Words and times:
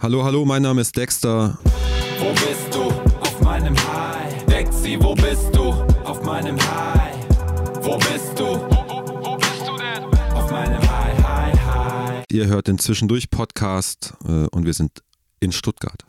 Hallo, 0.00 0.24
hallo, 0.24 0.44
mein 0.44 0.62
Name 0.62 0.80
ist 0.80 0.96
Dexter. 0.96 1.58
Wo 2.18 2.30
bist 2.32 2.74
du? 2.74 2.80
Auf 3.20 3.40
meinem 3.42 3.76
High. 3.76 4.44
Dexy, 4.46 4.96
wo 4.98 5.14
bist 5.14 5.54
du? 5.54 5.60
Auf 6.04 6.24
meinem 6.24 6.58
High. 6.58 7.14
Wo 7.82 7.98
bist 7.98 8.36
du? 8.36 8.44
Wo 8.44 9.36
bist 9.36 9.62
du 9.66 9.76
denn? 9.76 10.04
Auf 10.34 10.50
meinem 10.50 10.80
High, 10.80 11.22
High, 11.22 11.66
High. 11.66 12.24
Ihr 12.32 12.46
hört 12.46 12.66
den 12.66 12.78
Zwischendurch 12.78 13.30
Podcast 13.30 14.14
äh, 14.26 14.46
und 14.48 14.64
wir 14.64 14.72
sind 14.74 15.02
in 15.40 15.52
Stuttgart. 15.52 16.04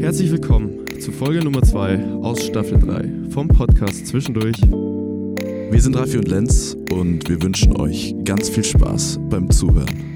Herzlich 0.00 0.30
willkommen 0.30 0.84
zu 1.00 1.10
Folge 1.10 1.42
Nummer 1.42 1.62
2 1.62 2.20
aus 2.22 2.44
Staffel 2.44 2.78
3 2.78 3.30
vom 3.32 3.48
Podcast 3.48 4.06
Zwischendurch. 4.06 4.60
Wir 4.60 5.82
sind 5.82 5.96
Raffi 5.96 6.18
und 6.18 6.28
Lenz 6.28 6.76
und 6.92 7.28
wir 7.28 7.42
wünschen 7.42 7.74
euch 7.76 8.14
ganz 8.24 8.48
viel 8.48 8.64
Spaß 8.64 9.18
beim 9.28 9.50
Zuhören. 9.50 10.15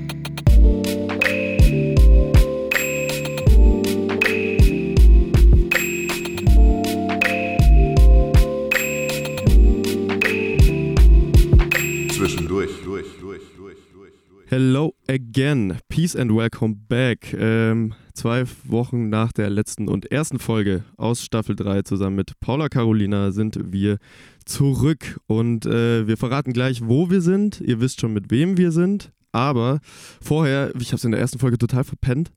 Hello 14.50 14.96
again, 15.06 15.78
peace 15.88 16.16
and 16.16 16.34
welcome 16.34 16.74
back. 16.88 17.32
Ähm, 17.38 17.94
zwei 18.14 18.42
Wochen 18.64 19.08
nach 19.08 19.30
der 19.30 19.48
letzten 19.48 19.86
und 19.86 20.10
ersten 20.10 20.40
Folge 20.40 20.82
aus 20.96 21.22
Staffel 21.22 21.54
3 21.54 21.82
zusammen 21.82 22.16
mit 22.16 22.32
Paula 22.40 22.68
Carolina 22.68 23.30
sind 23.30 23.60
wir 23.70 23.98
zurück 24.44 25.20
und 25.28 25.66
äh, 25.66 26.08
wir 26.08 26.16
verraten 26.16 26.52
gleich, 26.52 26.80
wo 26.82 27.10
wir 27.10 27.20
sind. 27.20 27.60
Ihr 27.60 27.80
wisst 27.80 28.00
schon, 28.00 28.12
mit 28.12 28.32
wem 28.32 28.56
wir 28.56 28.72
sind, 28.72 29.12
aber 29.30 29.78
vorher, 30.20 30.74
ich 30.80 30.88
habe 30.88 30.96
es 30.96 31.04
in 31.04 31.12
der 31.12 31.20
ersten 31.20 31.38
Folge 31.38 31.56
total 31.56 31.84
verpennt. 31.84 32.32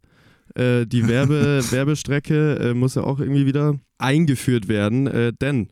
Äh, 0.53 0.85
die 0.85 1.07
Werbe 1.07 1.63
Werbestrecke 1.71 2.59
äh, 2.59 2.73
muss 2.75 2.93
ja 2.93 3.05
auch 3.05 3.21
irgendwie 3.21 3.47
wieder 3.47 3.79
eingeführt 3.97 4.67
werden, 4.67 5.07
äh, 5.07 5.33
denn 5.33 5.69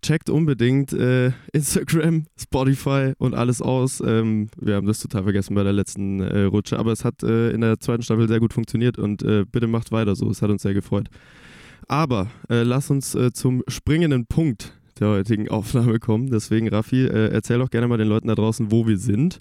checkt 0.00 0.30
unbedingt 0.30 0.92
äh, 0.92 1.32
Instagram, 1.52 2.26
Spotify 2.40 3.12
und 3.18 3.34
alles 3.34 3.62
aus. 3.62 4.02
Ähm, 4.04 4.48
wir 4.60 4.76
haben 4.76 4.86
das 4.86 5.00
total 5.00 5.24
vergessen 5.24 5.54
bei 5.54 5.62
der 5.62 5.72
letzten 5.72 6.20
äh, 6.20 6.42
Rutsche, 6.42 6.78
aber 6.78 6.92
es 6.92 7.04
hat 7.04 7.22
äh, 7.22 7.50
in 7.50 7.60
der 7.60 7.78
zweiten 7.80 8.02
Staffel 8.02 8.28
sehr 8.28 8.40
gut 8.40 8.52
funktioniert 8.52 8.98
und 8.98 9.22
äh, 9.22 9.44
bitte 9.44 9.66
macht 9.66 9.92
weiter 9.92 10.16
so. 10.16 10.28
Es 10.30 10.42
hat 10.42 10.50
uns 10.50 10.62
sehr 10.62 10.74
gefreut. 10.74 11.08
Aber 11.86 12.28
äh, 12.50 12.62
lass 12.62 12.90
uns 12.90 13.14
äh, 13.14 13.32
zum 13.32 13.62
springenden 13.68 14.26
Punkt 14.26 14.74
der 14.98 15.08
heutigen 15.08 15.48
Aufnahme 15.50 15.98
kommen. 16.00 16.30
Deswegen, 16.30 16.68
Raffi, 16.68 17.06
äh, 17.06 17.28
erzähl 17.28 17.58
doch 17.58 17.70
gerne 17.70 17.88
mal 17.88 17.98
den 17.98 18.08
Leuten 18.08 18.28
da 18.28 18.34
draußen, 18.34 18.72
wo 18.72 18.86
wir 18.86 18.98
sind. 18.98 19.40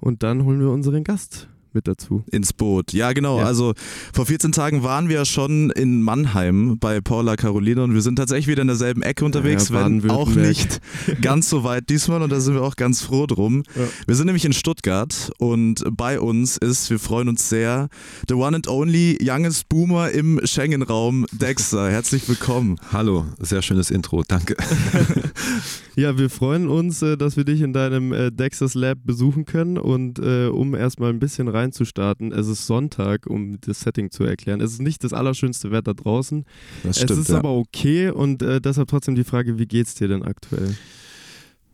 Und 0.00 0.22
dann 0.22 0.44
holen 0.44 0.60
wir 0.60 0.70
unseren 0.70 1.04
Gast 1.04 1.49
mit 1.74 1.88
dazu. 1.88 2.24
Ins 2.30 2.52
Boot. 2.52 2.92
Ja, 2.92 3.12
genau. 3.12 3.38
Ja. 3.38 3.46
Also 3.46 3.74
vor 4.12 4.26
14 4.26 4.52
Tagen 4.52 4.82
waren 4.82 5.08
wir 5.08 5.24
schon 5.24 5.70
in 5.70 6.02
Mannheim 6.02 6.78
bei 6.78 7.00
Paula 7.00 7.36
Carolina 7.36 7.84
und 7.84 7.94
wir 7.94 8.02
sind 8.02 8.16
tatsächlich 8.16 8.46
wieder 8.46 8.62
in 8.62 8.68
derselben 8.68 9.02
Ecke 9.02 9.24
unterwegs, 9.24 9.68
Ja, 9.68 9.84
wenn 9.84 10.10
auch 10.10 10.28
nicht 10.30 10.80
ganz 11.22 11.48
so 11.48 11.64
weit 11.64 11.88
diesmal 11.88 12.22
und 12.22 12.30
da 12.30 12.40
sind 12.40 12.54
wir 12.54 12.62
auch 12.62 12.76
ganz 12.76 13.02
froh 13.02 13.26
drum. 13.26 13.62
Ja. 13.76 13.82
Wir 14.06 14.14
sind 14.14 14.26
nämlich 14.26 14.44
in 14.44 14.52
Stuttgart 14.52 15.30
und 15.38 15.84
bei 15.96 16.20
uns 16.20 16.56
ist, 16.56 16.90
wir 16.90 16.98
freuen 16.98 17.28
uns 17.28 17.48
sehr, 17.48 17.88
the 18.28 18.34
one 18.34 18.56
and 18.56 18.68
only 18.68 19.18
youngest 19.20 19.68
Boomer 19.68 20.10
im 20.10 20.40
Schengen-Raum, 20.44 21.26
Dexter. 21.32 21.90
Herzlich 21.90 22.28
willkommen. 22.28 22.76
Hallo, 22.92 23.26
sehr 23.38 23.62
schönes 23.62 23.90
Intro, 23.90 24.22
danke. 24.26 24.56
Ja, 25.96 26.16
wir 26.18 26.30
freuen 26.30 26.68
uns, 26.68 27.02
äh, 27.02 27.16
dass 27.16 27.36
wir 27.36 27.44
dich 27.44 27.60
in 27.60 27.72
deinem 27.72 28.12
äh, 28.12 28.30
Dexas 28.30 28.74
Lab 28.74 28.98
besuchen 29.04 29.44
können 29.44 29.76
und 29.78 30.18
äh, 30.18 30.46
um 30.46 30.74
erstmal 30.74 31.10
ein 31.10 31.18
bisschen 31.18 31.48
reinzustarten, 31.48 32.32
es 32.32 32.46
ist 32.48 32.66
Sonntag, 32.66 33.26
um 33.26 33.60
das 33.60 33.80
Setting 33.80 34.10
zu 34.10 34.24
erklären. 34.24 34.60
Es 34.60 34.72
ist 34.72 34.82
nicht 34.82 35.02
das 35.04 35.12
allerschönste 35.12 35.70
Wetter 35.70 35.94
draußen, 35.94 36.44
Das 36.84 37.02
es 37.02 37.10
ist 37.10 37.30
aber 37.30 37.52
okay 37.52 38.10
und 38.10 38.40
deshalb 38.42 38.88
trotzdem 38.88 39.14
die 39.14 39.24
Frage, 39.24 39.58
wie 39.58 39.66
geht's 39.66 39.94
dir 39.94 40.08
denn 40.08 40.22
aktuell? 40.22 40.76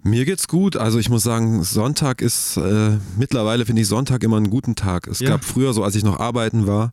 Mir 0.02 0.24
geht's 0.24 0.46
gut. 0.46 0.76
Also 0.76 0.98
ich 0.98 1.08
muss 1.10 1.24
sagen, 1.24 1.62
Sonntag 1.64 2.22
ist, 2.22 2.56
äh, 2.56 2.98
mittlerweile 3.18 3.66
finde 3.66 3.82
ich 3.82 3.88
Sonntag 3.88 4.22
immer 4.22 4.36
einen 4.36 4.50
guten 4.50 4.76
Tag. 4.76 5.08
Es 5.08 5.18
Ja. 5.20 5.30
gab 5.30 5.44
früher 5.44 5.72
so, 5.72 5.82
als 5.82 5.96
ich 5.96 6.04
noch 6.04 6.20
arbeiten 6.20 6.66
war, 6.66 6.92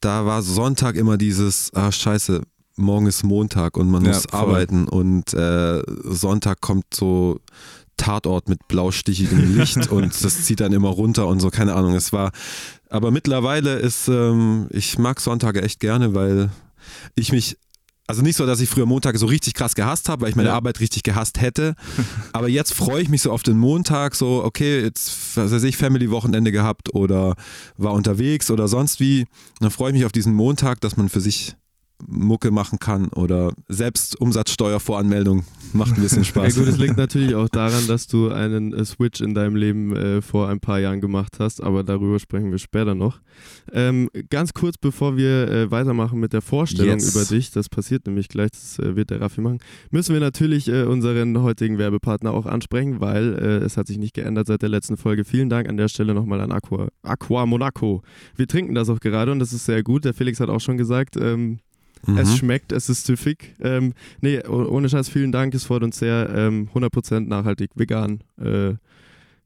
da 0.00 0.26
war 0.26 0.42
Sonntag 0.42 0.94
immer 0.96 1.16
dieses, 1.16 1.72
ah 1.74 1.90
scheiße, 1.90 2.42
morgen 2.76 3.06
ist 3.06 3.22
Montag 3.24 3.76
und 3.76 3.90
man 3.90 4.04
Ja, 4.04 4.12
muss 4.12 4.24
voll. 4.30 4.40
arbeiten 4.40 4.88
und 4.88 5.32
äh, 5.34 5.82
Sonntag 6.04 6.60
kommt 6.60 6.84
so 6.94 7.40
Tatort 7.96 8.48
mit 8.48 8.68
blaustichigem 8.68 9.56
Licht 9.56 9.86
und 9.90 10.22
das 10.24 10.44
zieht 10.44 10.60
dann 10.60 10.72
immer 10.72 10.88
runter 10.90 11.26
und 11.26 11.40
so, 11.40 11.48
keine 11.50 11.74
Ahnung. 11.74 11.94
Es 11.94 12.12
war, 12.12 12.30
aber 12.90 13.10
mittlerweile 13.10 13.76
ist, 13.76 14.08
ähm, 14.08 14.66
ich 14.70 14.98
mag 14.98 15.20
Sonntage 15.20 15.62
echt 15.62 15.80
gerne, 15.80 16.14
weil 16.14 16.50
ich 17.14 17.32
mich 17.32 17.56
also 18.08 18.22
nicht 18.22 18.36
so, 18.36 18.46
dass 18.46 18.60
ich 18.60 18.68
früher 18.68 18.86
Montage 18.86 19.18
so 19.18 19.26
richtig 19.26 19.54
krass 19.54 19.74
gehasst 19.74 20.08
habe, 20.08 20.22
weil 20.22 20.28
ich 20.28 20.36
meine 20.36 20.50
Ja. 20.50 20.54
Arbeit 20.54 20.78
richtig 20.78 21.02
gehasst 21.02 21.40
hätte. 21.40 21.74
Aber 22.32 22.48
jetzt 22.48 22.72
freue 22.72 23.02
ich 23.02 23.08
mich 23.08 23.22
so 23.22 23.32
auf 23.32 23.42
den 23.42 23.58
Montag, 23.58 24.14
so, 24.14 24.44
okay, 24.44 24.80
jetzt, 24.80 25.10
was 25.36 25.50
weiß 25.50 25.64
ich, 25.64 25.76
Family-Wochenende 25.76 26.52
gehabt 26.52 26.94
oder 26.94 27.34
war 27.76 27.92
unterwegs 27.94 28.48
oder 28.52 28.68
sonst 28.68 29.00
wie. 29.00 29.22
Und 29.22 29.28
dann 29.62 29.70
freue 29.72 29.90
ich 29.90 29.94
mich 29.94 30.04
auf 30.04 30.12
diesen 30.12 30.34
Montag, 30.34 30.80
dass 30.82 30.96
man 30.96 31.08
für 31.08 31.20
sich 31.20 31.56
Mucke 32.06 32.50
machen 32.50 32.78
kann 32.78 33.08
oder 33.08 33.52
selbst 33.68 34.20
Umsatzsteuervoranmeldung 34.20 35.44
macht 35.72 35.96
ein 35.96 36.02
bisschen 36.02 36.18
Ja 36.22 36.24
Spaß. 36.24 36.56
gut, 36.56 36.68
es 36.68 36.78
liegt 36.78 36.96
natürlich 36.96 37.34
auch 37.34 37.48
daran, 37.48 37.86
dass 37.86 38.06
du 38.06 38.30
einen 38.30 38.72
äh, 38.74 38.84
Switch 38.84 39.20
in 39.20 39.34
deinem 39.34 39.56
Leben 39.56 39.94
äh, 39.94 40.22
vor 40.22 40.48
ein 40.48 40.60
paar 40.60 40.78
Jahren 40.78 41.00
gemacht 41.00 41.36
hast, 41.38 41.62
aber 41.62 41.84
darüber 41.84 42.18
sprechen 42.18 42.50
wir 42.50 42.58
später 42.58 42.94
noch. 42.94 43.20
Ähm, 43.72 44.08
ganz 44.30 44.52
kurz, 44.52 44.76
bevor 44.78 45.16
wir 45.16 45.48
äh, 45.50 45.70
weitermachen 45.70 46.20
mit 46.20 46.32
der 46.32 46.42
Vorstellung 46.42 46.98
Yes. 46.98 47.14
über 47.14 47.24
dich, 47.24 47.50
das 47.50 47.68
passiert 47.68 48.06
nämlich 48.06 48.28
gleich, 48.28 48.50
das 48.50 48.78
äh, 48.78 48.96
wird 48.96 49.10
der 49.10 49.20
Raffi 49.20 49.40
machen, 49.40 49.58
müssen 49.90 50.12
wir 50.12 50.20
natürlich 50.20 50.68
äh, 50.68 50.84
unseren 50.84 51.40
heutigen 51.42 51.78
Werbepartner 51.78 52.32
auch 52.32 52.46
ansprechen, 52.46 53.00
weil 53.00 53.34
äh, 53.34 53.64
es 53.64 53.76
hat 53.76 53.86
sich 53.86 53.98
nicht 53.98 54.14
geändert 54.14 54.46
seit 54.46 54.62
der 54.62 54.68
letzten 54.68 54.96
Folge. 54.96 55.24
Vielen 55.24 55.48
Dank 55.48 55.68
an 55.68 55.76
der 55.76 55.88
Stelle 55.88 56.14
nochmal 56.14 56.40
an 56.40 56.52
Aqua, 56.52 56.88
Aqua 57.02 57.46
Monaco. 57.46 58.02
Wir 58.36 58.46
trinken 58.46 58.74
das 58.74 58.88
auch 58.88 59.00
gerade 59.00 59.32
und 59.32 59.38
das 59.38 59.52
ist 59.52 59.64
sehr 59.66 59.82
gut. 59.82 60.04
Der 60.04 60.14
Felix 60.14 60.40
hat 60.40 60.48
auch 60.48 60.60
schon 60.60 60.76
gesagt, 60.76 61.16
ähm, 61.16 61.58
Mhm. 62.04 62.18
es 62.18 62.36
schmeckt, 62.36 62.72
es 62.72 62.88
ist 62.88 63.06
süffig. 63.06 63.54
Ähm, 63.60 63.94
nee, 64.20 64.40
oh- 64.46 64.66
ohne 64.66 64.88
Scheiß, 64.88 65.08
vielen 65.08 65.32
Dank. 65.32 65.54
Es 65.54 65.64
freut 65.64 65.82
uns 65.82 65.98
sehr. 65.98 66.28
Ähm, 66.34 66.68
100% 66.74 67.28
nachhaltig, 67.28 67.70
vegan. 67.74 68.20
Äh, 68.40 68.74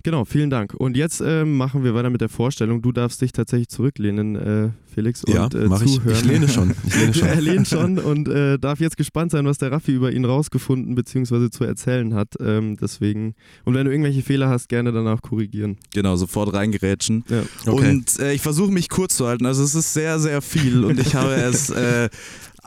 genau, 0.02 0.24
vielen 0.24 0.50
Dank. 0.50 0.74
Und 0.74 0.96
jetzt 0.96 1.22
ähm, 1.24 1.56
machen 1.56 1.84
wir 1.84 1.94
weiter 1.94 2.10
mit 2.10 2.20
der 2.20 2.28
Vorstellung. 2.28 2.82
Du 2.82 2.92
darfst 2.92 3.20
dich 3.20 3.32
tatsächlich 3.32 3.68
zurücklehnen, 3.68 4.36
äh, 4.36 4.70
Felix, 4.92 5.22
ja, 5.28 5.44
und 5.44 5.54
äh, 5.54 5.66
mach 5.68 5.82
ich. 5.82 5.94
zuhören. 5.94 6.16
Ich 6.16 6.24
lehne 6.24 6.48
schon. 6.48 6.74
Ich 6.86 6.96
lehne 6.96 7.14
schon. 7.14 7.28
er 7.28 7.40
lehnt 7.40 7.68
schon 7.68 7.98
und 7.98 8.28
äh, 8.28 8.58
darf 8.58 8.80
jetzt 8.80 8.96
gespannt 8.96 9.30
sein, 9.30 9.44
was 9.46 9.58
der 9.58 9.72
Raffi 9.72 9.92
über 9.92 10.12
ihn 10.12 10.24
rausgefunden 10.24 10.94
bzw. 10.94 11.50
zu 11.50 11.64
erzählen 11.64 12.14
hat. 12.14 12.34
Ähm, 12.40 12.76
deswegen, 12.80 13.34
und 13.64 13.74
wenn 13.74 13.84
du 13.84 13.90
irgendwelche 13.92 14.22
Fehler 14.22 14.48
hast, 14.48 14.68
gerne 14.68 14.92
danach 14.92 15.22
korrigieren. 15.22 15.78
Genau, 15.94 16.16
sofort 16.16 16.52
reingerätschen. 16.52 17.24
Ja. 17.28 17.42
Okay. 17.66 17.90
Und 17.90 18.18
äh, 18.18 18.32
ich 18.32 18.42
versuche 18.42 18.72
mich 18.72 18.88
kurz 18.88 19.16
zu 19.16 19.26
halten. 19.26 19.46
Also 19.46 19.62
es 19.62 19.74
ist 19.74 19.92
sehr, 19.92 20.18
sehr 20.18 20.42
viel 20.42 20.84
und 20.84 20.98
ich 20.98 21.14
habe 21.14 21.34
es 21.34 21.70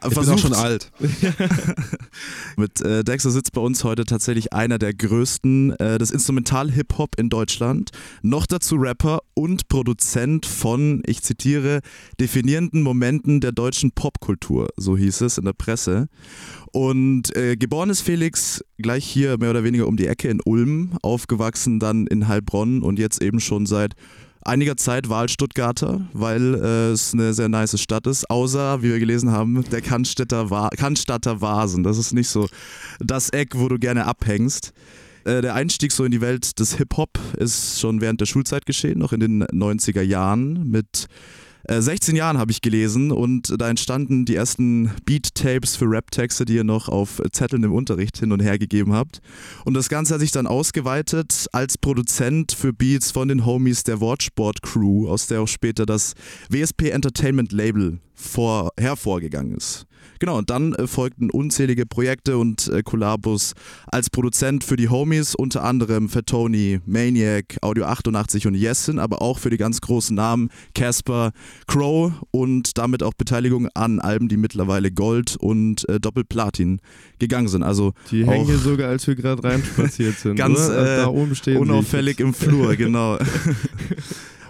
Ich 0.03 0.09
bin 0.09 0.19
auch 0.19 0.24
versucht. 0.24 0.40
schon 0.41 0.53
alt. 0.53 0.91
Mit 2.58 2.81
äh, 2.81 3.03
Dexter 3.03 3.31
sitzt 3.31 3.53
bei 3.53 3.62
uns 3.62 3.84
heute 3.84 4.06
tatsächlich 4.06 4.53
einer 4.53 4.78
der 4.78 4.94
größten 4.94 5.72
äh, 5.80 5.97
des 5.97 6.12
Instrumental-Hip-Hop 6.12 7.18
in 7.18 7.30
Deutschland. 7.30 7.91
Noch 8.22 8.46
dazu 8.46 8.75
Rapper 8.75 9.22
und 9.34 9.68
Produzent 9.68 10.46
von, 10.46 11.02
ich 11.06 11.22
zitiere, 11.22 11.81
definierenden 12.19 12.81
Momenten 12.81 13.42
der 13.42 13.52
deutschen 13.52 13.92
Popkultur, 13.92 14.68
so 14.78 14.97
hieß 14.97 15.22
es 15.22 15.38
in 15.38 15.46
der 15.46 15.53
Presse. 15.53 16.08
Und 16.72 17.36
äh, 17.36 17.56
geboren 17.56 17.90
ist 17.90 18.02
Felix 18.02 18.63
gleich 18.78 19.06
hier 19.06 19.38
mehr 19.38 19.52
oder 19.52 19.63
weniger 19.63 19.88
um 19.88 19.97
die 19.97 20.08
Ecke 20.08 20.30
in 20.30 20.42
Ulm, 20.44 20.97
aufgewachsen 21.02 21.80
dann 21.80 22.08
in 22.08 22.28
Heilbronn 22.28 22.81
und 22.81 23.00
jetzt 23.00 23.22
eben 23.22 23.40
schon 23.40 23.66
seit 23.66 23.94
einiger 24.45 24.78
Zeit 24.78 25.10
Wahlstuttgarter, 25.10 26.01
weil 26.13 26.56
äh, 26.56 26.92
es 26.92 27.13
eine 27.13 27.34
sehr 27.34 27.50
nice 27.50 27.80
Stadt 27.80 28.07
ist, 28.07 28.30
außer, 28.30 28.81
wie 28.81 28.90
wir 28.90 29.00
gelesen 29.00 29.31
haben, 29.31 29.63
der 29.72 29.81
Cannstätter, 29.81 30.50
Va 30.50 30.69
Cannstatter 30.69 31.42
Vasen. 31.42 31.84
Das 31.84 31.98
ist 31.98 32.13
nicht 32.13 32.30
so 32.30 32.48
das 33.00 33.30
Eck, 33.30 33.51
wo 33.56 33.68
du 33.69 33.80
gerne 33.80 34.06
abhängst. 34.06 34.74
Äh, 35.25 35.42
der 35.42 35.56
Einstieg 35.56 35.92
so 35.92 36.04
in 36.04 36.12
die 36.12 36.22
Welt 36.22 36.60
des 36.60 36.75
Hip-Hop 36.75 37.18
ist 37.38 37.80
schon 37.80 38.01
während 38.01 38.22
der 38.22 38.25
Schulzeit 38.25 38.66
geschehen, 38.66 39.00
noch 39.00 39.13
in 39.13 39.19
den 39.19 39.44
90er 39.45 40.01
Jahren 40.01 40.69
mit 40.69 41.07
Äh, 41.65 41.81
16 41.81 42.15
Jahren 42.15 42.38
habe 42.38 42.51
ich 42.51 42.62
gelesen 42.62 43.12
und 43.12 43.56
da 43.57 43.69
entstanden 43.69 44.25
die 44.25 44.36
ersten 44.36 44.92
Beat-Tapes 45.06 45.77
für 45.77 45.86
Rap-Texte, 45.86 46.44
die 46.44 46.56
ihr 46.56 46.65
noch 46.65 46.89
auf 46.89 47.21
Zetteln 47.31 47.63
im 47.63 47.74
Unterricht 47.74 48.18
hin 48.18 48.33
und 48.33 48.42
her 48.42 48.60
gegeben 48.60 48.94
habt. 48.94 49.21
Und 49.63 49.74
das 49.74 49.88
Ganze 49.88 50.15
hat 50.15 50.21
sich 50.21 50.31
dann 50.31 50.45
ausgeweitet 50.45 51.48
als 51.54 51.77
Produzent 51.77 52.51
für 52.51 52.74
Beats 52.74 53.12
von 53.12 53.30
den 53.30 53.45
Homies 53.45 53.83
der 53.83 54.01
Wortsport-Crew, 54.01 55.07
aus 55.07 55.27
der 55.27 55.42
auch 55.42 55.48
später 55.48 55.86
das 55.86 56.13
WSP 56.50 56.89
Entertainment 56.89 57.54
Label 57.54 58.00
vor, 58.13 58.71
hervorgegangen 58.77 59.56
ist. 59.56 59.86
Genau, 60.20 60.38
und 60.38 60.50
dann 60.50 60.74
äh, 60.74 60.88
folgten 60.88 61.30
unzählige 61.30 61.86
Projekte 61.86 62.38
und 62.38 62.68
äh, 62.68 62.82
Kollabos 62.84 63.54
als 63.88 64.10
Produzent 64.10 64.64
für 64.64 64.76
die 64.76 64.90
Homies, 64.90 65.36
unter 65.36 65.64
anderem 65.64 66.10
für 66.10 66.24
Tony, 66.24 66.80
Maniac, 66.86 67.58
Audio 67.62 67.86
88 67.86 68.48
und 68.48 68.56
Yesin, 68.56 69.00
aber 69.00 69.22
auch 69.22 69.40
für 69.40 69.50
die 69.50 69.58
ganz 69.58 69.82
großen 69.82 70.16
Namen 70.16 70.50
Casper, 70.76 71.32
Crow 71.68 72.14
und 72.32 72.78
damit 72.78 73.04
auch 73.04 73.14
Beteiligung 73.14 73.68
an 73.74 74.00
Alben, 74.00 74.28
die 74.30 74.38
mittlerweile 74.38 74.92
Gold 74.92 75.36
und 75.40 75.88
äh, 75.90 76.00
Doppelplatin 76.00 76.80
gegangen 77.20 77.48
sind. 77.48 77.64
Also 77.64 77.94
Die 78.12 78.26
hängen 78.26 78.46
hier 78.46 78.58
sogar, 78.58 78.90
als 78.90 79.08
wir 79.08 79.16
gerade 79.16 79.44
reinspaziert 79.44 80.18
sind. 80.20 80.36
Ganz, 80.36 80.60
oder? 80.60 80.96
äh, 80.96 80.98
da 80.98 81.08
oben 81.08 81.36
stehen 81.36 81.58
unauffällig 81.58 82.20
im 82.20 82.34
Flur, 82.34 82.76
genau. 82.76 83.18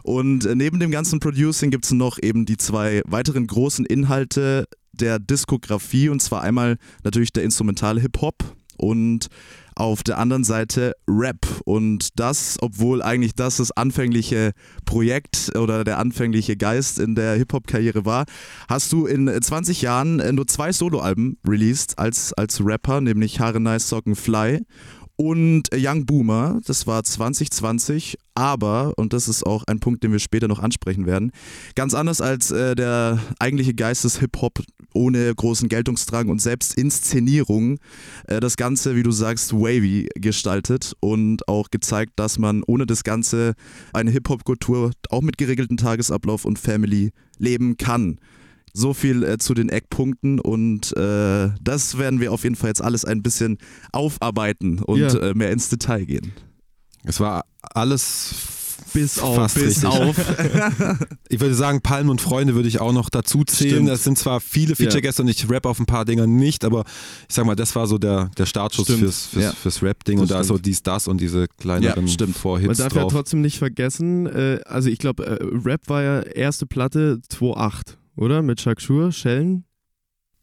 Und 0.04 0.46
äh, 0.46 0.56
neben 0.56 0.80
dem 0.80 0.92
ganzen 0.92 1.20
Producing 1.20 1.72
gibt 1.72 1.86
es 1.86 1.92
noch 1.92 2.20
eben 2.22 2.46
die 2.46 2.58
zwei 2.58 3.02
weiteren 3.06 3.48
großen 3.48 3.86
Inhalte 3.86 4.68
der 4.92 5.18
Diskografie 5.18 6.10
und 6.10 6.22
zwar 6.22 6.44
einmal 6.44 6.78
natürlich 7.04 7.34
der 7.34 7.44
instrumentale 7.44 8.00
Hip-Hop 8.02 8.44
und 8.78 9.28
auf 9.76 10.04
der 10.04 10.18
anderen 10.20 10.44
Seite 10.44 10.94
Rap. 11.08 11.48
Und 11.66 12.20
das, 12.20 12.58
obwohl 12.62 13.02
eigentlich 13.02 13.34
das 13.34 13.58
das 13.58 13.72
anfängliche 13.72 14.52
Projekt 14.86 15.56
oder 15.58 15.84
der 15.84 15.98
anfängliche 15.98 16.58
Geist 16.58 17.00
in 17.00 17.16
der 17.16 17.36
Hip-Hop-Karriere 17.36 18.06
war, 18.06 18.26
hast 18.68 18.92
du 18.92 19.06
in 19.08 19.30
20 19.42 19.82
Jahren 19.82 20.20
äh, 20.20 20.32
nur 20.32 20.48
zwei 20.48 20.72
Soloalben 20.72 21.38
released 21.48 21.98
als, 21.98 22.34
als 22.34 22.64
Rapper, 22.64 23.02
nämlich 23.02 23.40
Haare 23.40 23.60
Nice 23.60 23.90
Socken 23.90 24.16
Fly 24.16 24.62
und 25.16 25.70
Young 25.74 26.06
Boomer, 26.06 26.60
das 26.66 26.88
war 26.88 27.04
2020, 27.04 28.18
aber, 28.36 28.94
und 28.98 29.14
das 29.14 29.28
ist 29.28 29.46
auch 29.46 29.64
ein 29.68 29.80
Punkt, 29.80 30.04
den 30.04 30.12
wir 30.12 30.20
später 30.20 30.48
noch 30.48 30.60
ansprechen 30.60 31.06
werden, 31.06 31.32
ganz 31.76 31.94
anders 31.94 32.20
als 32.20 32.52
äh, 32.52 32.76
der 32.76 33.20
eigentliche 33.40 33.74
Geist 33.76 34.04
des 34.04 34.20
Hip-Hop 34.20 34.64
ohne 34.94 35.34
großen 35.34 35.70
Geltungsdrang 35.70 36.30
und 36.30 36.42
selbst 36.42 36.76
Inszenierung, 36.76 37.78
äh, 38.28 38.40
das 38.40 38.58
Ganze, 38.58 38.96
wie 38.96 39.04
du 39.04 39.12
sagst, 39.12 39.54
wavy 39.54 40.10
gestaltet 40.16 40.94
und 41.00 41.48
auch 41.48 41.70
gezeigt, 41.70 42.14
dass 42.16 42.40
man 42.40 42.64
ohne 42.66 42.86
das 42.86 43.04
Ganze 43.04 43.54
eine 43.94 44.12
Hip-Hop-Kultur 44.12 44.92
auch 45.10 45.22
mit 45.22 45.38
geregeltem 45.38 45.78
Tagesablauf 45.78 46.46
und 46.46 46.58
Family 46.58 47.12
leben 47.38 47.78
kann. 47.78 48.20
So 48.76 48.94
viel 48.96 49.24
äh, 49.24 49.38
zu 49.38 49.54
den 49.54 49.70
Eckpunkten 49.70 50.40
und 50.40 50.98
äh, 50.98 51.50
das 51.62 51.98
werden 52.00 52.20
wir 52.20 52.32
auf 52.32 52.44
jeden 52.44 52.56
Fall 52.56 52.70
jetzt 52.70 52.82
alles 52.82 53.06
ein 53.06 53.22
bisschen 53.22 53.58
aufarbeiten 53.92 54.80
und 54.80 55.00
Ja. 55.00 55.14
äh, 55.20 55.34
mehr 55.36 55.52
ins 55.52 55.70
Detail 55.70 56.06
gehen. 56.06 56.34
Es 57.04 57.20
war 57.20 57.46
alles 57.62 58.34
Bis 58.94 59.20
auf, 59.20 59.36
fast 59.36 59.56
bis 59.56 59.84
richtig. 59.84 59.86
auf. 59.90 60.16
Ich 61.30 61.40
würde 61.40 61.56
sagen, 61.56 61.82
Palmen 61.82 62.10
und 62.10 62.22
Freunde 62.22 62.54
würde 62.54 62.68
ich 62.68 62.80
auch 62.80 62.94
noch 62.94 63.10
dazu 63.10 63.44
zählen. 63.44 63.72
Stimmt. 63.74 63.90
Das 63.90 64.04
sind 64.04 64.18
zwar 64.20 64.40
viele 64.40 64.76
Feature-Gäste 64.76 65.24
und 65.24 65.28
ich 65.30 65.50
rap 65.50 65.66
auf 65.66 65.80
ein 65.80 65.86
paar 65.88 66.06
Dingern 66.06 66.36
nicht, 66.36 66.64
aber 66.64 66.84
ich 67.28 67.34
sag 67.36 67.46
mal, 67.46 67.56
das 67.56 67.76
war 67.76 67.88
so 67.88 67.98
der, 67.98 68.30
der 68.38 68.46
Startschuss 68.46 68.86
Stimmt. 68.86 69.00
fürs, 69.00 69.26
fürs, 69.28 69.44
Ja. 69.44 69.52
fürs 69.54 69.82
Rap-Ding 69.82 70.20
und 70.20 70.30
da 70.30 70.42
ist 70.42 70.48
so 70.48 70.56
stimmt. 70.56 70.66
dies, 70.68 70.84
das 70.84 71.08
und 71.08 71.20
diese 71.22 71.48
kleineren 71.60 72.06
Ja, 72.06 72.12
stimmt. 72.14 72.32
Man 72.36 72.42
Vorhits 72.42 72.78
darf 72.78 72.94
ja 72.94 73.02
drauf. 73.02 73.14
trotzdem 73.14 73.42
nicht 73.42 73.58
vergessen, 73.58 74.28
äh, 74.28 74.60
also 74.66 74.90
ich 74.90 75.00
glaube, 75.00 75.26
äh, 75.26 75.38
Rap 75.68 75.90
war 75.90 76.04
ja 76.04 76.22
erste 76.22 76.66
Platte 76.68 77.20
2.8, 77.32 77.98
oder? 78.16 78.42
Mit 78.42 78.62
Shakshure, 78.62 79.12
Schellen. 79.12 79.66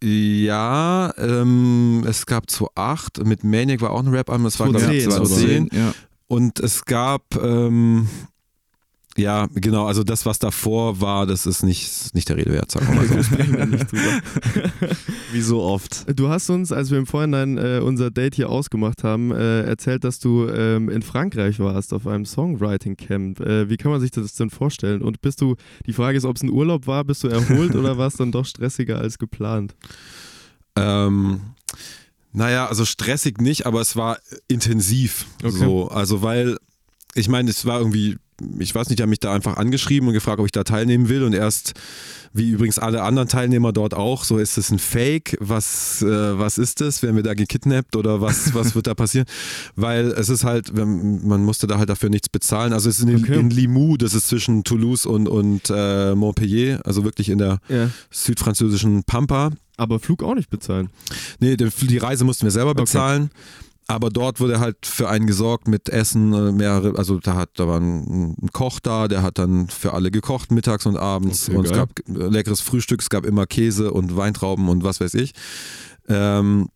Ja, 0.02 1.12
ähm, 1.18 2.04
es 2.06 2.24
gab 2.24 2.48
2008, 2.48 3.24
mit 3.26 3.44
Maniac 3.44 3.82
war 3.82 3.90
auch 3.90 4.00
ein 4.00 4.08
Rap-Album, 4.08 4.44
das 4.44 4.58
war 4.58 4.70
glaube 4.70 4.96
ich 4.96 5.04
2010 5.04 5.12
aber. 5.12 5.26
2010. 5.26 5.68
Ja. 5.78 5.94
Und 6.26 6.60
es 6.60 6.84
gab, 6.84 7.36
ähm, 7.36 8.08
ja, 9.16 9.48
genau, 9.52 9.86
also 9.86 10.04
das, 10.04 10.24
was 10.24 10.38
davor 10.38 11.00
war, 11.00 11.26
das 11.26 11.44
ist 11.44 11.64
nicht, 11.64 12.14
nicht 12.14 12.28
der 12.28 12.36
Rede 12.36 12.52
wert, 12.52 12.70
sagen 12.70 12.86
wir 12.88 12.94
mal 12.94 13.08
so. 13.08 13.22
Sprechen 13.22 13.56
wir 13.56 13.66
nicht 13.66 13.90
drüber. 13.90 14.20
Wie 15.32 15.40
so 15.40 15.62
oft. 15.62 16.06
Du 16.18 16.28
hast 16.28 16.48
uns, 16.48 16.70
als 16.70 16.90
wir 16.90 16.98
im 16.98 17.06
Vorhinein 17.06 17.58
äh, 17.58 17.80
unser 17.82 18.12
Date 18.12 18.36
hier 18.36 18.48
ausgemacht 18.48 19.02
haben, 19.02 19.32
äh, 19.32 19.62
erzählt, 19.62 20.04
dass 20.04 20.20
du 20.20 20.48
ähm, 20.48 20.88
in 20.88 21.02
Frankreich 21.02 21.58
warst 21.58 21.92
auf 21.92 22.06
einem 22.06 22.24
Songwriting-Camp. 22.24 23.40
Äh, 23.40 23.68
wie 23.68 23.76
kann 23.76 23.90
man 23.90 24.00
sich 24.00 24.12
das 24.12 24.34
denn 24.34 24.50
vorstellen? 24.50 25.02
Und 25.02 25.20
bist 25.20 25.40
du, 25.40 25.56
die 25.86 25.92
Frage 25.92 26.16
ist, 26.16 26.24
ob 26.24 26.36
es 26.36 26.42
ein 26.42 26.50
Urlaub 26.50 26.86
war, 26.86 27.02
bist 27.02 27.24
du 27.24 27.28
erholt 27.28 27.74
oder 27.74 27.98
war 27.98 28.06
es 28.06 28.14
dann 28.14 28.30
doch 28.30 28.46
stressiger 28.46 28.98
als 28.98 29.18
geplant? 29.18 29.74
Ähm, 30.76 31.40
naja, 32.32 32.68
also 32.68 32.84
stressig 32.84 33.40
nicht, 33.40 33.66
aber 33.66 33.80
es 33.80 33.96
war 33.96 34.18
intensiv. 34.46 35.26
Okay. 35.42 35.50
So, 35.50 35.88
also 35.88 36.22
weil, 36.22 36.58
ich 37.14 37.28
meine, 37.28 37.50
es 37.50 37.66
war 37.66 37.80
irgendwie, 37.80 38.18
ich 38.58 38.74
weiß 38.74 38.88
nicht, 38.88 38.98
die 38.98 39.02
haben 39.02 39.10
mich 39.10 39.20
da 39.20 39.32
einfach 39.34 39.56
angeschrieben 39.56 40.08
und 40.08 40.14
gefragt, 40.14 40.40
ob 40.40 40.46
ich 40.46 40.52
da 40.52 40.64
teilnehmen 40.64 41.08
will 41.08 41.22
und 41.22 41.32
erst, 41.34 41.74
wie 42.32 42.50
übrigens 42.50 42.78
alle 42.78 43.02
anderen 43.02 43.28
Teilnehmer 43.28 43.72
dort 43.72 43.92
auch, 43.94 44.24
so 44.24 44.38
ist 44.38 44.56
es 44.58 44.70
ein 44.70 44.78
Fake, 44.78 45.36
was, 45.40 46.02
äh, 46.02 46.38
was 46.38 46.58
ist 46.58 46.80
das, 46.80 47.02
werden 47.02 47.16
wir 47.16 47.22
da 47.22 47.34
gekidnappt 47.34 47.96
oder 47.96 48.20
was, 48.20 48.54
was 48.54 48.74
wird 48.74 48.86
da 48.86 48.94
passieren? 48.94 49.26
Weil 49.76 50.06
es 50.12 50.28
ist 50.28 50.44
halt, 50.44 50.72
man 50.74 51.44
musste 51.44 51.66
da 51.66 51.78
halt 51.78 51.88
dafür 51.90 52.08
nichts 52.10 52.28
bezahlen, 52.28 52.72
also 52.72 52.88
es 52.88 52.98
ist 53.00 53.08
in, 53.08 53.16
Okay. 53.24 53.38
in 53.38 53.50
Limoux, 53.50 53.96
das 53.96 54.14
ist 54.14 54.28
zwischen 54.28 54.64
Toulouse 54.64 55.06
und, 55.06 55.28
und 55.28 55.70
äh, 55.74 56.14
Montpellier, 56.14 56.80
also 56.84 57.04
wirklich 57.04 57.28
in 57.28 57.38
der 57.38 57.58
Ja. 57.68 57.90
südfranzösischen 58.10 59.04
Pampa. 59.04 59.50
Aber 59.76 59.98
Flug 59.98 60.22
auch 60.22 60.34
nicht 60.34 60.50
bezahlen. 60.50 60.90
Nee, 61.38 61.56
die 61.56 61.96
Reise 61.98 62.24
mussten 62.24 62.44
wir 62.44 62.50
selber 62.50 62.70
Okay. 62.72 62.80
Aber 63.90 64.08
dort 64.10 64.38
wurde 64.40 64.60
halt 64.60 64.76
für 64.86 65.08
einen 65.08 65.26
gesorgt 65.26 65.66
mit 65.66 65.88
Essen, 65.88 66.32
äh, 66.32 66.52
mehrere, 66.52 66.96
also 66.96 67.18
da 67.18 67.34
hat, 67.34 67.50
da 67.56 67.66
war 67.66 67.80
ein, 67.80 68.36
ein 68.40 68.48
Koch 68.52 68.78
da, 68.80 69.08
der 69.08 69.22
hat 69.22 69.38
dann 69.38 69.68
für 69.68 69.92
alle 69.94 70.10
gekocht, 70.10 70.52
mittags 70.52 70.86
und 70.86 70.96
abends. 70.96 71.48
Okay, 71.48 71.56
und 71.58 71.64
es 71.64 71.72
geil. 71.72 71.86
gab 72.06 72.08
äh, 72.16 72.28
leckeres 72.28 72.60
Frühstück, 72.60 73.00
es 73.02 73.10
gab 73.10 73.26
immer 73.26 73.46
Käse 73.46 73.92
und 73.92 74.16
Weintrauben 74.16 74.68
und 74.68 74.84
was 74.84 75.00
weiß 75.00 75.14
ich. 75.14 75.32
Ähm, 76.08 76.68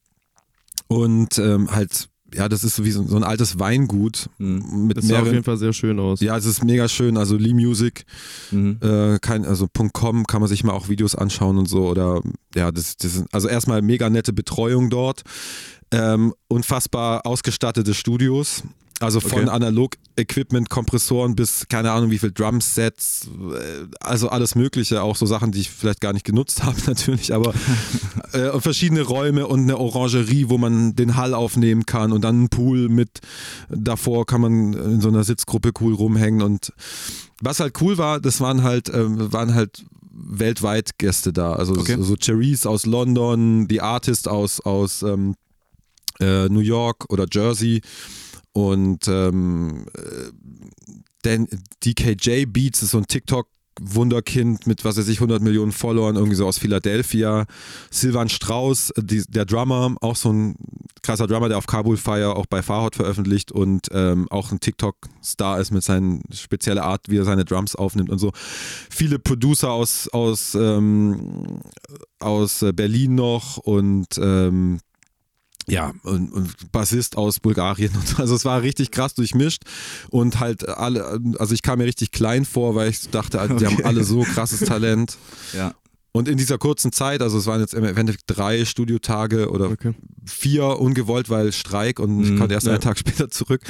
und 0.88 1.38
ähm, 1.38 1.70
halt, 1.70 2.08
ja, 2.34 2.49
das 2.49 2.64
ist 2.64 2.76
so 2.76 2.84
wie 2.84 2.90
so, 2.90 3.05
so 3.06 3.16
ein 3.16 3.22
altes 3.25 3.58
Weingut 3.61 4.28
Mhm. 4.38 4.87
mit 4.88 4.96
Das 4.96 5.05
sah 5.06 5.14
auf 5.14 5.19
mehreren. 5.20 5.32
jeden 5.34 5.44
Fall 5.44 5.56
sehr 5.56 5.72
schön 5.72 6.00
aus. 6.00 6.20
Ja, 6.20 6.37
es 6.37 6.44
ist 6.46 6.64
mega 6.64 6.88
schön. 6.88 7.16
Also 7.16 7.37
Lee 7.37 7.55
Music, 7.55 8.05
Mhm. 8.50 8.78
äh, 8.82 9.19
kein, 9.20 9.44
also 9.44 9.69
.com 9.93 10.26
kann 10.26 10.40
man 10.40 10.49
sich 10.49 10.64
mal 10.64 10.72
auch 10.72 10.88
Videos 10.88 11.14
anschauen 11.14 11.58
und 11.58 11.69
so. 11.69 11.87
Oder 11.88 12.20
ja, 12.56 12.72
das, 12.72 12.96
das 12.96 13.14
ist 13.16 13.25
also 13.32 13.46
erstmal 13.49 13.82
mega 13.82 14.11
nette 14.11 14.32
Betreuung 14.32 14.90
dort. 14.90 15.22
Ähm, 15.94 16.35
unfassbar 16.49 17.26
ausgestattete 17.26 17.94
Studios. 17.94 18.62
Also 19.00 19.19
von 19.20 19.43
Okay. 19.43 19.49
Analog-Equipment, 19.50 20.70
Kompressoren 20.70 21.35
bis 21.35 21.67
keine 21.69 21.91
Ahnung 21.91 22.11
wie 22.11 22.19
viel 22.19 22.31
Drumsets, 22.31 23.29
äh, 23.52 23.87
also 24.00 24.29
alles 24.29 24.55
Mögliche, 24.55 25.02
auch 25.02 25.17
so 25.17 25.26
Sachen, 25.26 25.50
die 25.50 25.61
ich 25.61 25.70
vielleicht 25.70 26.00
gar 26.00 26.12
nicht 26.12 26.25
genutzt 26.25 26.62
habe 26.64 26.79
natürlich, 26.87 27.35
aber 27.35 27.52
äh, 28.32 28.58
verschiedene 28.61 29.02
Räume 29.02 29.49
und 29.49 29.62
eine 29.62 29.79
Orangerie, 29.79 30.49
wo 30.49 30.58
man 30.58 30.94
den 30.94 31.17
Hall 31.17 31.35
aufnehmen 31.35 31.87
kann 31.87 32.12
und 32.12 32.23
dann 32.23 32.44
ein 32.44 32.49
Pool 32.50 32.88
mit, 32.88 33.19
davor 33.69 34.26
kann 34.26 34.40
man 34.40 34.73
in 34.75 35.00
so 35.00 35.08
einer 35.08 35.25
Sitzgruppe 35.25 35.73
cool 35.81 35.94
rumhängen 35.94 36.40
und 36.40 36.73
was 37.43 37.58
halt 37.58 37.81
cool 37.81 37.99
war, 37.99 38.20
das 38.20 38.40
waren 38.40 38.62
halt, 38.62 38.88
ähm, 38.95 39.33
waren 39.33 39.54
halt 39.54 39.85
weltweit 40.12 40.99
Gäste 40.99 41.33
da, 41.33 41.54
also 41.54 41.75
Okay. 41.75 41.97
so, 41.97 42.04
so 42.04 42.16
Cherise 42.16 42.71
aus 42.71 42.87
London, 42.87 43.66
die 43.66 43.80
Artist 43.80 44.28
aus, 44.28 44.61
aus 44.61 45.02
ähm, 45.02 45.35
äh, 46.21 46.49
New 46.49 46.61
York 46.61 47.11
oder 47.11 47.26
Jersey 47.30 47.80
und 48.52 49.09
ähm, 49.09 49.87
äh, 49.97 50.30
Dan- 51.23 51.49
DKJ 51.85 52.47
Beats 52.47 52.83
ist 52.83 52.90
so 52.90 52.99
ein 52.99 53.06
TikTok 53.06 53.49
Wunderkind 53.80 54.66
mit, 54.66 54.85
was 54.85 54.97
weiß 54.97 55.09
ich, 55.09 55.16
100 55.16 55.42
Millionen 55.42 55.73
Followern, 55.73 56.14
irgendwie 56.16 56.37
so 56.37 56.47
aus 56.47 56.59
Philadelphia. 56.59 57.44
Silvan 57.90 58.28
Strauss, 58.28 58.92
die, 58.97 59.25
der 59.28 59.44
Drummer, 59.44 59.97
auch 60.00 60.16
so 60.16 60.33
ein 60.33 60.54
krasser 61.02 61.26
Drummer, 61.26 61.49
der 61.49 61.59
auf 61.59 61.66
Kabul 61.66 61.97
Fire 61.97 62.37
auch 62.37 62.47
bei 62.47 62.62
Farhot 62.62 62.94
veröffentlicht 62.97 63.52
und 63.52 63.88
ähm, 63.90 64.28
auch 64.30 64.52
ein 64.52 64.61
TikTok-Star 64.61 65.61
ist 65.61 65.71
mit 65.73 65.83
seinen 65.83 66.23
spezielle 66.33 66.85
Art, 66.85 67.09
wie 67.09 67.18
er 67.18 67.25
seine 67.25 67.44
Drums 67.44 67.75
aufnimmt 67.75 68.11
und 68.11 68.18
so. 68.18 68.30
Viele 68.90 69.18
Producer 69.18 69.73
aus, 69.73 70.09
aus, 70.12 70.54
ähm, 70.54 71.61
aus 72.21 72.64
Berlin 72.75 73.16
noch 73.16 73.56
und 73.59 74.06
ähm, 74.18 74.78
ja, 75.66 75.92
und, 76.02 76.33
und 76.33 76.73
Bassist 76.73 77.16
aus 77.16 77.40
Bulgarien 77.40 77.94
und 77.94 78.06
so. 78.06 78.16
Also 78.18 78.35
es 78.35 78.44
war 78.44 78.62
richtig 78.62 78.90
krass 78.90 79.14
durchmischt 79.14 79.62
und 80.11 80.40
halt 80.40 80.68
alle, 80.68 81.21
also 81.38 81.54
ich 81.54 81.62
kam 81.62 81.78
mir 81.78 81.87
richtig 81.87 82.11
klein 82.12 82.44
vor, 82.44 82.75
weil 82.75 82.90
ich 82.90 83.09
dachte, 83.11 83.38
die 83.49 83.54
Okay. 83.54 83.66
haben 83.66 83.85
alle 83.85 84.04
so 84.04 84.23
krasses 84.25 84.61
Talent. 84.61 85.16
Ja. 85.56 85.75
Und 86.16 86.28
in 86.28 86.37
dieser 86.37 86.59
kurzen 86.59 86.92
Zeit, 86.92 87.23
also 87.23 87.38
es 87.38 87.47
waren 87.47 87.61
jetzt 87.61 87.75
im 87.75 87.83
Endeffekt 87.83 88.23
drei 88.28 88.64
Studiotage 88.64 89.50
oder 89.50 89.71
Okay. 89.71 89.94
vier 90.25 90.78
ungewollt, 90.78 91.28
weil 91.28 91.50
Streik 91.52 91.99
und 91.99 92.23
ich 92.23 92.30
Mhm, 92.30 92.38
konnte 92.38 92.54
erst 92.54 92.66
ja. 92.66 92.73
einen 92.75 92.80
Tag 92.83 92.99
später 93.00 93.30
zurück. 93.30 93.61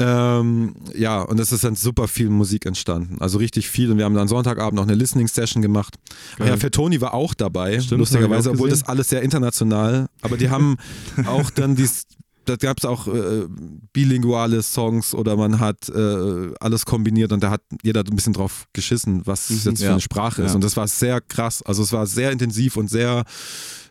Ähm, 0.00 0.74
ja, 0.96 1.22
und 1.22 1.38
es 1.38 1.52
ist 1.52 1.62
dann 1.62 1.76
super 1.76 2.08
viel 2.08 2.28
Musik 2.28 2.66
entstanden. 2.66 3.16
Also 3.20 3.38
richtig 3.38 3.68
viel. 3.68 3.90
Und 3.92 3.98
wir 3.98 4.04
haben 4.04 4.14
dann 4.14 4.26
Sonntagabend 4.28 4.74
noch 4.74 4.82
eine 4.82 4.94
Listening-Session 4.94 5.62
gemacht. 5.62 5.94
Geil. 6.36 6.48
Ja, 6.48 6.56
Fettoni 6.56 7.00
war 7.00 7.14
auch 7.14 7.32
dabei, 7.34 7.78
Stimmt, 7.80 8.00
lustigerweise, 8.00 8.50
auch 8.50 8.54
obwohl 8.54 8.70
das 8.70 8.82
alles 8.88 9.08
sehr 9.08 9.22
international. 9.22 10.08
Aber 10.22 10.36
die 10.36 10.50
haben 10.50 10.76
auch 11.26 11.48
dann 11.50 11.76
dies, 11.76 12.06
da 12.44 12.56
gab 12.56 12.78
es 12.78 12.84
auch 12.84 13.06
äh, 13.06 13.46
bilinguale 13.92 14.62
Songs 14.62 15.14
oder 15.14 15.36
man 15.36 15.60
hat 15.60 15.88
äh, 15.88 16.52
alles 16.60 16.84
kombiniert 16.86 17.30
und 17.32 17.42
da 17.44 17.50
hat 17.50 17.62
jeder 17.84 18.00
ein 18.00 18.16
bisschen 18.16 18.32
drauf 18.32 18.66
geschissen, 18.72 19.22
was 19.26 19.48
Mhm. 19.48 19.60
jetzt 19.64 19.78
für 19.78 19.84
Ja. 19.84 19.92
eine 19.92 20.00
Sprache 20.00 20.42
ist. 20.42 20.50
Ja. 20.50 20.54
Und 20.56 20.64
das 20.64 20.76
war 20.76 20.88
sehr 20.88 21.20
krass. 21.20 21.62
Also 21.62 21.84
es 21.84 21.92
war 21.92 22.06
sehr 22.06 22.32
intensiv 22.32 22.76
und 22.76 22.90
sehr, 22.90 23.22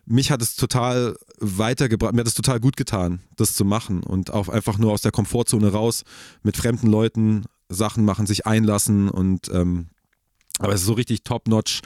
mich 0.06 0.32
hat 0.32 0.42
es 0.42 0.56
total 0.58 1.16
weitergebracht, 1.44 2.14
mir 2.14 2.22
hat 2.22 2.28
es 2.28 2.34
total 2.34 2.60
gut 2.60 2.78
getan, 2.78 3.20
das 3.36 3.54
zu 3.54 3.66
machen 3.66 4.02
und 4.02 4.32
auch 4.32 4.50
einfach 4.50 4.78
nur 4.78 4.92
aus 4.92 5.02
der 5.02 5.12
Komfortzone 5.12 5.72
raus 5.72 6.04
mit 6.42 6.58
fremden 6.58 6.88
Leuten 6.88 7.44
Sachen 7.70 8.06
machen, 8.06 8.26
sich 8.26 8.46
einlassen 8.46 9.10
und 9.10 9.50
ähm, 9.54 9.88
aber 10.60 10.74
es 10.74 10.82
ist 10.82 10.88
so 10.88 10.94
richtig 10.94 11.24
top-notch 11.24 11.82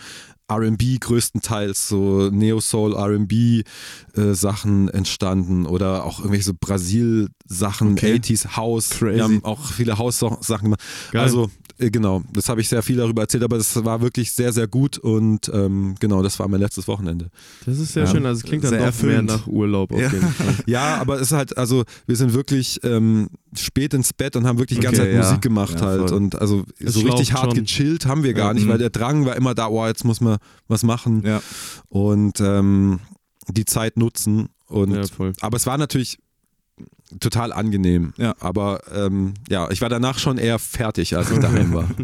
RB 0.52 1.00
größtenteils, 1.00 1.88
so 1.90 2.30
Neo-Soul, 2.32 2.94
RB 2.96 3.32
äh, 3.34 4.34
Sachen 4.34 4.88
entstanden 4.90 5.66
oder 5.66 6.06
auch 6.06 6.20
irgendwelche 6.20 6.46
so 6.46 6.54
Brasil-Sachen, 6.60 7.94
Okay. 7.94 8.16
80s 8.16 8.56
House. 8.56 8.90
Crazy. 8.92 9.16
Wir 9.18 9.24
haben 9.24 9.44
auch 9.44 9.72
viele 9.72 9.98
House-Sachen 9.98 10.64
gemacht. 10.66 10.82
Geil. 11.12 11.22
Also, 11.22 11.50
äh, 11.80 11.90
genau, 11.92 12.24
das 12.34 12.50
habe 12.50 12.62
ich 12.62 12.70
sehr 12.70 12.82
viel 12.82 12.96
darüber 12.98 13.24
erzählt, 13.24 13.44
aber 13.44 13.58
es 13.58 13.84
war 13.84 14.02
wirklich 14.02 14.32
sehr, 14.32 14.52
sehr 14.54 14.68
gut 14.68 14.98
und 14.98 15.52
ähm, 15.54 15.96
genau, 16.00 16.24
das 16.24 16.40
war 16.40 16.48
mein 16.48 16.62
letztes 16.62 16.88
Wochenende. 16.88 17.30
Das 17.66 17.78
ist 17.78 17.94
sehr 17.94 18.06
Ja, 18.06 18.12
schön. 18.12 18.26
Also 18.26 18.40
es 18.40 18.46
klingt 18.46 18.64
dann 18.64 18.70
sehr 18.72 18.80
doch 18.80 18.86
erfüllend. 18.88 19.28
mehr 19.28 19.38
nach 19.38 19.48
Urlaub 19.48 19.92
auf 19.92 20.00
Ja. 20.00 20.12
jeden 20.12 20.28
Fall. 20.30 20.56
Ja, 20.66 20.96
aber 20.98 21.16
es 21.16 21.24
ist 21.24 21.32
halt, 21.34 21.58
also 21.58 21.84
wir 22.08 22.16
sind 22.16 22.34
wirklich 22.34 22.80
ähm, 22.84 23.30
spät 23.56 23.94
ins 23.94 24.14
Bett 24.14 24.36
und 24.36 24.46
haben 24.46 24.58
wirklich 24.60 24.80
die 24.80 24.84
ganze 24.86 25.02
Okay, 25.02 25.12
Zeit 25.12 25.20
ja. 25.24 25.28
Musik 25.28 25.42
gemacht 25.42 25.76
Ja, 25.80 25.86
halt. 25.88 26.12
Und 26.12 26.40
also 26.40 26.66
Es 26.80 26.94
so 26.94 27.02
richtig 27.02 27.34
hart 27.34 27.54
schon. 27.56 27.64
gechillt 27.66 28.06
haben 28.06 28.24
wir 28.24 28.34
gar 28.34 28.48
Ja, 28.48 28.54
nicht, 28.54 28.66
mhm. 28.66 28.70
weil 28.70 28.78
der 28.78 28.90
Drang 28.90 29.26
war 29.26 29.36
immer 29.36 29.56
da, 29.56 29.68
oh, 29.68 29.86
jetzt 29.88 30.04
muss 30.04 30.22
man 30.22 30.38
was 30.68 30.84
machen 30.84 31.24
und 31.90 32.40
ähm, 32.42 33.00
die 33.50 33.66
Zeit 33.66 33.98
nutzen. 33.98 34.50
Und 34.68 35.12
aber 35.42 35.56
es 35.58 35.66
war 35.66 35.78
natürlich 35.78 36.18
total 37.22 37.54
angenehm. 37.54 38.14
Aber 38.40 38.82
ähm, 38.94 39.34
ja, 39.50 39.70
ich 39.72 39.82
war 39.82 39.90
danach 39.90 40.20
schon 40.20 40.38
eher 40.38 40.60
fertig, 40.60 41.16
als 41.16 41.32
ich 41.32 41.40
daheim 41.40 41.74
war. 41.74 41.88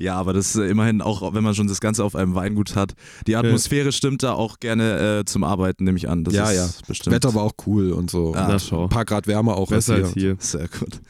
Ja, 0.00 0.16
aber 0.16 0.32
das 0.32 0.54
ist 0.54 0.56
äh, 0.56 0.68
immerhin 0.68 1.02
auch, 1.02 1.34
wenn 1.34 1.44
man 1.44 1.54
schon 1.54 1.66
das 1.68 1.80
Ganze 1.80 2.02
auf 2.04 2.16
einem 2.16 2.34
Weingut 2.34 2.74
hat. 2.74 2.94
Die 3.26 3.36
Atmosphäre 3.36 3.92
stimmt 3.92 4.22
da 4.22 4.32
auch 4.32 4.58
gerne 4.58 5.20
äh, 5.20 5.24
zum 5.26 5.44
Arbeiten, 5.44 5.84
nehme 5.84 5.98
ich 5.98 6.08
an. 6.08 6.24
Das 6.24 6.34
Ja, 6.34 6.50
ist 6.50 6.56
ja. 6.56 6.68
bestimmt. 6.88 7.14
Wetter 7.14 7.34
war 7.34 7.42
auch 7.42 7.52
cool 7.66 7.92
und 7.92 8.10
so. 8.10 8.34
Ah, 8.34 8.46
Na 8.48 8.58
schau. 8.58 8.84
Ein 8.84 8.88
paar 8.88 9.04
Grad 9.04 9.26
wärmer 9.26 9.56
auch 9.56 9.68
Besser 9.68 9.94
als 9.94 10.04
als 10.04 10.14
hier. 10.14 10.22
hier. 10.22 10.36
Sehr 10.40 10.68
gut. 10.68 11.00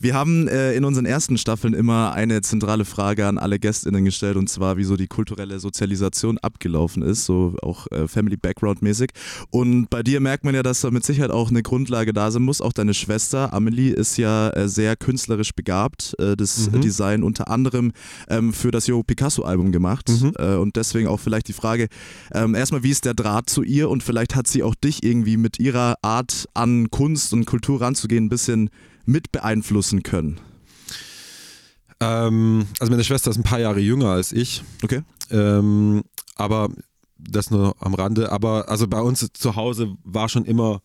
Wir 0.00 0.14
haben 0.14 0.46
äh, 0.46 0.74
in 0.74 0.84
unseren 0.84 1.06
ersten 1.06 1.36
Staffeln 1.38 1.74
immer 1.74 2.12
eine 2.12 2.40
zentrale 2.42 2.84
Frage 2.84 3.26
an 3.26 3.36
alle 3.36 3.58
GästInnen 3.58 4.04
gestellt 4.04 4.36
und 4.36 4.48
zwar, 4.48 4.76
wieso 4.76 4.96
die 4.96 5.08
kulturelle 5.08 5.58
Sozialisation 5.58 6.38
abgelaufen 6.38 7.02
ist, 7.02 7.24
so 7.24 7.56
auch 7.62 7.88
äh, 7.90 8.06
Family 8.06 8.36
Background 8.36 8.80
mäßig. 8.80 9.10
Und 9.50 9.90
bei 9.90 10.04
dir 10.04 10.20
merkt 10.20 10.44
man 10.44 10.54
ja, 10.54 10.62
dass 10.62 10.82
da 10.82 10.92
mit 10.92 11.04
Sicherheit 11.04 11.32
auch 11.32 11.50
eine 11.50 11.64
Grundlage 11.64 12.12
da 12.12 12.30
sein 12.30 12.42
muss. 12.42 12.60
Auch 12.60 12.72
deine 12.72 12.94
Schwester 12.94 13.52
Amelie 13.52 13.90
ist 13.92 14.16
ja 14.18 14.50
äh, 14.50 14.68
sehr 14.68 14.94
künstlerisch 14.94 15.52
begabt, 15.52 16.14
äh, 16.20 16.36
das 16.36 16.70
Mhm. 16.70 16.80
Design 16.80 17.22
unter 17.24 17.48
anderem 17.50 17.90
ähm, 18.28 18.52
für 18.52 18.70
das 18.70 18.86
Jo 18.86 19.02
Picasso-Album 19.02 19.72
gemacht. 19.72 20.08
Mhm. 20.08 20.32
Äh, 20.38 20.54
und 20.56 20.76
deswegen 20.76 21.08
auch 21.08 21.20
vielleicht 21.20 21.48
die 21.48 21.52
Frage, 21.52 21.88
ähm, 22.32 22.54
erstmal, 22.54 22.82
wie 22.82 22.90
ist 22.90 23.04
der 23.04 23.14
Draht 23.14 23.50
zu 23.50 23.62
ihr 23.62 23.90
und 23.90 24.02
vielleicht 24.02 24.34
hat 24.34 24.46
sie 24.46 24.62
auch 24.62 24.74
dich 24.74 25.02
irgendwie 25.02 25.36
mit 25.36 25.58
ihrer 25.58 25.96
Art 26.02 26.46
an 26.54 26.90
Kunst 26.90 27.32
und 27.32 27.44
Kultur 27.46 27.80
ranzugehen 27.80 28.26
ein 28.26 28.28
bisschen 28.28 28.70
mit 29.04 29.32
beeinflussen 29.32 30.02
können. 30.02 30.40
Ähm, 32.00 32.66
also 32.78 32.90
meine 32.90 33.04
Schwester 33.04 33.30
ist 33.30 33.38
ein 33.38 33.42
paar 33.42 33.60
Jahre 33.60 33.80
jünger 33.80 34.10
als 34.10 34.32
ich. 34.32 34.62
Okay. 34.82 35.02
Ähm, 35.30 36.04
aber 36.36 36.68
das 37.18 37.50
nur 37.50 37.74
am 37.80 37.94
Rande. 37.94 38.30
Aber 38.30 38.68
also 38.68 38.86
bei 38.86 39.00
uns 39.00 39.26
zu 39.32 39.56
Hause 39.56 39.96
war 40.04 40.28
schon 40.28 40.44
immer 40.44 40.80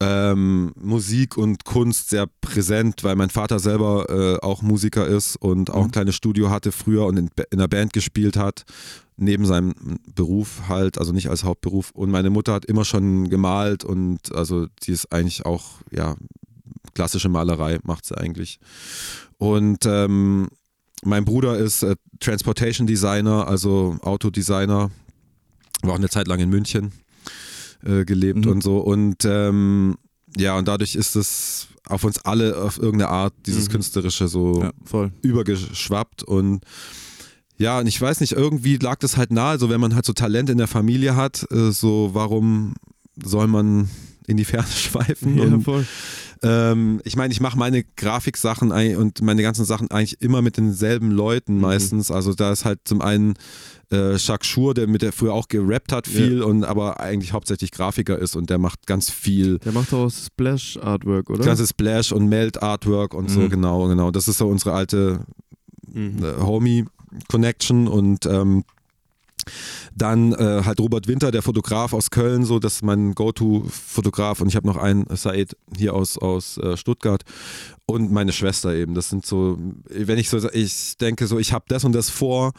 ähm, 0.00 0.72
Musik 0.80 1.36
und 1.36 1.64
Kunst 1.64 2.10
sehr 2.10 2.26
präsent, 2.40 3.02
weil 3.02 3.16
mein 3.16 3.30
Vater 3.30 3.58
selber 3.58 4.06
äh, 4.08 4.44
auch 4.44 4.62
Musiker 4.62 5.06
ist 5.06 5.36
und 5.36 5.70
auch 5.70 5.82
ein 5.82 5.86
Mhm. 5.88 5.92
kleines 5.92 6.14
Studio 6.14 6.50
hatte 6.50 6.70
früher 6.72 7.06
und 7.06 7.16
in, 7.16 7.30
in 7.50 7.58
einer 7.58 7.68
Band 7.68 7.92
gespielt 7.92 8.36
hat, 8.36 8.64
neben 9.16 9.44
seinem 9.44 9.74
Beruf 10.14 10.62
halt, 10.68 10.98
also 10.98 11.12
nicht 11.12 11.28
als 11.28 11.42
Hauptberuf. 11.42 11.90
Und 11.90 12.10
meine 12.10 12.30
Mutter 12.30 12.52
hat 12.52 12.64
immer 12.64 12.84
schon 12.84 13.28
gemalt 13.28 13.82
und 13.82 14.32
also 14.34 14.66
die 14.84 14.92
ist 14.92 15.12
eigentlich 15.12 15.44
auch, 15.44 15.80
ja, 15.90 16.16
klassische 16.94 17.28
Malerei 17.28 17.78
macht 17.82 18.04
sie 18.06 18.16
eigentlich. 18.16 18.60
Und 19.38 19.84
ähm, 19.86 20.48
mein 21.04 21.24
Bruder 21.24 21.58
ist 21.58 21.82
äh, 21.82 21.96
Transportation 22.20 22.86
Designer, 22.86 23.48
also 23.48 23.96
Autodesigner, 24.02 24.90
war 25.82 25.92
auch 25.92 25.96
eine 25.98 26.08
Zeit 26.08 26.28
lang 26.28 26.38
in 26.40 26.50
München 26.50 26.92
äh, 27.84 28.04
gelebt 28.04 28.44
Mhm. 28.46 28.50
und 28.52 28.62
so. 28.62 28.78
Und 28.78 29.24
ähm, 29.24 29.96
ja, 30.36 30.56
und 30.58 30.68
dadurch 30.68 30.94
ist 30.94 31.16
es 31.16 31.68
auf 31.86 32.04
uns 32.04 32.18
alle 32.24 32.56
auf 32.60 32.78
irgendeine 32.78 33.10
Art, 33.10 33.32
dieses 33.46 33.68
Mhm. 33.68 33.72
Künstlerische 33.72 34.28
so 34.28 34.60
Ja, 34.62 34.72
voll. 34.84 35.10
übergeschwappt 35.22 36.22
und 36.22 36.60
ja, 37.56 37.80
und 37.80 37.86
ich 37.88 38.00
weiß 38.00 38.20
nicht, 38.20 38.32
irgendwie 38.32 38.76
lag 38.76 38.96
das 39.00 39.16
halt 39.16 39.32
nahe, 39.32 39.58
so 39.58 39.68
wenn 39.68 39.80
man 39.80 39.94
halt 39.94 40.04
so 40.06 40.12
Talent 40.12 40.48
in 40.50 40.58
der 40.58 40.68
Familie 40.68 41.16
hat, 41.16 41.44
äh, 41.50 41.70
so 41.72 42.10
warum 42.12 42.74
soll 43.20 43.48
man 43.48 43.88
in 44.28 44.36
die 44.36 44.44
Ferne 44.44 44.68
schweifen? 44.76 45.36
Ja, 45.38 45.44
und 45.44 45.62
voll. 45.62 45.84
ähm, 46.42 47.00
ich 47.04 47.16
meine, 47.16 47.32
ich 47.32 47.40
mache 47.40 47.58
meine 47.58 47.82
Grafiksachen 47.96 48.70
und 48.96 49.22
meine 49.22 49.42
ganzen 49.42 49.64
Sachen 49.64 49.90
eigentlich 49.90 50.20
immer 50.22 50.40
mit 50.42 50.56
denselben 50.56 51.10
Leuten 51.10 51.54
Mhm. 51.56 51.60
meistens. 51.62 52.10
Also 52.12 52.32
da 52.34 52.52
ist 52.52 52.64
halt 52.64 52.80
zum 52.84 53.00
einen 53.00 53.34
äh, 53.92 54.16
Jacques 54.16 54.46
Schur, 54.46 54.74
der 54.74 54.86
mit 54.86 55.02
der 55.02 55.12
früher 55.12 55.32
auch 55.32 55.48
gerappt 55.48 55.92
hat 55.92 56.06
viel 56.06 56.42
und 56.42 56.64
aber 56.64 57.00
eigentlich 57.00 57.32
hauptsächlich 57.32 57.70
Grafiker 57.72 58.18
ist 58.18 58.36
und 58.36 58.50
der 58.50 58.58
macht 58.58 58.86
ganz 58.86 59.10
viel 59.10 59.58
Der 59.60 59.72
macht 59.72 59.92
auch 59.94 60.10
Splash 60.10 60.76
Artwork, 60.82 61.30
oder? 61.30 61.44
ganze 61.44 61.66
Splash 61.66 62.12
und 62.12 62.28
Melt 62.28 62.62
Artwork 62.62 63.14
und 63.14 63.30
so, 63.30 63.40
Mhm. 63.40 63.50
genau, 63.50 63.88
genau. 63.88 64.10
Das 64.10 64.28
ist 64.28 64.38
so 64.38 64.48
unsere 64.48 64.72
alte 64.74 65.20
Mhm. 65.92 66.22
äh, 66.22 66.42
Homie 66.42 66.84
Connection 67.28 67.88
und 67.88 68.26
ähm, 68.26 68.64
dann 69.94 70.32
äh, 70.34 70.62
halt 70.64 70.78
Robert 70.80 71.08
Winter, 71.08 71.30
der 71.30 71.40
Fotograf 71.40 71.94
aus 71.94 72.10
Köln, 72.10 72.44
so 72.44 72.58
das 72.58 72.74
ist 72.76 72.82
mein 72.84 73.14
Go-To-Fotograf 73.14 74.40
und 74.42 74.48
ich 74.48 74.56
habe 74.56 74.66
noch 74.66 74.76
einen 74.76 75.06
Said 75.16 75.56
hier 75.76 75.94
aus, 75.94 76.18
aus 76.18 76.58
äh, 76.58 76.76
Stuttgart 76.76 77.22
und 77.86 78.12
meine 78.12 78.32
Schwester 78.32 78.74
eben. 78.74 78.94
Das 78.94 79.08
sind 79.08 79.24
so, 79.24 79.58
wenn 79.88 80.18
ich 80.18 80.28
so, 80.28 80.38
ich 80.52 80.98
denke 80.98 81.26
so, 81.26 81.38
ich 81.38 81.52
habe 81.54 81.64
das 81.68 81.84
und 81.84 81.92
das 81.92 82.10
vor, 82.10 82.52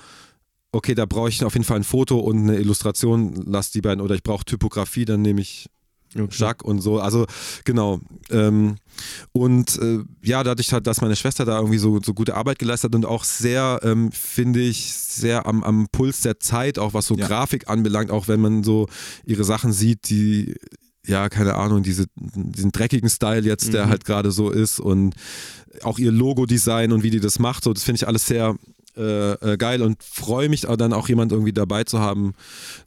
okay, 0.72 0.96
da 0.96 1.06
brauche 1.06 1.30
ich 1.30 1.44
auf 1.44 1.54
jeden 1.54 1.66
Fall 1.66 1.78
ein 1.78 1.84
Foto 1.84 2.20
und 2.20 2.38
eine 2.40 2.58
Illustration, 2.58 3.34
lass 3.46 3.72
die 3.72 3.82
beiden 3.82 4.02
oder 4.02 4.16
ich 4.16 4.24
brauche 4.24 4.46
Typografie, 4.46 5.06
dann 5.06 5.22
nehme 5.22 5.42
ich 5.42 5.68
Okay. 6.16 6.28
Jacques 6.32 6.66
und 6.68 6.82
so. 6.82 7.00
Also 7.00 7.28
genau. 7.66 8.00
Ähm, 8.32 8.78
und 9.32 9.78
äh, 9.78 10.00
ja, 10.24 10.44
dadurch 10.44 10.74
hat, 10.74 10.88
dass 10.88 11.02
meine 11.02 11.16
Schwester 11.16 11.46
da 11.46 11.58
irgendwie 11.60 11.78
so, 11.78 12.00
so 12.02 12.16
gute 12.16 12.36
Arbeit 12.36 12.58
geleistet 12.58 12.90
hat 12.90 12.96
und 12.96 13.06
auch 13.06 13.24
sehr, 13.24 13.80
ähm, 13.84 14.12
finde 14.12 14.60
ich, 14.60 14.92
sehr 14.92 15.46
am, 15.46 15.64
am 15.64 15.86
Puls 15.92 16.22
der 16.22 16.40
Zeit, 16.40 16.80
auch 16.80 16.96
was 16.96 17.06
so 17.06 17.16
Ja. 17.16 17.28
Grafik 17.28 17.70
anbelangt, 17.70 18.10
auch 18.10 18.28
wenn 18.28 18.42
man 18.42 18.64
so 18.64 18.88
ihre 19.24 19.44
Sachen 19.44 19.72
sieht, 19.72 20.10
die 20.10 20.56
ja, 21.06 21.30
keine 21.30 21.56
Ahnung, 21.56 21.82
diese, 21.84 22.06
diesen 22.16 22.72
dreckigen 22.72 23.10
Style 23.10 23.42
jetzt, 23.42 23.72
der 23.74 23.86
Mhm. 23.86 23.90
halt 23.90 24.06
gerade 24.06 24.32
so 24.32 24.50
ist 24.50 24.80
und 24.80 25.14
auch 25.84 25.98
ihr 25.98 26.12
Logo-Design 26.12 26.92
und 26.92 27.04
wie 27.04 27.10
die 27.10 27.20
das 27.20 27.40
macht, 27.40 27.64
so, 27.64 27.74
das 27.74 27.84
finde 27.84 27.98
ich 27.98 28.08
alles 28.08 28.26
sehr 28.26 28.56
äh, 29.00 29.54
äh, 29.54 29.58
geil 29.58 29.82
und 29.82 30.04
freue 30.04 30.50
mich 30.50 30.62
dann 30.62 30.94
auch 30.94 31.08
jemand 31.10 31.32
irgendwie 31.32 31.54
dabei 31.54 31.84
zu 31.86 32.00
haben, 32.00 32.34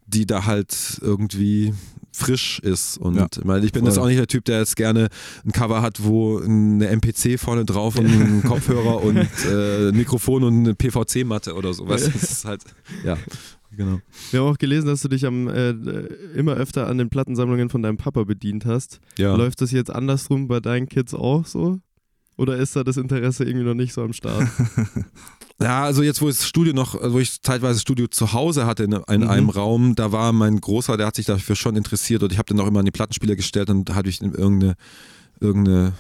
die 0.06 0.26
da 0.26 0.44
halt 0.44 0.98
irgendwie 1.00 1.72
frisch 2.14 2.58
ist 2.60 2.98
und 2.98 3.14
Ja, 3.16 3.24
ich 3.24 3.72
bin 3.72 3.80
voll. 3.82 3.88
jetzt 3.88 3.98
auch 3.98 4.06
nicht 4.06 4.18
der 4.18 4.26
Typ, 4.26 4.44
der 4.44 4.58
jetzt 4.58 4.76
gerne 4.76 5.08
ein 5.46 5.52
Cover 5.52 5.80
hat, 5.80 6.04
wo 6.04 6.38
eine 6.38 6.86
MPC 6.88 7.40
vorne 7.40 7.64
drauf 7.64 7.96
und 7.98 8.04
ein 8.06 8.42
Kopfhörer 8.46 9.02
und 9.02 9.16
äh, 9.16 9.88
ein 9.88 9.96
Mikrofon 9.96 10.44
und 10.44 10.58
eine 10.58 10.74
PVC-Matte 10.74 11.54
oder 11.54 11.72
so. 11.72 11.88
Weißt 11.88 12.08
du, 12.08 12.10
das 12.10 12.22
ist 12.22 12.44
halt, 12.44 12.62
ja, 13.02 13.16
genau. 13.74 14.00
Wir 14.30 14.40
haben 14.40 14.48
auch 14.48 14.58
gelesen, 14.58 14.88
dass 14.88 15.00
du 15.00 15.08
dich 15.08 15.24
am, 15.24 15.48
äh, 15.48 15.70
immer 16.36 16.52
öfter 16.52 16.86
an 16.86 16.98
den 16.98 17.08
Plattensammlungen 17.08 17.70
von 17.70 17.82
deinem 17.82 17.96
Papa 17.96 18.24
bedient 18.24 18.66
hast. 18.66 19.00
Ja. 19.16 19.34
Läuft 19.34 19.62
das 19.62 19.70
jetzt 19.70 19.90
andersrum 19.90 20.48
bei 20.48 20.60
deinen 20.60 20.90
Kids 20.90 21.14
auch 21.14 21.46
so? 21.46 21.78
Oder 22.36 22.56
ist 22.56 22.76
da 22.76 22.84
das 22.84 22.96
Interesse 22.98 23.44
irgendwie 23.44 23.66
noch 23.66 23.74
nicht 23.74 23.92
so 23.94 24.02
am 24.02 24.12
Start? 24.12 24.48
Ja, 25.60 25.84
also 25.84 26.02
jetzt, 26.02 26.20
wo 26.22 26.28
ich 26.28 26.36
das 26.36 26.46
Studio 26.48 26.72
noch, 26.72 26.94
wo 27.12 27.18
ich 27.20 27.40
teilweise 27.40 27.74
das 27.74 27.82
Studio 27.82 28.06
zu 28.08 28.32
Hause 28.32 28.66
hatte 28.66 28.84
in, 28.84 28.92
in 28.92 29.20
Mhm. 29.22 29.28
einem 29.28 29.48
Raum, 29.50 29.94
da 29.94 30.10
war 30.12 30.32
mein 30.32 30.60
Großer, 30.60 30.96
der 30.96 31.06
hat 31.06 31.16
sich 31.16 31.26
dafür 31.26 31.54
schon 31.56 31.76
interessiert 31.76 32.22
und 32.22 32.32
ich 32.32 32.38
habe 32.38 32.46
dann 32.54 32.60
auch 32.60 32.66
immer 32.66 32.80
an 32.80 32.84
die 32.84 32.90
Plattenspieler 32.90 33.36
gestellt 33.36 33.70
und 33.70 33.88
da 33.88 33.94
hatte 33.94 34.08
ich 34.08 34.20
irgendeine, 34.20 34.74
irgendeine 35.40 35.92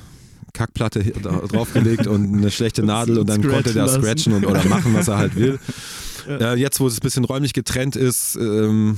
Kackplatte 0.52 1.00
draufgelegt 1.22 2.06
und 2.06 2.34
eine 2.34 2.50
schlechte 2.50 2.82
Nadel 2.84 3.18
und 3.18 3.28
dann 3.28 3.42
konnte 3.46 3.72
der 3.72 3.88
scratchen 3.88 4.32
und, 4.32 4.46
oder 4.46 4.64
machen, 4.64 4.94
was 4.94 5.08
er 5.08 5.18
halt 5.18 5.36
will. 5.36 5.58
Ja. 6.28 6.52
Äh, 6.52 6.54
jetzt, 6.56 6.78
wo 6.78 6.86
es 6.86 6.94
ein 6.98 7.00
bisschen 7.00 7.24
räumlich 7.24 7.52
getrennt 7.52 7.96
ist, 7.96 8.36
ähm, 8.36 8.96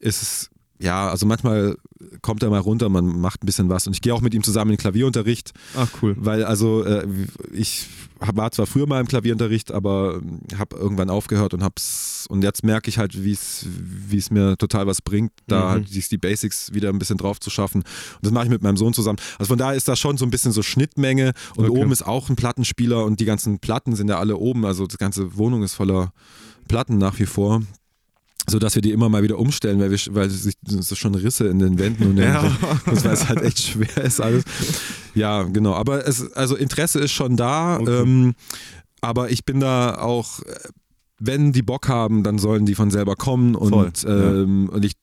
ist 0.00 0.22
es 0.22 0.50
ja, 0.82 1.08
also 1.08 1.26
manchmal 1.26 1.76
kommt 2.20 2.42
er 2.42 2.50
mal 2.50 2.58
runter, 2.58 2.88
man 2.88 3.20
macht 3.20 3.42
ein 3.42 3.46
bisschen 3.46 3.68
was 3.68 3.86
und 3.86 3.92
ich 3.94 4.00
gehe 4.02 4.12
auch 4.12 4.20
mit 4.20 4.34
ihm 4.34 4.42
zusammen 4.42 4.72
in 4.72 4.76
den 4.76 4.80
Klavierunterricht, 4.80 5.52
Ach 5.76 5.88
cool. 6.02 6.16
weil 6.18 6.44
also 6.44 6.84
äh, 6.84 7.06
ich 7.52 7.86
war 8.18 8.50
zwar 8.52 8.66
früher 8.66 8.86
mal 8.86 9.00
im 9.00 9.06
Klavierunterricht, 9.08 9.72
aber 9.72 10.20
habe 10.58 10.76
irgendwann 10.76 11.10
aufgehört 11.10 11.54
und 11.54 11.62
hab's 11.62 12.26
und 12.28 12.42
jetzt 12.42 12.62
merke 12.64 12.88
ich 12.88 12.98
halt, 12.98 13.22
wie 13.24 13.32
es 13.32 13.66
wie 13.68 14.16
es 14.16 14.30
mir 14.30 14.56
total 14.58 14.86
was 14.86 15.02
bringt, 15.02 15.32
da 15.46 15.62
Mhm. 15.66 15.70
halt 15.70 15.94
die, 15.94 16.00
die 16.00 16.18
Basics 16.18 16.72
wieder 16.72 16.88
ein 16.90 16.98
bisschen 16.98 17.18
drauf 17.18 17.40
zu 17.40 17.50
schaffen. 17.50 17.82
Und 17.82 18.18
das 18.22 18.32
mache 18.32 18.44
ich 18.44 18.50
mit 18.50 18.62
meinem 18.62 18.76
Sohn 18.76 18.92
zusammen. 18.94 19.18
Also 19.38 19.48
von 19.50 19.58
daher 19.58 19.74
ist 19.76 19.88
da 19.88 19.96
schon 19.96 20.16
so 20.18 20.24
ein 20.24 20.30
bisschen 20.30 20.52
so 20.52 20.62
Schnittmenge 20.62 21.32
und 21.56 21.68
Okay. 21.70 21.80
oben 21.80 21.92
ist 21.92 22.02
auch 22.06 22.28
ein 22.28 22.36
Plattenspieler 22.36 23.04
und 23.04 23.18
die 23.20 23.24
ganzen 23.24 23.58
Platten 23.58 23.94
sind 23.96 24.08
ja 24.08 24.18
alle 24.18 24.36
oben, 24.36 24.64
also 24.64 24.86
die 24.86 24.96
ganze 24.98 25.36
Wohnung 25.36 25.62
ist 25.62 25.74
voller 25.74 26.12
Platten 26.68 26.98
nach 26.98 27.18
wie 27.18 27.26
vor. 27.26 27.62
So 28.48 28.58
dass 28.58 28.74
wir 28.74 28.82
die 28.82 28.90
immer 28.90 29.08
mal 29.08 29.22
wieder 29.22 29.38
umstellen, 29.38 29.78
weil 29.78 29.90
wir 29.90 29.98
weil 30.10 30.28
sich 30.28 30.54
so 30.66 30.94
schon 30.94 31.14
Risse 31.14 31.46
in 31.46 31.58
den 31.60 31.78
Wänden 31.78 32.06
und 32.08 32.16
Ja. 32.18 32.50
das 32.86 33.04
weil 33.04 33.12
es 33.12 33.28
halt 33.28 33.42
echt 33.42 33.60
schwer 33.60 33.96
ist 34.04 34.20
alles. 34.20 34.44
Ja, 35.14 35.44
genau. 35.44 35.74
Aber 35.74 36.06
es, 36.06 36.32
also 36.32 36.56
Interesse 36.56 36.98
ist 37.00 37.12
schon 37.12 37.36
da. 37.36 37.78
Okay. 37.78 38.00
Ähm, 38.02 38.34
aber 39.00 39.30
ich 39.30 39.44
bin 39.44 39.60
da 39.60 39.98
auch, 39.98 40.40
wenn 41.18 41.52
die 41.52 41.62
Bock 41.62 41.88
haben, 41.88 42.22
dann 42.24 42.38
sollen 42.38 42.66
die 42.66 42.74
von 42.74 42.90
selber 42.90 43.14
kommen 43.16 43.54
und, 43.54 43.70
Voll, 43.70 43.92
ja. 44.04 44.32
ähm, 44.42 44.68
und 44.70 44.84
ich 44.84 44.94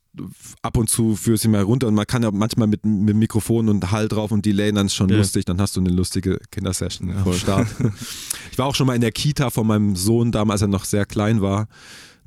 ab 0.61 0.75
und 0.75 0.89
zu 0.89 1.15
führe 1.15 1.37
sie 1.37 1.47
mal 1.47 1.61
runter 1.61 1.87
und 1.87 1.93
man 1.93 2.05
kann 2.07 2.23
ja 2.23 2.31
manchmal 2.31 2.67
mit, 2.67 2.85
mit 2.85 3.15
Mikrofon 3.15 3.69
und 3.69 3.91
Hall 3.91 4.09
drauf 4.09 4.31
und 4.31 4.45
Delay, 4.45 4.71
dann 4.73 4.87
ist 4.87 4.95
schon 4.95 5.07
Ja. 5.09 5.17
lustig, 5.17 5.45
dann 5.45 5.61
hast 5.61 5.77
du 5.77 5.79
eine 5.79 5.91
lustige 5.91 6.39
Kindersession 6.51 7.11
am 7.15 7.33
Start. 7.33 7.67
ich 8.51 8.57
war 8.57 8.65
auch 8.65 8.75
schon 8.75 8.87
mal 8.87 8.95
in 8.95 9.01
der 9.01 9.11
Kita 9.13 9.49
von 9.49 9.65
meinem 9.67 9.95
Sohn, 9.95 10.31
damals 10.33 10.61
er 10.61 10.67
noch 10.67 10.83
sehr 10.83 11.05
klein 11.05 11.41
war. 11.41 11.67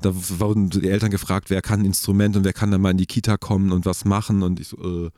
Da 0.05 0.11
wurden 0.13 0.69
die 0.69 0.87
Eltern 0.89 1.11
gefragt, 1.11 1.49
wer 1.49 1.61
kann 1.61 1.81
ein 1.81 1.85
Instrument 1.85 2.35
und 2.37 2.43
wer 2.43 2.53
kann 2.53 2.71
dann 2.71 2.81
mal 2.81 2.91
in 2.91 2.97
die 2.97 3.05
Kita 3.05 3.37
kommen 3.37 3.71
und 3.71 3.85
was 3.85 4.05
machen 4.05 4.43
und 4.43 4.59
ich 4.59 4.67
so, 4.69 5.05
äh, 5.05 5.09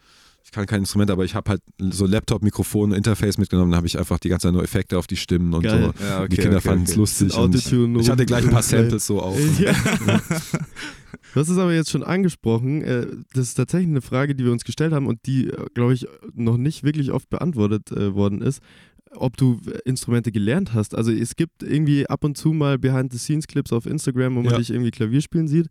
ich 0.44 0.52
kann 0.52 0.68
kein 0.68 0.82
Instrument, 0.82 1.10
aber 1.10 1.26
ich 1.26 1.34
habe 1.34 1.50
halt 1.50 1.62
so 1.80 2.06
Laptop, 2.06 2.44
Mikrofon, 2.44 2.92
Interface 2.92 3.40
mitgenommen, 3.40 3.72
da 3.72 3.78
habe 3.78 3.88
ich 3.88 3.98
einfach 3.98 4.20
die 4.20 4.30
ganze 4.30 4.48
Zeit 4.48 4.54
nur 4.54 4.64
Effekte 4.64 4.98
auf 5.00 5.08
die 5.08 5.16
Stimmen 5.18 5.52
und 5.56 5.64
Geil. 5.64 5.92
so. 5.98 6.04
Ja, 6.06 6.28
die 6.28 6.36
Kinder 6.38 6.62
fanden 6.62 6.84
es 6.84 6.96
lustig. 6.96 7.34
Und 7.34 7.56
Autotune 7.56 8.00
ich 8.00 8.10
hatte 8.12 8.26
gleich 8.28 8.44
ein 8.44 8.52
paar 8.52 8.62
Samples 8.62 9.08
so 9.08 9.22
auch. 9.22 9.36
Ja. 9.60 9.74
Du 11.34 11.40
hast 11.42 11.50
es 11.50 11.58
aber 11.58 11.74
jetzt 11.74 11.90
schon 11.90 12.04
angesprochen. 12.04 12.82
äh, 12.84 13.08
Das 13.34 13.48
ist 13.48 13.56
tatsächlich 13.56 13.90
eine 13.90 14.02
Frage, 14.02 14.36
die 14.36 14.46
wir 14.46 14.52
uns 14.52 14.64
gestellt 14.64 14.94
haben 14.94 15.08
und 15.08 15.26
die, 15.26 15.52
glaube 15.74 15.94
ich, 15.94 16.08
noch 16.34 16.58
nicht 16.58 16.84
wirklich 16.84 17.12
oft 17.12 17.30
beantwortet 17.30 17.92
äh, 17.92 18.14
worden 18.14 18.42
ist. 18.42 18.62
Ob 19.18 19.38
du 19.38 19.60
Instrumente 19.86 20.32
gelernt 20.32 20.74
hast. 20.74 20.96
Also 20.96 21.12
es 21.12 21.36
gibt 21.36 21.64
irgendwie 21.64 22.08
ab 22.08 22.24
und 22.24 22.38
zu 22.38 22.54
mal 22.54 22.78
Behind-the-Scenes-Clips 22.78 23.72
auf 23.74 23.86
Instagram, 23.86 24.36
wo 24.36 24.42
man 24.42 24.52
Ja. 24.54 24.58
dich 24.58 24.72
irgendwie 24.72 24.92
Klavier 24.92 25.22
spielen 25.22 25.48
sieht. 25.48 25.68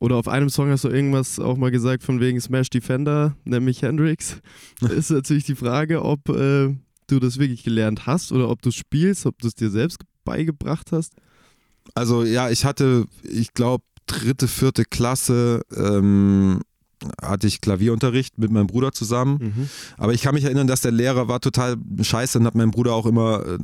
Oder 0.00 0.16
auf 0.16 0.28
einem 0.28 0.48
Song 0.50 0.70
hast 0.70 0.84
du 0.84 0.88
irgendwas 0.88 1.38
auch 1.38 1.56
mal 1.56 1.70
gesagt 1.70 2.02
von 2.02 2.20
wegen 2.20 2.40
Smash 2.40 2.70
Defender, 2.70 3.36
nämlich 3.44 3.82
Hendrix. 3.82 4.40
ist 4.80 5.10
natürlich 5.10 5.44
die 5.44 5.54
Frage, 5.56 6.02
ob 6.04 6.28
äh, 6.28 6.74
du 7.06 7.18
das 7.20 7.38
wirklich 7.38 7.62
gelernt 7.64 8.06
hast 8.06 8.32
oder 8.32 8.48
ob 8.48 8.62
du 8.62 8.70
spielst, 8.70 9.26
ob 9.26 9.38
du 9.40 9.48
es 9.48 9.54
dir 9.54 9.70
selbst 9.70 9.98
beigebracht 10.24 10.92
hast. 10.92 11.14
Also 11.94 12.24
ja, 12.24 12.50
ich 12.50 12.64
hatte, 12.64 13.06
ich 13.22 13.52
glaube, 13.54 13.84
dritte, 14.06 14.48
vierte 14.48 14.84
Klasse 14.84 15.62
ähm, 15.74 16.60
hatte 17.22 17.46
ich 17.46 17.60
Klavierunterricht 17.60 18.38
mit 18.38 18.50
meinem 18.50 18.66
Bruder 18.66 18.92
zusammen. 18.92 19.38
Mhm. 19.56 19.68
Aber 19.96 20.12
ich 20.12 20.22
kann 20.22 20.34
mich 20.34 20.44
erinnern, 20.44 20.66
dass 20.66 20.80
der 20.82 20.92
Lehrer 20.92 21.28
war 21.28 21.40
total 21.40 21.76
scheiße 22.00 22.38
und 22.38 22.46
hat 22.46 22.54
meinen 22.54 22.70
Bruder 22.70 22.94
auch 22.94 23.06
immer 23.06 23.42
äh, 23.46 23.58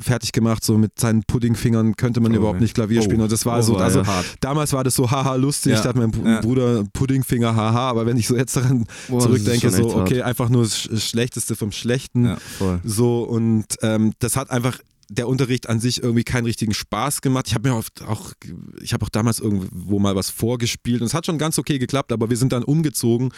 fertig 0.00 0.32
gemacht, 0.32 0.64
so 0.64 0.78
mit 0.78 0.98
seinen 0.98 1.22
Puddingfingern 1.24 1.96
könnte 1.96 2.20
man 2.20 2.32
Oh, 2.32 2.36
überhaupt 2.36 2.60
nicht 2.60 2.74
Klavier 2.74 3.00
Oh. 3.00 3.04
spielen. 3.04 3.20
Und 3.20 3.32
das 3.32 3.44
war 3.46 3.58
Oh, 3.58 3.62
so, 3.62 3.76
also 3.76 4.00
ja 4.00 4.06
hart. 4.06 4.26
damals 4.40 4.72
war 4.72 4.84
das 4.84 4.94
so 4.94 5.10
haha 5.10 5.34
lustig, 5.34 5.72
Ja. 5.72 5.82
da 5.82 5.88
hat 5.90 5.96
mein 5.96 6.12
Ja. 6.24 6.40
Bruder 6.40 6.84
Puddingfinger 6.92 7.54
haha, 7.56 7.88
aber 7.90 8.06
wenn 8.06 8.16
ich 8.16 8.26
so 8.28 8.36
jetzt 8.36 8.56
daran 8.56 8.86
zurückdenke, 9.08 9.70
so 9.70 9.94
hart. 9.94 10.02
okay, 10.08 10.22
einfach 10.22 10.48
nur 10.48 10.62
das 10.62 10.76
Sch- 10.76 10.98
Schlechteste 11.00 11.56
vom 11.56 11.72
Schlechten. 11.72 12.24
Ja, 12.26 12.36
voll. 12.58 12.80
So 12.84 13.22
und 13.24 13.66
ähm, 13.82 14.12
das 14.20 14.36
hat 14.36 14.50
einfach 14.50 14.78
der 15.08 15.28
Unterricht 15.28 15.68
an 15.68 15.80
sich 15.80 16.02
irgendwie 16.02 16.24
keinen 16.24 16.46
richtigen 16.46 16.74
Spaß 16.74 17.20
gemacht. 17.20 17.46
Ich 17.48 17.54
habe 17.54 17.68
mir 17.68 17.76
oft 17.76 18.02
auch, 18.02 18.32
ich 18.80 18.92
habe 18.92 19.04
auch 19.04 19.08
damals 19.08 19.38
irgendwo 19.38 19.98
mal 19.98 20.16
was 20.16 20.30
vorgespielt 20.30 21.00
und 21.00 21.06
es 21.06 21.14
hat 21.14 21.26
schon 21.26 21.38
ganz 21.38 21.58
okay 21.58 21.78
geklappt, 21.78 22.12
aber 22.12 22.28
wir 22.30 22.36
sind 22.36 22.52
dann 22.52 22.64
umgezogen 22.64 23.32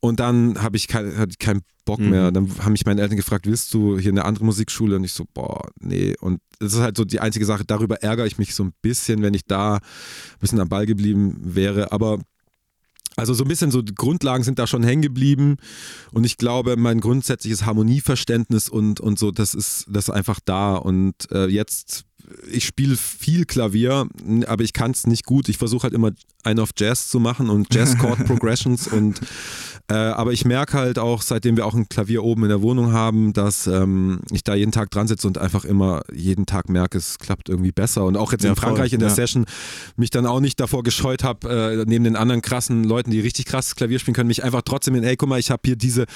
und 0.00 0.20
dann 0.20 0.62
habe 0.62 0.76
ich 0.76 0.88
kein, 0.88 1.28
keinen 1.38 1.62
Bock 1.84 2.00
Mhm. 2.00 2.10
mehr. 2.10 2.30
Dann 2.30 2.48
haben 2.60 2.72
mich 2.72 2.86
meine 2.86 3.00
Eltern 3.02 3.16
gefragt, 3.16 3.46
willst 3.46 3.74
du 3.74 3.98
hier 3.98 4.12
eine 4.12 4.24
andere 4.24 4.44
Musikschule? 4.44 4.96
Und 4.96 5.04
ich 5.04 5.12
so, 5.12 5.24
boah, 5.34 5.68
nee. 5.80 6.14
Und 6.20 6.40
das 6.60 6.74
ist 6.74 6.80
halt 6.80 6.96
so 6.96 7.04
die 7.04 7.20
einzige 7.20 7.44
Sache, 7.44 7.64
darüber 7.64 7.96
ärgere 8.02 8.26
ich 8.26 8.38
mich 8.38 8.54
so 8.54 8.62
ein 8.64 8.72
bisschen, 8.82 9.22
wenn 9.22 9.34
ich 9.34 9.44
da 9.46 9.76
ein 9.76 9.80
bisschen 10.40 10.60
am 10.60 10.68
Ball 10.68 10.86
geblieben 10.86 11.36
wäre. 11.42 11.90
Aber 11.92 12.18
also 13.16 13.34
so 13.34 13.44
ein 13.44 13.48
bisschen 13.48 13.70
so 13.70 13.82
die 13.82 13.94
Grundlagen 13.94 14.44
sind 14.44 14.58
da 14.58 14.66
schon 14.66 14.82
hängen 14.82 15.02
geblieben. 15.02 15.56
Und 16.12 16.24
ich 16.24 16.36
glaube, 16.36 16.76
mein 16.76 17.00
grundsätzliches 17.00 17.66
Harmonieverständnis 17.66 18.68
und, 18.68 19.00
und 19.00 19.18
so, 19.18 19.30
das 19.30 19.54
ist, 19.54 19.86
das 19.88 20.08
ist 20.08 20.14
einfach 20.14 20.40
da. 20.44 20.76
Und 20.76 21.30
äh, 21.32 21.46
jetzt, 21.46 22.04
ich 22.50 22.64
spiele 22.64 22.96
viel 22.96 23.44
Klavier, 23.44 24.08
aber 24.46 24.64
ich 24.64 24.72
kann 24.72 24.90
es 24.90 25.06
nicht 25.06 25.24
gut. 25.24 25.48
Ich 25.48 25.58
versuche 25.58 25.84
halt 25.84 25.94
immer 25.94 26.10
einen 26.42 26.60
auf 26.60 26.70
Jazz 26.76 27.08
zu 27.08 27.20
machen 27.20 27.50
und 27.50 27.74
Jazz 27.74 27.98
Chord 27.98 28.24
Progressions 28.26 28.88
und 28.88 29.20
äh, 29.90 29.94
aber 29.94 30.32
ich 30.32 30.44
merke 30.44 30.74
halt 30.74 31.00
auch, 31.00 31.20
seitdem 31.20 31.56
wir 31.56 31.66
auch 31.66 31.74
ein 31.74 31.88
Klavier 31.88 32.22
oben 32.22 32.44
in 32.44 32.48
der 32.48 32.62
Wohnung 32.62 32.92
haben, 32.92 33.32
dass 33.32 33.66
ähm, 33.66 34.20
ich 34.30 34.44
da 34.44 34.54
jeden 34.54 34.70
Tag 34.70 34.90
dran 34.92 35.08
sitze 35.08 35.26
und 35.26 35.36
einfach 35.36 35.64
immer 35.64 36.02
jeden 36.12 36.46
Tag 36.46 36.68
merke, 36.68 36.96
es 36.96 37.18
klappt 37.18 37.48
irgendwie 37.48 37.72
besser. 37.72 38.04
Und 38.04 38.16
auch 38.16 38.30
jetzt 38.30 38.44
Ja, 38.44 38.50
in 38.50 38.56
Frankreich 38.56 38.90
voll, 38.90 38.94
in 38.94 39.00
der 39.00 39.08
ja. 39.08 39.14
Session 39.14 39.46
mich 39.96 40.10
dann 40.10 40.26
auch 40.26 40.38
nicht 40.38 40.60
davor 40.60 40.84
gescheut 40.84 41.24
habe, 41.24 41.48
äh, 41.50 41.84
neben 41.88 42.04
den 42.04 42.14
anderen 42.14 42.40
krassen 42.40 42.84
Leuten, 42.84 43.10
die 43.10 43.18
richtig 43.18 43.46
krasses 43.46 43.74
Klavier 43.74 43.98
spielen 43.98 44.14
können, 44.14 44.28
mich 44.28 44.44
einfach 44.44 44.62
trotzdem 44.62 44.94
in, 44.94 45.02
ey, 45.02 45.16
guck 45.16 45.28
mal, 45.28 45.40
ich 45.40 45.50
habe 45.50 45.62
hier 45.64 45.76
diese 45.76 46.06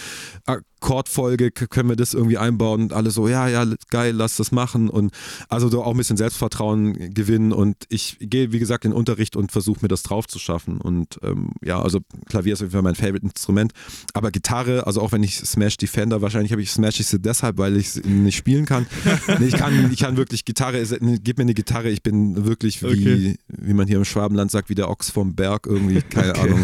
Akkordfolge, 0.85 1.51
können 1.51 1.89
wir 1.89 1.97
das 1.97 2.13
irgendwie 2.15 2.37
einbauen? 2.37 2.83
Und 2.83 2.93
alle 2.93 3.11
so, 3.11 3.27
ja, 3.27 3.49
ja, 3.49 3.65
geil, 3.91 4.15
lass 4.15 4.37
das 4.37 4.53
machen. 4.53 4.91
Und 4.91 5.13
also 5.49 5.69
so 5.71 5.83
auch 5.83 5.93
ein 5.93 5.97
bisschen 5.97 6.17
Selbstvertrauen 6.19 7.15
gewinnen. 7.15 7.53
Und 7.53 7.77
ich 7.89 8.19
gehe, 8.21 8.53
wie 8.53 8.59
gesagt, 8.59 8.85
in 8.85 8.91
den 8.91 8.97
Unterricht 8.97 9.35
und 9.35 9.51
versuche 9.51 9.79
mir 9.83 9.89
das 9.89 10.03
drauf 10.03 10.27
zu 10.27 10.39
schaffen. 10.39 10.79
Und 10.81 11.19
ähm, 11.23 11.53
ja, 11.63 11.81
also 11.81 12.01
Klavier 12.27 12.53
ist 12.53 12.61
auf 12.61 12.65
jeden 12.67 12.73
Fall 12.73 12.83
mein 12.83 12.95
Favorite-Instrument. 12.95 13.73
Aber 14.13 14.31
Gitarre, 14.31 14.87
also 14.87 15.01
auch 15.01 15.13
wenn 15.13 15.23
ich 15.23 15.37
Smash 15.39 15.79
Defender, 15.79 16.21
wahrscheinlich 16.21 16.53
habe 16.53 16.61
ich 16.63 16.71
Smash 16.71 17.01
ich 17.01 17.07
sie 17.07 17.19
deshalb, 17.19 17.57
weil 17.59 17.77
ich 17.77 17.91
sie 17.93 18.01
nicht 18.07 18.37
spielen 18.37 18.67
kann. 18.67 18.87
nee, 19.39 19.47
ich 19.47 19.55
kann. 19.57 19.91
Ich 19.91 20.01
kann 20.01 20.17
wirklich 20.19 20.45
Gitarre, 20.45 20.79
ist- 20.79 20.95
gib 21.01 21.39
mir 21.39 21.43
eine 21.45 21.55
Gitarre, 21.55 21.89
ich 21.89 22.03
bin 22.03 22.45
wirklich 22.45 22.83
wie, 22.83 22.87
Okay. 22.87 23.37
wie 23.49 23.73
man 23.75 23.87
hier 23.89 23.97
im 23.97 24.05
Schwabenland 24.05 24.51
sagt, 24.51 24.69
wie 24.69 24.75
der 24.75 24.91
Ochs 24.91 25.11
vom 25.11 25.35
Berg 25.35 25.67
irgendwie, 25.67 26.03
keine 26.03 26.35
Ahnung, 26.37 26.61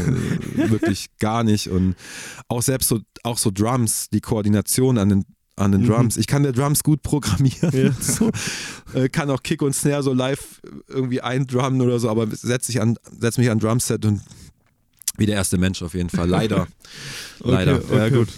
äh, 0.58 0.70
wirklich 0.70 1.08
gar 1.18 1.42
nicht. 1.42 1.68
Und 1.68 1.94
auch 2.48 2.62
selbst 2.62 2.88
so, 2.88 3.00
auch 3.22 3.38
so 3.38 3.50
Drums, 3.50 4.08
die 4.12 4.20
Koordination 4.20 4.98
an 4.98 5.08
den 5.08 5.24
an 5.56 5.72
den 5.72 5.82
Mhm. 5.82 5.86
Drums. 5.88 6.16
Ich 6.16 6.26
kann 6.26 6.42
der 6.42 6.52
Drums 6.52 6.82
gut 6.82 7.02
programmieren. 7.02 7.70
Ja. 7.72 7.90
So. 8.00 8.30
Äh, 8.94 9.10
kann 9.10 9.28
auch 9.28 9.42
Kick 9.42 9.60
und 9.60 9.74
Snare 9.74 10.02
so 10.02 10.14
live 10.14 10.60
irgendwie 10.88 11.20
eindrummen 11.20 11.82
oder 11.82 11.98
so, 11.98 12.08
aber 12.08 12.26
setze 12.28 12.72
ich 12.72 12.80
an, 12.80 12.96
setz 13.20 13.36
mich 13.36 13.50
an 13.50 13.58
Drumset 13.58 14.04
und 14.06 14.22
wie 15.18 15.26
der 15.26 15.34
erste 15.34 15.58
Mensch 15.58 15.82
auf 15.82 15.92
jeden 15.92 16.08
Fall. 16.08 16.28
Leider. 16.28 16.66
Leider. 17.40 17.76
Okay, 17.76 17.96
Ja, 17.96 18.08
gut. 18.08 18.28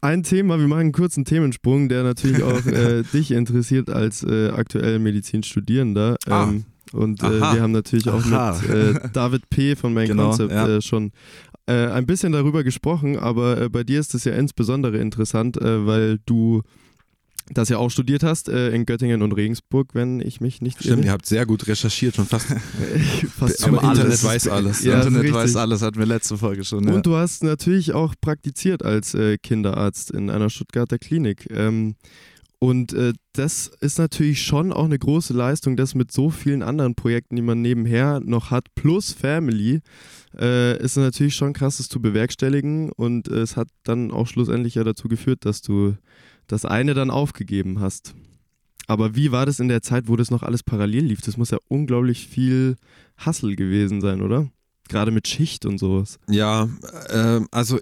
Ein 0.00 0.22
Thema, 0.22 0.58
wir 0.58 0.66
machen 0.68 0.80
einen 0.80 0.92
kurzen 0.92 1.24
Themensprung, 1.26 1.88
der 1.90 2.02
natürlich 2.02 2.42
auch 2.42 2.64
äh, 2.66 3.02
dich 3.12 3.30
interessiert 3.30 3.90
als 3.90 4.22
äh, 4.22 4.48
aktuell 4.50 4.98
Medizinstudierender. 5.00 6.16
Ah. 6.26 6.44
Ähm, 6.44 6.64
und 6.92 7.22
äh, 7.22 7.40
wir 7.40 7.60
haben 7.62 7.72
natürlich 7.72 8.08
auch 8.08 8.24
Aha. 8.24 8.58
mit 8.60 8.70
äh, 8.70 9.08
David 9.12 9.48
P. 9.50 9.76
von 9.76 9.92
Main 9.94 10.08
Genau, 10.08 10.28
Concept 10.30 10.50
ja. 10.52 10.68
äh, 10.76 10.82
schon 10.82 11.12
äh, 11.72 11.92
ein 11.92 12.06
bisschen 12.06 12.32
darüber 12.32 12.64
gesprochen, 12.64 13.18
aber 13.18 13.60
äh, 13.60 13.68
bei 13.68 13.84
dir 13.84 14.00
ist 14.00 14.14
es 14.14 14.24
ja 14.24 14.34
insbesondere 14.34 14.98
interessant, 14.98 15.56
äh, 15.56 15.86
weil 15.86 16.18
du 16.26 16.62
das 17.50 17.68
ja 17.68 17.78
auch 17.78 17.90
studiert 17.90 18.22
hast 18.22 18.48
äh, 18.48 18.70
in 18.70 18.86
Göttingen 18.86 19.22
und 19.22 19.32
Regensburg, 19.32 19.94
wenn 19.94 20.20
ich 20.20 20.40
mich 20.40 20.60
nicht 20.60 20.78
Stimmt, 20.78 20.98
irre. 20.98 21.06
ihr 21.06 21.12
habt 21.12 21.26
sehr 21.26 21.44
gut 21.44 21.66
recherchiert, 21.66 22.14
schon 22.14 22.26
fast. 22.26 22.46
Fast 23.38 23.64
Aber 23.64 23.80
schon 23.80 23.90
Internet 23.90 24.04
alles. 24.04 24.24
weiß 24.24 24.48
alles. 24.48 24.84
Ja, 24.84 25.02
Internet 25.02 25.32
weiß 25.32 25.56
alles, 25.56 25.82
hatten 25.82 25.98
wir 25.98 26.06
letzte 26.06 26.38
Folge 26.38 26.64
schon. 26.64 26.86
Ja. 26.86 26.94
Und 26.94 27.06
du 27.06 27.16
hast 27.16 27.42
natürlich 27.42 27.92
auch 27.92 28.14
praktiziert 28.20 28.84
als 28.84 29.14
äh, 29.14 29.38
Kinderarzt 29.38 30.10
in 30.10 30.30
einer 30.30 30.50
Stuttgarter 30.50 30.98
Klinik. 30.98 31.48
Ähm, 31.50 31.96
und 32.62 32.92
äh, 32.92 33.12
das 33.32 33.72
ist 33.80 33.98
natürlich 33.98 34.40
schon 34.42 34.72
auch 34.72 34.84
eine 34.84 34.96
große 34.96 35.32
Leistung, 35.32 35.76
das 35.76 35.96
mit 35.96 36.12
so 36.12 36.30
vielen 36.30 36.62
anderen 36.62 36.94
Projekten, 36.94 37.34
die 37.34 37.42
man 37.42 37.60
nebenher 37.60 38.20
noch 38.20 38.52
hat, 38.52 38.72
plus 38.76 39.10
Family, 39.10 39.80
äh, 40.38 40.80
ist 40.80 40.96
natürlich 40.96 41.34
schon 41.34 41.54
krass, 41.54 41.78
das 41.78 41.88
zu 41.88 42.00
bewerkstelligen. 42.00 42.92
Und 42.92 43.26
äh, 43.26 43.40
es 43.40 43.56
hat 43.56 43.66
dann 43.82 44.12
auch 44.12 44.28
schlussendlich 44.28 44.76
ja 44.76 44.84
dazu 44.84 45.08
geführt, 45.08 45.44
dass 45.44 45.60
du 45.60 45.96
das 46.46 46.64
eine 46.64 46.94
dann 46.94 47.10
aufgegeben 47.10 47.80
hast. 47.80 48.14
Aber 48.86 49.16
wie 49.16 49.32
war 49.32 49.44
das 49.44 49.58
in 49.58 49.66
der 49.66 49.82
Zeit, 49.82 50.06
wo 50.06 50.14
das 50.14 50.30
noch 50.30 50.44
alles 50.44 50.62
parallel 50.62 51.06
lief? 51.06 51.20
Das 51.20 51.36
muss 51.36 51.50
ja 51.50 51.58
unglaublich 51.66 52.28
viel 52.28 52.76
Hassel 53.16 53.56
gewesen 53.56 54.00
sein, 54.00 54.22
oder? 54.22 54.48
Gerade 54.88 55.10
mit 55.10 55.26
Schicht 55.26 55.66
und 55.66 55.78
sowas. 55.78 56.20
Ja, 56.28 56.68
ähm, 57.10 57.48
also 57.50 57.80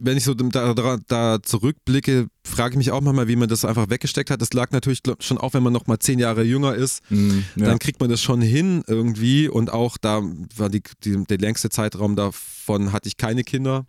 wenn 0.00 0.16
ich 0.16 0.24
so 0.24 0.34
da, 0.34 0.74
da, 0.74 0.98
da 1.06 1.42
zurückblicke, 1.42 2.26
frage 2.44 2.72
ich 2.72 2.78
mich 2.78 2.90
auch 2.90 3.00
manchmal, 3.00 3.28
wie 3.28 3.36
man 3.36 3.48
das 3.48 3.64
einfach 3.64 3.90
weggesteckt 3.90 4.30
hat. 4.30 4.42
Das 4.42 4.52
lag 4.52 4.70
natürlich 4.72 5.00
schon 5.20 5.38
auch, 5.38 5.54
wenn 5.54 5.62
man 5.62 5.72
noch 5.72 5.86
mal 5.86 5.98
zehn 5.98 6.18
Jahre 6.18 6.42
jünger 6.42 6.74
ist, 6.74 7.02
Mhm, 7.10 7.44
ja. 7.56 7.66
dann 7.66 7.78
kriegt 7.78 8.00
man 8.00 8.10
das 8.10 8.20
schon 8.20 8.40
hin 8.40 8.82
irgendwie. 8.86 9.48
Und 9.48 9.72
auch 9.72 9.96
da 9.96 10.22
war 10.56 10.68
die, 10.68 10.82
die, 11.04 11.24
der 11.24 11.38
längste 11.38 11.70
Zeitraum 11.70 12.16
davon 12.16 12.92
hatte 12.92 13.08
ich 13.08 13.16
keine 13.16 13.44
Kinder 13.44 13.86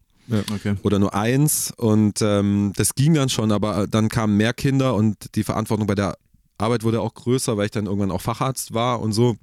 okay. 0.54 0.76
oder 0.84 1.00
nur 1.00 1.14
eins. 1.14 1.74
Und 1.76 2.22
ähm, 2.22 2.74
das 2.76 2.96
ging 2.96 3.14
dann 3.14 3.30
schon, 3.30 3.52
aber 3.52 3.88
dann 3.88 4.10
kamen 4.10 4.38
mehr 4.38 4.54
Kinder 4.54 4.96
und 4.96 5.36
die 5.36 5.44
Verantwortung 5.44 5.88
bei 5.88 5.96
der 5.96 6.18
Arbeit 6.58 6.84
wurde 6.84 7.02
auch 7.02 7.14
größer, 7.14 7.58
weil 7.58 7.66
ich 7.66 7.72
dann 7.72 7.86
irgendwann 7.86 8.12
auch 8.12 8.22
Facharzt 8.22 8.74
war 8.74 9.02
und 9.02 9.12
so. 9.12 9.38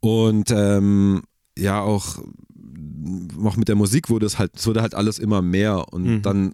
Und 0.00 0.50
ähm, 0.50 1.22
ja, 1.56 1.80
auch, 1.80 2.18
auch 3.44 3.56
mit 3.56 3.68
der 3.68 3.76
Musik 3.76 4.10
wurde 4.10 4.26
es 4.26 4.38
halt, 4.38 4.52
es 4.56 4.66
wurde 4.66 4.82
halt 4.82 4.94
alles 4.94 5.18
immer 5.18 5.42
mehr. 5.42 5.92
Und 5.92 6.04
Mhm. 6.04 6.22
dann, 6.22 6.52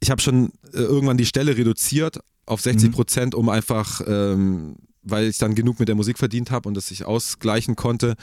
ich 0.00 0.10
habe 0.10 0.20
schon 0.22 0.50
äh, 0.72 0.78
irgendwann 0.78 1.16
die 1.16 1.26
Stelle 1.26 1.56
reduziert 1.56 2.20
auf 2.46 2.60
60 2.60 2.92
Prozent, 2.92 3.34
um 3.34 3.48
einfach, 3.48 4.00
ähm, 4.06 4.76
weil 5.02 5.26
ich 5.28 5.38
dann 5.38 5.54
genug 5.54 5.78
mit 5.78 5.88
der 5.88 5.94
Musik 5.96 6.18
verdient 6.18 6.50
habe 6.50 6.68
und 6.68 6.74
das 6.74 6.88
sich 6.88 7.04
ausgleichen 7.04 7.76
konnte 7.76 8.14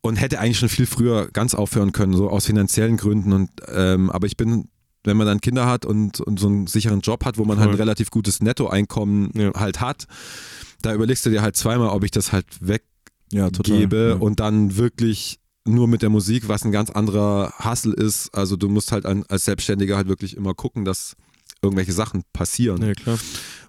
und 0.00 0.16
hätte 0.16 0.40
eigentlich 0.40 0.58
schon 0.58 0.68
viel 0.68 0.86
früher 0.86 1.28
ganz 1.32 1.54
aufhören 1.54 1.92
können, 1.92 2.14
so 2.14 2.28
aus 2.28 2.46
finanziellen 2.46 2.96
Gründen. 2.96 3.32
Und 3.32 3.50
ähm, 3.68 4.10
aber 4.10 4.26
ich 4.26 4.36
bin, 4.36 4.68
wenn 5.04 5.16
man 5.16 5.26
dann 5.26 5.40
Kinder 5.40 5.66
hat 5.66 5.84
und, 5.86 6.20
und 6.20 6.38
so 6.38 6.46
einen 6.48 6.66
sicheren 6.66 7.00
Job 7.00 7.24
hat, 7.24 7.38
wo 7.38 7.44
man 7.44 7.58
halt 7.58 7.70
ein 7.70 7.76
relativ 7.76 8.10
gutes 8.10 8.40
Nettoeinkommen 8.40 9.30
Ja. 9.34 9.52
halt 9.54 9.80
hat, 9.80 10.06
da 10.82 10.92
überlegst 10.94 11.24
du 11.26 11.30
dir 11.30 11.42
halt 11.42 11.56
zweimal, 11.56 11.88
ob 11.88 12.04
ich 12.04 12.10
das 12.10 12.32
halt 12.32 12.46
Ja, 13.32 13.46
weggebe 13.46 14.10
ja. 14.10 14.14
und 14.16 14.40
dann 14.40 14.76
wirklich 14.76 15.38
nur 15.64 15.86
mit 15.88 16.02
der 16.02 16.10
Musik, 16.10 16.48
was 16.48 16.64
ein 16.64 16.72
ganz 16.72 16.90
anderer 16.90 17.52
Hustle 17.64 17.94
ist. 17.94 18.34
Also 18.34 18.56
du 18.56 18.68
musst 18.68 18.90
halt 18.92 19.06
als 19.06 19.44
Selbstständiger 19.44 19.96
halt 19.96 20.08
wirklich 20.08 20.36
immer 20.36 20.54
gucken, 20.54 20.84
dass 20.84 21.14
irgendwelche 21.62 21.92
Sachen 21.92 22.24
passieren. 22.32 22.82
Ja, 22.82 22.92
klar. 22.94 23.18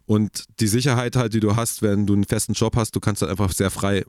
Und 0.05 0.45
die 0.59 0.67
Sicherheit 0.67 1.15
halt, 1.15 1.33
die 1.33 1.39
du 1.39 1.55
hast, 1.55 1.81
wenn 1.81 2.05
du 2.07 2.13
einen 2.13 2.23
festen 2.25 2.53
Job 2.53 2.75
hast, 2.75 2.95
du 2.95 2.99
kannst 2.99 3.21
halt 3.21 3.31
einfach 3.31 3.51
sehr 3.53 3.69
frei 3.69 4.03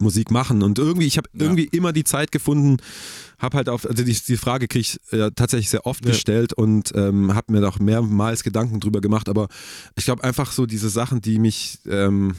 Musik 0.00 0.30
machen. 0.32 0.62
Und 0.62 0.78
irgendwie, 0.80 1.06
ich 1.06 1.16
habe 1.16 1.28
Ja. 1.34 1.44
irgendwie 1.44 1.64
immer 1.66 1.92
die 1.92 2.02
Zeit 2.02 2.32
gefunden, 2.32 2.78
habe 3.38 3.56
halt 3.58 3.68
auf, 3.68 3.86
also 3.88 4.02
die, 4.02 4.12
die 4.12 4.36
Frage 4.36 4.66
kriege 4.66 4.80
ich 4.80 4.98
äh, 5.12 5.30
tatsächlich 5.34 5.70
sehr 5.70 5.86
oft 5.86 6.04
Ja. 6.04 6.10
gestellt 6.10 6.52
und 6.52 6.90
ähm, 6.96 7.32
habe 7.34 7.52
mir 7.52 7.60
da 7.60 7.68
auch 7.68 7.78
mehrmals 7.78 8.42
Gedanken 8.42 8.80
drüber 8.80 9.00
gemacht. 9.00 9.28
Aber 9.28 9.46
ich 9.94 10.04
glaube 10.04 10.24
einfach 10.24 10.50
so 10.50 10.66
diese 10.66 10.88
Sachen, 10.90 11.20
die 11.20 11.38
mich 11.38 11.78
ähm, 11.86 12.34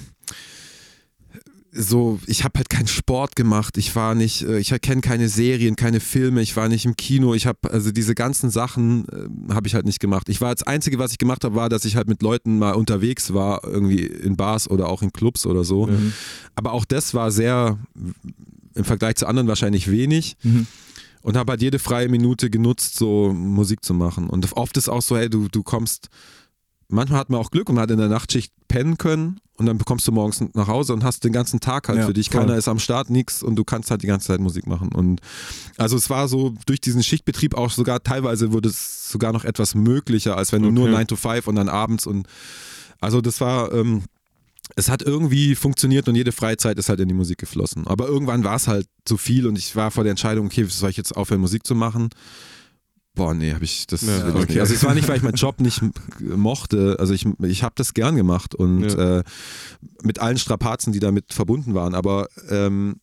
so, 1.75 2.19
ich 2.27 2.43
habe 2.43 2.59
halt 2.59 2.69
keinen 2.69 2.87
Sport 2.87 3.35
gemacht, 3.35 3.77
ich 3.77 3.95
war 3.95 4.13
nicht, 4.13 4.43
äh, 4.43 4.59
ich 4.59 4.69
kenne 4.81 5.01
keine 5.01 5.27
Serien, 5.27 5.75
keine 5.75 5.99
Filme, 5.99 6.41
ich 6.41 6.55
war 6.55 6.69
nicht 6.69 6.85
im 6.85 6.95
Kino, 6.95 7.33
ich 7.33 7.47
habe, 7.47 7.71
also 7.71 7.91
diese 7.91 8.13
ganzen 8.13 8.51
Sachen 8.51 9.05
äh, 9.09 9.53
habe 9.53 9.67
ich 9.67 9.73
halt 9.73 9.85
nicht 9.85 9.99
gemacht. 9.99 10.29
Ich 10.29 10.39
war 10.39 10.53
das 10.53 10.63
Einzige, 10.63 10.99
was 10.99 11.11
ich 11.11 11.17
gemacht 11.17 11.43
habe, 11.43 11.55
war, 11.55 11.69
dass 11.69 11.85
ich 11.85 11.95
halt 11.95 12.07
mit 12.07 12.21
Leuten 12.21 12.59
mal 12.59 12.73
unterwegs 12.73 13.33
war, 13.33 13.63
irgendwie 13.63 14.05
in 14.05 14.37
Bars 14.37 14.69
oder 14.69 14.87
auch 14.87 15.01
in 15.01 15.11
Clubs 15.11 15.45
oder 15.45 15.63
so. 15.63 15.87
Mhm. 15.87 16.13
Aber 16.55 16.73
auch 16.73 16.85
das 16.85 17.13
war 17.13 17.31
sehr, 17.31 17.79
im 18.75 18.83
Vergleich 18.83 19.15
zu 19.15 19.27
anderen 19.27 19.47
wahrscheinlich 19.47 19.89
wenig. 19.89 20.35
Mhm. 20.43 20.67
Und 21.21 21.37
habe 21.37 21.53
halt 21.53 21.61
jede 21.61 21.79
freie 21.79 22.09
Minute 22.09 22.49
genutzt, 22.49 22.97
so 22.97 23.31
Musik 23.33 23.85
zu 23.85 23.93
machen. 23.93 24.29
Und 24.29 24.51
oft 24.57 24.75
ist 24.75 24.89
auch 24.89 25.01
so, 25.01 25.15
hey, 25.15 25.29
du, 25.29 25.47
du 25.47 25.63
kommst, 25.63 26.09
manchmal 26.87 27.19
hat 27.19 27.29
man 27.29 27.39
auch 27.39 27.51
Glück 27.51 27.69
und 27.69 27.75
man 27.75 27.83
hat 27.83 27.91
in 27.91 27.97
der 27.97 28.09
Nachtschicht 28.09 28.51
pennen 28.67 28.97
können 28.97 29.39
und 29.57 29.65
dann 29.67 29.77
kommst 29.79 30.07
du 30.07 30.11
morgens 30.11 30.43
nach 30.53 30.67
Hause 30.67 30.93
und 30.93 31.03
hast 31.03 31.23
den 31.23 31.31
ganzen 31.33 31.59
Tag 31.59 31.87
halt 31.87 31.99
Ja, 31.99 32.05
für 32.07 32.13
dich. 32.13 32.29
voll. 32.29 32.41
Keiner 32.41 32.55
ist 32.57 32.67
am 32.67 32.79
Start, 32.79 33.09
nix 33.09 33.43
und 33.43 33.55
du 33.55 33.63
kannst 33.63 33.91
halt 33.91 34.01
die 34.03 34.07
ganze 34.07 34.27
Zeit 34.27 34.39
Musik 34.39 34.65
machen. 34.67 34.89
Und 34.93 35.21
also 35.77 35.95
es 35.95 36.09
war 36.09 36.27
so 36.27 36.53
durch 36.65 36.81
diesen 36.81 37.03
Schichtbetrieb 37.03 37.55
auch 37.55 37.69
sogar 37.71 38.01
teilweise 38.03 38.51
wurde 38.51 38.69
es 38.69 39.09
sogar 39.11 39.31
noch 39.33 39.45
etwas 39.45 39.75
möglicher, 39.75 40.37
als 40.37 40.51
wenn 40.51 40.61
du 40.63 40.71
nur 40.71 40.85
Okay. 40.85 40.93
9 40.93 41.07
to 41.07 41.15
5 41.15 41.47
und 41.47 41.55
dann 41.55 41.69
abends 41.69 42.07
und 42.07 42.27
also 42.99 43.21
das 43.21 43.41
war, 43.41 43.71
ähm, 43.73 44.03
es 44.77 44.89
hat 44.89 45.01
irgendwie 45.01 45.55
funktioniert 45.55 46.07
und 46.07 46.15
jede 46.15 46.31
Freizeit 46.31 46.79
ist 46.79 46.87
halt 46.89 47.01
in 47.01 47.09
die 47.09 47.13
Musik 47.13 47.37
geflossen. 47.37 47.85
Aber 47.85 48.07
irgendwann 48.07 48.43
war 48.45 48.55
es 48.55 48.67
halt 48.67 48.87
zu 49.05 49.17
viel 49.17 49.45
und 49.45 49.57
ich 49.57 49.75
war 49.75 49.91
vor 49.91 50.03
der 50.03 50.11
Entscheidung, 50.11 50.45
okay, 50.47 50.63
soll 50.63 50.89
ich 50.89 50.97
jetzt 50.97 51.15
aufhören, 51.15 51.41
Musik 51.41 51.67
zu 51.67 51.75
machen? 51.75 52.09
Boah, 53.15 53.33
nee, 53.35 53.53
habe 53.53 53.63
ich 53.63 53.85
das 53.85 54.01
Ja, 54.01 54.27
okay. 54.29 54.45
nicht. 54.47 54.59
Also 54.59 54.73
es 54.73 54.83
war 54.83 54.95
nicht, 54.95 55.07
weil 55.07 55.17
ich 55.17 55.23
meinen 55.23 55.35
Job 55.35 55.59
nicht 55.61 55.81
mochte. 56.19 56.97
Also 56.99 57.13
ich, 57.13 57.27
ich 57.43 57.61
habe 57.61 57.73
das 57.77 57.93
gern 57.93 58.15
gemacht 58.15 58.55
und 58.55 58.89
Ja. 58.89 59.19
äh, 59.19 59.23
mit 60.01 60.17
allen 60.19 60.37
Strapazen, 60.39 60.93
die 60.93 60.99
damit 60.99 61.31
verbunden 61.33 61.75
waren. 61.75 61.93
Aber 61.93 62.27
ähm, 62.49 62.95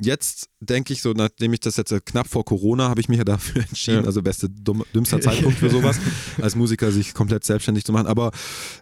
jetzt 0.00 0.48
denke 0.60 0.92
ich 0.92 1.00
so, 1.02 1.12
nachdem 1.12 1.52
ich 1.52 1.60
das 1.60 1.76
jetzt 1.76 1.90
äh, 1.92 2.00
knapp 2.04 2.26
vor 2.28 2.44
Corona, 2.44 2.88
habe 2.88 3.00
ich 3.00 3.08
mich 3.08 3.18
ja 3.18 3.24
dafür 3.24 3.62
entschieden, 3.68 4.00
Ja. 4.02 4.04
also 4.06 4.22
beste 4.22 4.48
dumm, 4.50 4.84
dümmster 4.94 5.20
Zeitpunkt 5.20 5.58
für 5.58 5.70
sowas, 5.70 5.98
als 6.42 6.54
Musiker 6.56 6.92
sich 6.92 7.14
komplett 7.14 7.44
selbstständig 7.44 7.84
zu 7.84 7.92
machen. 7.92 8.06
Aber 8.06 8.30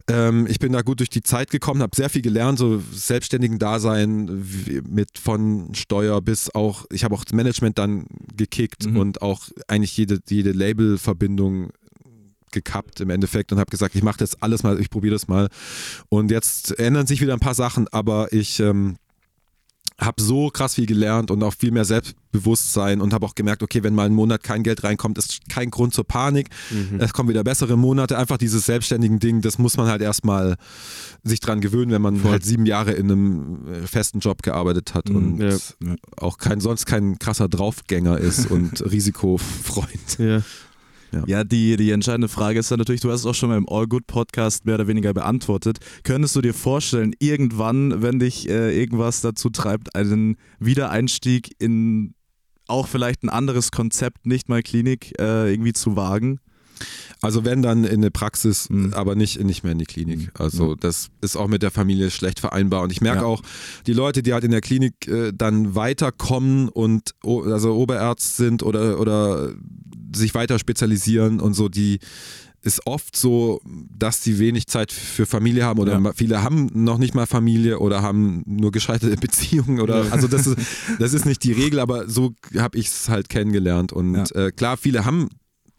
ähm, 0.08 0.46
ich 0.48 0.58
bin 0.58 0.72
da 0.72 0.82
gut 0.82 0.98
durch 1.00 1.10
die 1.10 1.22
Zeit 1.22 1.50
gekommen, 1.50 1.82
habe 1.82 1.94
sehr 1.94 2.10
viel 2.10 2.22
gelernt, 2.22 2.58
so 2.58 2.82
selbstständigen 2.92 3.58
Dasein 3.58 4.44
mit 4.88 5.18
von 5.18 5.72
Steuer 5.74 6.20
bis 6.20 6.54
auch, 6.54 6.84
ich 6.92 7.04
habe 7.04 7.14
auch 7.14 7.24
das 7.24 7.32
Management 7.32 7.78
dann 7.78 8.06
gekickt 8.36 8.86
Mhm. 8.86 8.96
und 8.96 9.22
auch 9.22 9.48
eigentlich 9.68 9.96
jede, 9.96 10.18
jede 10.28 10.52
Labelverbindung 10.52 11.70
gekappt 12.52 13.00
im 13.00 13.10
Endeffekt 13.10 13.50
und 13.52 13.58
habe 13.58 13.70
gesagt, 13.70 13.94
ich 13.96 14.02
mache 14.02 14.18
das 14.18 14.40
alles 14.40 14.62
mal, 14.62 14.80
ich 14.80 14.88
probiere 14.90 15.14
das 15.14 15.26
mal. 15.28 15.48
Und 16.08 16.30
jetzt 16.30 16.78
ändern 16.78 17.06
sich 17.06 17.20
wieder 17.20 17.32
ein 17.34 17.40
paar 17.40 17.54
Sachen, 17.54 17.88
aber 17.88 18.32
ich 18.32 18.60
ähm, 18.60 18.96
habe 20.00 20.20
so 20.20 20.48
krass 20.50 20.74
viel 20.74 20.86
gelernt 20.86 21.30
und 21.30 21.42
auch 21.44 21.54
viel 21.54 21.70
mehr 21.70 21.84
Selbstbewusstsein 21.84 23.00
und 23.00 23.12
habe 23.14 23.24
auch 23.26 23.34
gemerkt, 23.36 23.62
okay, 23.62 23.82
wenn 23.84 23.94
mal 23.94 24.06
ein 24.06 24.12
Monat 24.12 24.42
kein 24.42 24.64
Geld 24.64 24.82
reinkommt, 24.82 25.18
ist 25.18 25.48
kein 25.48 25.70
Grund 25.70 25.94
zur 25.94 26.04
Panik. 26.04 26.48
Mhm. 26.70 26.98
Es 27.00 27.12
kommen 27.12 27.28
wieder 27.28 27.44
bessere 27.44 27.76
Monate. 27.76 28.18
Einfach 28.18 28.36
dieses 28.36 28.66
selbstständigen 28.66 29.20
Ding, 29.20 29.40
das 29.40 29.56
muss 29.58 29.76
man 29.76 29.86
halt 29.86 30.02
erstmal 30.02 30.56
sich 31.22 31.38
dran 31.38 31.60
gewöhnen, 31.60 31.92
wenn 31.92 32.02
man 32.02 32.16
Voll. 32.16 32.32
halt 32.32 32.44
sieben 32.44 32.66
Jahre 32.66 32.90
in 32.92 33.10
einem 33.10 33.66
äh, 33.68 33.86
festen 33.86 34.18
Job 34.18 34.42
gearbeitet 34.42 34.94
hat 34.94 35.08
Mhm, 35.08 35.16
und. 35.16 35.40
Ja. 35.40 35.94
auch 36.16 36.38
kein 36.38 36.60
sonst 36.60 36.86
kein 36.86 37.18
krasser 37.20 37.48
Draufgänger 37.48 38.18
ist 38.18 38.50
und 38.50 38.80
Risikofreund. 38.90 40.18
Ja. 40.18 40.42
Ja, 41.26 41.44
die, 41.44 41.76
die 41.76 41.90
entscheidende 41.90 42.28
Frage 42.28 42.58
ist 42.58 42.70
dann 42.70 42.78
natürlich, 42.78 43.00
du 43.00 43.10
hast 43.10 43.20
es 43.20 43.26
auch 43.26 43.34
schon 43.34 43.48
mal 43.50 43.56
im 43.58 43.68
All 43.68 43.86
Good 43.86 44.06
Podcast 44.06 44.64
mehr 44.66 44.74
oder 44.76 44.86
weniger 44.88 45.12
beantwortet. 45.14 45.78
Könntest 46.02 46.34
du 46.36 46.40
dir 46.40 46.54
vorstellen, 46.54 47.14
irgendwann, 47.18 48.02
wenn 48.02 48.18
dich 48.18 48.48
äh, 48.48 48.78
irgendwas 48.78 49.20
dazu 49.20 49.50
treibt, 49.50 49.94
einen 49.94 50.36
Wiedereinstieg 50.60 51.50
in 51.58 52.14
auch 52.66 52.88
vielleicht 52.88 53.22
ein 53.22 53.28
anderes 53.28 53.70
Konzept, 53.70 54.26
nicht 54.26 54.48
mal 54.48 54.62
Klinik, 54.62 55.12
äh, 55.20 55.52
irgendwie 55.52 55.72
zu 55.74 55.96
wagen? 55.96 56.40
Also 57.20 57.44
wenn 57.44 57.62
dann 57.62 57.84
in 57.84 57.94
eine 57.96 58.10
Praxis, 58.10 58.68
Mhm. 58.68 58.92
aber 58.94 59.14
nicht, 59.14 59.42
nicht 59.42 59.62
mehr 59.62 59.72
in 59.72 59.78
die 59.78 59.84
Klinik. 59.84 60.18
Mhm. 60.20 60.28
Also 60.38 60.70
Ja. 60.70 60.76
das 60.80 61.08
ist 61.20 61.36
auch 61.36 61.46
mit 61.46 61.62
der 61.62 61.70
Familie 61.70 62.10
schlecht 62.10 62.40
vereinbar. 62.40 62.82
Und 62.82 62.90
ich 62.90 63.00
merke 63.00 63.20
Ja. 63.20 63.26
auch, 63.26 63.42
die 63.86 63.92
Leute, 63.92 64.22
die 64.22 64.32
halt 64.32 64.44
in 64.44 64.50
der 64.50 64.60
Klinik 64.60 65.06
äh, 65.06 65.32
dann 65.34 65.74
weiterkommen 65.74 66.68
und 66.68 67.12
also 67.22 67.74
Oberärzt 67.76 68.36
sind 68.36 68.62
oder, 68.62 68.98
oder 69.00 69.52
sich 70.14 70.34
weiter 70.34 70.58
spezialisieren 70.58 71.40
und 71.40 71.54
so, 71.54 71.68
die 71.68 71.98
ist 72.62 72.86
oft 72.86 73.14
so, 73.14 73.60
dass 73.94 74.24
sie 74.24 74.38
wenig 74.38 74.66
Zeit 74.68 74.90
für 74.90 75.26
Familie 75.26 75.64
haben 75.66 75.78
oder 75.80 75.98
Ja. 76.00 76.12
viele 76.14 76.42
haben 76.42 76.70
noch 76.72 76.96
nicht 76.96 77.14
mal 77.14 77.26
Familie 77.26 77.78
oder 77.78 78.00
haben 78.00 78.42
nur 78.46 78.72
gescheiterte 78.72 79.16
Beziehungen 79.20 79.80
oder 79.80 80.04
Ja. 80.06 80.10
also 80.12 80.28
das 80.28 80.46
ist, 80.46 80.56
das 80.98 81.12
ist 81.12 81.26
nicht 81.26 81.44
die 81.44 81.52
Regel, 81.52 81.78
aber 81.78 82.08
so 82.08 82.32
habe 82.56 82.78
ich 82.78 82.86
es 82.88 83.08
halt 83.10 83.28
kennengelernt 83.28 83.92
und 83.92 84.14
Ja. 84.14 84.24
äh, 84.46 84.50
klar, 84.50 84.76
viele 84.78 85.04
haben 85.04 85.28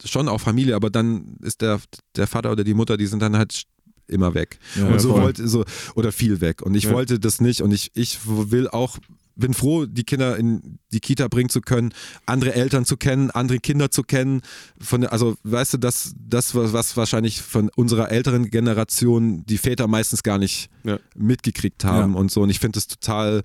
schon 0.04 0.28
auch 0.28 0.42
Familie, 0.42 0.76
aber 0.76 0.90
dann 0.92 1.38
ist 1.42 1.62
der, 1.62 1.80
der 2.16 2.28
Vater 2.28 2.52
oder 2.52 2.64
die 2.64 2.74
Mutter, 2.76 2.98
die 2.98 3.08
sind 3.08 3.22
dann 3.22 3.36
halt 3.36 3.64
immer 4.08 4.34
weg. 4.34 4.60
Ja, 4.76 4.88
und 4.88 5.00
so 5.00 5.10
voll. 5.14 5.22
wollte 5.24 5.48
so 5.48 5.64
oder 5.96 6.12
viel 6.12 6.42
weg. 6.42 6.62
Und 6.62 6.76
ich 6.76 6.86
Ja. 6.86 6.92
wollte 6.94 7.20
das 7.20 7.42
nicht 7.42 7.62
und 7.62 7.72
ich, 7.72 7.92
ich 7.96 8.20
will 8.26 8.68
auch, 8.68 8.98
bin 9.38 9.54
froh, 9.54 9.86
die 9.86 10.06
Kinder 10.06 10.38
in 10.38 10.80
die 10.94 11.02
Kita 11.02 11.28
bringen 11.28 11.50
zu 11.50 11.60
können, 11.60 11.94
andere 12.26 12.54
Eltern 12.54 12.86
zu 12.86 12.96
kennen, 12.96 13.32
andere 13.32 13.60
Kinder 13.60 13.92
zu 13.92 14.04
kennen. 14.04 14.42
Von, 14.80 15.06
also 15.06 15.36
weißt 15.44 15.74
du, 15.74 15.78
das, 15.78 16.14
das 16.18 16.56
was, 16.56 16.72
was 16.72 16.96
wahrscheinlich 16.96 17.42
von 17.42 17.70
unserer 17.76 18.10
älteren 18.12 18.50
Generation 18.50 19.46
die 19.46 19.58
Väter 19.58 19.88
meistens 19.88 20.24
gar 20.24 20.38
nicht 20.38 20.70
Ja. 20.86 21.00
mitgekriegt 21.16 21.84
haben 21.84 22.14
Ja. 22.14 22.20
und 22.20 22.32
so. 22.32 22.44
Und 22.44 22.50
ich 22.50 22.60
finde 22.60 22.78
das 22.78 22.88
total 22.88 23.42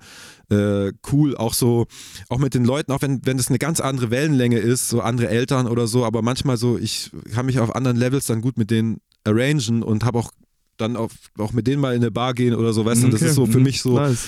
äh, 0.49 0.91
cool, 1.11 1.35
auch 1.37 1.53
so, 1.53 1.87
auch 2.29 2.39
mit 2.39 2.53
den 2.53 2.63
Leuten, 2.65 2.91
auch 2.93 3.01
wenn, 3.01 3.25
wenn 3.25 3.37
es 3.39 3.47
eine 3.49 3.57
ganz 3.59 3.79
andere 3.81 4.11
Wellenlänge 4.11 4.59
ist, 4.59 4.87
so 4.89 5.01
andere 5.01 5.27
Eltern 5.29 5.67
oder 5.67 5.87
so, 5.87 6.05
aber 6.05 6.21
manchmal 6.21 6.55
so, 6.57 6.77
ich 6.77 7.11
kann 7.33 7.45
mich 7.45 7.59
auf 7.59 7.73
anderen 7.75 7.97
Levels 7.97 8.25
dann 8.27 8.41
gut 8.41 8.57
mit 8.57 8.69
denen 8.71 8.99
arrangen 9.23 9.81
und 9.83 10.03
habe 10.03 10.19
auch 10.19 10.31
dann 10.77 10.95
auf, 10.95 11.11
auch 11.37 11.53
mit 11.53 11.67
denen 11.67 11.81
mal 11.81 11.95
in 11.95 12.01
eine 12.01 12.11
Bar 12.11 12.33
gehen 12.33 12.55
oder 12.55 12.73
so, 12.73 12.85
weißt 12.85 13.03
du, 13.03 13.07
das 13.09 13.21
Okay. 13.21 13.29
ist 13.29 13.35
so 13.35 13.45
für 13.45 13.57
Mhm. 13.59 13.63
mich 13.63 13.81
so, 13.81 13.95
Nice. 13.99 14.27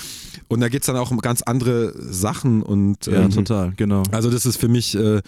und 0.49 0.59
da 0.59 0.69
geht 0.69 0.81
es 0.81 0.85
dann 0.87 0.97
auch 0.97 1.09
um 1.11 1.19
ganz 1.19 1.41
andere 1.41 1.93
Sachen 1.97 2.61
und 2.63 3.05
Ja, 3.07 3.23
ähm, 3.23 3.31
total, 3.31 3.73
genau. 3.75 4.03
also 4.11 4.29
das 4.29 4.45
ist 4.45 4.57
für 4.57 4.67
mich 4.67 4.95
äh, 4.95 5.21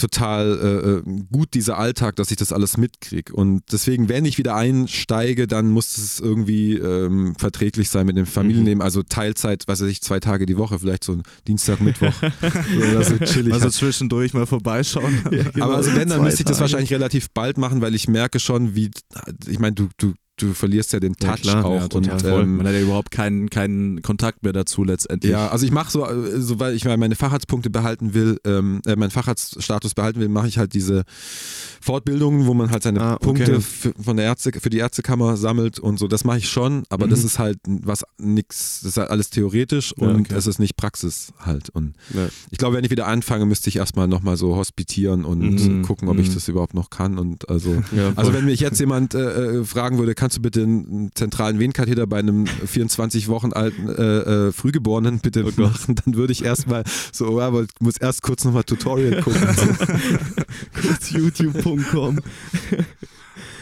total 0.00 1.02
äh, 1.04 1.10
äh, 1.10 1.22
gut, 1.32 1.54
dieser 1.54 1.76
Alltag, 1.76 2.14
dass 2.16 2.30
ich 2.30 2.36
das 2.36 2.52
alles 2.52 2.76
mitkriege. 2.76 3.32
Und 3.32 3.62
deswegen, 3.72 4.08
wenn 4.08 4.24
ich 4.26 4.38
wieder 4.38 4.54
einsteige, 4.54 5.48
dann 5.48 5.70
muss 5.70 5.98
es 5.98 6.20
irgendwie 6.20 6.74
ähm, 6.74 7.34
verträglich 7.36 7.90
sein 7.90 8.06
mit 8.06 8.16
dem 8.16 8.24
Familienleben. 8.26 8.80
Also 8.80 9.02
Teilzeit, 9.02 9.64
was 9.66 9.80
weiß 9.80 9.88
ich, 9.88 10.00
zwei 10.00 10.20
Tage 10.20 10.46
die 10.46 10.56
Woche, 10.56 10.78
vielleicht 10.78 11.02
so 11.02 11.20
Dienstag, 11.48 11.80
Mittwoch. 11.80 12.14
oder 12.22 13.02
so 13.04 13.18
chillig. 13.18 13.52
Also 13.52 13.70
zwischendurch 13.70 14.34
mal 14.34 14.46
vorbeischauen. 14.46 15.18
Aber 15.60 15.74
also 15.78 15.90
wenn, 15.96 16.08
dann 16.08 16.18
Zwei 16.18 16.24
müsste 16.26 16.42
ich 16.42 16.46
das 16.46 16.58
Tage. 16.58 16.60
wahrscheinlich 16.60 16.92
relativ 16.92 17.30
bald 17.30 17.58
machen, 17.58 17.80
weil 17.80 17.96
ich 17.96 18.06
merke 18.06 18.38
schon, 18.38 18.76
wie, 18.76 18.92
ich 19.48 19.58
meine, 19.58 19.74
du, 19.74 19.88
du, 19.98 20.14
du 20.38 20.54
verlierst 20.54 20.92
ja 20.92 21.00
den 21.00 21.14
Ja, 21.20 21.30
Touch 21.32 21.42
klar, 21.42 21.64
auch. 21.64 21.80
ja, 21.82 21.88
und, 21.92 22.24
ähm, 22.24 22.56
Man 22.56 22.66
hat 22.66 22.74
ja 22.74 22.80
überhaupt 22.80 23.10
keinen, 23.10 23.50
keinen 23.50 24.02
Kontakt 24.02 24.42
mehr 24.42 24.52
dazu 24.52 24.84
letztendlich. 24.84 25.30
Ja, 25.32 25.48
also 25.48 25.64
ich 25.66 25.72
mache 25.72 25.90
so, 25.90 26.06
äh, 26.06 26.40
so, 26.40 26.58
weil 26.60 26.74
ich 26.74 26.84
meine 26.84 27.14
Facharztpunkte 27.14 27.70
behalten 27.70 28.14
will, 28.14 28.38
ähm, 28.44 28.80
äh, 28.86 28.96
meinen 28.96 29.10
Facharztstatus 29.10 29.94
behalten 29.94 30.20
will, 30.20 30.28
mache 30.28 30.48
ich 30.48 30.58
halt 30.58 30.72
diese 30.74 31.04
Fortbildungen, 31.80 32.46
wo 32.46 32.54
man 32.54 32.70
halt 32.70 32.82
seine 32.82 33.00
Ah, 33.00 33.14
okay. 33.14 33.24
Punkte 33.24 33.60
für, 33.60 33.92
von 34.00 34.16
der 34.16 34.26
Ärzte, 34.26 34.52
für 34.58 34.70
die 34.70 34.78
Ärztekammer 34.78 35.36
sammelt 35.36 35.78
und 35.78 35.98
so. 35.98 36.08
Das 36.08 36.24
mache 36.24 36.38
ich 36.38 36.48
schon, 36.48 36.84
aber 36.88 37.08
das 37.08 37.20
Mhm. 37.20 37.26
ist 37.26 37.38
halt 37.38 37.58
was 37.66 38.04
nix, 38.18 38.80
das 38.82 38.90
ist 38.92 38.96
halt 38.96 39.10
alles 39.10 39.30
theoretisch 39.30 39.94
Ja, 39.96 40.08
und 40.08 40.20
okay. 40.20 40.34
es 40.34 40.46
ist 40.46 40.58
nicht 40.58 40.76
Praxis 40.76 41.32
halt. 41.40 41.70
Und 41.70 41.94
Ja. 42.14 42.28
ich 42.50 42.58
glaube, 42.58 42.76
wenn 42.76 42.84
ich 42.84 42.90
wieder 42.90 43.06
anfange, 43.06 43.46
müsste 43.46 43.68
ich 43.68 43.76
erstmal 43.76 44.08
nochmal 44.08 44.36
so 44.36 44.56
hospitieren 44.56 45.24
und 45.24 45.54
Mhm. 45.60 45.82
gucken, 45.82 46.08
ob 46.08 46.18
ich 46.18 46.28
Mhm. 46.30 46.34
das 46.34 46.48
überhaupt 46.48 46.74
noch 46.74 46.90
kann. 46.90 47.18
Und 47.18 47.48
also, 47.48 47.82
Ja, 47.90 48.12
also 48.16 48.32
wenn 48.32 48.44
mich 48.44 48.60
jetzt 48.60 48.78
jemand 48.80 49.14
äh, 49.14 49.58
äh, 49.60 49.64
fragen 49.64 49.98
würde, 49.98 50.14
kannst 50.28 50.36
du 50.36 50.42
bitte 50.42 50.62
einen 50.62 51.10
zentralen 51.14 51.58
Venenkatheter 51.58 52.06
bei 52.06 52.18
einem 52.18 52.46
24 52.46 53.28
Wochen 53.28 53.54
alten 53.54 53.88
äh, 53.88 54.48
äh, 54.48 54.52
Frühgeborenen 54.52 55.20
bitte 55.20 55.42
Oh 55.42 55.60
machen, 55.62 55.94
dann 56.04 56.16
würde 56.16 56.34
ich 56.34 56.44
erstmal 56.44 56.84
so, 57.12 57.28
oh, 57.28 57.40
aber 57.40 57.62
ich 57.62 57.70
muss 57.80 57.96
erst 57.96 58.20
kurz 58.20 58.44
nochmal 58.44 58.64
Tutorial 58.64 59.22
gucken. 59.22 59.40
So. 59.56 60.82
kurz 60.82 61.10
youtube.com. 61.12 62.20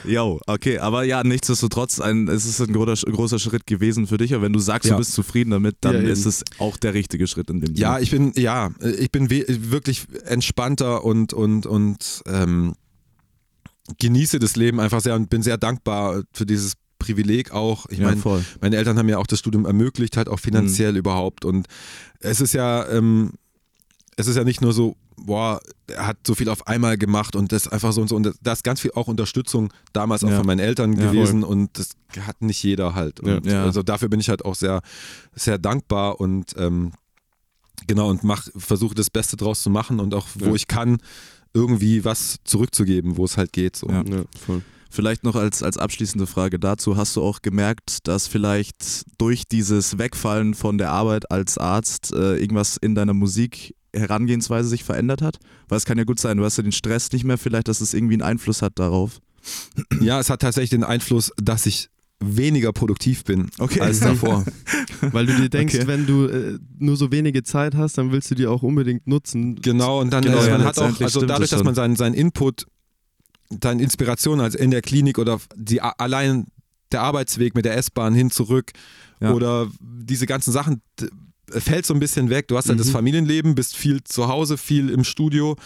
Jo, 0.04 0.40
okay, 0.48 0.78
aber 0.80 1.04
ja, 1.04 1.22
nichtsdestotrotz, 1.22 2.00
ein, 2.00 2.26
es 2.26 2.44
ist 2.46 2.60
ein 2.60 2.72
großer, 2.72 3.08
großer 3.08 3.38
Schritt 3.38 3.64
gewesen 3.68 4.08
für 4.08 4.16
dich. 4.18 4.34
Und 4.34 4.42
wenn 4.42 4.52
du 4.52 4.58
sagst, 4.58 4.88
Ja. 4.88 4.94
du 4.96 4.98
bist 4.98 5.12
zufrieden 5.12 5.50
damit, 5.50 5.76
dann 5.82 5.94
Ja, 5.94 6.00
ist 6.10 6.26
es 6.26 6.42
auch 6.58 6.76
der 6.76 6.94
richtige 6.94 7.28
Schritt 7.28 7.48
in 7.50 7.60
dem 7.60 7.74
Ja, 7.76 7.92
Sinne. 7.92 8.02
ich 8.02 8.10
bin, 8.10 8.32
ja, 8.34 8.70
ich 8.98 9.12
bin 9.12 9.30
wirklich 9.30 10.06
entspannter 10.24 11.04
und, 11.04 11.32
und, 11.32 11.64
und 11.66 12.22
ähm, 12.26 12.74
genieße 13.98 14.38
das 14.38 14.56
Leben 14.56 14.80
einfach 14.80 15.00
sehr 15.00 15.14
und 15.14 15.30
bin 15.30 15.42
sehr 15.42 15.58
dankbar 15.58 16.22
für 16.32 16.46
dieses 16.46 16.74
Privileg 16.98 17.52
auch. 17.52 17.86
Ich 17.90 17.98
ja, 17.98 18.06
meine, 18.06 18.20
voll. 18.20 18.44
meine 18.60 18.76
Eltern 18.76 18.98
haben 18.98 19.08
ja 19.08 19.18
auch 19.18 19.26
das 19.26 19.38
Studium 19.38 19.66
ermöglicht, 19.66 20.16
halt 20.16 20.28
auch 20.28 20.40
finanziell 20.40 20.92
Mhm. 20.92 20.98
überhaupt. 20.98 21.44
Und 21.44 21.66
es 22.20 22.40
ist 22.40 22.54
ja, 22.54 22.88
ähm, 22.88 23.32
es 24.16 24.26
ist 24.26 24.36
ja 24.36 24.44
nicht 24.44 24.60
nur 24.62 24.72
so, 24.72 24.96
boah, 25.18 25.60
er 25.88 26.06
hat 26.06 26.18
so 26.26 26.34
viel 26.34 26.48
auf 26.48 26.66
einmal 26.66 26.96
gemacht 26.98 27.36
und 27.36 27.52
das 27.52 27.68
einfach 27.68 27.92
so 27.92 28.00
und 28.00 28.08
so. 28.08 28.16
Und 28.16 28.32
da 28.42 28.52
ist 28.52 28.64
ganz 28.64 28.80
viel 28.80 28.92
auch 28.94 29.08
Unterstützung 29.08 29.72
damals 29.92 30.24
auch 30.24 30.30
Ja. 30.30 30.38
von 30.38 30.46
meinen 30.46 30.58
Eltern 30.58 30.94
Ja, 30.94 31.10
gewesen 31.10 31.44
und 31.44 31.78
das 31.78 31.90
hat 32.26 32.40
nicht 32.42 32.62
jeder 32.62 32.94
halt. 32.94 33.20
Und. 33.20 33.46
Also 33.46 33.82
dafür 33.82 34.08
bin 34.08 34.20
ich 34.20 34.28
halt 34.30 34.44
auch 34.44 34.54
sehr, 34.54 34.80
sehr 35.34 35.58
dankbar 35.58 36.18
und 36.20 36.54
ähm, 36.56 36.92
genau 37.86 38.08
und 38.08 38.24
mach, 38.24 38.48
versuche 38.56 38.94
das 38.94 39.10
Beste 39.10 39.36
draus 39.36 39.62
zu 39.62 39.68
machen 39.70 40.00
und 40.00 40.14
auch 40.14 40.26
wo 40.34 40.54
ich 40.54 40.66
kann, 40.66 40.98
irgendwie 41.56 42.04
was 42.04 42.36
zurückzugeben, 42.44 43.16
wo 43.16 43.24
es 43.24 43.36
halt 43.36 43.52
geht. 43.52 43.76
So. 43.76 43.88
Ja. 43.88 44.04
Ja, 44.04 44.24
voll. 44.44 44.62
Vielleicht 44.90 45.24
noch 45.24 45.34
als, 45.34 45.62
als 45.62 45.78
abschließende 45.78 46.26
Frage 46.26 46.58
dazu, 46.58 46.96
hast 46.96 47.16
du 47.16 47.22
auch 47.22 47.42
gemerkt, 47.42 48.06
dass 48.06 48.28
vielleicht 48.28 49.04
durch 49.18 49.44
dieses 49.50 49.98
Wegfallen 49.98 50.54
von 50.54 50.78
der 50.78 50.90
Arbeit 50.90 51.30
als 51.30 51.58
Arzt 51.58 52.12
äh, 52.12 52.36
irgendwas 52.36 52.76
in 52.76 52.94
deiner 52.94 53.14
Musik 53.14 53.74
Herangehensweise 53.94 54.68
sich 54.68 54.84
verändert 54.84 55.22
hat? 55.22 55.38
Weil 55.68 55.78
es 55.78 55.84
kann 55.86 55.98
ja 55.98 56.04
gut 56.04 56.20
sein, 56.20 56.36
du 56.36 56.44
hast 56.44 56.56
ja 56.56 56.62
den 56.62 56.72
Stress 56.72 57.10
nicht 57.12 57.24
mehr, 57.24 57.38
vielleicht, 57.38 57.68
dass 57.68 57.80
es 57.80 57.94
irgendwie 57.94 58.14
einen 58.14 58.22
Einfluss 58.22 58.62
hat 58.62 58.78
darauf. 58.78 59.20
Ja, 60.00 60.20
es 60.20 60.30
hat 60.30 60.40
tatsächlich 60.40 60.70
den 60.70 60.84
Einfluss, 60.84 61.32
dass 61.36 61.66
ich 61.66 61.88
weniger 62.20 62.72
produktiv 62.72 63.24
bin 63.24 63.50
Okay. 63.58 63.80
als 63.80 64.00
davor. 64.00 64.44
Weil 65.12 65.26
du 65.26 65.34
dir 65.36 65.48
denkst, 65.50 65.74
Okay. 65.74 65.86
wenn 65.86 66.06
du 66.06 66.24
äh, 66.26 66.58
nur 66.78 66.96
so 66.96 67.12
wenige 67.12 67.42
Zeit 67.42 67.74
hast, 67.74 67.98
dann 67.98 68.10
willst 68.12 68.30
du 68.30 68.34
die 68.34 68.46
auch 68.46 68.62
unbedingt 68.62 69.06
nutzen. 69.06 69.56
Genau, 69.56 70.00
und 70.00 70.12
dann 70.12 70.24
Genau, 70.24 70.42
ja, 70.42 70.52
man 70.52 70.64
hat 70.64 70.78
auch, 70.78 71.00
also 71.00 71.20
dadurch, 71.20 71.50
das 71.50 71.58
dass 71.58 71.64
man 71.64 71.74
seinen, 71.74 71.94
seinen 71.96 72.14
Input, 72.14 72.66
seine 73.62 73.82
Inspiration 73.82 74.40
also 74.40 74.56
in 74.58 74.70
der 74.70 74.82
Klinik 74.82 75.18
oder 75.18 75.38
die 75.56 75.80
allein 75.82 76.46
der 76.92 77.02
Arbeitsweg 77.02 77.54
mit 77.54 77.64
der 77.64 77.76
S-Bahn 77.76 78.14
hin 78.14 78.30
zurück 78.30 78.72
Ja. 79.20 79.32
oder 79.34 79.68
diese 79.80 80.26
ganzen 80.26 80.52
Sachen 80.52 80.80
fällt 81.50 81.84
so 81.86 81.94
ein 81.94 82.00
bisschen 82.00 82.30
weg. 82.30 82.48
Du 82.48 82.56
hast 82.56 82.68
halt 82.68 82.80
das 82.80 82.88
Mhm. 82.88 82.92
Familienleben, 82.92 83.54
bist 83.54 83.76
viel 83.76 84.02
zu 84.04 84.26
Hause, 84.28 84.56
viel 84.56 84.88
im 84.90 85.04
Studio 85.04 85.56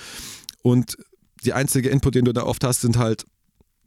und 0.62 0.96
die 1.44 1.52
einzige 1.52 1.88
Input, 1.90 2.16
den 2.16 2.24
du 2.26 2.32
da 2.32 2.42
oft 2.42 2.64
hast, 2.64 2.80
sind 2.82 2.98
halt 2.98 3.24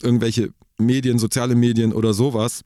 irgendwelche 0.02 0.50
Medien, 0.78 1.20
soziale 1.20 1.56
Medien 1.56 1.94
oder 1.94 2.14
sowas. 2.14 2.64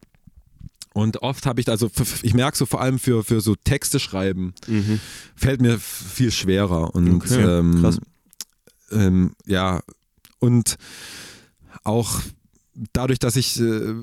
Und 0.93 1.21
oft 1.21 1.45
habe 1.45 1.61
ich 1.61 1.69
also, 1.69 1.91
ich 2.23 2.33
merke 2.33 2.57
so 2.57 2.65
vor 2.65 2.81
allem 2.81 2.97
für, 2.97 3.23
für 3.23 3.39
so 3.41 3.55
Texte 3.55 3.99
schreiben, 3.99 4.53
Mhm. 4.67 4.99
fällt 5.35 5.61
mir 5.61 5.77
viel 5.79 6.31
schwerer. 6.31 6.95
Und 6.95 7.15
Okay, 7.15 7.41
ähm, 7.43 7.81
krass. 7.81 7.99
Ähm, 8.91 9.33
ja, 9.45 9.81
und 10.39 10.77
auch 11.83 12.21
dadurch, 12.93 13.19
dass 13.19 13.35
ich, 13.35 13.59
äh, 13.59 13.93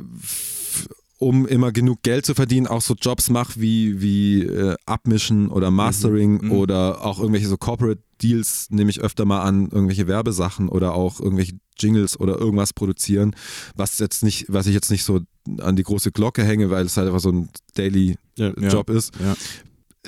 um 1.25 1.47
immer 1.47 1.73
genug 1.73 2.03
Geld 2.03 2.27
zu 2.27 2.35
verdienen, 2.35 2.67
auch 2.67 2.83
so 2.83 2.95
Jobs 3.01 3.31
mache 3.31 3.59
wie, 3.61 4.01
wie 4.03 4.43
äh, 4.43 4.77
Abmischen 4.85 5.49
oder 5.49 5.71
Mastering 5.71 6.45
Mhm. 6.45 6.53
oder 6.53 7.03
auch 7.05 7.19
irgendwelche 7.19 7.49
so 7.49 7.57
Corporate 7.57 8.03
Deals 8.23 8.69
nehme 8.71 8.91
ich 8.91 9.01
öfter 9.01 9.25
mal 9.25 9.41
an, 9.43 9.69
irgendwelche 9.71 10.07
Werbesachen 10.07 10.69
oder 10.69 10.95
auch 10.95 11.21
irgendwelche 11.21 11.55
Jingles 11.79 12.21
oder 12.21 12.39
irgendwas 12.39 12.73
produzieren, 12.75 13.35
was 13.75 13.99
jetzt 13.99 14.23
nicht, 14.23 14.47
was 14.49 14.67
ich 14.67 14.75
jetzt 14.75 14.91
nicht 14.91 15.03
so 15.05 15.21
an 15.61 15.77
die 15.77 15.83
große 15.83 16.13
Glocke 16.13 16.45
hänge, 16.45 16.71
weil 16.71 16.85
es 16.85 16.97
halt 16.97 17.07
einfach 17.09 17.21
so 17.21 17.31
ein 17.33 17.49
Daily 17.75 18.17
Ja. 18.37 18.53
Ja. 18.61 18.69
Job 18.69 18.91
ist. 18.91 19.13
Ja. 19.19 19.35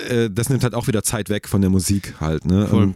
Äh, 0.05 0.29
das 0.31 0.49
nimmt 0.49 0.63
halt 0.63 0.75
auch 0.75 0.87
wieder 0.87 1.01
Zeit 1.03 1.29
weg 1.29 1.47
von 1.47 1.61
der 1.61 1.69
Musik 1.71 2.13
halt. 2.19 2.45
Ne? 2.45 2.67
Voll. 2.67 2.83
Und, 2.83 2.95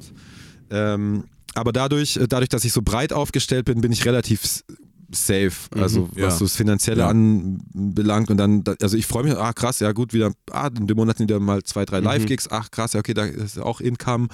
ähm, 0.70 1.24
aber 1.56 1.72
dadurch, 1.74 2.20
dadurch, 2.30 2.50
dass 2.50 2.64
ich 2.66 2.72
so 2.72 2.82
breit 2.82 3.12
aufgestellt 3.14 3.66
bin, 3.66 3.82
bin 3.82 3.92
ich 3.92 4.06
relativ 4.06 4.64
safe, 5.14 5.52
Mhm. 5.76 5.82
also 5.84 6.10
Ja. 6.16 6.28
was 6.28 6.40
so 6.40 6.46
das 6.46 6.56
Finanzielle 6.56 7.02
Ja. 7.02 7.10
anbelangt 7.10 8.30
und 8.30 8.38
dann, 8.38 8.64
da- 8.64 8.76
also 8.82 8.98
ich 8.98 9.06
freue 9.08 9.24
mich, 9.24 9.36
ah 9.38 9.54
krass, 9.54 9.80
ja 9.80 9.92
gut, 9.92 10.14
wieder, 10.14 10.32
ah, 10.52 10.68
in 10.78 10.88
dem 10.88 10.98
Monat 10.98 11.18
sind 11.18 11.30
wieder 11.30 11.40
mal 11.40 11.64
zwei, 11.64 11.86
drei 11.86 12.00
Mhm. 12.00 12.06
Live-Gigs, 12.06 12.48
ach 12.50 12.72
krass, 12.72 12.94
ja 12.94 13.00
okay, 13.00 13.14
da 13.14 13.26
ist 13.26 13.60
auch 13.60 13.82
Income 13.82 14.28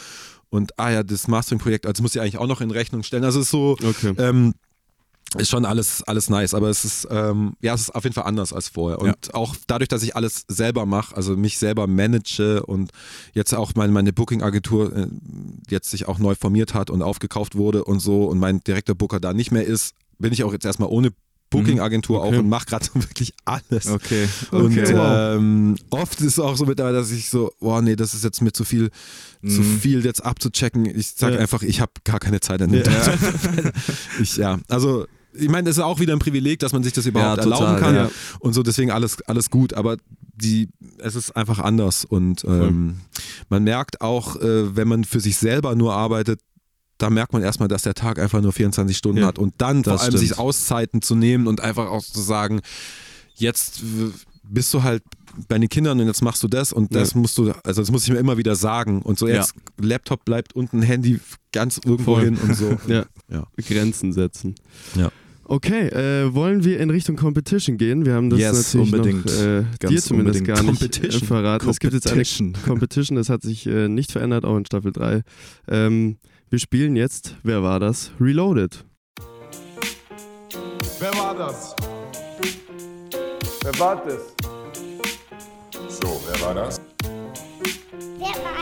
und 0.49 0.77
ah 0.79 0.89
ja, 0.91 1.03
das 1.03 1.27
Mastering-Projekt, 1.27 1.85
also 1.85 2.01
muss 2.03 2.15
ich 2.15 2.21
eigentlich 2.21 2.37
auch 2.37 2.47
noch 2.47 2.61
in 2.61 2.71
Rechnung 2.71 3.03
stellen, 3.03 3.23
also 3.23 3.39
es 3.39 3.45
ist 3.45 3.51
so, 3.51 3.77
Okay. 3.83 4.13
ähm, 4.17 4.53
ist 5.37 5.49
schon 5.49 5.65
alles, 5.65 6.03
alles 6.03 6.29
nice, 6.29 6.53
aber 6.53 6.69
es 6.69 6.85
ist, 6.85 7.05
ähm, 7.11 7.57
ja, 7.61 7.73
es 7.73 7.81
ist 7.81 7.89
auf 7.95 8.05
jeden 8.05 8.13
Fall 8.13 8.23
anders 8.23 8.53
als 8.53 8.69
vorher. 8.69 9.01
Und 9.01 9.33
auch 9.33 9.57
dadurch, 9.67 9.89
dass 9.89 10.01
ich 10.01 10.15
alles 10.15 10.45
selber 10.47 10.85
mache, 10.85 11.13
also 11.17 11.35
mich 11.35 11.57
selber 11.57 11.85
manage 11.85 12.65
und 12.65 12.91
jetzt 13.33 13.53
auch 13.53 13.75
meine, 13.75 13.91
meine 13.91 14.13
Booking-Agentur 14.13 14.95
äh, 14.95 15.07
jetzt 15.69 15.91
sich 15.91 16.07
auch 16.07 16.17
neu 16.17 16.35
formiert 16.35 16.73
hat 16.73 16.89
und 16.89 17.01
aufgekauft 17.01 17.55
wurde 17.55 17.83
und 17.83 17.99
so 17.99 18.23
und 18.23 18.39
mein 18.39 18.61
direkter 18.61 18.95
Booker 18.95 19.19
da 19.19 19.33
nicht 19.33 19.51
mehr 19.51 19.65
ist, 19.65 19.95
bin 20.19 20.33
ich 20.33 20.43
auch 20.43 20.53
jetzt 20.53 20.65
erstmal 20.65 20.89
ohne 20.89 21.11
Booking-Agentur 21.49 22.19
Okay. 22.23 22.35
auch 22.35 22.39
und 22.39 22.49
mache 22.49 22.65
gerade 22.65 22.85
wirklich 22.93 23.33
alles. 23.45 23.87
Okay. 23.87 24.27
Und 24.51 24.65
okay. 24.77 24.93
ähm, 25.35 25.75
oft 25.91 26.19
ist 26.19 26.27
es 26.33 26.39
auch 26.39 26.57
so 26.57 26.65
mit 26.65 26.77
dabei, 26.79 26.91
dass 26.91 27.09
ich 27.11 27.29
so, 27.29 27.51
boah, 27.61 27.81
nee, 27.81 27.95
das 27.95 28.13
ist 28.13 28.23
jetzt 28.25 28.41
mir 28.41 28.51
zu 28.51 28.65
viel, 28.65 28.89
zu 29.45 29.61
Mhm. 29.61 29.79
viel 29.79 30.03
jetzt 30.05 30.25
abzuchecken. 30.25 30.85
Ich 30.85 31.13
sage 31.15 31.35
Ja. 31.35 31.39
einfach, 31.41 31.61
ich 31.63 31.79
habe 31.79 31.91
gar 32.03 32.19
keine 32.19 32.41
Zeit 32.41 32.61
an 32.61 32.71
dem 32.71 32.83
Ja. 32.83 32.91
Tag. 32.91 33.17
ich, 34.21 34.35
ja, 34.35 34.59
also 34.67 35.05
ich 35.39 35.49
meine, 35.49 35.69
das 35.69 35.77
ist 35.77 35.83
auch 35.83 35.99
wieder 35.99 36.13
ein 36.13 36.19
Privileg, 36.19 36.59
dass 36.59 36.73
man 36.73 36.83
sich 36.83 36.93
das 36.93 37.05
überhaupt 37.05 37.37
Ja, 37.37 37.43
total, 37.43 37.61
erlauben 37.61 37.79
kann 37.81 37.95
ja. 37.95 38.11
und 38.39 38.53
so, 38.53 38.63
deswegen 38.63 38.91
alles, 38.91 39.21
alles 39.21 39.49
gut, 39.49 39.73
aber 39.73 39.97
die, 40.35 40.67
es 40.97 41.15
ist 41.15 41.35
einfach 41.35 41.59
anders 41.59 42.05
und 42.05 42.43
ähm, 42.43 42.97
man 43.49 43.63
merkt 43.63 44.01
auch, 44.01 44.35
äh, 44.37 44.75
wenn 44.75 44.87
man 44.87 45.03
für 45.03 45.19
sich 45.19 45.37
selber 45.37 45.75
nur 45.75 45.93
arbeitet, 45.93 46.41
da 46.97 47.09
merkt 47.09 47.33
man 47.33 47.41
erstmal, 47.43 47.67
dass 47.67 47.83
der 47.83 47.93
Tag 47.93 48.19
einfach 48.19 48.41
nur 48.41 48.51
24 48.53 48.97
Stunden 48.97 49.21
Ja, 49.21 49.27
hat 49.27 49.39
und 49.39 49.53
dann 49.59 49.83
vor 49.83 49.93
allem 49.93 50.11
stimmt. 50.11 50.19
sich 50.19 50.37
Auszeiten 50.39 51.01
zu 51.01 51.15
nehmen 51.15 51.47
und 51.47 51.61
einfach 51.61 51.87
auch 51.89 52.03
zu 52.03 52.21
sagen, 52.21 52.61
jetzt 53.35 53.81
bist 54.43 54.73
du 54.73 54.83
halt 54.83 55.03
bei 55.47 55.59
den 55.59 55.69
Kindern 55.69 55.99
und 55.99 56.07
jetzt 56.07 56.21
machst 56.23 56.41
du 56.41 56.47
das 56.47 56.73
und 56.73 56.95
das 56.95 57.13
musst 57.13 57.37
du, 57.37 57.51
also 57.63 57.81
das 57.81 57.91
muss 57.91 58.03
ich 58.05 58.09
mir 58.11 58.17
immer 58.17 58.37
wieder 58.37 58.55
sagen 58.55 59.01
und 59.03 59.19
so 59.19 59.27
Ja. 59.27 59.35
jetzt 59.35 59.53
Laptop 59.79 60.25
bleibt 60.25 60.55
unten, 60.55 60.81
Handy 60.81 61.19
ganz 61.51 61.79
irgendwo 61.83 62.15
Voll. 62.15 62.23
hin 62.25 62.37
und 62.37 62.55
so. 62.55 62.77
Ja. 62.87 63.05
Ja. 63.29 63.45
Grenzen 63.67 64.13
setzen. 64.13 64.55
Ja. 64.95 65.11
Okay, 65.49 65.87
äh, 65.89 66.33
wollen 66.33 66.63
wir 66.65 66.79
in 66.79 66.89
Richtung 66.89 67.15
Competition 67.15 67.77
gehen? 67.77 68.05
Wir 68.05 68.15
haben 68.15 68.29
das 68.29 68.39
Yes, 68.39 68.73
natürlich 68.73 68.93
unbedingt. 68.93 69.25
noch 69.25 69.31
äh, 69.33 69.63
dir 69.89 70.01
zumindest 70.01 70.11
unbedingt. 70.11 70.47
gar 70.47 70.55
nicht 70.63 70.81
äh, 70.81 70.85
Competition. 70.87 71.21
verraten. 71.27 71.69
Es 71.69 71.79
gibt 71.79 71.93
jetzt 71.93 72.07
eine 72.07 72.15
Competition. 72.23 72.53
Competition, 72.65 73.15
das 73.15 73.29
hat 73.29 73.43
sich 73.43 73.65
äh, 73.67 73.87
nicht 73.87 74.11
verändert, 74.11 74.43
auch 74.43 74.57
in 74.57 74.65
Staffel 74.65 74.91
3. 74.91 75.23
Ähm, 75.69 76.17
wir 76.49 76.59
spielen 76.59 76.95
jetzt, 76.95 77.35
wer 77.43 77.61
war 77.61 77.79
das? 77.79 78.11
Reloaded. 78.19 78.85
Wer 80.99 81.13
war 81.15 81.35
das? 81.35 81.75
Wer 83.63 83.79
war 83.79 84.03
das? 84.05 84.33
So, 85.89 86.21
wer 86.27 86.41
war 86.41 86.53
das? 86.53 86.81
Wer 88.17 88.43
war 88.43 88.56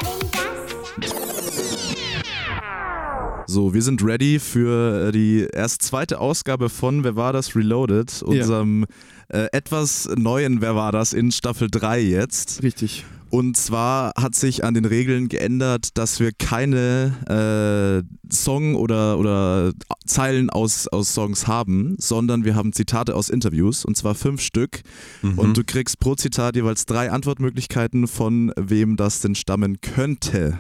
So, 3.56 3.74
wir 3.74 3.82
sind 3.82 4.04
ready 4.04 4.38
für 4.38 5.08
äh, 5.08 5.12
die 5.13 5.48
erst 5.54 5.82
zweite 5.82 6.20
Ausgabe 6.20 6.68
von 6.68 7.06
Wer 7.06 7.15
war 7.15 7.32
das 7.32 7.56
Reloaded, 7.56 8.22
unserem 8.22 8.86
äh, 9.30 9.48
etwas 9.54 10.10
neuen 10.13 10.60
Wer 10.60 10.76
war 10.76 10.91
das 10.91 11.13
in 11.13 11.32
Staffel 11.32 11.70
3 11.72 12.02
jetzt. 12.02 12.63
Richtig. 12.63 13.06
Und 13.30 13.56
zwar 13.56 14.12
hat 14.18 14.36
sich 14.36 14.65
an 14.65 14.74
den 14.74 14.84
Regeln 14.84 15.30
geändert, 15.30 15.98
dass 15.98 16.20
wir 16.20 16.34
keine 16.34 18.04
äh, 18.28 18.30
Song 18.30 18.76
oder, 18.76 19.18
oder 19.20 19.72
Zeilen 20.06 20.50
aus, 20.50 20.89
aus 20.89 21.13
Songs 21.13 21.48
haben, 21.48 21.96
sondern 21.98 22.44
wir 22.44 22.56
haben 22.56 22.74
Zitate 22.74 23.15
aus 23.15 23.30
Interviews 23.30 23.86
und 23.86 23.96
zwar 23.96 24.15
fünf 24.15 24.41
Stück. 24.41 24.82
Mhm. 25.22 25.39
Und 25.39 25.56
du 25.56 25.63
kriegst 25.63 26.02
pro 26.02 26.15
Zitat 26.15 26.58
jeweils 26.58 26.88
drei 26.88 27.10
Antwortmöglichkeiten, 27.10 28.10
von 28.10 28.52
wem 28.58 28.98
das 28.98 29.22
denn 29.22 29.34
stammen 29.34 29.80
könnte. 29.80 30.60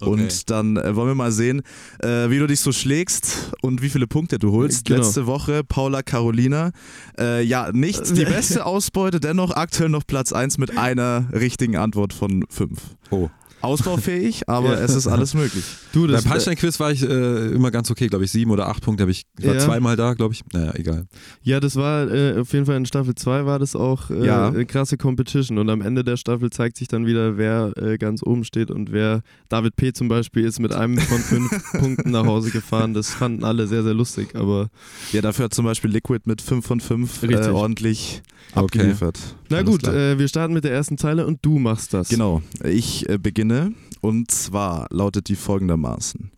Und 0.00 0.50
dann 0.50 0.76
äh, 0.76 0.94
wollen 0.96 1.08
wir 1.08 1.14
mal 1.14 1.32
sehen, 1.32 1.62
äh, 2.00 2.30
wie 2.30 2.38
du 2.38 2.46
dich 2.46 2.60
so 2.60 2.72
schlägst 2.72 3.52
und 3.62 3.82
wie 3.82 3.88
viele 3.88 4.06
Punkte 4.06 4.38
du 4.38 4.52
holst. 4.52 4.86
Genau. 4.86 5.00
Letzte 5.00 5.26
Woche 5.26 5.62
Paula 5.64 6.02
Carolina. 6.02 6.72
Äh, 7.18 7.42
ja, 7.42 7.70
nicht 7.72 8.16
die 8.16 8.24
beste 8.24 8.66
Ausbeute, 8.66 9.20
dennoch 9.20 9.52
aktuell 9.52 9.88
noch 9.88 10.06
Platz 10.06 10.32
1 10.32 10.58
mit 10.58 10.76
einer 10.76 11.26
richtigen 11.32 11.76
Antwort 11.76 12.12
von 12.12 12.44
5. 12.48 12.78
Oh. 13.10 13.30
Ausbaufähig, 13.64 14.42
aber 14.48 14.80
es 14.80 14.94
ist 14.94 15.06
alles 15.06 15.34
möglich. 15.34 15.64
Du, 15.92 16.02
Beim 16.02 16.12
das, 16.12 16.24
Punchline-Quiz 16.24 16.78
war 16.80 16.92
ich 16.92 17.02
äh, 17.02 17.48
immer 17.52 17.70
ganz 17.70 17.90
okay, 17.90 18.06
glaube 18.08 18.24
ich. 18.24 18.30
Sieben 18.32 18.50
oder 18.50 18.68
acht 18.68 18.82
Punkte 18.82 19.02
habe 19.02 19.10
ich. 19.12 19.24
Ich 19.38 19.46
war 19.46 19.54
Ja. 19.54 19.60
zweimal 19.60 19.96
da, 19.96 20.14
glaube 20.14 20.34
ich. 20.34 20.42
Naja, 20.52 20.72
egal. 20.74 21.06
ja, 21.42 21.60
das 21.60 21.76
war 21.76 22.10
äh, 22.12 22.38
auf 22.38 22.52
jeden 22.52 22.66
Fall 22.66 22.76
in 22.76 22.86
Staffel 22.86 23.14
2 23.14 23.46
war 23.46 23.58
das 23.58 23.74
auch 23.76 24.10
äh, 24.10 24.26
Ja. 24.26 24.48
eine 24.48 24.66
krasse 24.66 24.96
Competition 24.96 25.58
und 25.58 25.68
am 25.70 25.80
Ende 25.80 26.04
der 26.04 26.16
Staffel 26.16 26.50
zeigt 26.50 26.76
sich 26.76 26.88
dann 26.88 27.06
wieder, 27.06 27.36
wer 27.36 27.72
äh, 27.76 27.98
ganz 27.98 28.22
oben 28.22 28.44
steht 28.44 28.70
und 28.70 28.92
wer 28.92 29.22
David 29.48 29.76
P. 29.76 29.92
zum 29.92 30.08
Beispiel 30.08 30.44
ist 30.44 30.60
mit 30.60 30.72
einem 30.72 30.98
von 30.98 31.18
fünf 31.20 31.72
Punkten 31.78 32.10
nach 32.10 32.24
Hause 32.26 32.50
gefahren. 32.50 32.94
Das 32.94 33.10
fanden 33.10 33.44
alle 33.44 33.66
sehr, 33.66 33.82
sehr 33.82 33.94
lustig, 33.94 34.34
aber 34.34 34.68
Ja, 35.12 35.22
dafür 35.22 35.46
hat 35.46 35.54
zum 35.54 35.64
Beispiel 35.64 35.90
Liquid 35.90 36.22
mit 36.26 36.40
5 36.42 36.64
von 36.66 36.80
5 36.80 37.22
äh, 37.22 37.26
Richtig. 37.26 37.48
ordentlich 37.52 38.22
Okay. 38.52 38.60
abgeliefert. 38.78 39.18
Na 39.54 39.60
Alles 39.60 39.70
gut, 39.70 39.84
äh, 39.84 40.18
wir 40.18 40.28
starten 40.28 40.54
mit 40.54 40.64
der 40.64 40.72
ersten 40.72 40.98
Zeile 40.98 41.26
und 41.26 41.38
du 41.42 41.58
machst 41.58 41.94
das. 41.94 42.08
Genau, 42.08 42.42
ich 42.64 43.08
äh, 43.08 43.18
beginne 43.18 43.72
und 44.00 44.30
zwar 44.30 44.88
lautet 44.90 45.28
die 45.28 45.36
folgendermaßen. 45.36 46.32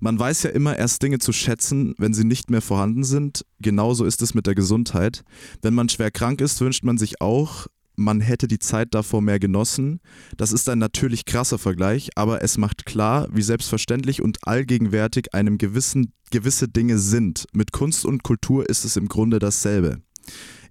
Man 0.00 0.18
weiß 0.18 0.44
ja 0.44 0.50
immer 0.50 0.76
erst 0.76 1.02
Dinge 1.02 1.18
zu 1.18 1.32
schätzen, 1.32 1.94
wenn 1.98 2.14
sie 2.14 2.24
nicht 2.24 2.50
mehr 2.50 2.62
vorhanden 2.62 3.04
sind. 3.04 3.44
Genauso 3.60 4.04
ist 4.04 4.22
es 4.22 4.34
mit 4.34 4.46
der 4.46 4.54
Gesundheit. 4.54 5.22
Wenn 5.62 5.74
man 5.74 5.88
schwer 5.88 6.10
krank 6.10 6.40
ist, 6.40 6.60
wünscht 6.60 6.82
man 6.82 6.98
sich 6.98 7.20
auch, 7.20 7.66
man 7.96 8.20
hätte 8.20 8.48
die 8.48 8.58
Zeit 8.58 8.94
davor 8.94 9.20
mehr 9.20 9.38
genossen. 9.38 10.00
Das 10.36 10.52
ist 10.52 10.68
ein 10.68 10.78
natürlich 10.78 11.24
krasser 11.24 11.58
Vergleich, 11.58 12.10
aber 12.16 12.42
es 12.42 12.56
macht 12.56 12.86
klar, 12.86 13.28
wie 13.30 13.42
selbstverständlich 13.42 14.22
und 14.22 14.46
allgegenwärtig 14.46 15.34
einem 15.34 15.58
gewissen, 15.58 16.12
gewisse 16.30 16.68
Dinge 16.68 16.98
sind. 16.98 17.46
Mit 17.52 17.72
Kunst 17.72 18.04
und 18.06 18.22
Kultur 18.22 18.68
ist 18.68 18.84
es 18.84 18.96
im 18.96 19.08
Grunde 19.08 19.38
dasselbe. 19.38 20.00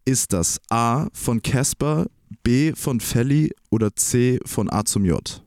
Ist 0.05 0.33
das 0.33 0.59
A 0.69 1.07
von 1.13 1.41
Casper, 1.41 2.07
B 2.43 2.73
von 2.73 2.99
Felly 2.99 3.51
oder 3.69 3.95
C 3.95 4.39
von 4.45 4.71
A 4.71 4.83
zum 4.85 5.05
J? 5.05 5.43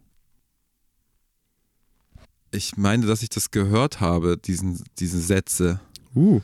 Ich 2.50 2.76
meine, 2.76 3.06
dass 3.06 3.22
ich 3.22 3.30
das 3.30 3.50
gehört 3.50 4.00
habe, 4.00 4.36
diesen, 4.36 4.82
diese 4.98 5.20
Sätze. 5.20 5.80
Uh, 6.14 6.40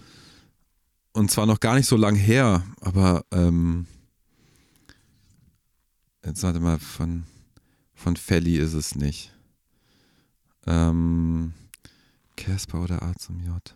Und 1.12 1.30
zwar 1.30 1.46
noch 1.46 1.60
gar 1.60 1.74
nicht 1.74 1.86
so 1.86 1.96
lang 1.96 2.14
her, 2.16 2.64
aber 2.80 3.24
ähm, 3.30 3.86
jetzt 6.24 6.42
warte 6.42 6.60
mal, 6.60 6.78
von, 6.78 7.24
von 7.94 8.16
Felly 8.16 8.56
ist 8.56 8.72
es 8.72 8.94
nicht. 8.94 9.34
Ähm, 10.66 11.52
Casper 12.36 12.82
oder 12.82 13.02
A 13.02 13.14
zum 13.16 13.40
J. 13.44 13.74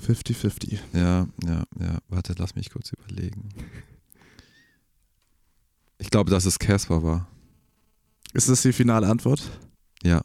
50-50. 0.00 0.78
Ja, 0.92 1.26
ja, 1.44 1.64
ja. 1.78 1.98
Warte, 2.08 2.34
lass 2.38 2.54
mich 2.54 2.70
kurz 2.70 2.92
überlegen. 2.92 3.48
Ich 5.98 6.10
glaube, 6.10 6.30
dass 6.30 6.46
es 6.46 6.58
Casper 6.58 7.02
war. 7.02 7.28
Ist 8.32 8.48
das 8.48 8.62
die 8.62 8.72
finale 8.72 9.06
Antwort? 9.06 9.42
Ja. 10.02 10.22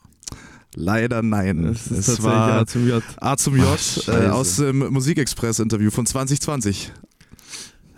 Leider 0.75 1.21
nein. 1.21 1.65
es 1.65 1.85
tatsächlich 1.85 2.23
war 2.23 2.61
A 2.61 2.65
zum 2.65 2.87
J. 2.87 3.03
A 3.17 3.37
zum 3.37 3.55
J 3.55 3.67
Ach, 3.67 4.07
äh, 4.07 4.27
aus 4.27 4.57
dem 4.57 4.79
Musikexpress-Interview 4.79 5.89
von 5.89 6.05
2020. 6.05 6.91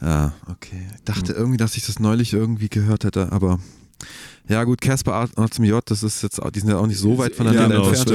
Ja, 0.01 0.33
okay. 0.47 0.87
Ich 0.95 1.03
dachte 1.03 1.33
irgendwie, 1.33 1.57
dass 1.57 1.75
ich 1.75 1.85
das 1.85 1.99
neulich 1.99 2.33
irgendwie 2.33 2.69
gehört 2.69 3.03
hätte, 3.03 3.31
aber 3.31 3.59
ja 4.49 4.63
gut, 4.63 4.79
Casper 4.81 5.27
A 5.35 5.47
zum 5.49 5.65
J, 5.65 5.81
das 5.89 6.03
ist 6.03 6.21
jetzt, 6.23 6.41
auch- 6.41 6.51
die 6.51 6.59
sind 6.61 6.69
ja 6.69 6.77
auch 6.77 6.87
nicht 6.87 6.99
so 6.99 7.17
weit 7.17 7.35
voneinander 7.35 7.75
genau, 7.75 7.87
entfernt. 7.89 8.09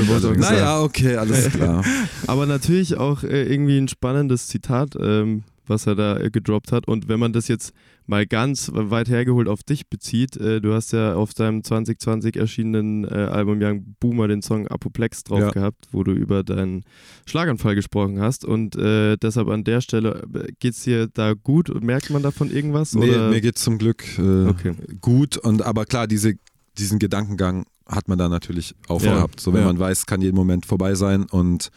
naja, 0.50 0.80
okay, 0.80 1.16
alles 1.16 1.50
klar. 1.50 1.84
Aber 2.26 2.46
natürlich 2.46 2.96
auch 2.96 3.22
äh, 3.22 3.42
irgendwie 3.44 3.78
ein 3.78 3.88
spannendes 3.88 4.46
Zitat, 4.48 4.94
ähm, 4.98 5.42
was 5.66 5.86
er 5.86 5.94
da 5.94 6.18
äh, 6.18 6.30
gedroppt 6.30 6.72
hat. 6.72 6.88
Und 6.88 7.08
wenn 7.08 7.20
man 7.20 7.32
das 7.32 7.48
jetzt 7.48 7.72
mal 8.06 8.26
ganz 8.26 8.70
weit 8.74 9.08
hergeholt 9.08 9.48
auf 9.48 9.62
dich 9.62 9.88
bezieht, 9.88 10.36
äh, 10.36 10.60
du 10.60 10.74
hast 10.74 10.92
ja 10.92 11.14
auf 11.14 11.34
deinem 11.34 11.62
2020 11.62 12.36
erschienenen 12.36 13.04
äh, 13.04 13.08
Album 13.08 13.58
Young 13.62 13.94
Boomer 14.00 14.28
den 14.28 14.42
Song 14.42 14.66
Apoplex 14.68 15.24
drauf 15.24 15.40
Ja. 15.40 15.50
gehabt, 15.50 15.86
wo 15.92 16.02
du 16.04 16.12
über 16.12 16.42
deinen 16.42 16.84
Schlaganfall 17.26 17.74
gesprochen 17.74 18.20
hast. 18.20 18.44
Und 18.44 18.74
äh, 18.76 19.16
deshalb 19.16 19.48
an 19.48 19.64
der 19.64 19.80
Stelle, 19.80 20.22
geht 20.58 20.74
es 20.74 20.82
dir 20.82 21.06
da 21.08 21.34
gut? 21.34 21.82
Merkt 21.82 22.10
man 22.10 22.22
davon 22.22 22.50
irgendwas? 22.50 22.94
Nee, 22.94 23.10
oder? 23.10 23.30
mir 23.30 23.40
geht's 23.40 23.62
zum 23.62 23.78
Glück 23.78 24.04
äh, 24.18 24.46
Okay. 24.48 24.74
gut 25.00 25.36
und 25.36 25.62
aber 25.62 25.84
klar, 25.84 26.06
diese, 26.06 26.34
diesen 26.78 26.98
Gedankengang 26.98 27.66
hat 27.86 28.08
man 28.08 28.18
da 28.18 28.28
natürlich 28.28 28.74
auch 28.88 29.02
Ja, 29.02 29.14
gehabt. 29.14 29.40
So 29.40 29.52
wenn 29.52 29.60
ja. 29.60 29.66
man 29.66 29.78
weiß, 29.78 30.06
kann 30.06 30.22
jeden 30.22 30.36
Moment 30.36 30.66
vorbei 30.66 30.94
sein 30.94 31.24
und 31.24 31.70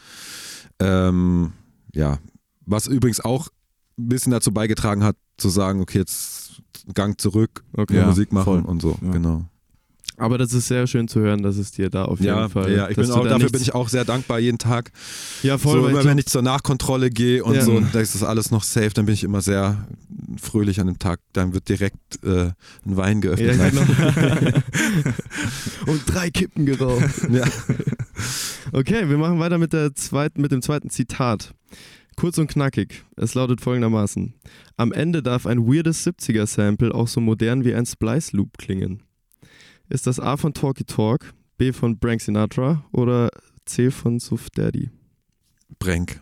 ähm, 0.80 1.52
ja, 1.94 2.18
was 2.64 2.86
übrigens 2.86 3.20
auch 3.20 3.48
ein 3.98 4.08
bisschen 4.08 4.32
dazu 4.32 4.52
beigetragen 4.52 5.02
hat, 5.04 5.16
zu 5.36 5.48
sagen, 5.48 5.80
okay, 5.80 5.98
jetzt 5.98 6.62
Gang 6.94 7.20
zurück, 7.20 7.64
Okay. 7.76 7.96
Ja, 7.96 8.06
Musik 8.06 8.32
machen 8.32 8.44
voll. 8.44 8.60
und 8.62 8.80
so, 8.82 8.96
Ja. 9.02 9.10
genau. 9.12 9.44
Aber 10.18 10.38
das 10.38 10.54
ist 10.54 10.68
sehr 10.68 10.86
schön 10.86 11.08
zu 11.08 11.20
hören, 11.20 11.42
dass 11.42 11.58
es 11.58 11.72
dir 11.72 11.90
da 11.90 12.06
auf 12.06 12.20
jeden 12.20 12.34
Ja, 12.34 12.48
Fall. 12.48 12.72
ja, 12.72 12.88
ich 12.88 12.96
bin 12.96 13.10
auch, 13.10 13.24
da 13.24 13.30
dafür 13.30 13.50
bin 13.50 13.60
ich 13.60 13.74
auch 13.74 13.90
sehr 13.90 14.06
dankbar 14.06 14.38
jeden 14.38 14.56
Tag. 14.56 14.90
Ja, 15.42 15.58
voll, 15.58 15.74
so, 15.76 15.82
weil 15.82 15.90
immer 15.90 16.00
ich 16.00 16.06
wenn 16.06 16.16
ich 16.16 16.24
zur 16.24 16.40
Nachkontrolle 16.40 17.10
gehe 17.10 17.44
und 17.44 17.54
Ja. 17.54 17.60
so, 17.62 17.72
und 17.72 17.94
da 17.94 18.00
ist 18.00 18.14
das 18.14 18.22
alles 18.22 18.50
noch 18.50 18.62
safe, 18.62 18.90
dann 18.94 19.04
bin 19.04 19.12
ich 19.12 19.24
immer 19.24 19.42
sehr 19.42 19.86
fröhlich 20.40 20.80
an 20.80 20.86
dem 20.86 20.98
Tag. 20.98 21.20
Dann 21.34 21.52
wird 21.52 21.68
direkt 21.68 22.24
äh, 22.24 22.46
ein 22.86 22.96
Wein 22.96 23.20
geöffnet. 23.20 23.56
Ja, 23.58 23.68
genau. 23.68 23.82
Und 25.86 26.02
drei 26.06 26.30
Kippen 26.30 26.64
geraucht. 26.66 27.04
Ja. 27.30 27.44
Okay, 28.72 29.08
wir 29.08 29.18
machen 29.18 29.38
weiter 29.38 29.58
mit, 29.58 29.72
der 29.72 29.94
zweiten, 29.94 30.40
mit 30.40 30.50
dem 30.52 30.62
zweiten 30.62 30.88
Zitat. 30.90 31.52
Kurz 32.16 32.38
und 32.38 32.48
knackig. 32.48 33.04
Es 33.16 33.34
lautet 33.34 33.60
folgendermaßen. 33.60 34.34
Am 34.76 34.92
Ende 34.92 35.22
darf 35.22 35.46
ein 35.46 35.66
weirdes 35.66 36.06
70er-Sample 36.06 36.94
auch 36.94 37.08
so 37.08 37.20
modern 37.20 37.64
wie 37.64 37.74
ein 37.74 37.84
Splice-Loop 37.84 38.56
klingen. 38.56 39.02
Ist 39.88 40.06
das 40.06 40.18
A 40.18 40.36
von 40.36 40.54
Talky 40.54 40.84
Talk, 40.84 41.34
B 41.58 41.72
von 41.72 41.98
Brank 41.98 42.22
Sinatra 42.22 42.84
oder 42.90 43.28
C 43.66 43.90
von 43.90 44.18
Suf 44.18 44.48
Daddy? 44.50 44.90
Brenk. 45.78 46.18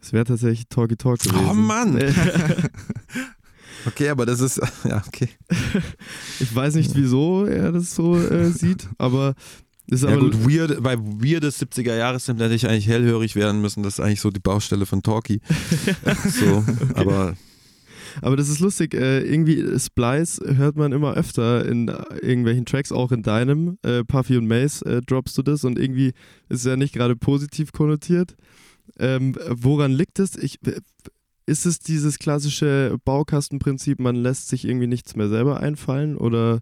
Es 0.00 0.12
wäre 0.12 0.24
tatsächlich 0.24 0.66
Talky 0.68 0.96
Talk 0.96 1.20
gewesen. 1.20 1.46
Oh 1.48 1.54
Mann! 1.54 1.98
Okay, 3.86 4.08
aber 4.10 4.26
das 4.26 4.40
ist, 4.40 4.60
ja, 4.84 5.02
okay. 5.06 5.28
ich 6.40 6.54
weiß 6.54 6.74
nicht, 6.74 6.94
wieso 6.94 7.44
er 7.46 7.72
das 7.72 7.94
so 7.94 8.16
äh, 8.16 8.50
sieht, 8.50 8.88
aber 8.98 9.34
ist 9.86 10.04
Ja 10.04 10.16
gut, 10.16 10.48
weird, 10.48 10.82
bei 10.82 10.98
weirdes 10.98 11.60
70er 11.60 11.96
Jahres 11.96 12.28
hätte 12.28 12.54
ich 12.54 12.68
eigentlich 12.68 12.88
hellhörig 12.88 13.36
werden 13.36 13.60
müssen. 13.60 13.82
Das 13.82 13.94
ist 13.94 14.00
eigentlich 14.00 14.20
so 14.20 14.30
die 14.30 14.40
Baustelle 14.40 14.86
von 14.86 15.02
Talkie. 15.02 15.40
so, 16.28 16.64
aber 16.94 17.34
Aber 18.20 18.36
das 18.36 18.48
ist 18.48 18.60
lustig, 18.60 18.94
äh, 18.94 19.22
irgendwie 19.22 19.78
Splice 19.78 20.40
hört 20.44 20.76
man 20.76 20.92
immer 20.92 21.14
öfter 21.14 21.64
in 21.66 21.88
irgendwelchen 22.20 22.66
Tracks, 22.66 22.92
auch 22.92 23.12
in 23.12 23.22
deinem. 23.22 23.78
Äh, 23.82 24.04
Puffy 24.04 24.36
und 24.36 24.46
Mace 24.46 24.82
äh, 24.82 25.00
droppst 25.00 25.36
du 25.38 25.42
das 25.42 25.64
und 25.64 25.78
irgendwie 25.78 26.08
ist 26.48 26.60
es 26.60 26.64
ja 26.64 26.76
nicht 26.76 26.94
gerade 26.94 27.16
positiv 27.16 27.72
konnotiert. 27.72 28.36
Ähm, 28.98 29.36
woran 29.48 29.92
liegt 29.92 30.18
es? 30.18 30.36
Ich, 30.36 30.58
ist 31.46 31.66
es 31.66 31.78
dieses 31.78 32.18
klassische 32.18 32.96
Baukastenprinzip, 33.04 33.98
man 34.00 34.16
lässt 34.16 34.48
sich 34.48 34.66
irgendwie 34.66 34.86
nichts 34.86 35.16
mehr 35.16 35.28
selber 35.28 35.60
einfallen 35.60 36.16
oder 36.16 36.60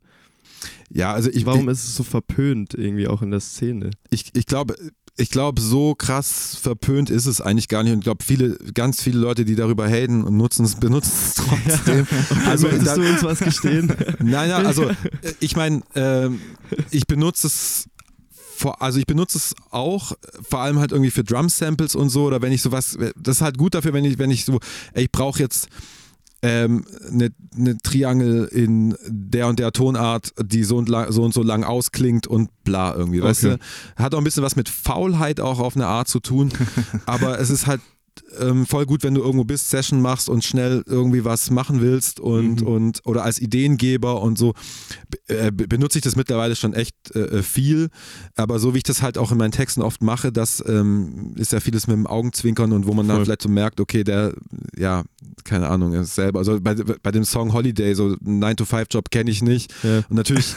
ja, 0.92 1.12
also 1.12 1.30
ich, 1.30 1.46
warum 1.46 1.68
ist 1.68 1.84
es 1.84 1.94
so 1.94 2.02
verpönt 2.02 2.74
irgendwie 2.74 3.08
auch 3.08 3.22
in 3.22 3.30
der 3.30 3.40
Szene? 3.40 3.90
ich, 4.10 4.30
ich 4.34 4.46
glaube, 4.46 4.76
ich 5.16 5.28
glaube, 5.30 5.60
so 5.60 5.94
krass 5.94 6.56
verpönt 6.62 7.10
ist 7.10 7.26
es 7.26 7.40
eigentlich 7.42 7.68
gar 7.68 7.82
nicht. 7.82 7.92
Und 7.92 7.98
ich 7.98 8.04
glaube, 8.04 8.24
viele, 8.24 8.56
ganz 8.72 9.02
viele 9.02 9.18
Leute, 9.18 9.44
die 9.44 9.54
darüber 9.54 9.86
haten 9.86 10.24
und 10.24 10.36
nutzen 10.36 10.64
es, 10.64 10.76
benutzen 10.76 11.12
es 11.12 11.34
trotzdem. 11.74 12.06
Also, 12.46 12.46
Also, 12.46 12.66
Möchtest 12.68 12.86
da- 12.86 12.94
du 12.96 13.08
uns 13.10 13.22
was 13.22 13.38
gestehen? 13.40 13.88
Nein, 14.20 14.48
nein, 14.48 14.64
also 14.66 14.88
äh, 14.88 14.94
ich 15.40 15.56
meine, 15.56 15.82
ähm, 15.94 16.40
ich 16.90 17.06
benutze 17.06 17.48
es 17.48 17.84
vor, 18.56 18.80
also 18.80 18.98
ich 18.98 19.06
benutze 19.06 19.36
es 19.38 19.54
auch, 19.70 20.12
äh, 20.12 20.16
vor 20.48 20.60
allem 20.60 20.78
halt 20.78 20.92
irgendwie 20.92 21.10
für 21.10 21.24
Drum-Samples 21.24 21.96
und 21.96 22.08
so, 22.08 22.24
oder 22.24 22.40
wenn 22.40 22.52
ich 22.52 22.62
sowas, 22.62 22.96
das 23.16 23.36
ist 23.38 23.42
halt 23.42 23.58
gut 23.58 23.74
dafür, 23.74 23.92
wenn 23.92 24.04
ich, 24.06 24.18
wenn 24.18 24.30
ich 24.30 24.44
so, 24.46 24.58
ey, 24.94 25.04
ich 25.04 25.12
brauche 25.12 25.38
jetzt, 25.40 25.68
ähm, 26.42 26.84
eine, 27.10 27.30
eine 27.56 27.78
Triangel 27.78 28.44
in 28.46 28.96
der 29.06 29.48
und 29.48 29.58
der 29.58 29.72
Tonart, 29.72 30.32
die 30.42 30.64
so 30.64 30.76
und, 30.78 30.88
lang, 30.88 31.12
so 31.12 31.22
und 31.22 31.34
so 31.34 31.42
lang 31.42 31.64
ausklingt 31.64 32.26
und 32.26 32.50
bla 32.64 32.94
irgendwie, 32.94 33.22
weißt 33.22 33.44
Okay. 33.44 33.56
du? 33.96 34.02
Hat 34.02 34.14
auch 34.14 34.18
ein 34.18 34.24
bisschen 34.24 34.42
was 34.42 34.56
mit 34.56 34.68
Faulheit 34.68 35.40
auch 35.40 35.58
auf 35.58 35.76
eine 35.76 35.86
Art 35.86 36.08
zu 36.08 36.20
tun, 36.20 36.50
aber 37.06 37.38
es 37.38 37.50
ist 37.50 37.66
halt 37.66 37.80
ähm, 38.40 38.66
voll 38.66 38.86
gut, 38.86 39.02
wenn 39.02 39.14
du 39.14 39.20
irgendwo 39.22 39.44
bist, 39.44 39.70
Session 39.70 40.00
machst 40.00 40.28
und 40.28 40.44
schnell 40.44 40.82
irgendwie 40.86 41.24
was 41.24 41.50
machen 41.50 41.80
willst 41.80 42.20
und, 42.20 42.60
Mhm. 42.62 42.66
und 42.66 43.00
oder 43.04 43.24
als 43.24 43.38
Ideengeber 43.40 44.20
und 44.22 44.38
so 44.38 44.54
äh, 45.28 45.50
be- 45.50 45.66
benutze 45.68 45.98
ich 45.98 46.02
das 46.04 46.16
mittlerweile 46.16 46.56
schon 46.56 46.72
echt 46.74 46.94
äh, 47.14 47.42
viel, 47.42 47.88
aber 48.36 48.58
so 48.58 48.74
wie 48.74 48.78
ich 48.78 48.82
das 48.84 49.02
halt 49.02 49.18
auch 49.18 49.32
in 49.32 49.38
meinen 49.38 49.52
Texten 49.52 49.82
oft 49.82 50.02
mache, 50.02 50.32
das 50.32 50.62
ähm, 50.66 51.34
ist 51.36 51.52
ja 51.52 51.60
vieles 51.60 51.86
mit 51.86 51.96
dem 51.96 52.06
Augenzwinkern 52.06 52.72
und 52.72 52.86
wo 52.86 52.92
man 52.94 53.06
dann 53.08 53.16
Voll. 53.18 53.24
vielleicht 53.26 53.42
so 53.42 53.48
merkt, 53.48 53.80
okay, 53.80 54.04
der, 54.04 54.34
ja, 54.76 55.04
keine 55.44 55.68
Ahnung, 55.68 55.92
ist 55.94 56.14
selber, 56.14 56.38
also 56.40 56.60
bei, 56.60 56.74
bei 56.74 57.10
dem 57.10 57.24
Song 57.24 57.52
Holiday, 57.52 57.94
so 57.94 58.16
9-to-5-Job 58.24 59.10
kenne 59.10 59.30
ich 59.30 59.42
nicht 59.42 59.72
Ja. 59.82 59.98
und 60.08 60.12
natürlich, 60.16 60.54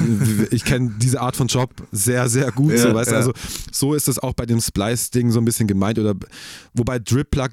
ich 0.52 0.66
kenne 0.66 0.94
diese 1.00 1.22
Art 1.22 1.36
von 1.36 1.48
Job 1.48 1.72
sehr, 1.92 2.30
sehr 2.30 2.52
gut, 2.52 2.72
Ja, 2.74 2.78
so, 2.78 2.94
weißt 2.94 3.12
ja. 3.12 3.18
also 3.18 3.34
so 3.72 3.94
ist 3.94 4.08
es 4.08 4.20
auch 4.20 4.34
bei 4.34 4.46
dem 4.46 4.60
Splice-Ding 4.62 5.32
so 5.32 5.40
ein 5.40 5.46
bisschen 5.46 5.68
gemeint 5.68 6.00
oder 6.00 6.14
wobei 6.74 7.00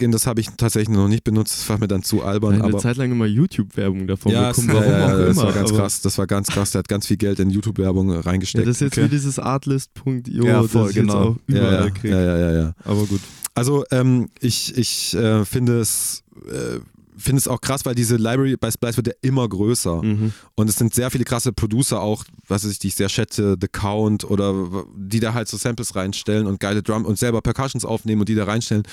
Drip-Plugin, 0.00 0.12
das 0.12 0.26
habe 0.26 0.40
ich 0.40 0.48
tatsächlich 0.56 0.96
noch 0.96 1.08
nicht 1.08 1.24
benutzt, 1.24 1.58
das 1.60 1.68
war 1.68 1.78
mir 1.78 1.88
dann 1.88 2.02
zu 2.02 2.22
albern, 2.22 2.54
eine 2.54 2.64
aber 2.64 2.78
Zeit 2.78 2.96
lang 2.96 3.12
immer 3.12 3.26
YouTube-Werbung 3.26 4.06
davon 4.06 4.32
ja, 4.32 4.48
bekommen, 4.50 4.68
ja, 4.68 4.74
warum 4.74 4.90
ja, 4.90 5.04
auch 5.06 5.08
ja, 5.10 5.18
das 5.26 5.36
immer. 5.36 5.44
war 5.46 5.52
ganz 5.52 5.72
krass, 5.72 6.00
das 6.00 6.18
war 6.18 6.26
ganz 6.26 6.48
krass, 6.48 6.70
der 6.72 6.78
hat 6.80 6.88
ganz 6.88 7.06
viel 7.06 7.16
Geld 7.16 7.38
in 7.40 7.50
YouTube-Werbung 7.50 8.12
Ja, 8.12 8.20
reingesteckt. 8.20 8.66
das 8.66 8.76
ist 8.76 8.80
jetzt 8.80 8.98
Okay. 8.98 9.04
wie 9.06 9.10
dieses 9.10 9.38
artlist.io, 9.38 10.44
Ja, 10.44 10.62
das 10.62 10.70
voll, 10.72 10.90
ich 10.90 10.96
jetzt 10.96 11.06
genau. 11.06 11.22
auch 11.30 11.36
überall 11.46 11.92
ja, 12.02 12.10
ja, 12.10 12.20
ja, 12.20 12.20
ja, 12.20 12.38
ja, 12.38 12.52
ja. 12.62 12.72
Aber 12.84 13.04
gut. 13.06 13.20
Also 13.54 13.84
ähm, 13.90 14.28
ich, 14.40 14.76
ich 14.76 15.14
äh, 15.14 15.44
finde 15.44 15.80
es 15.80 16.22
äh, 16.48 16.80
finde 17.16 17.38
es 17.38 17.48
auch 17.48 17.60
krass, 17.60 17.84
weil 17.84 17.94
diese 17.94 18.16
Library 18.16 18.56
bei 18.56 18.70
Splice 18.70 18.96
wird 18.96 19.08
ja 19.08 19.12
immer 19.20 19.46
größer 19.46 20.02
Mhm. 20.02 20.32
und 20.54 20.70
es 20.70 20.76
sind 20.76 20.94
sehr 20.94 21.10
viele 21.10 21.24
krasse 21.24 21.52
Producer 21.52 22.00
auch, 22.00 22.24
was 22.48 22.64
weiß 22.64 22.70
ich, 22.72 22.78
die 22.78 22.88
ich 22.88 22.94
sehr 22.94 23.10
schätze, 23.10 23.56
The 23.60 23.68
Count 23.68 24.24
oder 24.24 24.54
die 24.96 25.20
da 25.20 25.34
halt 25.34 25.46
so 25.48 25.58
Samples 25.58 25.94
reinstellen 25.94 26.46
und 26.46 26.60
geile 26.60 26.82
Drum 26.82 27.04
und 27.04 27.18
selber 27.18 27.42
Percussions 27.42 27.84
aufnehmen 27.84 28.22
und 28.22 28.28
die 28.30 28.34
da 28.34 28.44
reinstellen. 28.44 28.84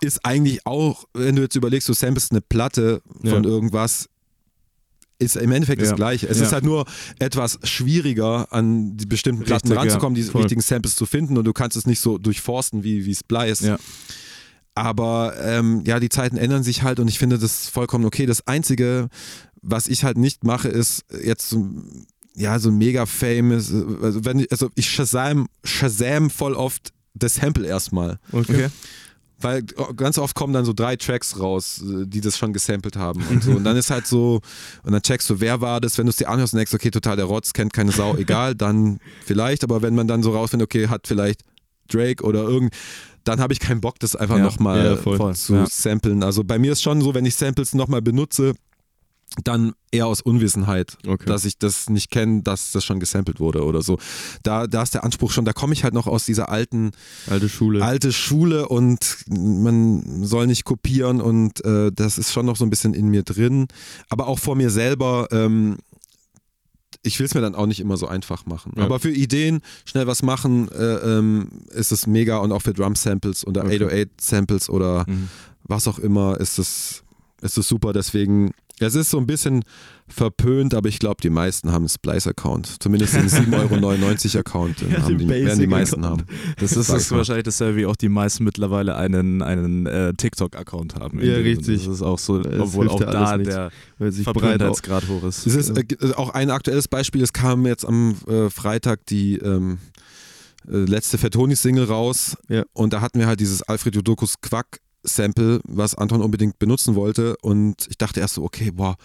Ist 0.00 0.24
eigentlich 0.24 0.66
auch, 0.66 1.04
wenn 1.14 1.36
du 1.36 1.42
jetzt 1.42 1.56
überlegst, 1.56 1.88
du 1.88 1.92
samplest 1.94 2.32
eine 2.32 2.40
Platte 2.40 3.00
von 3.20 3.44
Ja. 3.44 3.48
irgendwas, 3.50 4.08
ist 5.18 5.36
im 5.36 5.52
Endeffekt 5.52 5.80
Ja. 5.80 5.88
das 5.88 5.96
Gleiche. 5.96 6.28
Es 6.28 6.38
Ja. 6.38 6.46
ist 6.46 6.52
halt 6.52 6.64
nur 6.64 6.84
etwas 7.20 7.58
schwieriger, 7.62 8.52
an 8.52 8.96
die 8.96 9.06
bestimmten 9.06 9.44
Platten 9.44 9.68
Richtig, 9.68 9.76
ja. 9.76 9.80
ranzukommen, 9.80 10.14
die 10.16 10.24
Voll. 10.24 10.42
richtigen 10.42 10.60
Samples 10.60 10.96
zu 10.96 11.06
finden 11.06 11.38
und 11.38 11.44
du 11.44 11.52
kannst 11.52 11.76
es 11.76 11.86
nicht 11.86 12.00
so 12.00 12.18
durchforsten 12.18 12.82
wie, 12.82 13.04
wie 13.06 13.14
Splice. 13.14 13.60
Ja. 13.62 13.78
Aber 14.74 15.34
ähm, 15.38 15.84
ja, 15.86 16.00
die 16.00 16.08
Zeiten 16.08 16.36
ändern 16.36 16.62
sich 16.62 16.82
halt 16.82 16.98
und 16.98 17.08
ich 17.08 17.18
finde 17.18 17.38
das 17.38 17.68
vollkommen 17.68 18.04
okay. 18.04 18.26
Das 18.26 18.46
Einzige, 18.46 19.08
was 19.60 19.86
ich 19.86 20.02
halt 20.04 20.16
nicht 20.16 20.44
mache, 20.44 20.68
ist 20.68 21.04
jetzt 21.22 21.48
so, 21.50 21.68
ja, 22.34 22.58
so 22.58 22.72
mega 22.72 23.04
famous. 23.06 23.70
Also, 24.02 24.24
wenn 24.24 24.40
ich, 24.40 24.50
also 24.50 24.70
ich 24.74 24.90
Shazam, 24.90 25.46
Shazam 25.62 26.30
voll 26.30 26.54
oft 26.54 26.92
das 27.14 27.34
Sample 27.36 27.66
erstmal. 27.66 28.18
Okay. 28.32 28.68
Weil 29.42 29.62
ganz 29.96 30.18
oft 30.18 30.34
kommen 30.34 30.52
dann 30.52 30.64
so 30.64 30.72
drei 30.72 30.96
Tracks 30.96 31.38
raus, 31.38 31.82
äh, 31.82 32.06
die 32.06 32.20
das 32.20 32.38
schon 32.38 32.52
gesampelt 32.52 32.96
haben 32.96 33.26
und 33.26 33.42
so. 33.42 33.52
Und 33.52 33.64
dann 33.64 33.76
ist 33.76 33.90
halt 33.90 34.06
so, 34.06 34.40
und 34.82 34.92
dann 34.92 35.02
checkst 35.02 35.28
du, 35.30 35.40
wer 35.40 35.60
war 35.60 35.80
das, 35.80 35.98
wenn 35.98 36.06
du 36.06 36.10
es 36.10 36.16
dir 36.16 36.28
anhörst 36.28 36.52
und 36.54 36.58
denkst, 36.58 36.74
okay, 36.74 36.90
total 36.90 37.16
der 37.16 37.26
Rotz, 37.26 37.52
kennt 37.52 37.72
keine 37.72 37.92
Sau, 37.92 38.16
egal, 38.16 38.54
dann 38.54 38.98
vielleicht, 39.24 39.64
aber 39.64 39.82
wenn 39.82 39.94
man 39.94 40.06
dann 40.08 40.22
so 40.22 40.32
rausfindet, 40.32 40.66
okay, 40.66 40.88
hat 40.88 41.06
vielleicht 41.06 41.42
Drake 41.88 42.24
oder 42.24 42.42
irgend, 42.42 42.72
dann 43.24 43.40
habe 43.40 43.52
ich 43.52 43.60
keinen 43.60 43.80
Bock, 43.80 43.98
das 44.00 44.16
einfach 44.16 44.36
Ja, 44.38 44.42
nochmal 44.44 44.98
ja, 45.04 45.34
zu 45.34 45.54
Ja. 45.54 45.66
samplen. 45.66 46.22
Also 46.22 46.42
bei 46.44 46.58
mir 46.58 46.72
ist 46.72 46.82
schon 46.82 47.00
so, 47.00 47.14
wenn 47.14 47.24
ich 47.26 47.36
Samples 47.36 47.74
nochmal 47.74 48.02
benutze, 48.02 48.54
dann 49.44 49.72
eher 49.90 50.06
aus 50.06 50.20
Unwissenheit, 50.20 50.96
Okay. 51.06 51.24
dass 51.26 51.44
ich 51.44 51.58
das 51.58 51.88
nicht 51.90 52.10
kenne, 52.10 52.42
dass 52.42 52.72
das 52.72 52.84
schon 52.84 53.00
gesampelt 53.00 53.40
wurde 53.40 53.64
oder 53.64 53.82
so. 53.82 53.98
Da, 54.42 54.66
da 54.66 54.82
ist 54.82 54.94
der 54.94 55.04
Anspruch 55.04 55.30
schon, 55.32 55.44
da 55.44 55.52
komme 55.52 55.72
ich 55.72 55.84
halt 55.84 55.94
noch 55.94 56.06
aus 56.06 56.24
dieser 56.24 56.48
alten 56.50 56.92
Alte 57.28 57.48
Schule. 57.48 57.82
alte 57.84 58.12
Schule 58.12 58.68
und 58.68 59.24
man 59.28 60.24
soll 60.24 60.46
nicht 60.46 60.64
kopieren 60.64 61.20
und 61.20 61.64
äh, 61.64 61.90
das 61.92 62.18
ist 62.18 62.32
schon 62.32 62.46
noch 62.46 62.56
so 62.56 62.64
ein 62.64 62.70
bisschen 62.70 62.94
in 62.94 63.08
mir 63.08 63.22
drin. 63.22 63.68
Aber 64.08 64.26
auch 64.26 64.38
vor 64.38 64.54
mir 64.56 64.70
selber, 64.70 65.28
ähm, 65.30 65.78
ich 67.02 67.18
will 67.18 67.26
es 67.26 67.34
mir 67.34 67.40
dann 67.40 67.54
auch 67.54 67.66
nicht 67.66 67.80
immer 67.80 67.96
so 67.96 68.06
einfach 68.06 68.46
machen. 68.46 68.74
Ja. 68.76 68.84
Aber 68.84 69.00
für 69.00 69.10
Ideen, 69.10 69.60
schnell 69.84 70.06
was 70.06 70.22
machen, 70.22 70.68
äh, 70.70 71.18
ähm, 71.18 71.48
ist 71.70 71.90
es 71.90 72.06
mega 72.06 72.38
und 72.38 72.52
auch 72.52 72.62
für 72.62 72.72
Drum-Samples 72.74 73.46
oder 73.46 73.64
Okay. 73.64 73.78
808-Samples 73.78 74.68
oder 74.70 75.04
Mhm. 75.08 75.28
was 75.64 75.88
auch 75.88 75.98
immer 75.98 76.38
ist 76.40 76.58
es, 76.58 77.02
ist 77.40 77.58
es 77.58 77.66
super. 77.66 77.92
Deswegen, 77.92 78.52
es 78.86 78.94
ist 78.94 79.10
so 79.10 79.18
ein 79.18 79.26
bisschen 79.26 79.64
verpönt, 80.08 80.74
aber 80.74 80.88
ich 80.88 80.98
glaube, 80.98 81.16
die 81.22 81.30
meisten 81.30 81.70
haben 81.72 81.82
einen 81.82 81.88
Splice-Account. 81.88 82.82
Zumindest 82.82 83.14
den 83.14 83.28
7,99 83.28 84.34
Euro 84.34 84.38
Account 84.40 84.80
Ja, 84.82 85.02
haben 85.02 85.18
die, 85.18 85.28
werden 85.28 85.58
die 85.58 85.66
meisten 85.66 86.04
Account. 86.04 86.22
haben. 86.22 86.38
Das 86.58 86.72
ist, 86.72 86.88
mal. 86.88 87.18
wahrscheinlich 87.18 87.44
dasselbe, 87.44 87.78
wie 87.78 87.86
auch 87.86 87.96
die 87.96 88.08
meisten 88.08 88.44
mittlerweile 88.44 88.96
einen, 88.96 89.42
einen 89.42 89.86
äh, 89.86 90.12
TikTok-Account 90.14 90.96
haben. 90.96 91.20
Ja, 91.24 91.34
richtig. 91.36 91.84
Das 91.86 91.94
ist 91.94 92.02
auch 92.02 92.18
so, 92.18 92.38
Das 92.40 92.60
obwohl 92.60 92.88
auch 92.88 93.00
da 93.00 93.36
nichts. 93.36 93.54
der 93.54 93.70
Verbrenntheitsgrad 94.24 95.08
hoch 95.08 95.24
ist. 95.24 95.46
Es 95.46 95.54
ist 95.54 95.70
äh, 95.76 96.12
auch 96.16 96.30
ein 96.30 96.50
aktuelles 96.50 96.88
Beispiel. 96.88 97.22
Es 97.22 97.32
kam 97.32 97.66
jetzt 97.66 97.84
am 97.86 98.16
äh, 98.28 98.50
Freitag 98.50 99.06
die 99.06 99.36
ähm, 99.38 99.78
äh, 100.68 100.76
letzte 100.76 101.18
Fettoni-Single 101.18 101.84
raus 101.84 102.36
Ja. 102.48 102.64
und 102.72 102.92
da 102.92 103.00
hatten 103.00 103.18
wir 103.18 103.26
halt 103.26 103.40
dieses 103.40 103.62
Alfred 103.62 103.94
Jodokus 103.96 104.40
Quack. 104.40 104.80
Sample, 105.04 105.60
was 105.64 105.94
Anton 105.94 106.22
unbedingt 106.22 106.58
benutzen 106.58 106.94
wollte 106.94 107.36
und 107.42 107.86
ich 107.90 107.98
dachte 107.98 108.20
erst 108.20 108.34
so, 108.34 108.42
okay, 108.44 108.70
boah, 108.70 108.96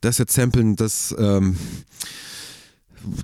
das 0.00 0.18
jetzt 0.18 0.34
samplen, 0.34 0.76
das, 0.76 1.14
ähm, 1.18 1.56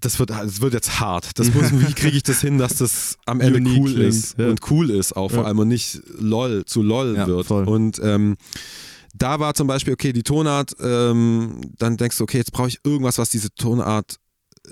das 0.01 0.19
wird, 0.19 0.31
das 0.31 0.61
wird 0.61 0.75
jetzt 0.75 1.01
hart. 1.01 1.39
Das 1.39 1.53
muss, 1.55 1.73
wie 1.73 1.93
kriege 1.95 2.17
ich 2.17 2.23
das 2.23 2.41
hin, 2.41 2.59
dass 2.59 2.77
das 2.77 3.17
am 3.27 3.41
Ende 3.41 3.59
Unique 3.59 3.79
cool 3.81 3.93
klingt, 3.95 4.09
ist 4.15 4.39
ja. 4.39 4.49
und 4.49 4.61
cool 4.71 4.91
ist 4.91 5.17
auch 5.17 5.31
vor 5.31 5.41
Ja. 5.41 5.45
allem 5.47 5.59
und 5.61 5.69
nicht 5.69 6.01
lol 6.19 6.65
zu 6.67 6.83
lol 6.83 7.15
Ja, 7.17 7.27
wird. 7.27 7.47
voll. 7.47 7.65
Und 7.67 8.01
ähm, 8.03 8.37
da 9.15 9.41
war 9.41 9.55
zum 9.55 9.67
Beispiel, 9.67 9.93
okay, 9.95 10.13
die 10.13 10.23
Tonart, 10.23 10.73
ähm, 10.81 11.61
dann 11.79 11.97
denkst 11.97 12.17
du, 12.19 12.25
okay, 12.25 12.39
jetzt 12.39 12.53
brauche 12.53 12.69
ich 12.69 12.79
irgendwas, 12.85 13.19
was 13.19 13.31
diese 13.31 13.51
Tonart, 13.55 14.17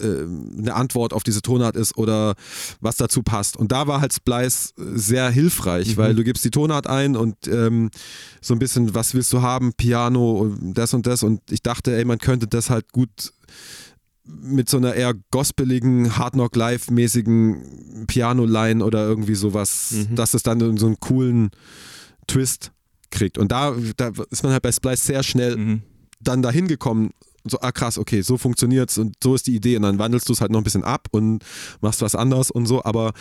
ähm, 0.03 0.55
eine 0.59 0.75
Antwort 0.75 1.13
auf 1.13 1.23
diese 1.23 1.43
Tonart 1.43 1.77
ist 1.77 1.97
oder 1.97 2.35
was 2.81 2.97
dazu 2.97 3.23
passt. 3.23 3.57
Und 3.57 3.73
da 3.73 3.87
war 3.87 4.01
halt 4.01 4.13
Splice 4.13 4.73
sehr 4.77 5.31
hilfreich, 5.31 5.93
Mhm. 5.93 5.97
weil 5.97 6.15
du 6.15 6.25
gibst 6.25 6.45
die 6.45 6.51
Tonart 6.51 6.87
ein 6.87 7.17
und 7.17 7.37
ähm, 7.49 7.91
so 8.41 8.55
ein 8.55 8.59
bisschen, 8.59 8.95
was 8.95 9.15
willst 9.15 9.33
du 9.33 9.43
haben, 9.43 9.73
Piano, 9.75 10.33
und 10.39 10.75
das 10.75 10.95
und 10.95 11.07
das. 11.07 11.23
Und 11.23 11.41
ich 11.51 11.63
dachte, 11.63 11.97
ey, 11.97 12.05
man 12.05 12.19
könnte 12.19 12.47
das 12.47 12.71
halt 12.71 12.93
gut 12.93 13.33
mit 14.25 14.69
so 14.69 14.77
einer 14.77 14.93
eher 14.95 15.15
gospeligen, 15.31 16.19
Hard 16.19 16.35
Knock 16.35 16.55
Live-mäßigen 16.55 18.05
Piano-Line 18.07 18.85
oder 18.85 19.07
irgendwie 19.07 19.35
sowas, 19.35 19.93
Mhm. 20.11 20.15
dass 20.17 20.35
es 20.35 20.43
dann 20.43 20.77
so 20.77 20.87
einen 20.87 21.01
coolen 21.01 21.51
Twist 22.27 22.73
kriegt. 23.11 23.39
Und 23.39 23.53
da, 23.53 23.75
da 23.97 24.13
ist 24.31 24.43
man 24.43 24.53
halt 24.53 24.63
bei 24.63 24.71
Splice 24.73 25.07
sehr 25.07 25.23
schnell 25.23 25.57
Mhm. 25.57 25.83
dann 26.21 26.43
dahin 26.43 26.69
gekommen, 26.69 27.11
so, 27.45 27.59
ah 27.61 27.73
krass, 27.73 27.99
okay, 27.99 28.21
so 28.23 28.37
funktioniert's 28.37 28.99
und 28.99 29.15
so 29.23 29.35
ist 29.35 29.47
die 29.47 29.55
Idee 29.55 29.77
und 29.77 29.83
dann 29.83 29.99
wandelst 29.99 30.29
du 30.29 30.33
es 30.33 30.41
halt 30.41 30.51
noch 30.51 30.61
ein 30.61 30.65
bisschen 30.65 30.85
ab 30.85 31.09
und 31.13 31.45
machst 31.81 32.03
was 32.03 32.15
anderes 32.15 32.51
und 32.51 32.67
so, 32.67 32.85
aber 32.85 33.13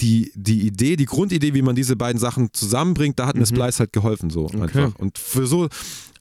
die, 0.00 0.32
die 0.34 0.66
Idee, 0.66 0.96
die 0.96 1.04
Grundidee, 1.06 1.54
wie 1.54 1.62
man 1.62 1.74
diese 1.76 1.96
beiden 1.96 2.18
Sachen 2.18 2.52
zusammenbringt, 2.52 3.18
da 3.18 3.26
hat 3.26 3.34
mir 3.36 3.42
Mhm. 3.42 3.46
Splice 3.46 3.80
halt 3.80 3.92
geholfen 3.92 4.30
so 4.30 4.46
Okay. 4.46 4.60
einfach. 4.60 4.94
Und 4.98 5.18
für 5.18 5.46
so, 5.46 5.68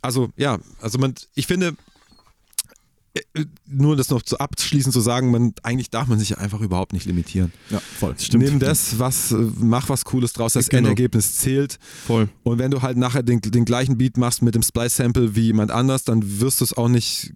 also 0.02 0.30
ja, 0.38 0.60
also 0.82 0.98
man, 1.00 1.14
ich 1.36 1.48
finde, 1.48 1.76
nur 3.68 3.96
das 3.96 4.10
noch 4.10 4.24
zu 4.24 4.40
abschließend 4.40 4.92
zu 4.92 5.00
sagen, 5.00 5.30
man, 5.30 5.54
eigentlich 5.62 5.92
darf 5.92 6.08
man 6.08 6.18
sich 6.18 6.30
ja 6.32 6.38
einfach 6.40 6.62
überhaupt 6.62 6.94
nicht 6.94 7.06
limitieren. 7.06 7.52
Ja, 7.70 7.80
voll. 8.00 8.16
Nimm 8.34 8.58
das, 8.58 8.98
was, 8.98 9.32
äh, 9.32 9.36
mach 9.60 9.88
was 9.90 10.04
Cooles 10.06 10.34
draus, 10.34 10.54
das 10.54 10.68
Genau. 10.70 10.90
Endergebnis 10.90 11.38
zählt. 11.38 11.78
Voll. 12.08 12.28
Und 12.42 12.58
wenn 12.58 12.72
du 12.72 12.82
halt 12.82 12.98
nachher 12.98 13.22
den, 13.22 13.40
den 13.40 13.66
gleichen 13.66 13.98
Beat 14.00 14.18
machst 14.18 14.42
mit 14.42 14.56
dem 14.56 14.64
Splice-Sample 14.64 15.36
wie 15.36 15.42
jemand 15.42 15.70
anders, 15.70 16.04
dann 16.06 16.40
wirst 16.42 16.62
du 16.62 16.66
es 16.66 16.74
auch 16.76 16.90
nicht, 16.90 17.34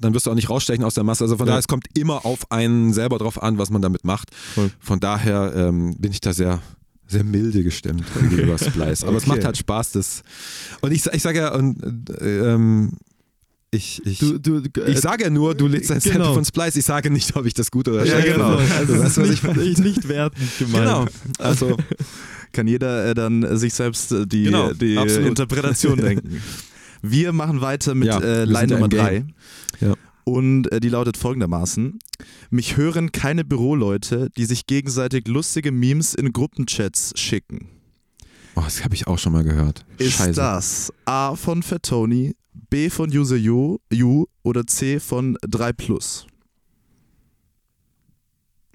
dann 0.00 0.14
wirst 0.14 0.26
du 0.26 0.30
auch 0.30 0.34
nicht 0.34 0.48
rausstechen 0.48 0.82
aus 0.84 0.94
der 0.94 1.04
Masse. 1.04 1.24
Also 1.24 1.36
von 1.36 1.46
Ja. 1.46 1.52
daher, 1.52 1.60
es 1.60 1.68
kommt 1.68 1.86
immer 1.98 2.24
auf 2.24 2.50
einen 2.50 2.94
selber 2.94 3.18
drauf 3.18 3.42
an, 3.42 3.58
was 3.58 3.68
man 3.68 3.82
damit 3.82 4.04
macht. 4.04 4.34
Voll. 4.54 4.70
Von 4.80 4.98
daher 4.98 5.52
ähm, 5.54 5.94
bin 5.98 6.12
ich 6.12 6.22
da 6.22 6.32
sehr, 6.32 6.62
sehr 7.06 7.24
milde 7.24 7.62
gestimmt 7.62 8.04
gegenüber 8.18 8.56
Splice. 8.58 9.04
Aber 9.04 9.18
es 9.18 9.24
Okay. 9.24 9.28
macht 9.36 9.44
halt 9.44 9.58
Spaß, 9.58 9.92
das. 9.92 10.22
Und 10.80 10.92
ich, 10.92 11.04
ich 11.04 11.20
sage 11.22 11.38
ja, 11.40 11.54
und, 11.54 12.08
äh, 12.08 12.54
ähm, 12.54 12.92
ich, 13.74 14.04
ich, 14.04 14.18
Du, 14.18 14.38
du, 14.38 14.62
ich 14.86 15.00
sage 15.00 15.24
ja 15.24 15.30
nur, 15.30 15.54
du 15.54 15.66
lädst 15.66 15.90
ein 15.90 16.00
Sample 16.00 16.20
genau. 16.20 16.34
von 16.34 16.44
Splice. 16.44 16.76
Ich 16.76 16.84
sage 16.84 17.10
nicht, 17.10 17.34
ob 17.36 17.46
ich 17.46 17.54
das 17.54 17.70
gut 17.70 17.88
oder 17.88 18.04
ja, 18.04 18.20
schlecht 18.20 18.34
genau. 18.34 18.58
finde. 18.58 18.74
Also, 18.74 18.94
das 18.96 19.16
ist 19.18 19.18
was 19.18 19.56
nicht, 19.56 19.66
ich 19.66 19.78
nicht, 19.78 20.08
wertend 20.08 20.58
gemeint. 20.58 20.84
Genau. 20.84 21.06
Also, 21.38 21.76
Kann 22.52 22.66
jeder 22.66 23.06
äh, 23.08 23.14
dann 23.14 23.42
äh, 23.42 23.56
sich 23.56 23.72
selbst 23.72 24.12
äh, 24.12 24.26
die, 24.26 24.44
Genau, 24.44 24.72
die 24.74 24.98
absolut. 24.98 25.28
Interpretation 25.28 25.96
denken. 26.00 26.42
Wir 27.00 27.32
machen 27.32 27.62
weiter 27.62 27.94
mit 27.94 28.08
Ja, 28.08 28.20
äh, 28.20 28.44
Line 28.44 28.72
ja 28.72 28.78
Nummer 28.78 28.84
im 28.84 28.90
3. 28.90 29.10
Game. 29.10 29.34
Ja. 29.80 29.94
Und 30.24 30.70
äh, 30.70 30.78
die 30.78 30.90
lautet 30.90 31.16
folgendermaßen: 31.16 31.98
Mich 32.50 32.76
hören 32.76 33.10
keine 33.10 33.42
Büroleute, 33.44 34.28
die 34.36 34.44
sich 34.44 34.66
gegenseitig 34.66 35.26
lustige 35.26 35.72
Memes 35.72 36.12
in 36.14 36.32
Gruppenchats 36.34 37.12
schicken. 37.18 37.68
oh, 38.54 38.60
das 38.60 38.84
habe 38.84 38.94
ich 38.94 39.06
auch 39.06 39.18
schon 39.18 39.32
mal 39.32 39.42
gehört. 39.44 39.84
Ist 39.96 40.18
Scheiße. 40.18 40.32
das 40.34 40.92
A 41.06 41.34
von 41.34 41.62
Fettoni, 41.62 42.36
B 42.52 42.90
von 42.90 43.10
User 43.10 43.36
U, 43.36 43.78
U 43.92 44.26
oder 44.42 44.66
C 44.66 45.00
von 45.00 45.36
3 45.42 45.72
Plus? 45.72 46.26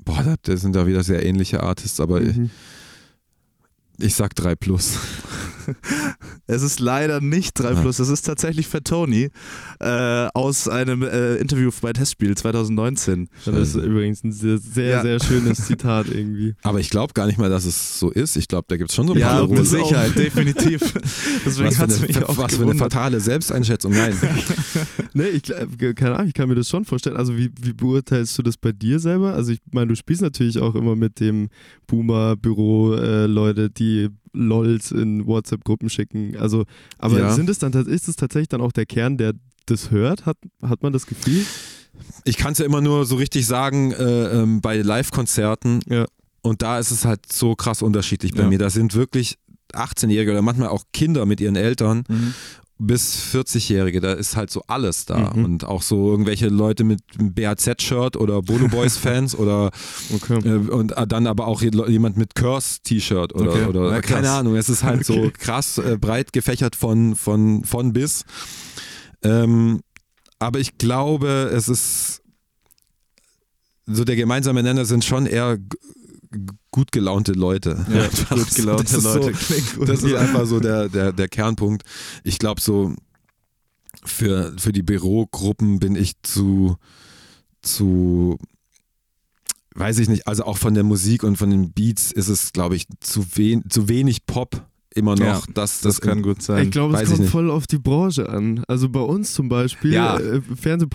Boah, 0.03 0.23
da- 0.23 0.35
das 0.41 0.61
sind 0.61 0.75
da 0.75 0.87
wieder 0.87 1.03
sehr 1.03 1.25
ähnliche 1.25 1.61
Artists, 1.63 1.99
aber 1.99 2.21
ich, 2.21 2.35
Mhm. 2.37 2.49
ich 3.99 4.15
sag 4.15 4.35
3 4.35 4.55
plus. 4.55 4.97
Es 6.49 6.61
ist 6.61 6.79
leider 6.79 7.19
nicht 7.19 7.59
3 7.59 7.67
Ah. 7.71 7.81
Plus, 7.81 7.99
es 7.99 8.07
ist 8.07 8.21
tatsächlich 8.21 8.67
Fat 8.67 8.85
Tony 8.85 9.29
äh, 9.81 10.27
aus 10.33 10.69
einem 10.69 11.03
äh, 11.03 11.35
Interview 11.35 11.69
bei 11.81 11.91
Testspiel 11.91 12.35
2019. 12.37 13.27
Das 13.45 13.55
ist 13.69 13.75
übrigens 13.75 14.23
ein 14.23 14.31
sehr, 14.31 14.57
sehr, 14.57 14.89
Ja. 14.89 15.01
sehr 15.01 15.19
schönes 15.21 15.65
Zitat 15.67 16.07
irgendwie. 16.09 16.55
Aber 16.63 16.79
ich 16.79 16.89
glaube 16.89 17.13
gar 17.13 17.25
nicht 17.27 17.37
mal, 17.37 17.49
dass 17.49 17.65
es 17.65 17.99
so 17.99 18.09
ist. 18.11 18.37
Ich 18.37 18.47
glaube, 18.47 18.65
da 18.69 18.77
gibt 18.77 18.91
es 18.91 18.95
schon 18.95 19.07
so 19.07 19.13
ein 19.13 19.19
Ja, 19.19 19.27
paar 19.29 19.37
glaub, 19.47 19.49
mit 19.51 19.59
auch. 19.59 19.65
Sicherheit, 19.65 20.15
definitiv. 20.17 20.79
Deswegen 21.45 21.67
Was, 21.67 21.75
für 21.75 21.81
hat 21.81 21.89
es 21.89 21.97
eine, 21.97 22.07
mich 22.07 22.23
auch 22.23 22.37
was 22.37 22.55
für 22.55 22.63
eine 22.63 22.75
fatale 22.75 23.19
Selbsteinschätzung. 23.19 23.91
Nein. 23.91 24.15
Nee, 25.13 25.27
ich, 25.27 25.43
keine 25.95 26.15
Ahnung, 26.15 26.27
ich 26.27 26.33
kann 26.33 26.47
mir 26.47 26.55
das 26.55 26.69
schon 26.69 26.85
vorstellen. 26.85 27.17
Also 27.17 27.35
wie, 27.37 27.51
wie 27.61 27.73
beurteilst 27.73 28.37
du 28.37 28.41
das 28.43 28.55
bei 28.55 28.71
dir 28.71 28.99
selber? 28.99 29.33
Also 29.33 29.51
ich 29.51 29.59
meine, 29.71 29.87
du 29.87 29.95
spielst 29.95 30.21
natürlich 30.21 30.59
auch 30.59 30.75
immer 30.75 30.95
mit 30.95 31.19
dem 31.19 31.49
Boomer-Büro-Leute, 31.87 33.69
die 33.69 34.09
LOLs 34.33 34.91
in 34.91 35.25
WhatsApp-Gruppen 35.25 35.89
schicken. 35.89 36.35
Also, 36.37 36.65
aber 36.97 37.19
Ja. 37.19 37.33
sind 37.33 37.49
es 37.49 37.59
dann, 37.59 37.71
ist 37.73 38.07
es 38.07 38.15
tatsächlich 38.15 38.49
dann 38.49 38.61
auch 38.61 38.71
der 38.71 38.85
Kern, 38.85 39.17
der 39.17 39.33
das 39.65 39.91
hört? 39.91 40.25
Hat, 40.25 40.37
hat 40.61 40.81
man 40.83 40.93
das 40.93 41.05
Gefühl? 41.07 41.45
Ich 42.25 42.37
kann 42.37 42.51
es 42.53 42.59
ja 42.59 42.65
immer 42.65 42.81
nur 42.81 43.05
so 43.05 43.15
richtig 43.15 43.45
sagen 43.47 43.91
äh, 43.91 44.41
ähm, 44.41 44.61
bei 44.61 44.77
Live-Konzerten. 44.81 45.79
Ja. 45.89 46.05
Und 46.41 46.61
da 46.61 46.79
ist 46.79 46.91
es 46.91 47.03
halt 47.05 47.31
so 47.31 47.55
krass 47.55 47.81
unterschiedlich 47.81 48.33
bei 48.33 48.43
Ja. 48.43 48.47
mir. 48.47 48.59
Da 48.59 48.69
sind 48.69 48.93
wirklich 48.93 49.37
18-Jährige 49.73 50.31
oder 50.31 50.41
manchmal 50.41 50.69
auch 50.69 50.83
Kinder 50.93 51.25
mit 51.25 51.41
ihren 51.41 51.55
Eltern 51.55 52.03
Mhm. 52.07 52.33
Bis 52.79 53.15
40-Jährige. 53.33 54.01
Da 54.01 54.13
ist 54.13 54.35
halt 54.35 54.51
so 54.51 54.61
alles 54.67 55.05
da. 55.05 55.33
Mhm. 55.33 55.45
Und 55.45 55.63
auch 55.65 55.81
so 55.81 56.11
irgendwelche 56.11 56.47
Leute 56.49 56.83
mit 56.83 57.01
BAZ-Shirt 57.17 58.15
oder 58.17 58.41
Bolo 58.41 58.67
Boys-Fans 58.71 59.35
oder 59.35 59.71
Okay. 60.13 60.39
äh, 60.47 60.69
und 60.69 60.91
äh, 60.95 61.07
dann 61.07 61.25
aber 61.27 61.47
auch 61.47 61.61
je- 61.61 61.71
jemand 61.87 62.17
mit 62.17 62.35
Curse-T-Shirt 62.35 63.33
oder, 63.33 63.51
Okay. 63.51 63.65
oder 63.65 63.91
Ja, 63.91 64.01
keine 64.01 64.29
Ahnung. 64.29 64.55
Es 64.55 64.69
ist 64.69 64.83
halt 64.83 65.05
so 65.05 65.13
Okay. 65.13 65.31
krass 65.39 65.77
äh, 65.79 65.97
breit 65.99 66.33
gefächert 66.33 66.75
von, 66.75 67.15
von, 67.15 67.63
von 67.63 67.93
bis. 67.93 68.23
Ähm, 69.23 69.81
aber 70.39 70.59
ich 70.59 70.77
glaube, 70.77 71.51
es 71.53 71.67
ist 71.67 72.21
so 73.87 74.03
der 74.03 74.15
gemeinsame 74.17 74.61
Nenner 74.63 74.85
sind 74.85 75.05
schon 75.05 75.25
eher 75.25 75.57
gut 76.71 76.91
gelaunte 76.91 77.33
Leute. 77.33 77.85
Ja, 77.89 78.07
gut 78.35 78.55
gelaunte 78.55 78.83
das 78.83 78.93
ist 78.93 79.03
Leute. 79.03 79.33
So, 79.75 79.85
das 79.85 80.03
ist 80.03 80.13
einfach 80.13 80.45
so 80.45 80.59
der, 80.59 80.89
der, 80.89 81.13
der 81.13 81.27
Kernpunkt. 81.27 81.83
Ich 82.23 82.39
glaube, 82.39 82.61
so 82.61 82.95
für, 84.03 84.53
für 84.57 84.71
die 84.71 84.83
Bürogruppen 84.83 85.79
bin 85.79 85.95
ich 85.95 86.13
zu, 86.23 86.77
zu, 87.61 88.37
weiß 89.75 89.99
ich 89.99 90.09
nicht, 90.09 90.27
also 90.27 90.43
auch 90.43 90.57
von 90.57 90.73
der 90.73 90.83
Musik 90.83 91.23
und 91.23 91.37
von 91.37 91.49
den 91.49 91.71
Beats 91.71 92.11
ist 92.11 92.27
es, 92.27 92.51
glaube 92.53 92.75
ich, 92.75 92.87
zu, 92.99 93.25
wen, 93.35 93.69
zu 93.69 93.89
wenig 93.89 94.25
Pop 94.25 94.65
immer 94.97 95.15
noch. 95.15 95.25
Ja, 95.25 95.41
dass 95.53 95.81
das 95.81 96.01
kann 96.01 96.21
gut 96.21 96.41
sein. 96.41 96.65
Ich 96.65 96.71
glaube, 96.71 96.95
es 96.99 97.07
kommt 97.07 97.19
nicht. 97.21 97.31
voll 97.31 97.49
auf 97.51 97.67
die 97.67 97.77
Branche 97.77 98.27
an. 98.27 98.63
Also 98.67 98.89
bei 98.89 98.99
uns 98.99 99.33
zum 99.33 99.47
Beispiel, 99.49 99.93
Ja. 99.93 100.17
äh, 100.19 100.41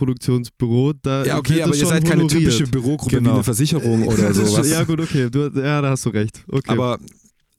Fernsehproduktionsbüro, 0.06 0.92
da 1.02 1.24
Ja, 1.24 1.38
okay, 1.38 1.54
wird 1.54 1.62
aber 1.62 1.70
das 1.70 1.78
ihr 1.78 1.86
schon 1.86 1.94
seid 1.94 2.04
keine 2.04 2.22
honoriert. 2.22 2.52
typische 2.52 2.66
Bürogruppe 2.70 3.16
Genau. 3.16 3.30
wie 3.30 3.34
eine 3.34 3.44
Versicherung 3.44 4.06
oder 4.06 4.16
Das 4.28 4.36
sowas. 4.36 4.68
Ja, 4.70 4.84
gut, 4.84 5.00
okay. 5.00 5.30
Du, 5.30 5.48
ja, 5.58 5.80
da 5.80 5.90
hast 5.90 6.04
du 6.06 6.10
recht. 6.10 6.42
Okay. 6.48 6.70
Aber 6.70 6.98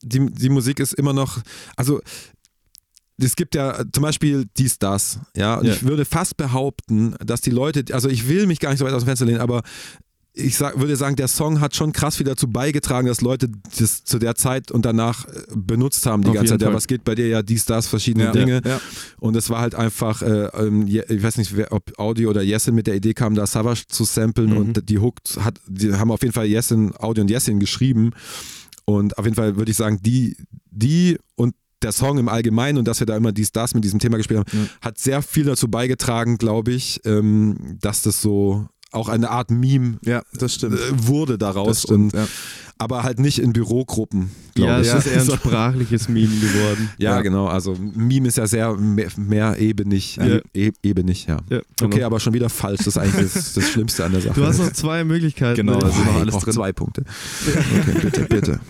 die, 0.02 0.26
die 0.32 0.50
Musik 0.50 0.80
ist 0.80 0.94
immer 0.94 1.14
noch, 1.14 1.40
also 1.76 2.02
es 3.18 3.36
gibt 3.36 3.56
ja 3.56 3.84
zum 3.92 4.02
Beispiel 4.04 4.46
dies, 4.58 4.78
das, 4.80 5.20
ja, 5.36 5.56
und 5.60 5.66
Ja. 5.68 5.74
ich 5.74 5.84
würde 5.84 6.04
fast 6.04 6.36
behaupten, 6.36 7.16
dass 7.26 7.42
die 7.42 7.52
Leute, 7.52 7.86
also 7.94 8.10
ich 8.10 8.28
will 8.28 8.48
mich 8.48 8.60
gar 8.60 8.72
nicht 8.72 8.80
so 8.80 8.86
weit 8.86 8.94
aus 8.94 9.04
dem 9.04 9.08
Fenster 9.08 9.26
lehnen, 9.26 9.40
aber 9.40 9.62
ich 10.36 10.58
sag, 10.58 10.80
würde 10.80 10.96
sagen, 10.96 11.16
der 11.16 11.28
Song 11.28 11.62
hat 11.62 11.76
schon 11.76 11.94
krass 11.94 12.18
viel 12.18 12.26
dazu 12.26 12.48
beigetragen, 12.48 13.08
dass 13.08 13.22
Leute 13.22 13.50
das 13.78 14.04
zu 14.04 14.18
der 14.18 14.34
Zeit 14.36 14.72
und 14.72 14.84
danach 14.84 15.28
äh, 15.28 15.32
benutzt 15.56 16.06
haben 16.08 16.24
die 16.24 16.30
Auf 16.30 16.36
ganze 16.36 16.54
Zeit. 16.54 16.62
Ja, 16.64 16.74
was 16.74 16.88
geht 16.88 17.04
bei 17.04 17.14
dir? 17.14 17.28
Ja, 17.28 17.44
dies, 17.44 17.66
das, 17.66 17.88
verschiedene 17.88 18.26
ja, 18.26 18.32
Dinge. 18.32 18.62
Ja. 18.66 18.82
Und 19.20 19.36
es 19.36 19.50
war 19.52 19.62
halt 19.62 19.76
einfach, 19.76 20.24
äh, 20.24 20.46
ähm, 20.56 20.88
ich 20.88 21.24
weiß 21.24 21.38
nicht, 21.38 21.56
wer, 21.56 21.72
ob 21.72 21.98
Audi 22.00 22.26
oder 22.26 22.42
Jessin 22.42 22.74
mit 22.74 22.88
der 22.88 22.96
Idee 22.96 23.14
kam, 23.14 23.36
da 23.36 23.46
Savage 23.46 23.84
zu 23.88 24.06
samplen 24.06 24.50
Mhm. 24.50 24.58
und 24.58 24.90
die 24.90 24.98
Hook 25.00 25.18
hat, 25.40 25.60
die 25.68 25.94
haben 25.94 26.10
auf 26.10 26.22
jeden 26.24 26.34
Fall 26.34 26.48
Jessin, 26.48 26.94
Audi 26.98 27.22
und 27.22 27.30
Jessin 27.30 27.60
geschrieben. 27.60 28.12
Und 28.86 29.18
auf 29.18 29.26
jeden 29.26 29.36
Fall 29.36 29.56
würde 29.56 29.70
ich 29.72 29.78
sagen, 29.78 30.00
die, 30.02 30.36
die 30.72 31.18
und 31.36 31.54
der 31.84 31.92
Song 31.92 32.18
im 32.18 32.28
Allgemeinen 32.30 32.78
und 32.80 32.88
dass 32.88 33.00
wir 33.02 33.06
da 33.08 33.16
immer 33.16 33.32
dies, 33.34 33.52
das 33.52 33.76
mit 33.76 33.84
diesem 33.84 34.00
Thema 34.00 34.18
gespielt 34.18 34.40
haben, 34.40 34.50
Ja. 34.58 34.68
hat 34.82 34.98
sehr 34.98 35.22
viel 35.22 35.44
dazu 35.46 35.68
beigetragen, 35.68 36.38
glaube 36.38 36.72
ich, 36.72 37.02
ähm, 37.06 37.78
dass 37.82 38.02
das 38.02 38.22
so 38.22 38.68
auch 38.94 39.10
eine 39.10 39.30
Art 39.30 39.52
Meme 39.52 39.98
ja, 40.04 40.22
das 40.34 40.56
stimmt. 40.56 40.76
äh, 40.76 41.08
wurde 41.08 41.38
daraus. 41.38 41.68
Das 41.68 41.82
stimmt, 41.84 42.14
und, 42.14 42.20
ja. 42.20 42.28
aber 42.78 43.04
halt 43.04 43.20
nicht 43.20 43.40
in 43.40 43.54
Bürogruppen, 43.54 44.32
glaube 44.56 44.72
ja, 44.72 44.82
ich. 44.82 44.88
es 44.88 45.06
ist 45.06 45.12
eher 45.12 45.22
ein 45.22 45.38
sprachliches 45.40 46.10
Meme 46.10 46.36
geworden. 46.40 46.90
Ja, 46.98 47.16
Ja. 47.16 47.22
genau. 47.22 47.48
Also 47.48 47.76
Meme 47.96 48.28
ist 48.28 48.38
ja 48.38 48.48
sehr 48.48 48.76
mehr, 48.76 49.08
mehr 49.18 49.58
ebenig. 49.60 50.16
Ja. 50.18 50.40
E 50.54 50.72
ebenig, 50.84 51.26
ja. 51.26 51.38
Ja, 51.50 51.62
genau. 51.78 51.94
Okay, 51.94 52.04
aber 52.04 52.20
schon 52.20 52.34
wieder 52.34 52.50
falsch. 52.50 52.80
Das 52.80 52.88
ist 52.88 52.98
eigentlich 52.98 53.34
das, 53.34 53.54
das 53.54 53.70
Schlimmste 53.70 54.06
an 54.06 54.12
der 54.14 54.22
Sache. 54.22 54.40
Du 54.40 54.46
hast 54.46 54.60
noch 54.60 54.72
zwei 54.74 55.04
Möglichkeiten. 55.04 55.58
Genau, 55.58 55.78
ne? 55.80 55.86
also 55.86 56.04
noch 56.04 56.16
alles 56.16 56.38
drin. 56.38 56.54
zwei 56.54 56.72
Punkte. 56.74 57.04
Okay, 57.48 58.00
bitte, 58.02 58.22
bitte. 58.26 58.60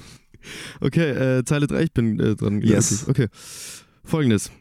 Okay, 0.82 1.38
äh, 1.40 1.46
Zeile 1.46 1.68
3, 1.68 1.84
ich 1.84 1.94
bin 1.94 2.20
äh, 2.20 2.36
dran. 2.36 2.62
Yes. 2.62 3.06
Okay. 3.08 3.28
Folgendes. 4.04 4.52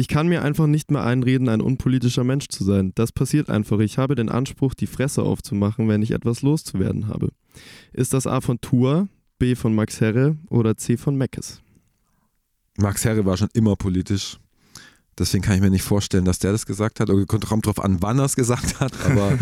Ich 0.00 0.08
kann 0.08 0.28
mir 0.28 0.42
einfach 0.42 0.66
nicht 0.66 0.90
mehr 0.90 1.04
einreden, 1.04 1.50
ein 1.50 1.60
unpolitischer 1.60 2.24
Mensch 2.24 2.48
zu 2.48 2.64
sein. 2.64 2.92
Das 2.94 3.12
passiert 3.12 3.50
einfach. 3.50 3.80
Ich 3.80 3.98
habe 3.98 4.14
den 4.14 4.30
Anspruch, 4.30 4.72
die 4.72 4.86
Fresse 4.86 5.22
aufzumachen, 5.22 5.88
wenn 5.88 6.00
ich 6.00 6.12
etwas 6.12 6.40
loszuwerden 6.40 7.08
habe. 7.08 7.32
Ist 7.92 8.14
das 8.14 8.26
A 8.26 8.40
von 8.40 8.62
Tour, 8.62 9.08
B 9.38 9.54
von 9.54 9.74
Max 9.74 10.00
Herre 10.00 10.38
oder 10.48 10.78
C 10.78 10.96
von 10.96 11.16
Meckes? 11.16 11.60
Max 12.78 13.04
Herre 13.04 13.26
war 13.26 13.36
schon 13.36 13.50
immer 13.52 13.76
politisch. 13.76 14.38
Deswegen 15.18 15.42
kann 15.42 15.56
ich 15.56 15.60
mir 15.60 15.68
nicht 15.68 15.82
vorstellen, 15.82 16.24
dass 16.24 16.38
der 16.38 16.52
das 16.52 16.64
gesagt 16.64 16.98
hat. 16.98 17.10
Oder 17.10 17.26
kommt 17.26 17.66
drauf 17.66 17.84
an, 17.84 18.00
wann 18.00 18.18
er 18.20 18.24
es 18.24 18.36
gesagt 18.36 18.80
hat. 18.80 18.94
Aber 19.04 19.38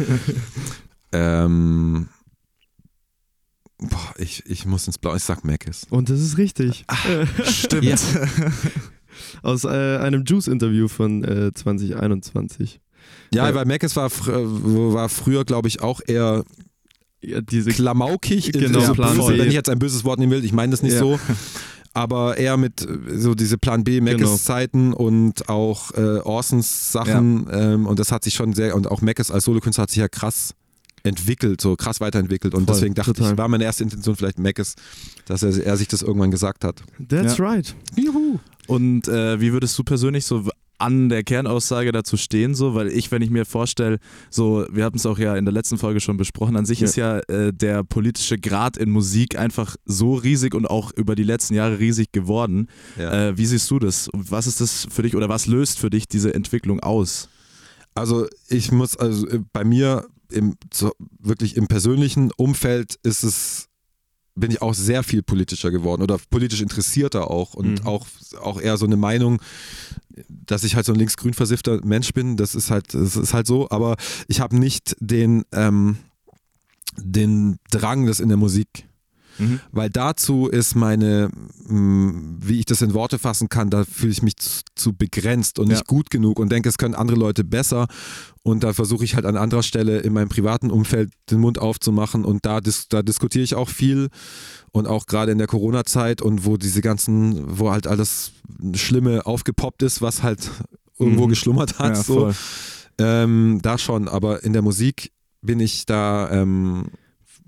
ähm, 1.13 2.09
boah, 3.79 4.15
ich, 4.19 4.45
ich 4.47 4.67
muss 4.67 4.89
ins 4.89 4.99
Blau. 4.99 5.15
Ich 5.15 5.23
sag 5.23 5.45
Mackes. 5.45 5.87
Und 5.89 6.11
das 6.11 6.19
ist 6.19 6.37
richtig. 6.37 6.85
Äh, 7.07 7.27
Stimmt. 7.45 7.85
Ja. 7.85 7.95
Aus 9.43 9.64
äh, 9.64 9.69
einem 9.99 10.25
Juice-Interview 10.25 10.89
von 10.89 11.25
äh, 11.25 11.53
2021. 11.55 12.81
Ja, 13.33 13.49
Ja. 13.49 13.55
weil 13.55 13.64
Mackes 13.66 13.97
war, 13.97 14.09
fr- 14.09 14.93
war 14.95 15.09
früher, 15.09 15.45
glaube 15.45 15.69
ich, 15.69 15.81
auch 15.83 16.01
eher 16.07 16.45
Ja, 17.21 17.41
diese 17.41 17.71
klamaukig. 17.71 18.53
Genau, 18.53 18.81
so 18.81 18.95
Plan 18.95 19.16
böse, 19.16 19.39
wenn 19.39 19.49
ich 19.49 19.55
jetzt 19.55 19.69
ein 19.69 19.79
böses 19.79 20.05
Wort 20.05 20.19
nehmen 20.21 20.33
will, 20.33 20.45
ich 20.45 20.53
meine 20.53 20.71
das 20.71 20.83
nicht 20.83 20.93
Ja. 20.95 20.99
so. 21.01 21.19
Aber 21.95 22.37
eher 22.37 22.57
mit 22.57 22.83
äh, 22.83 23.19
so 23.19 23.35
diese 23.35 23.59
Plan 23.59 23.83
B 23.83 23.99
Genau. 23.99 24.12
Mackes 24.12 24.45
Zeiten 24.45 24.93
und 24.93 25.49
auch 25.49 25.91
äh, 25.97 26.19
Orsons 26.21 26.93
Sachen 26.93 27.49
ähm, 27.51 27.87
und 27.87 27.99
das 27.99 28.12
hat 28.12 28.23
sich 28.25 28.35
schon 28.35 28.53
sehr 28.53 28.77
und 28.77 28.87
auch 28.87 29.01
Mackes 29.03 29.31
als 29.33 29.45
Solokünstler 29.47 29.83
hat 29.83 29.91
sich 29.91 29.99
ja 29.99 30.07
krass 30.09 30.55
entwickelt, 31.03 31.61
so 31.61 31.75
krass 31.77 32.01
weiterentwickelt 32.01 32.55
und 32.55 32.66
Voll, 32.66 32.75
deswegen 32.75 32.95
dachte 32.95 33.14
total. 33.14 33.33
ich, 33.33 33.39
war 33.39 33.49
meine 33.49 33.64
erste 33.64 33.83
Intention 33.85 34.14
vielleicht 34.16 34.39
Mackes, 34.39 34.75
dass 35.27 35.43
er, 35.43 35.57
er 35.64 35.77
sich 35.77 35.89
das 35.89 36.03
irgendwann 36.03 36.31
gesagt 36.31 36.64
hat. 36.64 36.83
That's 37.09 37.39
Ja. 37.39 37.45
right. 37.47 37.75
Juhu. 37.97 38.39
Und 38.69 39.09
äh, 39.09 39.41
wie 39.41 39.53
würdest 39.53 39.77
du 39.79 39.83
persönlich 39.83 40.25
so 40.25 40.45
an 40.81 41.09
der 41.09 41.25
Kernaussage 41.25 41.91
dazu 41.91 42.16
stehen, 42.16 42.55
so, 42.55 42.75
weil 42.75 42.87
ich, 42.89 43.11
wenn 43.11 43.21
ich 43.21 43.31
mir 43.31 43.45
vorstelle, 43.45 43.99
so, 44.31 44.64
wir 44.71 44.85
hatten 44.85 44.97
es 44.99 45.07
auch 45.07 45.19
ja 45.19 45.35
in 45.35 45.45
der 45.45 45.53
letzten 45.53 45.77
Folge 45.77 45.99
schon 45.99 46.16
besprochen, 46.16 46.55
an 46.57 46.66
sich 46.66 46.79
Ja. 46.79 46.85
ist 46.87 46.95
ja 46.97 47.19
äh, 47.19 47.53
der 47.53 47.83
politische 47.83 48.39
Grad 48.39 48.77
in 48.77 48.91
Musik 48.91 49.37
einfach 49.37 49.75
so 49.87 50.14
riesig 50.14 50.55
und 50.55 50.66
auch 50.71 50.93
über 50.97 51.16
die 51.16 51.25
letzten 51.25 51.55
Jahre 51.55 51.81
riesig 51.81 52.12
geworden. 52.12 52.69
Ja. 52.97 53.31
Äh, 53.31 53.37
wie 53.39 53.47
siehst 53.47 53.69
du 53.73 53.81
das? 53.81 54.09
Was 54.12 54.47
ist 54.47 54.61
das 54.61 54.87
für 54.89 55.03
dich 55.03 55.16
oder 55.16 55.29
was 55.29 55.47
löst 55.47 55.81
für 55.81 55.91
dich 55.91 56.07
diese 56.07 56.33
Entwicklung 56.33 56.79
aus? 56.79 57.29
Also 57.97 58.29
ich 58.49 58.71
muss, 58.71 58.97
also 58.97 59.27
äh, 59.27 59.41
bei 59.53 59.64
mir 59.64 60.07
im, 60.31 60.55
so, 60.73 60.93
wirklich 61.19 61.57
im 61.57 61.66
persönlichen 61.66 62.31
Umfeld 62.37 62.97
ist 63.03 63.25
es, 63.25 63.68
bin 64.39 64.51
ich 64.51 64.62
auch 64.62 64.74
sehr 64.74 65.03
viel 65.03 65.22
politischer 65.22 65.70
geworden 65.70 66.03
oder 66.03 66.18
politisch 66.30 66.61
interessierter 66.62 67.30
auch 67.30 67.55
und 67.55 67.80
Mhm. 67.80 67.86
auch, 67.86 68.07
auch 68.41 68.61
eher 68.61 68.76
so 68.76 68.86
eine 68.86 68.97
Meinung, 68.97 69.41
dass 70.28 70.64
ich 70.64 70.74
halt 70.74 70.86
so 70.86 70.93
ein 70.93 70.99
linksgrün 70.99 71.34
versiffter 71.34 71.84
Mensch 71.84 72.12
bin, 72.12 72.36
das 72.36 72.55
ist 72.55 72.70
halt, 72.70 72.95
das 72.95 73.16
ist 73.16 73.34
halt 73.34 73.47
so, 73.47 73.70
aber 73.70 73.97
ich 74.26 74.41
habe 74.41 74.57
nicht 74.57 74.97
den, 75.01 75.45
ähm, 75.53 75.99
den 76.97 77.59
Drang, 77.70 78.07
das 78.07 78.18
in 78.20 78.28
der 78.28 78.39
Musik 78.39 78.88
weil 79.72 79.91
dazu 79.91 80.47
ist 80.49 80.74
meine, 80.74 81.30
mh, 81.66 82.39
wie 82.41 82.59
ich 82.61 82.64
das 82.66 82.82
in 82.82 82.95
Worte 82.95 83.18
fassen 83.18 83.49
kann, 83.49 83.70
da 83.70 83.84
fühle 83.84 84.12
ich 84.12 84.22
mich 84.22 84.36
zu, 84.36 84.62
zu 84.74 84.93
begrenzt 84.95 85.59
und 85.59 85.68
Ja. 85.68 85.74
nicht 85.74 85.86
gut 85.86 86.11
genug 86.11 86.39
und 86.39 86.51
denke, 86.51 86.68
es 86.68 86.78
können 86.78 86.95
andere 86.95 87.16
Leute 87.18 87.45
besser. 87.45 87.86
Und 88.43 88.64
da 88.64 88.72
versuche 88.72 89.05
ich 89.05 89.14
halt 89.14 89.26
an 89.26 89.36
anderer 89.36 89.62
Stelle 89.62 89.99
in 89.99 90.12
meinem 90.14 90.28
privaten 90.28 90.70
Umfeld 90.70 91.11
den 91.30 91.41
Mund 91.41 91.59
aufzumachen 91.59 92.24
und 92.24 92.47
da, 92.47 92.61
dis 92.61 92.89
da 92.89 93.03
diskutiere 93.03 93.45
ich 93.45 93.55
auch 93.55 93.68
viel 93.68 94.09
und 94.72 94.86
auch 94.86 95.07
gerade 95.07 95.32
in 95.32 95.39
der 95.39 95.47
Corona-Zeit 95.47 96.22
und 96.22 96.45
wo 96.47 96.57
diese 96.57 96.80
ganzen, 96.80 97.59
wo 97.59 97.70
halt 97.70 97.86
alles 97.86 98.32
Schlimme 98.74 99.26
aufgepoppt 99.26 99.82
ist, 99.82 100.01
was 100.01 100.22
halt 100.22 100.51
irgendwo 100.99 101.26
Mhm. 101.26 101.30
geschlummert 101.30 101.78
hat. 101.78 101.97
Ja, 101.97 102.03
so. 102.03 102.32
Ähm, 102.99 103.61
da 103.62 103.78
schon, 103.78 104.09
aber 104.09 104.43
in 104.43 104.53
der 104.53 104.62
Musik 104.62 105.12
bin 105.43 105.61
ich 105.61 105.86
da, 105.86 106.30
ähm, 106.32 106.86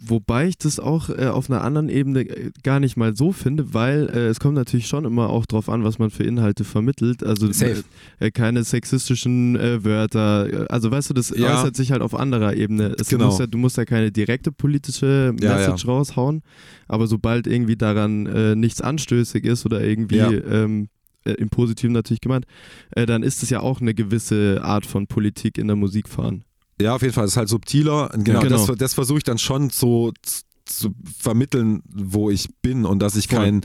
Wobei 0.02 0.48
ich 0.48 0.56
das 0.56 0.80
auch 0.80 1.10
äh, 1.10 1.26
auf 1.26 1.50
einer 1.50 1.62
anderen 1.62 1.88
Ebene 1.90 2.20
äh, 2.22 2.50
gar 2.62 2.80
nicht 2.80 2.96
mal 2.96 3.14
so 3.14 3.32
finde, 3.32 3.74
weil 3.74 4.08
äh, 4.08 4.28
es 4.28 4.40
kommt 4.40 4.54
natürlich 4.54 4.86
schon 4.86 5.04
immer 5.04 5.28
auch 5.28 5.44
drauf 5.44 5.68
an, 5.68 5.84
was 5.84 5.98
man 5.98 6.08
für 6.10 6.22
Inhalte 6.24 6.64
vermittelt. 6.64 7.22
Also 7.22 7.52
Safe. 7.52 7.84
äh, 8.18 8.30
keine 8.30 8.64
sexistischen 8.64 9.56
äh, 9.56 9.84
Wörter. 9.84 10.48
äh, 10.64 10.66
Also 10.70 10.90
weißt 10.90 11.10
du, 11.10 11.14
das 11.14 11.30
Ja. 11.36 11.52
äußert 11.60 11.76
sich 11.76 11.92
halt 11.92 12.00
auf 12.02 12.14
anderer 12.14 12.54
Ebene. 12.54 12.94
Es 12.98 13.08
Genau. 13.08 13.26
muss 13.26 13.38
ja, 13.38 13.46
du 13.46 13.58
musst 13.58 13.76
ja 13.76 13.84
keine 13.84 14.10
direkte 14.10 14.52
politische 14.52 15.34
Ja, 15.40 15.54
Message 15.56 15.86
raushauen, 15.86 16.42
aber 16.88 17.06
sobald 17.06 17.46
irgendwie 17.46 17.76
daran 17.76 18.24
äh, 18.26 18.54
nichts 18.56 18.80
anstößig 18.80 19.44
ist 19.44 19.66
oder 19.66 19.82
irgendwie 19.82 20.16
Ja. 20.16 20.30
ähm, 20.30 20.88
äh, 21.26 21.32
im 21.32 21.50
Positiven 21.50 21.92
natürlich 21.92 22.22
gemeint, 22.22 22.46
äh, 22.92 23.04
dann 23.04 23.22
ist 23.22 23.42
es 23.42 23.50
ja 23.50 23.60
auch 23.60 23.82
eine 23.82 23.92
gewisse 23.92 24.60
Art 24.64 24.86
von 24.86 25.06
Politik 25.06 25.58
in 25.58 25.66
der 25.66 25.76
Musik 25.76 26.08
fahren. 26.08 26.44
Ja, 26.80 26.94
auf 26.94 27.02
jeden 27.02 27.14
Fall, 27.14 27.24
das 27.24 27.32
ist 27.32 27.36
halt 27.36 27.48
subtiler. 27.48 28.10
Genau, 28.14 28.40
Genau. 28.40 28.66
das, 28.66 28.76
das 28.78 28.94
versuche 28.94 29.18
ich 29.18 29.24
dann 29.24 29.38
schon 29.38 29.70
so 29.70 30.12
zu, 30.22 30.94
vermitteln, 31.18 31.82
wo 31.92 32.30
ich 32.30 32.48
bin 32.62 32.84
und 32.84 33.00
dass 33.00 33.16
ich 33.16 33.26
Voll. 33.28 33.38
kein, 33.38 33.60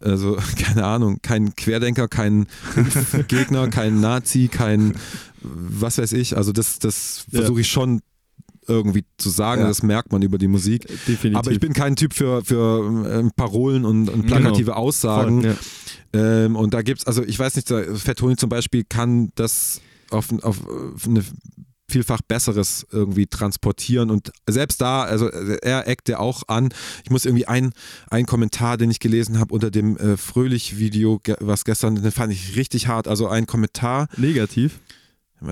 also 0.00 0.36
keine 0.62 0.84
Ahnung, 0.84 1.18
kein 1.22 1.54
Querdenker, 1.56 2.08
kein 2.08 2.46
Gegner, 3.28 3.68
kein 3.68 4.00
Nazi, 4.00 4.48
kein 4.52 4.94
was 5.42 5.98
weiß 5.98 6.12
ich. 6.12 6.36
Also 6.36 6.52
das, 6.52 6.78
das 6.78 7.24
Ja. 7.30 7.40
versuche 7.40 7.62
ich 7.62 7.68
schon 7.68 8.00
irgendwie 8.68 9.04
zu 9.18 9.28
sagen. 9.30 9.62
Ja. 9.62 9.66
Das 9.68 9.82
merkt 9.82 10.12
man 10.12 10.22
über 10.22 10.38
die 10.38 10.46
Musik. 10.46 10.86
Definitiv. 11.08 11.36
Aber 11.36 11.50
ich 11.50 11.58
bin 11.58 11.72
kein 11.72 11.96
Typ 11.96 12.14
für, 12.14 12.44
für 12.44 13.08
ähm, 13.10 13.32
Parolen 13.34 13.84
und, 13.84 14.08
und 14.08 14.22
Genau. 14.26 14.36
plakative 14.36 14.76
Aussagen. 14.76 15.42
ja. 15.42 15.54
Ähm, 16.12 16.54
und 16.54 16.74
da 16.74 16.82
gibt's, 16.82 17.06
also 17.06 17.24
ich 17.24 17.38
weiß 17.38 17.56
nicht, 17.56 17.66
Tony 18.16 18.36
zum 18.36 18.48
Beispiel 18.50 18.84
kann 18.88 19.32
das 19.34 19.80
auf, 20.10 20.30
auf 20.42 20.60
eine 21.08 21.24
vielfach 21.92 22.22
Besseres 22.22 22.86
irgendwie 22.90 23.26
transportieren 23.26 24.10
und 24.10 24.32
selbst 24.48 24.80
da, 24.80 25.02
also 25.02 25.28
er 25.28 25.86
eckt 25.86 26.08
ja 26.08 26.18
auch 26.18 26.44
an. 26.48 26.70
Ich 27.04 27.10
muss 27.10 27.24
irgendwie 27.24 27.46
ein, 27.46 27.72
ein 28.10 28.26
Kommentar, 28.26 28.78
den 28.78 28.90
ich 28.90 28.98
gelesen 28.98 29.38
habe 29.38 29.54
unter 29.54 29.70
dem 29.70 29.96
äh, 29.98 30.16
Fröhlich-Video, 30.16 31.20
was 31.40 31.64
gestern, 31.64 31.96
den 31.96 32.10
fand 32.10 32.32
ich 32.32 32.56
richtig 32.56 32.88
hart. 32.88 33.08
Also 33.08 33.28
ein 33.28 33.46
Kommentar, 33.46 34.08
Negativ. 34.16 34.80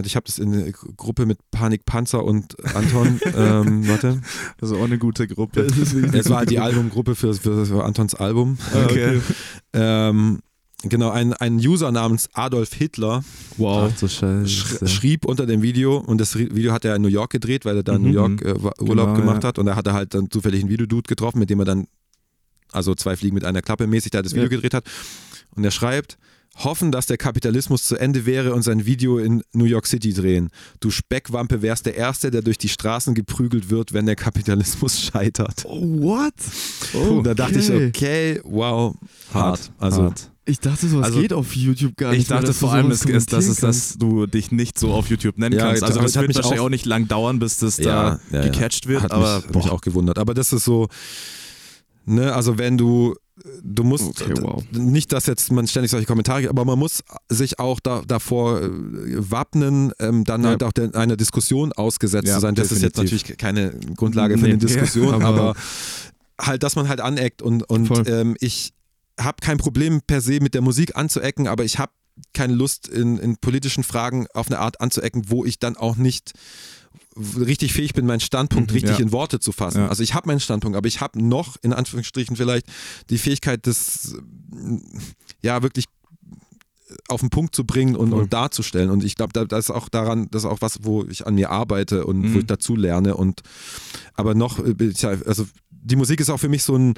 ich 0.05 0.17
habe 0.17 0.25
das 0.27 0.39
in 0.39 0.53
der 0.53 0.73
Gruppe 0.73 1.27
mit 1.27 1.39
Panik 1.51 1.85
Panzer 1.85 2.25
und 2.25 2.57
Anton, 2.75 3.21
ähm, 3.37 3.87
warte, 3.87 4.23
Das 4.59 4.71
ist 4.71 4.77
auch 4.77 4.85
eine 4.85 4.99
gute 4.99 5.29
Gruppe. 5.29 5.61
es 5.61 6.31
war 6.31 6.47
die 6.47 6.59
Albumgruppe 6.59 7.15
für, 7.15 7.35
für, 7.35 7.67
für 7.67 7.85
Antons 7.85 8.15
Album. 8.15 8.59
Okay. 8.73 9.21
Ähm, 9.73 10.41
genau, 10.83 11.11
ein, 11.11 11.33
ein 11.35 11.57
User 11.57 11.91
namens 11.93 12.29
Adolf 12.33 12.73
Hitler 12.75 13.23
Wow. 13.57 13.93
Sch 14.47 14.89
schrieb 14.89 15.25
unter 15.27 15.47
dem 15.47 15.63
Video, 15.63 15.99
und 15.99 16.19
das 16.21 16.37
Video 16.37 16.73
hat 16.73 16.85
er 16.85 16.97
in 16.97 17.03
New 17.03 17.09
York 17.09 17.31
gedreht, 17.31 17.65
weil 17.65 17.77
er 17.77 17.83
da 17.83 17.97
in 17.97 18.03
Mhm. 18.03 18.09
New 18.09 18.15
York 18.15 18.43
äh, 18.43 18.55
Urlaub 18.55 18.79
Genau, 18.79 19.15
gemacht 19.15 19.43
ja. 19.43 19.49
hat 19.49 19.59
und 19.59 19.67
da 19.67 19.77
hat 19.77 19.87
er 19.87 19.93
halt 19.95 20.15
dann 20.15 20.31
zufällig 20.31 20.61
einen 20.61 20.71
Videodude 20.71 21.09
getroffen, 21.09 21.39
mit 21.39 21.51
dem 21.51 21.59
er 21.61 21.65
dann, 21.67 21.87
also 22.73 22.95
zwei 22.95 23.17
Fliegen 23.17 23.35
mit 23.35 23.45
einer 23.45 23.63
Klappe 23.63 23.87
mäßig, 23.87 24.11
da 24.13 24.23
das 24.23 24.33
Video 24.33 24.45
Ja. 24.45 24.49
gedreht 24.51 24.75
hat. 24.75 24.85
Und 25.55 25.65
er 25.65 25.71
schreibt, 25.73 26.17
hoffen, 26.57 26.91
dass 26.93 27.07
der 27.07 27.17
Kapitalismus 27.17 27.85
zu 27.85 27.97
Ende 27.97 28.27
wäre 28.27 28.55
und 28.55 28.63
sein 28.63 28.85
Video 28.85 29.19
in 29.19 29.43
New 29.53 29.65
York 29.65 29.87
City 29.87 30.13
drehen. 30.13 30.51
Du 30.81 30.91
Speckwampe 30.91 31.63
wärst 31.63 31.87
der 31.87 31.95
Erste, 31.97 32.31
der 32.31 32.43
durch 32.43 32.59
die 32.59 32.69
Straßen 32.69 33.15
geprügelt 33.15 33.71
wird, 33.71 33.93
wenn 33.93 34.07
der 34.07 34.17
Kapitalismus 34.17 35.01
scheitert. 35.03 35.65
What? 35.65 36.35
Und 36.93 37.25
da 37.25 37.35
dachte 37.35 37.59
ich, 37.61 37.71
okay, 37.71 38.41
wow, 38.45 38.95
hart. 39.33 39.71
Also, 39.79 40.03
Hart. 40.05 40.31
Ich 40.51 40.59
dachte, 40.61 40.89
sowas 40.89 41.07
Also, 41.07 41.21
geht 41.21 41.33
auf 41.33 41.55
YouTube 41.55 41.97
gar 41.97 42.13
Ich 42.13 42.19
nicht. 42.21 42.31
mehr, 42.31 42.39
dachte 42.41 42.53
du 42.53 42.59
vor 42.59 42.73
allem, 42.73 42.91
es 42.91 43.05
ist, 43.05 43.33
dass, 43.33 43.47
es, 43.47 43.59
dass 43.59 43.97
du 43.99 44.27
dich 44.27 44.51
nicht 44.51 44.79
so 44.79 44.93
auf 44.93 45.09
YouTube 45.09 45.39
nennen 45.39 45.57
Ja, 45.57 45.67
kannst. 45.69 45.83
Also 45.85 46.01
das 46.01 46.11
es 46.11 46.17
wird 46.17 46.29
mich 46.29 46.37
wahrscheinlich 46.37 46.61
auch- 46.61 46.65
auch 46.67 46.71
nicht 46.71 46.87
lang 46.87 47.07
dauern, 47.09 47.39
bis 47.39 47.59
das 47.59 47.77
da 47.77 48.21
ja, 48.33 48.39
ja. 48.41 48.43
gecatcht 48.49 48.87
wird. 48.89 49.03
Hat 49.03 49.13
aber 49.13 49.37
mich, 49.37 49.45
hat 49.47 49.55
mich 49.55 49.71
auch 49.71 49.81
gewundert. 49.81 50.19
Aber 50.19 50.35
das 50.35 50.53
ist 50.53 50.65
so, 50.65 50.89
ne, 52.05 52.33
also 52.35 52.59
wenn 52.59 52.77
du, 52.79 53.15
du 53.63 53.85
musst, 53.85 54.21
Okay, 54.23 54.35
wow. 54.41 54.63
nicht, 54.73 55.13
dass 55.13 55.27
jetzt 55.27 55.51
man 55.53 55.67
ständig 55.67 55.91
solche 55.91 56.07
Kommentare, 56.07 56.49
aber 56.49 56.65
man 56.65 56.79
muss 56.79 57.03
sich 57.29 57.59
auch 57.59 57.81
da, 57.81 58.03
davor 58.07 58.61
äh, 58.63 58.69
wappnen, 58.71 59.93
ähm, 59.99 60.25
dann 60.25 60.43
Ja. 60.43 60.49
halt 60.51 60.63
auch 60.63 60.73
der, 60.73 60.95
einer 60.95 61.17
Diskussion 61.17 61.73
ausgesetzt 61.73 62.29
Ja, 62.29 62.35
zu 62.35 62.41
sein. 62.41 62.55
Das 62.55 62.73
ist 62.73 62.83
jetzt 62.83 62.97
definitiv. 62.97 63.23
natürlich 63.23 63.39
keine 63.39 63.71
Grundlage 63.97 64.37
für 64.37 64.45
Nee, 64.45 64.51
eine 64.51 64.59
Diskussion, 64.59 65.15
aber- 65.23 65.25
aber 65.27 65.55
halt, 66.41 66.63
dass 66.63 66.75
man 66.77 66.89
halt 66.89 67.01
aneckt 67.01 67.43
und, 67.43 67.63
und 67.69 68.09
ähm, 68.09 68.37
ich 68.41 68.73
habe 69.21 69.37
kein 69.41 69.59
Problem 69.59 70.01
per 70.07 70.21
se 70.21 70.41
mit 70.41 70.55
der 70.55 70.63
Musik 70.63 70.97
anzuecken, 70.97 71.47
aber 71.47 71.65
ich 71.65 71.79
habe 71.79 71.93
keine 72.35 72.55
Lust 72.55 72.89
in, 72.89 73.19
in 73.19 73.37
politischen 73.37 73.85
Fragen 73.85 74.27
auf 74.35 74.49
eine 74.49 74.59
Art 74.59 74.81
anzuecken, 74.81 75.25
wo 75.31 75.45
ich 75.45 75.59
dann 75.59 75.77
auch 75.77 75.97
nicht 75.97 76.33
richtig 77.39 77.73
fähig 77.73 77.95
bin, 77.95 78.07
meinen 78.07 78.21
Standpunkt 78.21 78.71
Mhm, 78.71 78.75
richtig 78.75 78.99
ja. 78.99 79.05
in 79.05 79.13
Worte 79.13 79.41
zu 79.41 79.53
fassen. 79.53 79.83
Ja. 79.83 79.89
Also 79.89 80.03
ich 80.03 80.15
habe 80.15 80.29
meinen 80.29 80.41
Standpunkt, 80.41 80.77
aber 80.77 80.87
ich 80.89 81.01
habe 81.01 81.23
noch 81.25 81.57
in 81.63 81.73
Anführungsstrichen 81.73 82.37
vielleicht 82.37 82.67
die 83.11 83.19
Fähigkeit, 83.19 83.67
das 83.67 84.15
äh, 84.15 84.79
ja 85.43 85.63
wirklich 85.63 85.87
auf 87.09 87.21
den 87.21 87.31
Punkt 87.31 87.55
zu 87.55 87.65
bringen 87.65 87.95
und, 87.97 88.11
Voll. 88.11 88.23
und 88.23 88.33
darzustellen. 88.33 88.91
Und 88.91 89.05
ich 89.05 89.15
glaube, 89.15 89.33
da, 89.33 89.45
das 89.45 89.67
ist 89.67 89.71
auch 89.71 89.89
daran, 89.89 90.29
das 90.31 90.43
ist 90.45 90.51
auch 90.51 90.61
was, 90.61 90.81
wo 90.83 91.05
ich 91.05 91.27
an 91.27 91.35
mir 91.37 91.51
arbeite 91.51 92.05
und 92.07 92.21
Mhm. 92.21 92.35
wo 92.35 92.39
ich 92.41 92.47
dazu 92.47 92.75
lerne. 92.77 93.17
Und 93.17 93.43
aber 94.15 94.35
noch, 94.35 94.59
äh, 94.59 94.93
also 95.27 95.47
die 95.71 95.97
Musik 95.97 96.21
ist 96.21 96.31
auch 96.31 96.39
für 96.41 96.49
mich 96.49 96.63
so 96.63 96.77
ein 96.77 96.95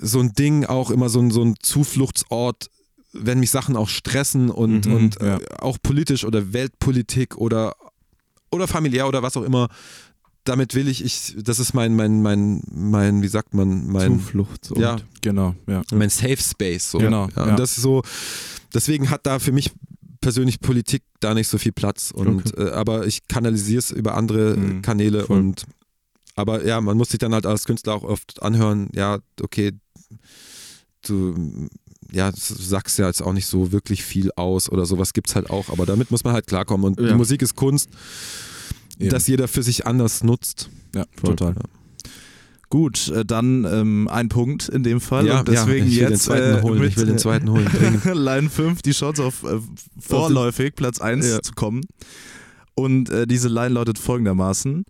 so 0.00 0.20
ein 0.20 0.32
Ding, 0.32 0.64
auch 0.64 0.90
immer 0.90 1.08
so 1.08 1.20
ein, 1.20 1.30
so 1.30 1.42
ein 1.42 1.54
Zufluchtsort, 1.60 2.70
wenn 3.12 3.40
mich 3.40 3.50
Sachen 3.50 3.76
auch 3.76 3.88
stressen 3.88 4.50
und, 4.50 4.86
Mhm, 4.86 4.92
und 4.94 5.20
ja. 5.20 5.36
äh, 5.38 5.40
auch 5.58 5.78
politisch 5.82 6.24
oder 6.24 6.52
Weltpolitik 6.52 7.36
oder, 7.36 7.74
oder 8.50 8.66
familiär 8.68 9.08
oder 9.08 9.22
was 9.22 9.36
auch 9.36 9.42
immer. 9.42 9.68
Damit 10.44 10.74
will 10.74 10.88
ich, 10.88 11.04
ich, 11.04 11.36
das 11.38 11.58
ist 11.58 11.74
mein, 11.74 11.94
mein, 11.96 12.22
mein, 12.22 12.62
mein, 12.72 13.22
wie 13.22 13.28
sagt 13.28 13.52
man, 13.52 13.86
mein, 13.88 14.18
Zuflucht. 14.20 14.70
Ja, 14.76 14.96
genau, 15.20 15.54
ja. 15.66 15.82
mein 15.92 16.08
Safe 16.08 16.38
Space. 16.38 16.90
So. 16.92 16.98
Genau, 16.98 17.28
Ja, 17.36 17.44
ja. 17.44 17.50
Und 17.50 17.58
das 17.58 17.76
ist 17.76 17.82
so, 17.82 18.02
deswegen 18.72 19.10
hat 19.10 19.26
da 19.26 19.38
für 19.38 19.52
mich 19.52 19.70
persönlich 20.22 20.60
Politik 20.60 21.02
da 21.20 21.34
nicht 21.34 21.48
so 21.48 21.58
viel 21.58 21.72
Platz. 21.72 22.10
Und, 22.10 22.56
äh, 22.56 22.70
aber 22.70 23.06
ich 23.06 23.26
kanalisiere 23.28 23.80
es 23.80 23.90
über 23.90 24.16
andere 24.16 24.56
Mhm, 24.56 24.82
Kanäle 24.82 25.24
voll. 25.24 25.38
und 25.38 25.64
aber 26.36 26.64
ja, 26.64 26.80
man 26.80 26.96
muss 26.96 27.10
sich 27.10 27.18
dann 27.18 27.34
halt 27.34 27.44
als 27.44 27.64
Künstler 27.64 27.94
auch 27.94 28.02
oft 28.02 28.40
anhören, 28.42 28.88
ja, 28.94 29.18
okay, 29.42 29.72
du 31.02 31.68
ja, 32.12 32.32
sagst 32.34 32.98
ja 32.98 33.06
jetzt 33.06 33.22
auch 33.22 33.32
nicht 33.32 33.46
so 33.46 33.72
wirklich 33.72 34.02
viel 34.02 34.30
aus 34.36 34.70
oder 34.70 34.84
sowas 34.86 35.12
gibt's 35.12 35.34
halt 35.34 35.48
auch, 35.50 35.68
aber 35.68 35.86
damit 35.86 36.10
muss 36.10 36.24
man 36.24 36.32
halt 36.32 36.46
klarkommen. 36.46 36.86
Und 36.86 37.00
Ja. 37.00 37.08
die 37.08 37.14
Musik 37.14 37.42
ist 37.42 37.54
Kunst, 37.54 37.88
Eben. 38.98 39.10
dass 39.10 39.26
jeder 39.28 39.46
für 39.48 39.62
sich 39.62 39.86
anders 39.86 40.24
nutzt. 40.24 40.70
Ja, 40.94 41.04
total. 41.22 41.54
Gut, 42.68 43.08
äh, 43.08 43.24
dann 43.24 43.64
ähm, 43.64 44.08
ein 44.08 44.28
Punkt 44.28 44.68
in 44.68 44.82
dem 44.84 45.00
Fall. 45.00 45.26
ja, 45.26 45.40
und 45.40 45.48
deswegen 45.48 45.86
ja, 45.86 45.92
ich 45.92 45.96
will 45.98 46.04
den 46.06 46.10
jetzt 46.12 46.22
zweiten 46.24 46.58
äh, 46.58 46.62
holen. 46.62 46.82
Ich 46.84 46.96
will 46.96 47.06
den 47.06 47.18
zweiten 47.18 47.50
holen. 47.50 47.68
Line 48.14 48.48
5 48.48 48.82
die 48.82 48.92
Chance 48.92 49.24
auf 49.24 49.42
äh, 49.42 49.58
vorläufig 49.98 50.74
Platz 50.76 51.00
1 51.00 51.26
Ja. 51.26 51.42
zu 51.42 51.52
kommen. 51.52 51.82
Und 52.80 53.10
äh, 53.10 53.26
diese 53.26 53.48
Line 53.48 53.74
lautet 53.74 53.98
folgendermaßen. 53.98 54.84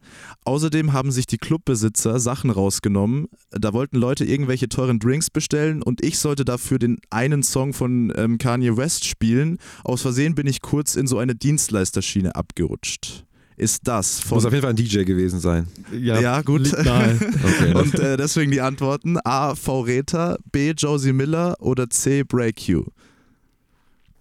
Außerdem 0.44 0.92
haben 0.92 1.10
sich 1.10 1.26
die 1.26 1.38
Clubbesitzer 1.38 2.20
Sachen 2.20 2.50
rausgenommen. 2.50 3.26
Da 3.50 3.72
wollten 3.72 3.96
Leute 3.96 4.24
irgendwelche 4.24 4.68
teuren 4.68 4.98
Drinks 4.98 5.30
bestellen 5.30 5.82
und 5.82 6.04
ich 6.04 6.18
sollte 6.18 6.44
dafür 6.44 6.78
den 6.78 6.98
einen 7.10 7.42
Song 7.42 7.72
von 7.72 8.12
ähm, 8.16 8.38
Kanye 8.38 8.76
West 8.76 9.04
spielen. 9.04 9.58
Aus 9.84 10.02
Versehen 10.02 10.34
bin 10.34 10.46
ich 10.46 10.60
kurz 10.60 10.94
in 10.94 11.06
so 11.06 11.18
eine 11.18 11.34
Dienstleisterschiene 11.34 12.34
abgerutscht. 12.34 13.24
Ist 13.56 13.86
das 13.86 14.20
von 14.20 14.36
Muss 14.36 14.46
auf 14.46 14.52
jeden 14.52 14.62
Fall 14.62 14.70
ein 14.70 14.76
DJ 14.76 15.02
gewesen 15.04 15.38
sein. 15.38 15.66
Ja, 15.92 16.18
Ja, 16.18 16.40
gut. 16.40 16.72
Okay. 16.80 17.74
Und 17.74 17.98
äh, 17.98 18.16
deswegen 18.16 18.50
die 18.50 18.62
Antworten: 18.62 19.18
A. 19.22 19.54
V. 19.54 19.82
Reta, 19.82 20.38
B. 20.50 20.70
Josie 20.70 21.12
Miller 21.12 21.56
oder 21.60 21.90
C. 21.90 22.22
Break 22.22 22.66
You. 22.68 22.84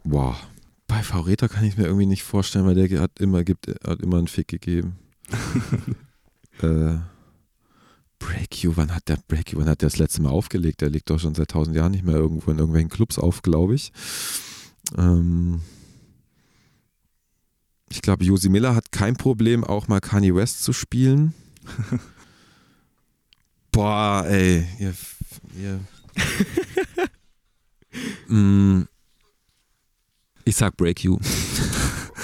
Wow. 0.03 0.35
Bei 0.89 1.03
Faureta 1.03 1.47
kann 1.47 1.63
ich 1.65 1.77
mir 1.77 1.85
irgendwie 1.85 2.07
nicht 2.07 2.23
vorstellen, 2.23 2.65
weil 2.65 2.73
der 2.73 2.99
hat 2.99 3.19
immer, 3.19 3.43
gibt, 3.43 3.67
hat 3.85 4.01
immer 4.01 4.17
einen 4.17 4.27
Fick 4.27 4.47
gegeben. 4.47 4.97
äh, 6.63 6.97
Break 8.17 8.63
You, 8.63 8.73
wann 8.75 8.95
hat 8.95 9.07
der 9.07 9.19
Break 9.27 9.51
You, 9.53 9.59
wann 9.59 9.69
hat 9.69 9.83
der 9.83 9.89
das 9.89 9.99
letzte 9.99 10.23
Mal 10.23 10.31
aufgelegt? 10.31 10.81
Der 10.81 10.89
legt 10.89 11.11
doch 11.11 11.19
schon 11.19 11.35
seit 11.35 11.51
tausend 11.51 11.75
Jahren 11.75 11.91
nicht 11.91 12.03
mehr 12.03 12.15
irgendwo 12.15 12.49
in 12.49 12.57
irgendwelchen 12.57 12.89
Clubs 12.89 13.19
auf, 13.19 13.43
glaube 13.43 13.75
ich. 13.75 13.93
Ähm, 14.97 15.61
ich 17.91 18.01
glaube, 18.01 18.25
Josi 18.25 18.49
Miller 18.49 18.73
hat 18.73 18.91
kein 18.91 19.15
Problem, 19.15 19.63
auch 19.63 19.87
mal 19.87 20.01
Kanye 20.01 20.33
West 20.33 20.63
zu 20.63 20.73
spielen. 20.73 21.35
Boah, 23.71 24.25
ey. 24.27 24.65
Ihr, 24.79 24.95
ihr. 25.55 25.79
Mm, 28.27 28.83
ich 30.49 30.55
sag 30.55 30.75
Break 30.77 31.03
You. 31.03 31.17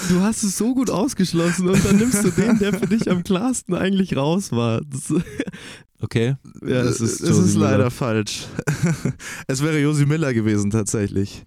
Du 0.08 0.20
hast 0.20 0.44
es 0.44 0.56
so 0.56 0.72
gut 0.72 0.88
ausgeschlossen 0.88 1.68
und 1.68 1.84
dann 1.84 1.96
nimmst 1.96 2.22
du 2.22 2.30
den, 2.30 2.60
der 2.60 2.72
für 2.72 2.86
dich 2.86 3.10
am 3.10 3.24
klarsten 3.24 3.74
eigentlich 3.74 4.14
raus 4.14 4.52
war. 4.52 4.80
Das, 4.82 5.12
Okay. 6.00 6.36
ja, 6.64 6.82
es 6.82 7.00
ist, 7.00 7.22
es 7.22 7.36
ist 7.38 7.54
leider 7.56 7.90
falsch. 7.90 8.46
es 9.48 9.62
wäre 9.62 9.80
Josie 9.80 10.06
Miller 10.06 10.32
gewesen, 10.32 10.70
tatsächlich. 10.70 11.44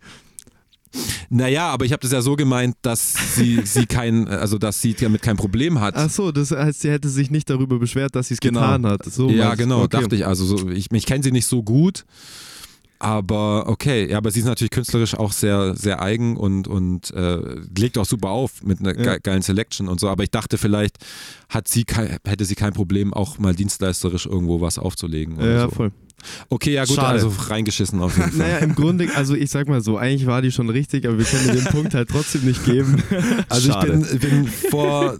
Naja, 1.30 1.68
aber 1.70 1.86
ich 1.86 1.94
habe 1.94 2.02
das 2.02 2.12
ja 2.12 2.22
so 2.22 2.36
gemeint, 2.36 2.76
dass 2.82 3.36
sie, 3.36 3.62
sie 3.64 3.86
kein, 3.86 4.28
also 4.28 4.58
dass 4.58 4.82
sie 4.82 4.94
damit 4.96 5.22
kein 5.22 5.38
Problem 5.38 5.80
hat. 5.80 5.96
Ach 5.96 6.10
so, 6.10 6.32
das 6.32 6.52
heißt, 6.52 6.82
sie 6.82 6.90
hätte 6.90 7.08
sich 7.08 7.30
nicht 7.30 7.50
darüber 7.50 7.78
beschwert, 7.80 8.16
dass 8.16 8.28
sie 8.30 8.34
es 8.34 8.40
Genau. 8.42 8.60
getan 8.62 8.86
hat. 8.88 9.06
So 9.06 9.30
ja, 9.30 9.54
genau, 9.56 9.84
okay. 9.84 10.02
dachte 10.02 10.16
ich. 10.16 10.26
Also 10.26 10.44
so, 10.46 10.70
ich, 10.70 10.92
ich 10.92 11.06
kenne 11.06 11.24
sie 11.24 11.32
nicht 11.32 11.46
so 11.46 11.62
gut, 11.64 12.06
aber 13.00 13.68
okay. 13.68 14.10
Ja, 14.10 14.18
aber 14.18 14.30
sie 14.32 14.40
ist 14.42 14.46
natürlich 14.46 14.72
künstlerisch 14.72 15.16
auch 15.16 15.32
sehr, 15.32 15.76
sehr 15.76 16.02
eigen 16.02 16.36
und, 16.38 16.68
und 16.68 17.12
äh, 17.12 17.40
legt 17.78 17.98
auch 17.98 18.06
super 18.06 18.30
auf 18.30 18.62
mit 18.64 18.80
einer 18.82 18.96
Ja. 18.98 19.14
ge 19.14 19.20
geilen 19.24 19.42
Selection 19.42 19.88
und 19.88 20.00
so. 20.00 20.10
Aber 20.10 20.24
ich 20.24 20.32
dachte, 20.32 20.58
vielleicht 20.58 20.98
hat 21.50 21.68
sie 21.68 21.86
kein, 21.86 22.18
hätte 22.28 22.46
sie 22.46 22.56
kein 22.56 22.74
Problem, 22.74 23.14
auch 23.14 23.38
mal 23.40 23.56
dienstleisterisch 23.56 24.26
irgendwo 24.26 24.60
was 24.62 24.78
aufzulegen. 24.78 25.40
Ja, 25.40 25.62
so. 25.64 25.70
voll. 25.72 25.92
Okay, 26.50 26.74
ja 26.74 26.84
gut, 26.84 26.96
Schade. 26.98 27.08
also 27.08 27.32
reingeschissen 27.48 28.02
auf 28.02 28.18
jeden 28.18 28.32
Fall. 28.38 28.40
Naja, 28.40 28.58
im 28.58 28.76
Grunde, 28.76 29.08
also 29.16 29.36
ich 29.36 29.50
sag 29.50 29.70
mal 29.70 29.82
so, 29.82 29.98
eigentlich 29.98 30.26
war 30.28 30.42
die 30.42 30.52
schon 30.52 30.70
richtig, 30.70 31.08
aber 31.08 31.18
wir 31.18 31.24
können 31.26 31.48
den 31.56 31.64
Punkt 31.66 31.94
halt 31.94 32.10
trotzdem 32.10 32.44
nicht 32.44 32.66
geben. 32.66 33.02
Also 33.48 33.72
Schade. 33.72 34.04
ich 34.12 34.20
bin, 34.20 34.44
bin 34.44 34.48
vor 34.48 35.18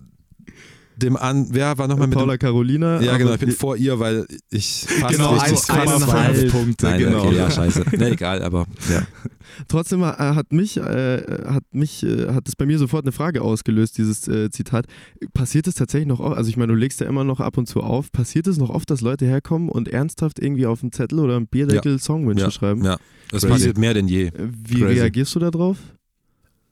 dem 1.00 1.16
an, 1.18 1.48
wer 1.52 1.78
war 1.78 1.88
nochmal 1.88 2.08
mit 2.08 2.18
Paula 2.18 2.34
dem, 2.34 2.40
Carolina. 2.40 3.02
Ja, 3.02 3.18
genau, 3.18 3.34
ich 3.34 3.40
bin 3.40 3.52
vor 3.52 3.76
ihr, 3.76 4.00
weil 4.00 4.26
ich 4.50 4.86
fast 4.88 5.14
Genau, 5.16 5.34
richtig 5.34 5.60
fünf 5.60 6.52
Punkte, 6.52 6.86
Nein, 6.86 7.00
genau. 7.00 7.26
okay, 7.26 7.36
ja, 7.36 7.50
scheiße. 7.50 7.86
Ne, 7.98 8.12
egal, 8.12 8.42
aber 8.44 8.68
ja. 8.92 9.02
Trotzdem 9.68 10.02
äh, 10.04 10.06
hat 10.06 10.54
mich, 10.54 10.78
äh, 10.78 11.22
hat 11.48 11.64
mich, 11.72 12.04
äh, 12.04 12.34
hat 12.34 12.48
es 12.48 12.56
bei 12.56 12.66
mir 12.66 12.78
sofort 12.78 13.04
eine 13.06 13.12
Frage 13.12 13.42
ausgelöst, 13.42 13.98
dieses 13.98 14.28
äh, 14.28 14.50
Zitat. 14.52 14.86
Passiert 15.34 15.68
es 15.68 15.76
tatsächlich 15.76 16.08
noch 16.08 16.20
oft, 16.20 16.38
also 16.38 16.50
ich 16.50 16.58
meine, 16.58 16.74
du 16.74 16.78
legst 16.80 17.00
ja 17.02 17.08
immer 17.08 17.24
noch 17.24 17.40
ab 17.40 17.58
und 17.58 17.68
zu 17.68 17.82
auf, 17.82 18.12
passiert 18.12 18.48
es 18.48 18.58
noch 18.58 18.70
oft, 18.70 18.90
dass 18.90 19.02
Leute 19.02 19.26
herkommen 19.26 19.70
und 19.70 19.88
ernsthaft 19.88 20.40
irgendwie 20.40 20.66
auf 20.66 20.82
einen 20.84 20.92
Zettel 20.92 21.20
oder 21.20 21.36
einen 21.36 21.48
Bierdeckel 21.48 22.00
Songwünsche 22.00 22.46
Ja, 22.46 22.52
schreiben? 22.52 22.84
ja. 22.86 22.98
Das 23.32 23.42
Crazy. 23.42 23.54
passiert 23.54 23.78
mehr 23.78 23.94
denn 23.94 24.08
je. 24.08 24.32
Wie 24.38 24.80
Crazy. 24.80 25.00
reagierst 25.00 25.36
du 25.36 25.40
da 25.40 25.52
drauf? 25.52 25.78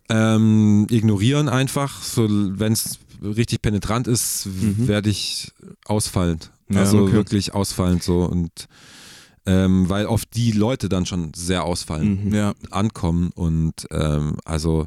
Ähm, 0.09 0.87
ignorieren 0.89 1.49
einfach, 1.49 2.01
so 2.01 2.27
wenn 2.29 2.71
es 2.73 2.99
richtig 3.21 3.61
penetrant 3.61 4.07
ist, 4.07 4.45
Mhm. 4.47 4.87
werde 4.87 5.09
ich 5.09 5.51
ausfallend. 5.85 6.51
Ja, 6.69 6.81
also 6.81 7.03
okay. 7.03 7.13
wirklich 7.13 7.53
ausfallend 7.53 8.03
so 8.03 8.23
und 8.25 8.67
ähm, 9.45 9.87
weil 9.89 10.05
oft 10.07 10.27
die 10.35 10.51
Leute 10.51 10.89
dann 10.89 11.05
schon 11.05 11.31
sehr 11.33 11.63
ausfallen, 11.63 12.25
Mhm. 12.25 12.33
Ja, 12.35 12.53
ankommen 12.71 13.31
und 13.33 13.87
ähm, 13.91 14.35
also 14.43 14.85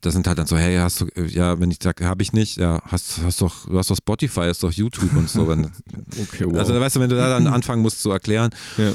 das 0.00 0.14
sind 0.14 0.26
halt 0.26 0.38
dann 0.38 0.46
so, 0.46 0.56
hey, 0.56 0.78
hast 0.78 1.00
du, 1.02 1.06
äh, 1.14 1.26
ja, 1.26 1.60
wenn 1.60 1.70
ich 1.70 1.76
sage, 1.80 2.06
habe 2.06 2.22
ich 2.22 2.32
nicht, 2.32 2.56
ja, 2.56 2.80
hast, 2.86 3.18
hast 3.22 3.40
doch, 3.42 3.66
du 3.68 3.78
hast 3.78 3.88
doch 3.90 3.96
Spotify, 3.96 4.46
hast 4.48 4.62
doch 4.62 4.72
YouTube 4.72 5.14
und 5.14 5.28
so. 5.30 5.46
Wenn, 5.48 5.70
Okay, 6.22 6.44
Also 6.58 6.74
weißt 6.80 6.96
du, 6.96 7.00
wenn 7.00 7.10
du 7.10 7.14
da 7.16 7.28
dann 7.28 7.46
anfangen 7.46 7.82
musst 7.82 8.00
zu 8.02 8.10
erklären. 8.10 8.50
Ja. 8.78 8.92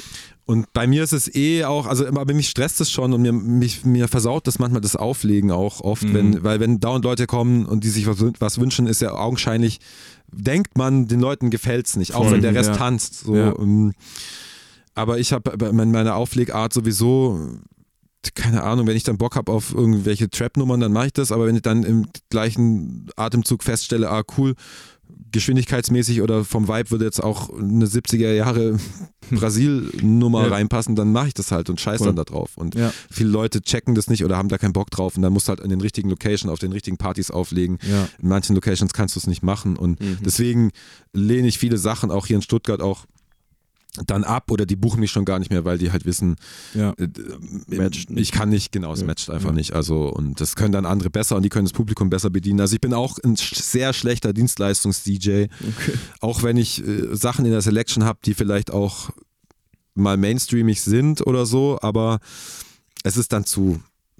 Und 0.47 0.71
bei 0.71 0.87
mir 0.87 1.03
ist 1.03 1.11
es 1.11 1.33
eh 1.35 1.65
auch, 1.65 1.85
also 1.87 2.07
aber 2.07 2.33
mich 2.33 2.47
stresst 2.47 2.79
es 2.79 2.89
schon 2.89 3.11
und 3.13 3.21
mir, 3.21 3.33
mich, 3.33 3.83
mir 3.85 4.07
versaut 4.07 4.47
das 4.47 4.59
manchmal 4.59 4.79
das 4.79 4.95
Auflegen 4.95 5.51
auch 5.51 5.81
oft, 5.81 6.03
Mhm. 6.05 6.13
wenn, 6.13 6.43
weil 6.43 6.59
wenn 6.61 6.79
dauernd 6.79 7.03
Leute 7.03 7.27
kommen 7.27 7.65
und 7.65 7.83
die 7.83 7.89
sich 7.89 8.07
was, 8.07 8.23
was 8.39 8.57
wünschen, 8.59 8.87
ist 8.87 9.01
ja 9.01 9.11
augenscheinlich, 9.13 9.79
denkt 10.31 10.77
man, 10.77 11.07
den 11.09 11.19
Leuten 11.19 11.49
gefällt 11.49 11.87
es 11.87 11.97
nicht, 11.97 12.15
auch 12.15 12.23
Voll, 12.23 12.31
wenn 12.33 12.41
der 12.41 12.55
Rest 12.55 12.69
ja. 12.71 12.75
tanzt. 12.77 13.19
So, 13.25 13.35
Ja. 13.35 13.53
ähm, 13.59 13.93
aber 14.95 15.19
ich 15.19 15.33
habe 15.33 15.71
meine 15.73 16.15
Auflegart 16.15 16.71
sowieso, 16.73 17.39
keine 18.33 18.63
Ahnung, 18.63 18.87
wenn 18.87 18.97
ich 18.97 19.03
dann 19.03 19.17
Bock 19.17 19.35
habe 19.35 19.51
auf 19.51 19.73
irgendwelche 19.73 20.29
Trap-Nummern, 20.29 20.79
dann 20.79 20.91
mache 20.93 21.07
ich 21.07 21.13
das, 21.13 21.31
aber 21.31 21.45
wenn 21.45 21.55
ich 21.57 21.61
dann 21.61 21.83
im 21.83 22.07
gleichen 22.29 23.07
Atemzug 23.15 23.63
feststelle, 23.63 24.09
ah 24.09 24.23
cool, 24.37 24.55
geschwindigkeitsmäßig 25.31 26.21
oder 26.21 26.43
vom 26.45 26.67
Vibe 26.67 26.91
würde 26.91 27.05
jetzt 27.05 27.23
auch 27.23 27.49
eine 27.57 27.85
70er 27.85 28.31
Jahre 28.33 28.77
Brasil-Nummer 29.31 30.43
Ja. 30.43 30.49
reinpassen, 30.53 30.95
dann 30.95 31.11
mache 31.11 31.27
ich 31.29 31.33
das 31.33 31.51
halt 31.51 31.69
und 31.69 31.79
scheiß 31.81 31.97
Voll. 31.99 32.07
dann 32.07 32.15
da 32.15 32.23
drauf. 32.23 32.57
Und 32.57 32.75
ja, 32.75 32.91
viele 33.11 33.29
Leute 33.29 33.61
checken 33.61 33.95
das 33.95 34.09
nicht 34.09 34.23
oder 34.23 34.37
haben 34.37 34.49
da 34.49 34.57
keinen 34.57 34.73
Bock 34.73 34.89
drauf 34.91 35.15
und 35.15 35.21
dann 35.21 35.33
musst 35.33 35.47
du 35.47 35.49
halt 35.49 35.59
in 35.59 35.69
den 35.69 35.81
richtigen 35.81 36.09
Locations, 36.09 36.51
auf 36.51 36.59
den 36.59 36.71
richtigen 36.71 36.97
Partys 36.97 37.31
auflegen. 37.31 37.77
ja. 37.89 38.07
In 38.21 38.29
manchen 38.29 38.55
Locations 38.55 38.93
kannst 38.93 39.15
du 39.15 39.19
es 39.19 39.27
nicht 39.27 39.43
machen 39.43 39.75
und 39.77 39.99
Mhm. 39.99 40.17
deswegen 40.25 40.71
lehne 41.13 41.47
ich 41.47 41.57
viele 41.57 41.77
Sachen 41.77 42.11
auch 42.11 42.25
hier 42.27 42.35
in 42.37 42.41
Stuttgart 42.41 42.81
auch 42.81 43.05
dann 44.05 44.23
ab 44.23 44.51
oder 44.51 44.65
die 44.65 44.75
buchen 44.75 44.99
mich 44.99 45.11
schon 45.11 45.25
gar 45.25 45.39
nicht 45.39 45.49
mehr, 45.49 45.65
weil 45.65 45.77
die 45.77 45.91
halt 45.91 46.05
wissen, 46.05 46.35
ja. 46.73 46.93
äh, 46.97 47.07
nicht. 47.67 48.09
ich 48.11 48.31
kann 48.31 48.49
nicht, 48.49 48.71
genau, 48.71 48.93
es 48.93 49.01
Ja. 49.01 49.05
matcht 49.07 49.29
einfach 49.29 49.49
Ja. 49.49 49.55
nicht. 49.55 49.73
Also 49.73 50.09
und 50.09 50.39
das 50.39 50.55
können 50.55 50.71
dann 50.71 50.85
andere 50.85 51.09
besser 51.09 51.35
und 51.35 51.43
die 51.43 51.49
können 51.49 51.65
das 51.65 51.73
Publikum 51.73 52.09
besser 52.09 52.29
bedienen. 52.29 52.59
Also 52.61 52.75
ich 52.75 52.81
bin 52.81 52.93
auch 52.93 53.17
ein 53.23 53.35
sehr 53.35 53.93
schlechter 53.93 54.33
Dienstleistungs-DJ, 54.33 55.45
Okay. 55.67 55.93
auch 56.21 56.43
wenn 56.43 56.57
ich 56.57 56.85
äh, 56.85 57.15
Sachen 57.15 57.45
in 57.45 57.51
der 57.51 57.61
Selection 57.61 58.03
habe, 58.03 58.19
die 58.25 58.33
vielleicht 58.33 58.71
auch 58.71 59.09
mal 59.95 60.17
mainstreamig 60.17 60.81
sind 60.81 61.25
oder 61.25 61.45
so, 61.45 61.79
aber 61.81 62.19
es 63.03 63.17
ist 63.17 63.33
dann 63.33 63.45
zu, 63.45 63.79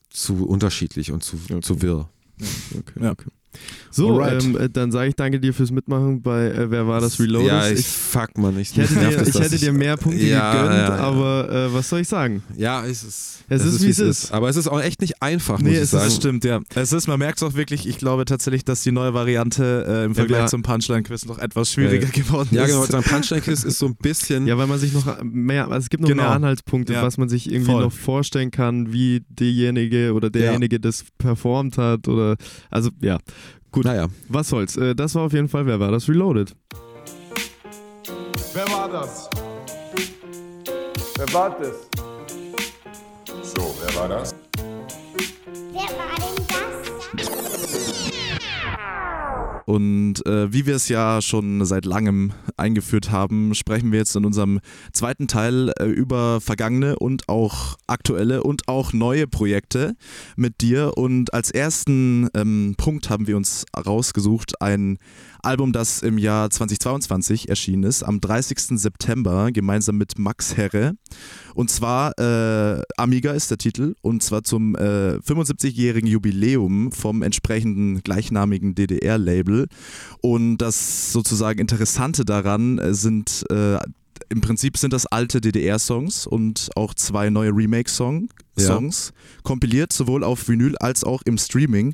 zu 0.09 0.47
unterschiedlich 0.47 1.11
und 1.11 1.23
zu, 1.23 1.37
Okay. 1.45 1.59
zu 1.61 1.81
wirr. 1.81 2.09
Okay, 2.77 3.03
Ja. 3.03 3.11
okay. 3.11 3.29
So, 3.89 4.21
ähm, 4.21 4.57
äh, 4.59 4.69
dann 4.69 4.91
sage 4.91 5.09
ich 5.09 5.15
danke 5.15 5.39
dir 5.39 5.53
fürs 5.53 5.71
Mitmachen 5.71 6.21
bei 6.21 6.47
äh, 6.51 6.69
Wer 6.69 6.87
war 6.87 7.01
das 7.01 7.19
Reloaded? 7.19 7.47
Ja, 7.47 7.67
ich, 7.69 7.79
ich, 7.79 7.87
fuck 7.87 8.37
man, 8.37 8.59
ich, 8.59 8.71
ich 8.71 8.77
hätte, 8.77 8.93
dir, 8.95 9.21
es, 9.21 9.29
ich 9.29 9.39
hätte 9.39 9.57
dir 9.57 9.71
mehr 9.73 9.97
Punkte 9.97 10.23
Ja, 10.23 10.51
gegönnt, 10.51 10.75
ja, 10.77 10.87
ja. 10.89 10.95
aber 10.97 11.49
äh, 11.51 11.73
was 11.73 11.89
soll 11.89 12.01
ich 12.01 12.07
sagen? 12.07 12.43
Ja, 12.57 12.85
es 12.85 13.03
ist, 13.03 13.39
Es 13.49 13.65
ist, 13.65 13.81
wie 13.83 13.89
es 13.89 13.99
ist. 13.99 14.31
Aber 14.33 14.49
es 14.49 14.55
ist 14.55 14.67
auch 14.67 14.81
echt 14.81 15.01
nicht 15.01 15.21
einfach, 15.23 15.59
Nee, 15.59 15.69
muss 15.69 15.77
es 15.77 15.83
ist- 15.85 15.91
sagen. 15.91 16.05
Das 16.05 16.15
stimmt, 16.15 16.43
ja. 16.43 16.59
Es 16.75 16.91
ist, 16.93 17.07
man 17.07 17.17
merkt 17.17 17.37
es 17.39 17.43
auch 17.43 17.55
wirklich, 17.55 17.87
ich 17.87 17.97
glaube 17.97 18.25
tatsächlich, 18.25 18.63
dass 18.65 18.83
die 18.83 18.91
neue 18.91 19.13
Variante 19.15 19.85
äh, 19.87 20.05
im 20.05 20.13
Vergleich 20.15 20.47
zum 20.49 20.61
Punchline-Quiz 20.61 21.25
noch 21.25 21.39
etwas 21.39 21.71
schwieriger 21.71 22.07
geworden 22.07 22.49
Ja, 22.51 22.63
ist. 22.65 22.71
genau, 22.71 22.85
sein 22.85 23.03
Punchline-Quiz 23.03 23.63
ist 23.63 23.79
so 23.79 23.87
ein 23.87 23.95
bisschen. 23.95 24.45
Ja, 24.47 24.57
weil 24.57 24.67
man 24.67 24.77
sich 24.79 24.93
noch 24.93 25.23
mehr, 25.23 25.65
also 25.69 25.77
es 25.85 25.89
gibt 25.89 26.03
noch 26.03 26.09
Genau. 26.09 26.23
mehr 26.23 26.31
Anhaltspunkte, 26.33 26.93
Ja. 26.93 27.01
was 27.03 27.17
man 27.17 27.29
sich 27.29 27.51
irgendwie 27.51 27.71
Voll. 27.71 27.83
noch 27.83 27.91
vorstellen 27.93 28.51
kann, 28.51 28.91
wie 28.93 29.23
derjenige 29.29 30.13
oder 30.13 30.29
derjenige 30.29 30.79
das 30.79 31.05
performt 31.17 31.77
hat 31.77 32.07
oder, 32.07 32.35
also 32.69 32.89
ja, 33.01 33.17
gut, 33.77 33.85
Naja. 33.85 34.07
was 34.27 34.49
soll's. 34.49 34.75
Äh, 34.75 34.95
das 34.95 35.13
war 35.15 35.23
auf 35.23 35.33
jeden 35.33 35.47
Fall, 35.49 35.65
wer 35.65 35.79
war 35.79 35.91
das? 35.91 36.09
Reloaded. 36.09 36.55
Wer 38.53 38.67
war 38.69 38.89
das? 38.89 39.29
Wer 41.17 41.33
war 41.33 41.49
das? 41.59 41.75
So, 43.43 43.75
wer 43.81 43.95
war 44.01 44.07
das? 44.09 44.35
Wer 45.71 45.81
war 45.97 46.16
Und 49.67 50.25
äh, 50.25 50.53
wie 50.53 50.65
wir 50.65 50.77
es 50.77 50.87
ja 50.87 51.21
schon 51.21 51.65
seit 51.65 51.83
langem 51.83 52.31
eingeführt 52.55 53.11
haben, 53.11 53.53
sprechen 53.53 53.91
wir 53.91 53.99
jetzt 53.99 54.15
in 54.15 54.23
unserem 54.23 54.61
zweiten 54.93 55.27
Teil 55.27 55.73
äh, 55.77 55.83
über 55.87 56.39
vergangene 56.39 56.97
und 56.97 57.27
auch 57.27 57.75
aktuelle 57.85 58.43
und 58.43 58.69
auch 58.69 58.93
neue 58.93 59.27
Projekte 59.27 59.97
mit 60.37 60.61
dir. 60.61 60.93
Und 60.95 61.33
als 61.33 61.51
ersten 61.51 62.29
ähm, 62.33 62.75
Punkt 62.77 63.09
haben 63.09 63.27
wir 63.27 63.35
uns 63.35 63.65
rausgesucht, 63.75 64.61
ein 64.61 64.99
Album, 65.41 65.71
das 65.73 66.01
im 66.01 66.17
Jahr 66.17 66.49
2022 66.49 67.49
erschienen 67.49 67.83
ist, 67.83 68.03
am 68.03 68.21
30. 68.21 68.79
September, 68.79 69.51
gemeinsam 69.51 69.97
mit 69.97 70.17
Max 70.17 70.57
Herre. 70.57 70.93
Und 71.53 71.69
zwar 71.69 72.17
äh, 72.19 72.81
Amiga 72.97 73.31
ist 73.31 73.49
der 73.51 73.57
Titel 73.57 73.95
und 74.01 74.23
zwar 74.23 74.43
zum 74.43 74.75
äh, 74.75 75.17
75-jährigen 75.17 76.07
Jubiläum 76.07 76.91
vom 76.91 77.21
entsprechenden 77.21 78.03
gleichnamigen 78.03 78.75
DDR-Label. 78.75 79.67
Und 80.21 80.57
das 80.57 81.11
sozusagen 81.11 81.59
Interessante 81.59 82.25
daran 82.25 82.77
äh, 82.77 82.93
sind 82.93 83.45
äh, 83.49 83.77
im 84.29 84.41
Prinzip 84.41 84.77
sind 84.77 84.93
das 84.93 85.05
alte 85.05 85.39
DDR-Songs 85.41 86.27
und 86.27 86.69
auch 86.75 86.93
zwei 86.93 87.29
neue 87.29 87.51
Remake-Songs, 87.51 88.29
Ja. 88.57 89.43
Kompiliert 89.43 89.93
sowohl 89.93 90.23
auf 90.23 90.47
Vinyl 90.49 90.75
als 90.77 91.03
auch 91.03 91.21
im 91.25 91.37
Streaming. 91.37 91.93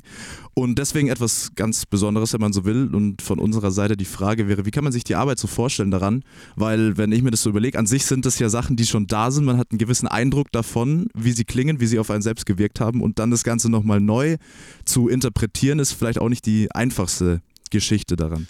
Und 0.54 0.78
deswegen 0.78 1.08
etwas 1.08 1.50
ganz 1.56 1.84
Besonderes, 1.84 2.32
wenn 2.32 2.40
man 2.40 2.52
so 2.52 2.64
will. 2.64 2.94
Und 2.94 3.20
von 3.22 3.38
unserer 3.38 3.70
Seite 3.70 3.96
die 3.96 4.04
Frage 4.04 4.48
wäre, 4.48 4.64
wie 4.64 4.70
kann 4.70 4.84
man 4.84 4.92
sich 4.92 5.04
die 5.04 5.14
Arbeit 5.14 5.38
so 5.38 5.46
vorstellen 5.46 5.90
daran? 5.90 6.22
Weil, 6.56 6.96
wenn 6.96 7.12
ich 7.12 7.22
mir 7.22 7.30
das 7.30 7.42
so 7.42 7.50
überlege, 7.50 7.78
an 7.78 7.86
sich 7.86 8.06
sind 8.06 8.24
das 8.24 8.38
ja 8.38 8.48
Sachen, 8.48 8.76
die 8.76 8.86
schon 8.86 9.06
da 9.06 9.30
sind. 9.30 9.44
Man 9.44 9.58
hat 9.58 9.70
einen 9.70 9.78
gewissen 9.78 10.08
Eindruck 10.08 10.50
davon, 10.52 11.08
wie 11.14 11.32
sie 11.32 11.44
klingen, 11.44 11.80
wie 11.80 11.86
sie 11.86 11.98
auf 11.98 12.10
einen 12.10 12.22
selbst 12.22 12.46
gewirkt 12.46 12.80
haben. 12.80 13.02
Und 13.02 13.18
dann 13.18 13.30
das 13.30 13.44
Ganze 13.44 13.68
nochmal 13.68 14.00
neu 14.00 14.36
zu 14.84 15.08
interpretieren, 15.08 15.78
ist 15.78 15.92
vielleicht 15.92 16.20
auch 16.20 16.28
nicht 16.28 16.46
die 16.46 16.70
einfachste 16.72 17.42
Geschichte 17.70 18.16
daran. 18.16 18.46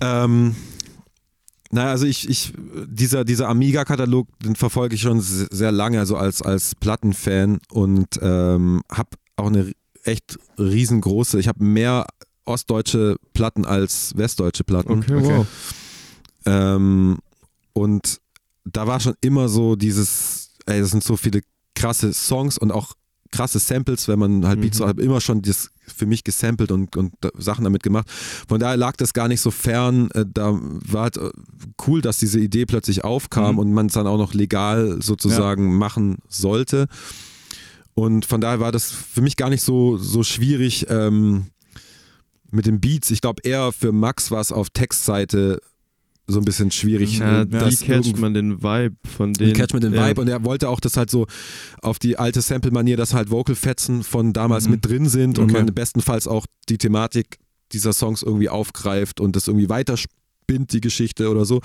Ähm, 0.00 0.54
naja, 1.70 1.90
also 1.90 2.06
ich, 2.06 2.28
ich 2.28 2.52
dieser, 2.86 3.24
dieser 3.24 3.48
Amiga-Katalog, 3.48 4.26
den 4.40 4.56
verfolge 4.56 4.94
ich 4.94 5.02
schon 5.02 5.20
se- 5.20 5.48
sehr 5.50 5.72
lange, 5.72 5.98
also 5.98 6.16
als, 6.16 6.40
als 6.42 6.74
Plattenfan 6.74 7.58
und 7.70 8.18
ähm, 8.22 8.82
habe 8.90 9.10
auch 9.36 9.48
eine 9.48 9.72
echt 10.04 10.38
riesengroße, 10.58 11.38
ich 11.38 11.48
habe 11.48 11.62
mehr 11.62 12.06
ostdeutsche 12.44 13.16
Platten 13.34 13.66
als 13.66 14.16
westdeutsche 14.16 14.64
Platten. 14.64 15.00
Okay, 15.00 15.20
wow. 15.20 15.46
Ähm, 16.46 17.18
und 17.74 18.20
da 18.64 18.86
war 18.86 19.00
schon 19.00 19.14
immer 19.20 19.48
so 19.50 19.76
dieses, 19.76 20.54
ey, 20.66 20.80
das 20.80 20.90
sind 20.90 21.04
so 21.04 21.16
viele 21.16 21.42
krasse 21.74 22.12
Songs 22.14 22.56
und 22.56 22.72
auch 22.72 22.94
krasse 23.30 23.58
Samples, 23.58 24.08
wenn 24.08 24.18
man 24.18 24.46
halt 24.46 24.60
Beats 24.60 24.80
Mhm. 24.80 24.84
hat, 24.86 24.98
immer 25.00 25.20
schon 25.20 25.42
das 25.42 25.70
für 25.86 26.06
mich 26.06 26.22
gesampelt 26.24 26.70
und, 26.70 26.96
und 26.96 27.12
Sachen 27.38 27.64
damit 27.64 27.82
gemacht. 27.82 28.06
Von 28.48 28.60
daher 28.60 28.76
lag 28.76 28.96
das 28.96 29.12
gar 29.14 29.28
nicht 29.28 29.40
so 29.40 29.50
fern. 29.50 30.10
Äh, 30.12 30.24
Da 30.32 30.58
war 30.60 31.02
halt 31.02 31.16
äh, 31.16 31.30
cool, 31.86 32.00
dass 32.02 32.18
diese 32.18 32.40
Idee 32.40 32.66
plötzlich 32.66 33.04
aufkam 33.04 33.54
Mhm. 33.54 33.58
und 33.58 33.72
man 33.72 33.86
es 33.86 33.92
dann 33.94 34.06
auch 34.06 34.18
noch 34.18 34.34
legal 34.34 35.00
sozusagen 35.02 35.76
machen 35.76 36.18
sollte. 36.28 36.86
Und 37.94 38.26
von 38.26 38.40
daher 38.40 38.60
war 38.60 38.70
das 38.72 38.90
für 38.92 39.22
mich 39.22 39.36
gar 39.36 39.50
nicht 39.50 39.62
so, 39.62 39.96
so 39.96 40.22
schwierig 40.22 40.86
ähm, 40.88 41.46
mit 42.50 42.66
den 42.66 42.80
Beats. 42.80 43.10
Ich 43.10 43.20
glaube 43.20 43.42
eher 43.44 43.72
für 43.72 43.92
Max 43.92 44.30
war 44.30 44.40
es 44.40 44.52
auf 44.52 44.70
Textseite 44.70 45.60
so 46.30 46.38
ein 46.38 46.44
bisschen 46.44 46.70
schwierig. 46.70 47.18
Ja, 47.18 47.44
da 47.46 47.58
das 47.60 47.80
catcht 47.80 48.18
man 48.18 48.34
den 48.34 48.62
Vibe 48.62 48.94
von 49.16 49.32
denen. 49.32 49.54
catcht 49.54 49.72
mit 49.74 49.82
dem 49.82 49.94
ja. 49.94 50.06
Vibe 50.08 50.20
und 50.20 50.28
er 50.28 50.44
wollte 50.44 50.68
auch, 50.68 50.78
dass 50.78 50.96
halt 50.98 51.10
so 51.10 51.26
auf 51.82 51.98
die 51.98 52.18
alte 52.18 52.42
Sample-Manier, 52.42 52.96
dass 52.98 53.14
halt 53.14 53.30
Vocal-Fetzen 53.30 54.02
von 54.02 54.32
damals 54.34 54.66
Mhm. 54.66 54.70
mit 54.72 54.84
drin 54.86 55.08
sind 55.08 55.38
und 55.38 55.50
Okay. 55.50 55.64
man 55.64 55.74
bestenfalls 55.74 56.26
auch 56.28 56.44
die 56.68 56.76
Thematik 56.78 57.38
dieser 57.72 57.92
Songs 57.92 58.22
irgendwie 58.22 58.48
aufgreift 58.48 59.20
und 59.20 59.36
das 59.36 59.48
irgendwie 59.48 59.68
weiterspinnt, 59.70 60.72
die 60.72 60.80
Geschichte 60.80 61.30
oder 61.30 61.44
so. 61.44 61.60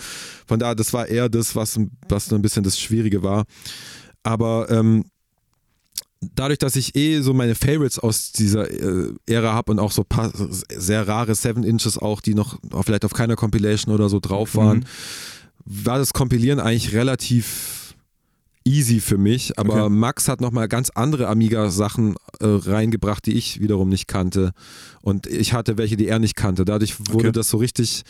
Von 0.48 0.60
daher, 0.60 0.76
das 0.76 0.94
war 0.94 1.08
eher 1.08 1.30
das, 1.30 1.56
was, 1.56 1.80
was 2.10 2.26
so 2.28 2.36
ein 2.36 2.42
bisschen 2.42 2.64
das 2.64 2.80
Schwierige 2.80 3.22
war. 3.24 3.44
Aber 4.24 4.68
ähm, 4.70 5.04
dadurch, 6.36 6.60
dass 6.60 6.76
ich 6.76 6.96
eh 6.96 7.22
so 7.22 7.34
meine 7.34 7.56
Favorites 7.56 8.00
aus 8.00 8.32
dieser 8.32 8.70
äh, 8.70 9.14
Ära 9.26 9.54
habe 9.54 9.72
und 9.72 9.80
auch 9.80 9.92
so 9.92 10.04
paar 10.04 10.32
sehr 10.70 11.08
rare 11.08 11.36
Seven 11.36 11.64
Inches 11.64 11.98
auch, 11.98 12.22
die 12.22 12.36
noch 12.36 12.60
vielleicht 12.86 13.06
auf 13.06 13.14
keiner 13.14 13.36
Compilation 13.36 13.94
oder 13.94 14.10
so 14.10 14.20
drauf 14.20 14.56
waren, 14.56 14.86
war 15.66 15.98
das 15.98 16.14
Kompilieren 16.14 16.60
eigentlich 16.60 16.94
relativ 16.94 17.96
easy 18.66 19.00
für 19.02 19.18
mich. 19.18 19.58
Aber 19.60 19.86
Okay. 19.86 19.90
Max 19.94 20.28
hat 20.30 20.40
nochmal 20.42 20.68
ganz 20.68 20.90
andere 20.90 21.28
Amiga-Sachen 21.28 22.16
äh, 22.40 22.46
reingebracht, 22.46 23.26
die 23.26 23.34
ich 23.34 23.60
wiederum 23.60 23.90
nicht 23.90 24.08
kannte. 24.08 24.52
Und 25.02 25.28
ich 25.28 25.54
hatte 25.54 25.78
welche, 25.78 25.98
die 25.98 26.08
er 26.08 26.20
nicht 26.20 26.36
kannte. 26.36 26.64
Dadurch 26.66 27.00
wurde 27.00 27.28
Okay. 27.28 27.32
das 27.34 27.50
so 27.50 27.58
richtig. 27.58 28.04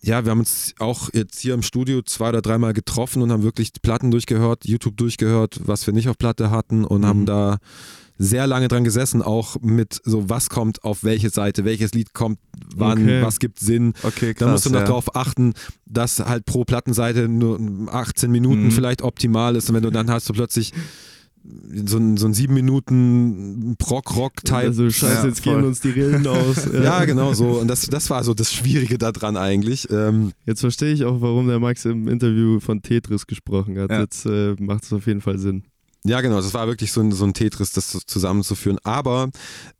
Ja, 0.00 0.24
wir 0.24 0.30
haben 0.30 0.40
uns 0.40 0.74
auch 0.78 1.10
jetzt 1.12 1.40
hier 1.40 1.54
im 1.54 1.62
Studio 1.62 2.02
zwei 2.02 2.28
oder 2.28 2.40
dreimal 2.42 2.72
getroffen 2.72 3.20
und 3.22 3.32
haben 3.32 3.42
wirklich 3.42 3.72
die 3.72 3.80
Platten 3.80 4.10
durchgehört, 4.10 4.64
YouTube 4.64 4.96
durchgehört, 4.96 5.60
was 5.64 5.86
wir 5.86 5.94
nicht 5.94 6.08
auf 6.08 6.16
Platte 6.18 6.50
hatten 6.50 6.84
und 6.84 7.04
haben 7.04 7.26
da 7.26 7.58
sehr 8.20 8.46
lange 8.48 8.66
dran 8.66 8.82
gesessen, 8.82 9.22
auch 9.22 9.56
mit 9.60 10.00
so, 10.04 10.28
was 10.28 10.50
kommt 10.50 10.82
auf 10.82 11.04
welche 11.04 11.30
Seite, 11.30 11.64
welches 11.64 11.92
Lied 11.94 12.14
kommt, 12.14 12.38
wann, 12.74 12.98
Okay. 13.02 13.22
was 13.22 13.38
gibt 13.38 13.60
Sinn. 13.60 13.92
Okay, 14.02 14.34
Da 14.34 14.48
musst 14.48 14.66
du 14.66 14.70
noch 14.70 14.80
ja. 14.80 14.86
darauf 14.86 15.14
achten, 15.14 15.54
dass 15.86 16.18
halt 16.18 16.44
pro 16.44 16.64
Plattenseite 16.64 17.28
nur 17.28 17.60
18 17.92 18.30
Minuten 18.30 18.66
Mhm. 18.66 18.70
vielleicht 18.72 19.02
optimal 19.02 19.54
ist. 19.54 19.68
Und 19.68 19.76
wenn 19.76 19.84
du 19.84 19.90
dann 19.90 20.10
hast 20.10 20.28
du 20.28 20.32
plötzlich 20.32 20.72
so 21.86 21.96
ein, 21.98 22.16
so 22.16 22.26
ein 22.26 22.34
7 22.34 22.52
Minuten 22.52 23.76
Prog-Rock-Type. 23.78 24.56
Also 24.56 24.90
scheiße, 24.90 25.14
Ja, 25.22 25.26
jetzt 25.26 25.42
gehen 25.42 25.54
voll. 25.54 25.64
uns 25.64 25.80
die 25.80 25.90
Rillen 25.90 26.26
aus. 26.26 26.68
ja, 26.72 27.04
genau 27.04 27.32
so. 27.34 27.58
Und 27.60 27.68
das, 27.68 27.86
das 27.86 28.10
war 28.10 28.22
so 28.24 28.34
das 28.34 28.52
Schwierige 28.52 28.98
daran 28.98 29.36
eigentlich. 29.36 29.88
Ähm, 29.90 30.32
Jetzt 30.46 30.60
verstehe 30.60 30.92
ich 30.92 31.04
auch, 31.04 31.20
warum 31.20 31.46
der 31.48 31.58
Max 31.60 31.84
im 31.84 32.08
Interview 32.08 32.60
von 32.60 32.82
Tetris 32.82 33.26
gesprochen 33.26 33.78
hat. 33.78 33.90
Ja. 33.90 34.00
Jetzt 34.00 34.26
äh, 34.26 34.54
macht 34.58 34.84
es 34.84 34.92
auf 34.92 35.06
jeden 35.06 35.20
Fall 35.20 35.38
Sinn. 35.38 35.64
ja, 36.04 36.20
genau. 36.20 36.36
Das 36.36 36.54
war 36.54 36.66
wirklich 36.66 36.92
so 36.92 37.00
ein, 37.00 37.12
so 37.12 37.24
ein 37.24 37.34
Tetris, 37.34 37.72
das 37.72 37.90
so 37.92 37.98
zusammenzuführen. 38.00 38.78
Aber 38.84 39.30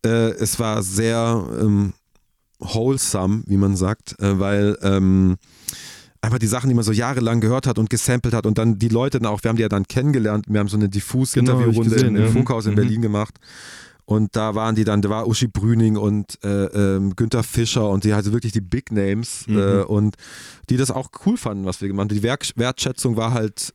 äh, 0.05 0.31
es 0.33 0.59
war 0.59 0.83
sehr 0.83 1.47
ähm, 1.61 1.93
wholesome, 2.59 3.43
wie 3.47 3.57
man 3.57 3.77
sagt, 3.77 4.17
äh, 4.21 4.39
weil 4.39 4.77
ähm, 4.83 5.37
einfach 6.21 6.39
die 6.39 6.47
Sachen, 6.47 6.69
die 6.69 6.75
man 6.75 6.85
so 6.85 6.93
jahrelang 6.93 7.41
gehört 7.41 7.67
hat 7.67 7.79
und 7.79 7.91
gesampelt 7.91 8.35
hat 8.35 8.47
und 8.47 8.59
dann 8.59 8.79
die 8.79 8.89
Leute 8.89 9.19
dann 9.19 9.27
auch, 9.31 9.43
wir 9.45 9.49
haben 9.51 9.57
die 9.57 9.63
ja 9.63 9.69
dann 9.69 9.87
kennengelernt, 9.87 10.47
wir 10.49 10.61
haben 10.61 10.69
so 10.69 10.77
eine 10.77 10.85
Genau, 10.89 10.93
hab 10.93 10.93
Diffus-Interviewrunde 10.93 11.81
ich 11.83 11.95
gesehen, 11.95 12.17
im 12.17 12.25
ja. 12.25 12.31
Funkhaus 12.31 12.67
in 12.67 12.73
Mhm. 12.73 12.77
Berlin 12.77 13.03
gemacht. 13.03 13.35
Und 14.05 14.35
da 14.37 14.55
waren 14.55 14.75
die 14.75 14.85
dann, 14.85 15.03
da 15.03 15.11
war 15.11 15.29
Uschi 15.29 15.49
Brüning 15.49 15.97
und 15.99 16.43
äh, 16.43 16.65
ähm, 16.97 17.15
Günther 17.15 17.43
Fischer 17.43 17.91
und 17.91 18.05
die 18.05 18.13
also 18.15 18.33
wirklich 18.33 18.53
die 18.53 18.63
Big 18.63 18.91
Names 18.91 19.45
Mhm. 19.47 19.59
äh, 19.59 19.83
und 19.83 20.17
die 20.71 20.79
das 20.79 20.91
auch 20.91 21.11
cool 21.27 21.37
fanden, 21.37 21.67
was 21.67 21.81
wir 21.83 21.89
gemacht 21.89 22.05
haben. 22.09 22.17
Die 22.17 22.23
Werk 22.23 22.47
Wertschätzung 22.57 23.17
war 23.17 23.33
halt 23.35 23.75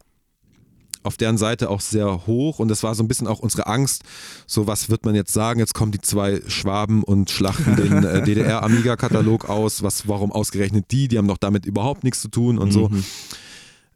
auf 1.03 1.17
deren 1.17 1.37
Seite 1.37 1.69
auch 1.69 1.81
sehr 1.81 2.25
hoch 2.27 2.59
und 2.59 2.67
das 2.69 2.83
war 2.83 2.95
so 2.95 3.03
ein 3.03 3.07
bisschen 3.07 3.27
auch 3.27 3.39
unsere 3.39 3.67
Angst, 3.67 4.03
so 4.47 4.67
was 4.67 4.89
wird 4.89 5.05
man 5.05 5.15
jetzt 5.15 5.33
sagen, 5.33 5.59
jetzt 5.59 5.73
kommen 5.73 5.91
die 5.91 6.01
zwei 6.01 6.41
Schwaben 6.47 7.03
und 7.03 7.29
schlachten 7.29 7.75
den 7.75 8.03
äh, 8.03 8.21
DDR-Amiga-Katalog 8.25 9.49
aus, 9.49 9.83
was, 9.83 10.07
warum 10.07 10.31
ausgerechnet 10.31 10.85
die, 10.91 11.07
die 11.07 11.17
haben 11.17 11.27
doch 11.27 11.37
damit 11.37 11.65
überhaupt 11.65 12.03
nichts 12.03 12.21
zu 12.21 12.29
tun 12.29 12.57
und 12.57 12.71
so. 12.71 12.89
Mhm. 12.89 13.03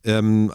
Ähm, 0.04 0.52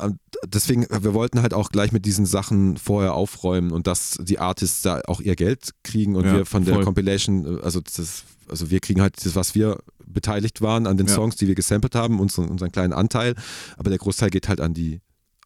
deswegen, 0.46 0.86
wir 0.88 1.14
wollten 1.14 1.42
halt 1.42 1.52
auch 1.52 1.70
gleich 1.70 1.92
mit 1.92 2.06
diesen 2.06 2.24
Sachen 2.26 2.76
vorher 2.78 3.14
aufräumen 3.14 3.70
und 3.70 3.86
dass 3.86 4.18
die 4.20 4.38
Artists 4.38 4.82
da 4.82 5.02
auch 5.06 5.20
ihr 5.20 5.36
Geld 5.36 5.72
kriegen 5.82 6.16
und 6.16 6.24
Ja, 6.24 6.36
wir 6.38 6.46
von 6.46 6.64
der 6.64 6.74
voll. 6.74 6.84
Compilation, 6.84 7.58
äh, 7.58 7.62
also 7.62 7.80
das, 7.80 8.24
also 8.48 8.70
wir 8.70 8.80
kriegen 8.80 9.00
halt 9.02 9.24
das, 9.24 9.34
was 9.34 9.54
wir 9.54 9.78
beteiligt 10.06 10.62
waren 10.62 10.86
an 10.86 10.96
den 10.96 11.06
Ja. 11.06 11.14
Songs, 11.14 11.36
die 11.36 11.48
wir 11.48 11.54
gesampelt 11.54 11.94
haben, 11.94 12.20
unseren, 12.20 12.48
unseren 12.48 12.72
kleinen 12.72 12.92
Anteil, 12.92 13.34
aber 13.76 13.90
der 13.90 13.98
Großteil 13.98 14.30
geht 14.30 14.48
halt 14.48 14.60
an 14.60 14.74
die 14.74 15.00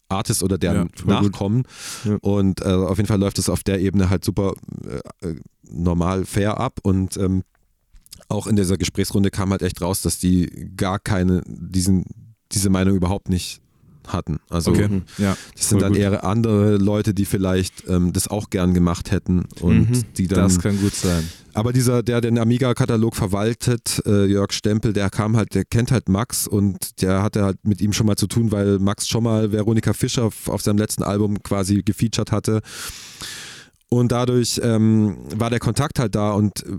Artists 0.08 0.42
oder 0.42 0.58
deren 0.58 0.90
Ja. 1.06 1.20
Nachkommen 1.22 1.64
Ja. 2.04 2.16
und 2.20 2.60
äh, 2.60 2.64
auf 2.64 2.96
jeden 2.98 3.08
Fall 3.08 3.18
läuft 3.20 3.38
es 3.38 3.48
auf 3.48 3.62
der 3.64 3.80
Ebene 3.80 4.08
halt 4.10 4.24
super 4.24 4.54
äh, 5.22 5.34
normal 5.68 6.24
fair 6.24 6.58
ab 6.60 6.78
und 6.82 7.16
ähm, 7.16 7.42
auch 8.28 8.46
in 8.46 8.56
dieser 8.56 8.76
Gesprächsrunde 8.76 9.30
kam 9.30 9.50
halt 9.50 9.62
echt 9.62 9.80
raus, 9.82 10.02
dass 10.02 10.18
die 10.18 10.70
gar 10.76 10.98
keine, 10.98 11.42
diesen, 11.46 12.04
diese 12.52 12.70
Meinung 12.70 12.96
überhaupt 12.96 13.28
nicht 13.28 13.60
hatten. 14.08 14.38
Also 14.50 14.70
Okay, 14.72 14.88
Mhm. 14.88 15.02
ja. 15.18 15.36
das 15.56 15.68
sind 15.68 15.82
dann 15.82 15.92
gut. 15.92 16.00
eher 16.00 16.24
andere 16.24 16.76
Leute, 16.76 17.14
die 17.14 17.24
vielleicht 17.24 17.88
ähm, 17.88 18.12
das 18.12 18.28
auch 18.28 18.50
gern 18.50 18.74
gemacht 18.74 19.10
hätten 19.10 19.44
und 19.60 19.90
Mhm. 19.90 20.02
die 20.16 20.26
dann. 20.28 20.40
Das 20.40 20.58
kann 20.60 20.78
gut 20.80 20.94
sein. 20.94 21.24
aber 21.54 21.72
dieser, 21.72 22.02
der 22.02 22.20
den 22.20 22.38
Amiga-Katalog 22.38 23.16
verwaltet, 23.16 24.02
äh, 24.06 24.26
Jörg 24.26 24.52
Stempel, 24.52 24.92
der 24.92 25.08
kam 25.10 25.36
halt, 25.36 25.54
der 25.54 25.64
kennt 25.64 25.90
halt 25.90 26.08
Max 26.10 26.46
und 26.46 27.00
der 27.00 27.22
hatte 27.22 27.44
halt 27.44 27.58
mit 27.64 27.80
ihm 27.80 27.92
schon 27.94 28.06
mal 28.06 28.16
zu 28.16 28.26
tun, 28.26 28.52
weil 28.52 28.78
Max 28.78 29.08
schon 29.08 29.22
mal 29.24 29.52
Veronika 29.52 29.92
Fischer 29.94 30.24
auf 30.46 30.60
seinem 30.62 30.76
letzten 30.78 31.02
Album 31.02 31.42
quasi 31.42 31.82
gefeatured 31.82 32.30
hatte. 32.30 32.60
Und 33.88 34.10
dadurch 34.12 34.60
ähm, 34.62 35.16
war 35.36 35.48
der 35.48 35.60
Kontakt 35.60 35.98
halt 35.98 36.14
da 36.14 36.32
und 36.32 36.64
äh, 36.66 36.76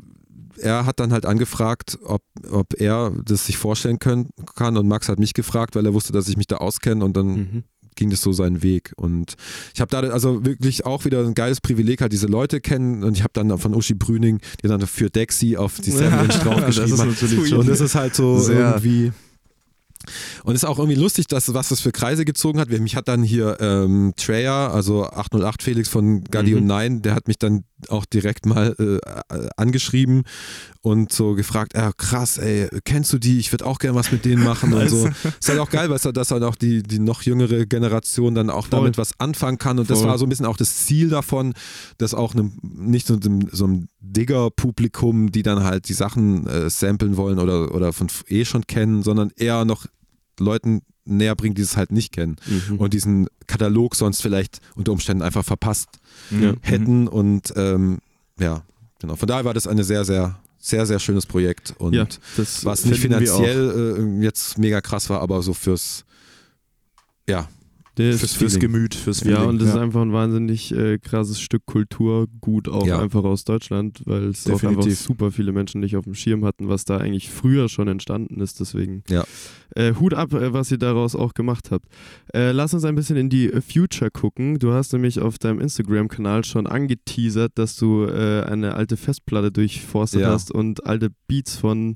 er 0.59 0.85
hat 0.85 0.99
dann 0.99 1.11
halt 1.13 1.25
angefragt, 1.25 1.97
ob, 2.03 2.21
ob 2.51 2.79
er 2.79 3.11
das 3.25 3.45
sich 3.45 3.57
vorstellen 3.57 3.99
können, 3.99 4.29
kann 4.55 4.77
und 4.77 4.87
Max 4.87 5.09
hat 5.09 5.19
mich 5.19 5.33
gefragt, 5.33 5.75
weil 5.75 5.85
er 5.85 5.93
wusste, 5.93 6.13
dass 6.13 6.27
ich 6.27 6.37
mich 6.37 6.47
da 6.47 6.57
auskenne 6.57 7.03
und 7.05 7.15
dann 7.17 7.27
Mhm. 7.27 7.63
ging 7.95 8.09
das 8.11 8.21
so 8.21 8.31
seinen 8.31 8.61
Weg. 8.63 8.93
Und 8.97 9.35
ich 9.73 9.81
habe 9.81 9.89
da 9.89 9.99
also 10.11 10.45
wirklich 10.45 10.85
auch 10.85 11.05
wieder 11.05 11.25
ein 11.25 11.33
geiles 11.33 11.61
Privileg, 11.61 12.01
halt 12.01 12.11
diese 12.13 12.27
Leute 12.27 12.61
kennen. 12.61 13.03
Und 13.03 13.15
ich 13.17 13.23
habe 13.23 13.33
dann 13.33 13.57
von 13.57 13.73
Uschi 13.73 13.95
Brüning, 13.95 14.39
die 14.63 14.67
dann 14.67 14.85
für 14.85 15.09
Dexy 15.09 15.57
auf 15.57 15.79
die 15.79 15.91
das 15.97 16.39
draufgeschrieben 16.39 16.93
ist 16.93 17.21
hat. 17.51 17.57
Und 17.57 17.67
das 17.67 17.79
ist 17.81 17.95
halt 17.95 18.13
so 18.15 18.39
sehr- 18.39 18.71
irgendwie. 18.75 19.11
Und 20.47 20.55
es 20.55 20.63
ist 20.63 20.69
auch 20.69 20.79
irgendwie 20.79 20.97
lustig, 20.97 21.27
dass, 21.27 21.53
was 21.53 21.67
das 21.67 21.81
für 21.81 21.91
Kreise 21.91 22.23
gezogen 22.23 22.57
hat. 22.61 22.69
Mich 22.69 22.95
hat 22.95 23.09
dann 23.09 23.21
hier 23.21 23.57
ähm, 23.59 24.13
Treya, 24.15 24.69
also 24.69 25.03
808 25.03 25.61
Felix 25.61 25.89
von 25.89 26.23
Gadi 26.23 26.51
Mhm. 26.51 26.57
und 26.59 26.65
Nein, 26.67 27.01
der 27.01 27.15
hat 27.15 27.27
mich 27.27 27.37
dann 27.37 27.65
auch 27.89 28.05
direkt 28.05 28.45
mal 28.45 28.73
äh, 28.79 29.47
angeschrieben 29.57 30.23
und 30.81 31.11
so 31.11 31.33
gefragt, 31.33 31.73
ja 31.75 31.91
krass, 31.91 32.37
ey, 32.37 32.69
kennst 32.85 33.11
du 33.11 33.17
die? 33.17 33.39
Ich 33.39 33.51
würde 33.51 33.65
auch 33.65 33.77
gerne 33.77 33.97
was 33.97 34.09
mit 34.13 34.23
denen 34.23 34.41
machen 34.41 34.71
und 34.73 34.89
so. 34.89 35.07
Ist 35.39 35.49
halt 35.49 35.59
auch 35.59 35.69
geil, 35.69 35.89
weil 35.89 35.97
es 35.97 36.03
dass 36.03 36.29
dann 36.29 36.43
auch 36.43 36.55
die, 36.55 36.81
die 36.81 36.99
noch 36.99 37.23
jüngere 37.23 37.65
Generation 37.65 38.33
dann 38.33 38.49
auch 38.49 38.67
Voll. 38.67 38.79
damit 38.79 38.97
was 38.97 39.19
anfangen 39.19 39.57
kann. 39.57 39.79
Und 39.79 39.89
das 39.89 39.99
Voll. 39.99 40.07
war 40.07 40.17
so 40.17 40.25
ein 40.25 40.29
bisschen 40.29 40.45
auch 40.45 40.55
das 40.55 40.85
Ziel 40.85 41.09
davon, 41.09 41.55
dass 41.97 42.13
auch 42.13 42.33
einem, 42.33 42.53
nicht 42.61 43.05
so 43.05 43.19
so 43.51 43.65
einem 43.65 43.89
Digger-Publikum, 43.99 45.29
die 45.31 45.43
dann 45.43 45.65
halt 45.65 45.89
die 45.89 45.93
Sachen 45.93 46.47
äh, 46.47 46.69
samplen 46.69 47.17
wollen 47.17 47.37
oder, 47.37 47.75
oder 47.75 47.91
von 47.91 48.07
eh 48.29 48.45
schon 48.45 48.65
kennen, 48.65 49.03
sondern 49.03 49.31
eher 49.35 49.65
noch 49.65 49.85
Leuten 50.39 50.81
näher 51.05 51.35
bringt, 51.35 51.57
die 51.57 51.61
es 51.61 51.77
halt 51.77 51.91
nicht 51.91 52.11
kennen 52.11 52.35
Mhm. 52.69 52.77
und 52.77 52.93
diesen 52.93 53.27
Katalog 53.47 53.95
sonst 53.95 54.21
vielleicht 54.21 54.59
unter 54.75 54.91
Umständen 54.91 55.23
einfach 55.23 55.45
verpasst 55.45 55.89
Ja. 56.31 56.53
hätten. 56.61 57.07
Und 57.07 57.53
ähm, 57.55 57.99
ja, 58.39 58.63
genau. 58.99 59.15
Von 59.15 59.27
daher 59.27 59.45
war 59.45 59.53
das 59.53 59.67
eine 59.67 59.83
sehr, 59.85 60.03
sehr, 60.03 60.37
sehr, 60.59 60.85
sehr 60.85 60.99
schönes 60.99 61.25
Projekt 61.25 61.73
und 61.77 61.93
ja, 61.93 62.07
das 62.35 62.65
was 62.65 62.83
nicht 62.85 62.99
finanziell 62.99 64.17
äh, 64.19 64.23
jetzt 64.23 64.57
mega 64.57 64.81
krass 64.81 65.09
war, 65.09 65.21
aber 65.21 65.41
so 65.41 65.53
fürs 65.53 66.03
ja, 67.29 67.47
Ist 67.99 68.19
fürs 68.19 68.33
Fürs. 68.33 68.59
Gemüt, 68.59 68.93
fürs 68.95 69.21
Ja, 69.21 69.37
Feeling. 69.37 69.49
und 69.49 69.61
das 69.61 69.69
ist 69.69 69.75
einfach 69.75 70.01
ein 70.01 70.13
wahnsinnig 70.13 70.71
äh, 70.73 70.97
krasses 70.99 71.39
Stück 71.41 71.65
Kulturgut 71.65 72.69
auch 72.69 72.85
Ja. 72.85 72.99
einfach 72.99 73.23
aus 73.23 73.43
Deutschland, 73.43 74.01
weil 74.05 74.25
es 74.25 74.47
auch 74.49 74.61
einfach 74.63 74.87
super 74.89 75.31
viele 75.31 75.51
Menschen 75.51 75.81
nicht 75.81 75.95
auf 75.97 76.03
dem 76.05 76.13
Schirm 76.13 76.45
hatten, 76.45 76.69
was 76.69 76.85
da 76.85 76.97
eigentlich 76.97 77.29
früher 77.29 77.69
schon 77.69 77.87
entstanden 77.87 78.39
ist. 78.41 78.59
Deswegen 78.59 79.03
Ja. 79.09 79.23
äh, 79.75 79.93
Hut 79.95 80.13
ab, 80.13 80.33
äh, 80.33 80.53
was 80.53 80.71
ihr 80.71 80.77
daraus 80.77 81.15
auch 81.15 81.33
gemacht 81.33 81.71
habt. 81.71 81.85
Äh, 82.33 82.51
lass 82.51 82.73
uns 82.73 82.83
ein 82.85 82.95
bisschen 82.95 83.17
in 83.17 83.29
die 83.29 83.51
äh, 83.51 83.61
Future 83.61 84.11
gucken. 84.11 84.59
Du 84.59 84.73
hast 84.73 84.93
nämlich 84.93 85.19
auf 85.19 85.37
deinem 85.39 85.59
Instagram-Kanal 85.59 86.43
schon 86.45 86.67
angeteasert, 86.67 87.53
dass 87.55 87.75
du 87.77 88.05
äh, 88.05 88.43
eine 88.43 88.75
alte 88.75 88.97
Festplatte 88.97 89.51
durchforstet 89.51 90.21
Ja. 90.21 90.29
hast 90.31 90.51
und 90.51 90.85
alte 90.85 91.09
Beats 91.27 91.55
von, 91.57 91.95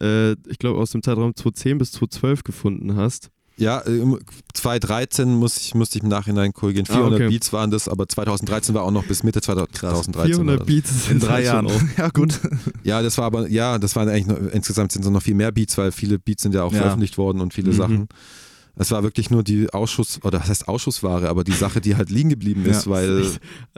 ich 0.00 0.58
glaube, 0.60 0.78
aus 0.78 0.90
dem 0.92 1.02
Zeitraum 1.02 1.34
2010 1.34 1.78
bis 1.78 1.90
2012 1.90 2.44
gefunden 2.44 2.94
hast. 2.94 3.30
Ja, 3.58 3.82
ähm, 3.86 4.18
2013 4.54 5.34
muss 5.34 5.56
ich, 5.58 5.74
musste 5.74 5.98
ich 5.98 6.04
im 6.04 6.08
Nachhinein 6.08 6.52
korrigieren. 6.52 6.86
Ah, 6.88 6.94
400 6.94 7.20
okay. 7.20 7.28
Beats 7.28 7.52
waren 7.52 7.70
das, 7.70 7.88
aber 7.88 8.08
2013 8.08 8.74
war 8.74 8.82
auch 8.84 8.90
noch 8.90 9.04
bis 9.04 9.22
Mitte 9.22 9.40
2013. 9.40 10.14
war 10.14 10.24
400 10.26 10.60
das. 10.60 10.66
Beats 10.66 10.90
in 10.90 10.96
sind 10.98 11.22
drei 11.24 11.32
halt 11.34 11.44
Jahren. 11.44 11.90
Ja, 11.96 12.08
gut. 12.08 12.38
Ja, 12.84 13.02
das 13.02 13.18
war 13.18 13.24
aber, 13.26 13.48
ja, 13.48 13.78
das 13.78 13.96
waren 13.96 14.08
eigentlich 14.08 14.26
noch, 14.26 14.38
insgesamt 14.52 14.92
sind 14.92 15.02
so 15.04 15.10
noch 15.10 15.22
viel 15.22 15.34
mehr 15.34 15.52
Beats, 15.52 15.76
weil 15.76 15.92
viele 15.92 16.18
Beats 16.18 16.42
sind 16.42 16.54
ja 16.54 16.62
auch 16.62 16.72
Ja. 16.72 16.78
veröffentlicht 16.78 17.18
worden 17.18 17.40
und 17.40 17.52
viele 17.52 17.72
Mhm. 17.72 17.76
Sachen. 17.76 18.08
Es 18.78 18.90
war 18.90 19.02
wirklich 19.02 19.30
nur 19.30 19.42
die 19.42 19.68
Ausschuss, 19.72 20.20
oder 20.22 20.38
das 20.38 20.48
heißt 20.48 20.68
Ausschussware, 20.68 21.28
aber 21.28 21.44
die 21.44 21.52
Sache, 21.52 21.80
die 21.80 21.96
halt 21.96 22.10
liegen 22.10 22.28
geblieben 22.30 22.64
ist, 22.64 22.86
Ja. 22.86 22.92
weil 22.92 23.10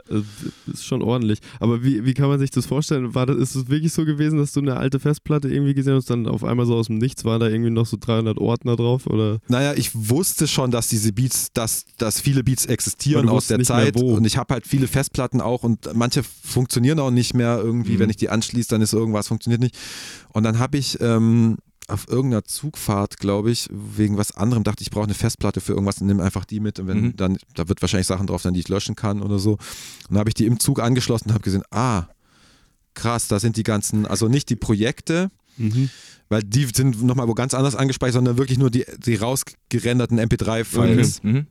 Also, 0.09 0.25
ist 0.71 0.85
schon 0.85 1.01
ordentlich. 1.01 1.39
Aber 1.59 1.83
wie, 1.83 2.05
wie 2.05 2.13
kann 2.13 2.27
man 2.27 2.39
sich 2.39 2.51
das 2.51 2.65
vorstellen? 2.65 3.15
War 3.15 3.25
das, 3.25 3.37
ist 3.37 3.55
es 3.55 3.69
wirklich 3.69 3.93
so 3.93 4.05
gewesen, 4.05 4.37
dass 4.39 4.51
du 4.51 4.59
eine 4.59 4.77
alte 4.77 4.99
Festplatte 4.99 5.47
irgendwie 5.49 5.73
gesehen 5.73 5.95
hast, 5.95 6.09
dann 6.09 6.27
auf 6.27 6.43
einmal 6.43 6.65
so 6.65 6.75
aus 6.75 6.87
dem 6.87 6.97
Nichts 6.97 7.23
waren 7.25 7.39
da 7.39 7.47
irgendwie 7.47 7.69
noch 7.71 7.85
so 7.85 7.97
300 7.99 8.37
Ordner 8.37 8.75
drauf? 8.75 9.07
Oder? 9.07 9.39
Naja, 9.47 9.73
ich 9.75 9.91
wusste 9.93 10.47
schon, 10.47 10.69
dass 10.71 10.87
diese 10.89 11.13
Beats, 11.13 11.51
dass, 11.53 11.85
dass 11.97 12.19
viele 12.19 12.43
Beats 12.43 12.65
existieren 12.65 13.29
aus 13.29 13.47
der 13.47 13.59
Zeit 13.61 13.95
wo. 13.95 14.13
und 14.15 14.25
ich 14.25 14.37
habe 14.37 14.53
halt 14.53 14.67
viele 14.67 14.87
Festplatten 14.87 15.41
auch 15.41 15.63
und 15.63 15.89
manche 15.95 16.23
funktionieren 16.23 16.99
auch 16.99 17.11
nicht 17.11 17.33
mehr 17.33 17.59
irgendwie, 17.63 17.93
Mhm. 17.93 17.99
wenn 17.99 18.09
ich 18.09 18.17
die 18.17 18.29
anschließe, 18.29 18.69
dann 18.69 18.81
ist 18.81 18.93
irgendwas 18.93 19.27
funktioniert 19.29 19.61
nicht. 19.61 19.77
Und 20.33 20.43
dann 20.43 20.59
habe 20.59 20.77
ich 20.77 20.97
ähm, 21.01 21.57
auf 21.91 22.07
irgendeiner 22.07 22.43
Zugfahrt, 22.43 23.17
glaube 23.17 23.51
ich, 23.51 23.67
wegen 23.71 24.17
was 24.17 24.31
anderem 24.35 24.63
dachte 24.63 24.81
ich, 24.81 24.87
ich 24.87 24.91
brauche 24.91 25.05
eine 25.05 25.13
Festplatte 25.13 25.61
für 25.61 25.73
irgendwas 25.73 25.99
und 26.01 26.07
nimm 26.07 26.19
einfach 26.19 26.45
die 26.45 26.59
mit 26.59 26.79
und 26.79 26.87
wenn 26.87 27.01
Mhm. 27.01 27.15
dann, 27.15 27.37
da 27.55 27.67
wird 27.69 27.81
wahrscheinlich 27.81 28.07
Sachen 28.07 28.27
drauf 28.27 28.41
sein, 28.41 28.53
die 28.53 28.59
ich 28.61 28.69
löschen 28.69 28.95
kann 28.95 29.21
oder 29.21 29.37
so. 29.39 29.51
Und 29.53 29.59
dann 30.09 30.19
habe 30.19 30.29
ich 30.29 30.33
die 30.33 30.45
im 30.45 30.59
Zug 30.59 30.79
angeschlossen 30.79 31.27
und 31.29 31.33
habe 31.33 31.43
gesehen, 31.43 31.63
ah, 31.71 32.05
krass, 32.93 33.27
da 33.27 33.39
sind 33.39 33.57
die 33.57 33.63
ganzen, 33.63 34.05
also 34.05 34.27
nicht 34.27 34.49
die 34.49 34.55
Projekte, 34.55 35.29
weil 36.29 36.43
die 36.43 36.67
sind 36.73 37.03
nochmal 37.03 37.27
wo 37.27 37.33
ganz 37.35 37.53
anders 37.53 37.75
angespeichert, 37.75 38.15
sondern 38.15 38.37
wirklich 38.37 38.57
nur 38.57 38.71
die, 38.71 38.85
die 39.05 39.15
rausgerenderten 39.15 40.19
MP3-Files. 40.19 41.21
Mhm. 41.23 41.45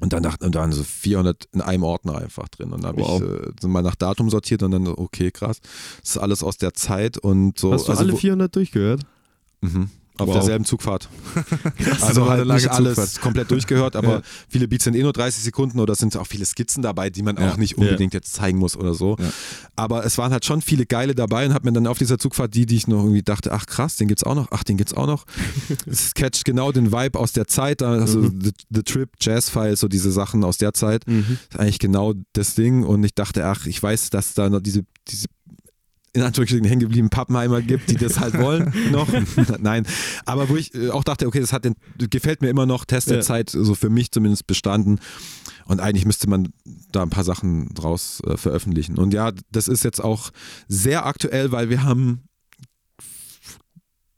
Und 0.00 0.12
dann 0.14 0.22
dachten 0.22 0.44
und 0.44 0.54
dann 0.54 0.72
so 0.72 0.82
400 0.82 1.46
in 1.52 1.60
einem 1.60 1.82
Ordner 1.82 2.16
einfach 2.18 2.48
drin. 2.48 2.72
Und 2.72 2.82
dann 2.84 2.92
habe 2.92 3.02
Wow. 3.02 3.20
ich 3.22 3.64
äh, 3.64 3.66
mal 3.68 3.82
nach 3.82 3.94
Datum 3.96 4.30
sortiert 4.30 4.62
und 4.62 4.70
dann 4.70 4.86
so, 4.86 4.96
okay, 4.96 5.30
krass. 5.30 5.60
Das 6.00 6.10
ist 6.12 6.18
alles 6.18 6.42
aus 6.42 6.56
der 6.56 6.72
Zeit 6.74 7.18
und 7.18 7.58
so. 7.58 7.72
Hast 7.72 7.86
du 7.86 7.90
also 7.92 8.02
alle 8.04 8.12
wo- 8.12 8.16
400 8.16 8.54
durchgehört? 8.54 9.02
Mhm. 9.60 9.90
Auf 10.18 10.26
Wow. 10.28 10.34
derselben 10.34 10.66
Zugfahrt. 10.66 11.08
Also 12.02 12.24
Also 12.24 12.28
halt 12.28 12.46
nicht 12.46 12.68
alles 12.68 12.94
Zugfahrt. 12.96 13.20
komplett 13.22 13.50
durchgehört, 13.50 13.96
aber 13.96 14.16
Ja. 14.16 14.22
viele 14.50 14.68
Beats 14.68 14.84
sind 14.84 14.94
eh 14.94 15.02
nur 15.02 15.14
30 15.14 15.42
Sekunden 15.42 15.80
oder 15.80 15.94
es 15.94 15.98
sind 15.98 16.14
auch 16.14 16.26
viele 16.26 16.44
Skizzen 16.44 16.82
dabei, 16.82 17.08
die 17.08 17.22
man 17.22 17.36
Ja. 17.38 17.50
auch 17.52 17.56
nicht 17.56 17.78
unbedingt 17.78 18.12
jetzt 18.12 18.34
zeigen 18.34 18.58
muss 18.58 18.76
oder 18.76 18.92
so. 18.92 19.16
Ja. 19.18 19.30
Aber 19.76 20.04
es 20.04 20.18
waren 20.18 20.30
halt 20.32 20.44
schon 20.44 20.60
viele 20.60 20.84
geile 20.84 21.14
dabei 21.14 21.46
und 21.46 21.54
habe 21.54 21.64
mir 21.66 21.72
dann 21.72 21.86
auf 21.86 21.96
dieser 21.96 22.18
Zugfahrt 22.18 22.52
die, 22.54 22.66
die 22.66 22.76
ich 22.76 22.86
noch 22.86 22.98
irgendwie 23.02 23.22
dachte, 23.22 23.50
ach 23.52 23.64
krass, 23.64 23.96
den 23.96 24.08
gibt's 24.08 24.24
auch 24.24 24.34
noch, 24.34 24.48
ach, 24.50 24.62
den 24.62 24.76
gibt's 24.76 24.92
auch 24.92 25.06
noch. 25.06 25.24
Es 25.86 26.12
catcht 26.12 26.44
genau 26.44 26.70
den 26.70 26.92
Vibe 26.92 27.18
aus 27.18 27.32
der 27.32 27.46
Zeit, 27.46 27.82
also 27.82 28.18
Mhm. 28.20 28.40
the, 28.42 28.50
the 28.68 28.82
Trip, 28.82 29.08
Jazz 29.20 29.48
Files, 29.48 29.80
so 29.80 29.88
diese 29.88 30.12
Sachen 30.12 30.44
aus 30.44 30.58
der 30.58 30.74
Zeit. 30.74 31.06
Mhm. 31.06 31.38
ist 31.50 31.58
eigentlich 31.58 31.78
genau 31.78 32.12
das 32.34 32.54
Ding 32.54 32.82
und 32.84 33.02
ich 33.04 33.14
dachte, 33.14 33.46
ach, 33.46 33.64
ich 33.64 33.82
weiß, 33.82 34.10
dass 34.10 34.34
da 34.34 34.50
noch 34.50 34.60
diese, 34.60 34.82
diese 35.08 35.28
in 36.12 36.22
Anführungsstrichen 36.22 36.66
hängen 36.66 36.80
gebliebenen 36.80 37.10
Pappenheimer 37.10 37.62
gibt, 37.62 37.90
die 37.90 37.96
das 37.96 38.18
halt 38.18 38.36
wollen 38.38 38.72
noch. 38.90 39.08
Nein, 39.60 39.86
aber 40.24 40.48
wo 40.48 40.56
ich 40.56 40.74
äh, 40.74 40.90
auch 40.90 41.04
dachte, 41.04 41.26
okay, 41.26 41.40
das 41.40 41.52
hat 41.52 41.64
den, 41.64 41.74
gefällt 41.98 42.42
mir 42.42 42.48
immer 42.48 42.66
noch, 42.66 42.84
Test 42.84 43.10
der 43.10 43.18
Ja. 43.18 43.22
Zeit, 43.22 43.50
so 43.50 43.74
für 43.74 43.90
mich 43.90 44.10
zumindest 44.10 44.46
bestanden. 44.46 44.98
Und 45.66 45.80
eigentlich 45.80 46.04
müsste 46.04 46.28
man 46.28 46.48
da 46.90 47.02
ein 47.02 47.10
paar 47.10 47.22
Sachen 47.22 47.72
draus 47.74 48.20
äh, 48.26 48.36
veröffentlichen. 48.36 48.98
Und 48.98 49.14
ja, 49.14 49.30
das 49.52 49.68
ist 49.68 49.84
jetzt 49.84 50.02
auch 50.02 50.30
sehr 50.66 51.06
aktuell, 51.06 51.52
weil 51.52 51.70
wir 51.70 51.84
haben 51.84 52.22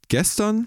gestern 0.09 0.67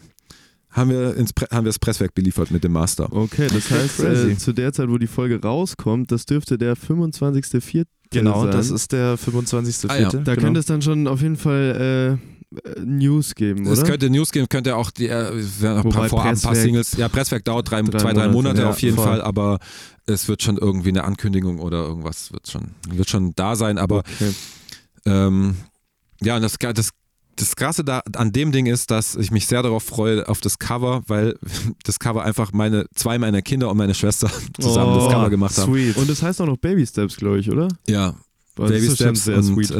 haben 0.75 0.89
wir, 0.89 1.15
ins 1.15 1.33
Pre 1.33 1.47
haben 1.51 1.63
wir 1.65 1.69
das 1.69 1.79
Presswerk 1.79 2.13
beliefert 2.13 2.51
mit 2.51 2.63
dem 2.63 2.73
Master. 2.73 3.11
Okay, 3.11 3.47
das 3.47 3.69
heißt, 3.71 3.99
äh, 4.01 4.37
zu 4.37 4.53
der 4.53 4.73
Zeit, 4.73 4.89
wo 4.89 4.97
die 4.97 5.07
Folge 5.07 5.41
rauskommt, 5.41 6.11
das 6.11 6.25
dürfte 6.25 6.57
der 6.57 6.75
25.04. 6.75 7.85
Genau, 8.11 8.43
sein. 8.43 8.51
das 8.51 8.69
ist 8.69 8.91
der 8.91 9.17
25.04. 9.17 9.89
Ah 9.89 9.97
ja. 9.97 10.09
Da 10.09 10.19
genau. 10.19 10.35
könnte 10.35 10.59
es 10.59 10.65
dann 10.65 10.81
schon 10.81 11.07
auf 11.07 11.21
jeden 11.21 11.37
Fall 11.37 12.19
äh, 12.19 12.81
News 12.85 13.35
geben, 13.35 13.65
Es 13.65 13.79
oder? 13.79 13.89
könnte 13.89 14.09
News 14.09 14.31
geben, 14.31 14.47
könnte 14.49 14.75
auch 14.75 14.91
die, 14.91 15.07
äh, 15.07 15.33
es 15.37 15.63
ein 15.63 15.89
paar 15.89 16.09
Vorab, 16.09 16.27
ein 16.27 16.39
paar 16.39 16.55
Singles. 16.55 16.95
Ja, 16.97 17.09
Presswerk 17.09 17.43
dauert 17.45 17.69
drei, 17.69 17.81
Drei 17.81 17.99
zwei, 17.99 18.13
drei 18.13 18.27
Monate, 18.27 18.33
Monate 18.33 18.61
ja, 18.61 18.69
auf 18.69 18.81
jeden 18.81 18.95
voll. 18.95 19.05
Fall, 19.05 19.21
aber 19.21 19.59
es 20.05 20.27
wird 20.27 20.43
schon 20.43 20.57
irgendwie 20.57 20.89
eine 20.89 21.03
Ankündigung 21.03 21.59
oder 21.59 21.83
irgendwas 21.83 22.31
wird 22.31 22.47
schon, 22.49 22.71
wird 22.89 23.09
schon 23.09 23.33
da 23.35 23.55
sein. 23.55 23.77
Aber 23.77 23.99
Okay. 23.99 24.33
ähm, 25.05 25.55
ja, 26.21 26.35
und 26.37 26.43
das, 26.43 26.57
das, 26.57 26.91
das 27.37 27.55
Krasse 27.55 27.83
da 27.83 28.01
an 28.15 28.31
dem 28.31 28.51
Ding 28.51 28.65
ist, 28.65 28.91
dass 28.91 29.15
ich 29.15 29.31
mich 29.31 29.47
sehr 29.47 29.61
darauf 29.63 29.83
freue, 29.83 30.27
auf 30.29 30.39
das 30.41 30.57
Cover, 30.59 31.03
weil 31.07 31.37
das 31.83 31.99
Cover 31.99 32.23
einfach 32.23 32.51
meine, 32.53 32.85
zwei 32.95 33.17
meiner 33.17 33.41
Kinder 33.41 33.69
und 33.69 33.77
meine 33.77 33.93
Schwester 33.93 34.29
zusammen 34.59 34.95
das 34.95 35.03
Oh, 35.05 35.09
Cover 35.09 35.29
gemacht 35.29 35.57
haben. 35.57 35.71
Sweet. 35.73 35.97
Und 35.97 36.09
das 36.09 36.21
heißt 36.21 36.41
auch 36.41 36.45
noch 36.45 36.57
Baby 36.57 36.85
Steps, 36.87 37.17
glaube 37.17 37.39
ich, 37.39 37.49
oder? 37.51 37.67
Ja, 37.87 38.13
Das 38.55 38.69
Baby 38.69 38.89
Steps 38.91 39.25
sehr 39.25 39.37
und 39.37 39.43
sweet. 39.43 39.71
äh, 39.71 39.75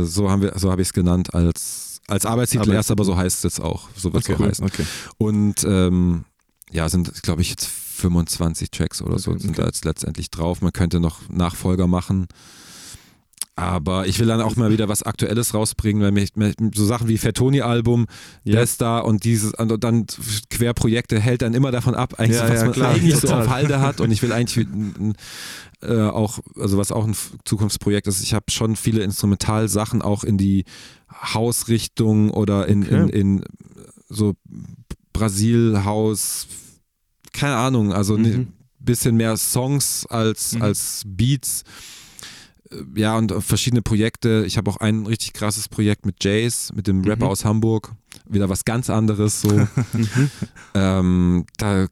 äh, 0.00 0.04
so 0.04 0.30
haben 0.30 0.42
wir, 0.42 0.52
so 0.56 0.70
habe 0.70 0.82
ich 0.82 0.88
es 0.88 0.92
genannt 0.92 1.34
als 1.34 2.00
als 2.06 2.26
Arbeitstitel 2.26 2.62
Arbeitstitel. 2.64 2.74
erst, 2.76 2.90
aber 2.90 3.04
so 3.04 3.16
heißt 3.16 3.38
es 3.38 3.42
jetzt 3.44 3.60
auch. 3.62 3.88
So 3.96 4.12
wird 4.12 4.24
es 4.24 4.30
okay, 4.30 4.42
auch 4.42 4.46
heißen. 4.46 4.64
okay. 4.66 4.84
Und 5.16 5.64
ähm, 5.64 6.24
ja, 6.70 6.86
sind, 6.90 7.22
glaube 7.22 7.40
ich, 7.40 7.48
jetzt 7.48 7.66
25 7.66 8.70
Tracks 8.70 9.00
oder 9.00 9.18
so 9.18 9.30
Okay, 9.30 9.40
sind 9.40 9.50
okay. 9.52 9.60
da 9.62 9.66
jetzt 9.68 9.84
letztendlich 9.86 10.30
drauf. 10.30 10.60
Man 10.60 10.72
könnte 10.72 11.00
noch 11.00 11.20
Nachfolger 11.30 11.86
machen. 11.86 12.26
Aber 13.56 14.08
ich 14.08 14.18
will 14.18 14.26
dann 14.26 14.40
auch 14.40 14.56
mal 14.56 14.72
wieder 14.72 14.88
was 14.88 15.04
Aktuelles 15.04 15.54
rausbringen, 15.54 16.02
weil 16.02 16.10
mich, 16.10 16.30
so 16.74 16.84
Sachen 16.86 17.06
wie 17.06 17.18
Fettoni-Album, 17.18 18.06
Ja. 18.42 18.56
das 18.60 18.78
da 18.78 18.98
und 18.98 19.22
dieses 19.22 19.54
und 19.54 19.84
dann 19.84 20.06
Querprojekte 20.50 21.20
hält 21.20 21.42
dann 21.42 21.54
immer 21.54 21.70
davon 21.70 21.94
ab, 21.94 22.14
eigentlich 22.18 22.36
Ja, 22.40 22.48
so, 22.48 22.52
was 22.52 22.58
ja, 22.60 22.64
man 22.66 22.74
klar, 22.74 22.90
eigentlich 22.94 23.14
so 23.14 23.20
total. 23.28 23.42
auf 23.42 23.48
Halde 23.50 23.80
hat. 23.80 24.00
Und 24.00 24.10
ich 24.10 24.22
will 24.22 24.32
eigentlich 24.32 24.66
äh, 25.82 26.00
auch, 26.00 26.40
also 26.58 26.78
was 26.78 26.90
auch 26.90 27.06
ein 27.06 27.14
Zukunftsprojekt 27.44 28.08
ist, 28.08 28.22
ich 28.24 28.34
habe 28.34 28.46
schon 28.50 28.74
viele 28.74 29.02
Instrumentalsachen 29.04 30.02
auch 30.02 30.24
in 30.24 30.36
die 30.36 30.64
Hausrichtung 31.12 32.30
oder 32.32 32.66
in, 32.66 32.82
Okay. 32.82 33.02
in, 33.02 33.08
in 33.10 33.44
so 34.08 34.34
Brasil-Haus, 35.12 36.46
keine 37.32 37.56
Ahnung, 37.56 37.92
also 37.92 38.16
Mhm. 38.18 38.24
ein 38.24 38.52
bisschen 38.80 39.16
mehr 39.16 39.36
Songs 39.36 40.06
als, 40.06 40.54
Mhm. 40.54 40.62
als 40.62 41.02
Beats. 41.06 41.62
Äh, 42.70 42.76
Ja, 43.00 43.16
und 43.16 43.32
verschiedene 43.42 43.82
Projekte. 43.82 44.44
Ich 44.46 44.56
habe 44.56 44.70
auch 44.70 44.78
ein 44.78 45.06
richtig 45.06 45.32
krasses 45.32 45.68
Projekt 45.68 46.06
mit 46.06 46.22
Jace, 46.24 46.72
mit 46.74 46.86
dem 46.86 47.02
Rapper 47.04 47.26
Mhm. 47.26 47.30
aus 47.30 47.44
Hamburg. 47.44 47.92
Wieder 48.28 48.48
was 48.48 48.64
ganz 48.64 48.88
anderes. 48.90 49.40
So. 49.42 49.48
ähm, 50.74 51.44
da 51.58 51.86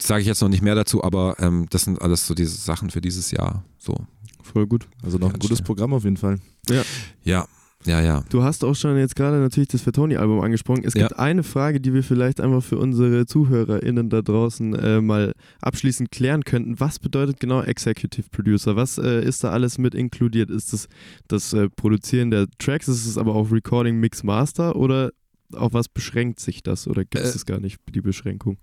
sage 0.00 0.20
ich 0.22 0.26
jetzt 0.26 0.40
noch 0.42 0.48
nicht 0.48 0.62
mehr 0.62 0.74
dazu, 0.74 1.02
aber 1.04 1.36
ähm, 1.38 1.66
das 1.70 1.82
sind 1.82 2.00
alles 2.00 2.26
so 2.26 2.34
diese 2.34 2.56
Sachen 2.56 2.90
für 2.90 3.00
dieses 3.00 3.30
Jahr. 3.30 3.64
So. 3.78 3.94
Voll 4.42 4.66
gut. 4.66 4.88
Also 5.02 5.18
noch 5.18 5.32
ein 5.32 5.38
gutes 5.38 5.58
schnell. 5.58 5.66
Programm 5.66 5.94
auf 5.94 6.04
jeden 6.04 6.16
Fall. 6.16 6.40
Ja, 6.68 6.82
ja, 7.24 7.46
ja. 7.86 8.24
Du 8.30 8.42
hast 8.42 8.64
auch 8.64 8.74
schon 8.74 8.96
jetzt 8.96 9.16
gerade 9.16 9.38
natürlich 9.38 9.68
das 9.68 9.82
Fettoni-Album 9.82 10.40
angesprochen. 10.40 10.84
Es 10.84 10.94
gibt 10.94 11.10
Ja. 11.10 11.18
eine 11.18 11.42
Frage, 11.42 11.80
die 11.80 11.92
wir 11.92 12.02
vielleicht 12.02 12.40
einfach 12.40 12.62
für 12.62 12.78
unsere 12.78 13.26
ZuhörerInnen 13.26 14.08
da 14.10 14.22
draußen 14.22 14.74
äh, 14.74 15.00
mal 15.00 15.32
abschließend 15.60 16.10
klären 16.10 16.44
könnten. 16.44 16.78
Was 16.80 16.98
bedeutet 16.98 17.40
genau 17.40 17.60
Executive 17.62 18.28
Producer? 18.30 18.76
Was 18.76 18.98
äh, 18.98 19.24
ist 19.24 19.42
da 19.44 19.50
alles 19.50 19.78
mit 19.78 19.94
inkludiert? 19.94 20.50
Ist 20.50 20.72
das 20.72 20.88
das 21.28 21.52
äh, 21.52 21.68
Produzieren 21.70 22.30
der 22.30 22.46
Tracks? 22.58 22.88
Ist 22.88 23.06
es 23.06 23.18
aber 23.18 23.34
auch 23.34 23.50
Recording, 23.50 23.98
Mix, 23.98 24.22
Master? 24.22 24.76
Oder 24.76 25.10
auf 25.54 25.72
was 25.72 25.88
beschränkt 25.88 26.40
sich 26.40 26.62
das? 26.62 26.86
Oder 26.88 27.04
gibt 27.04 27.24
es 27.24 27.42
Äh, 27.42 27.46
gar 27.46 27.60
nicht, 27.60 27.78
die 27.94 28.00
Beschränkung? 28.00 28.58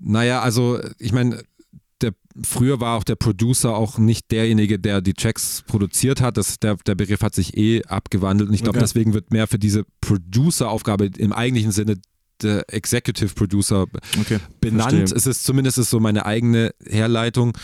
Naja, 0.00 0.40
also 0.42 0.78
ich 0.98 1.12
meine, 1.12 1.42
der, 2.04 2.12
früher 2.44 2.80
war 2.80 2.96
auch 2.96 3.04
der 3.04 3.16
Producer 3.16 3.74
auch 3.76 3.98
nicht 3.98 4.30
derjenige, 4.30 4.78
der 4.78 5.00
die 5.00 5.14
Tracks 5.14 5.64
produziert 5.66 6.20
hat. 6.20 6.36
Das, 6.36 6.58
der, 6.60 6.76
der 6.86 6.94
Begriff 6.94 7.20
hat 7.22 7.34
sich 7.34 7.56
eh 7.56 7.82
abgewandelt 7.86 8.48
und 8.48 8.54
ich 8.54 8.62
glaube, 8.62 8.78
Okay. 8.78 8.84
deswegen 8.84 9.14
wird 9.14 9.32
mehr 9.32 9.46
für 9.48 9.58
diese 9.58 9.84
Producer-Aufgabe 10.00 11.06
im 11.18 11.32
eigentlichen 11.32 11.72
Sinne 11.72 11.96
der 12.42 12.64
Executive 12.72 13.34
Producer 13.34 13.86
Okay. 14.20 14.38
benannt. 14.60 14.92
Verstehe. 14.96 15.16
Es 15.16 15.26
ist 15.26 15.44
zumindest 15.44 15.78
ist 15.78 15.90
so 15.90 16.00
meine 16.00 16.26
eigene 16.26 16.72
Herleitung. 16.84 17.56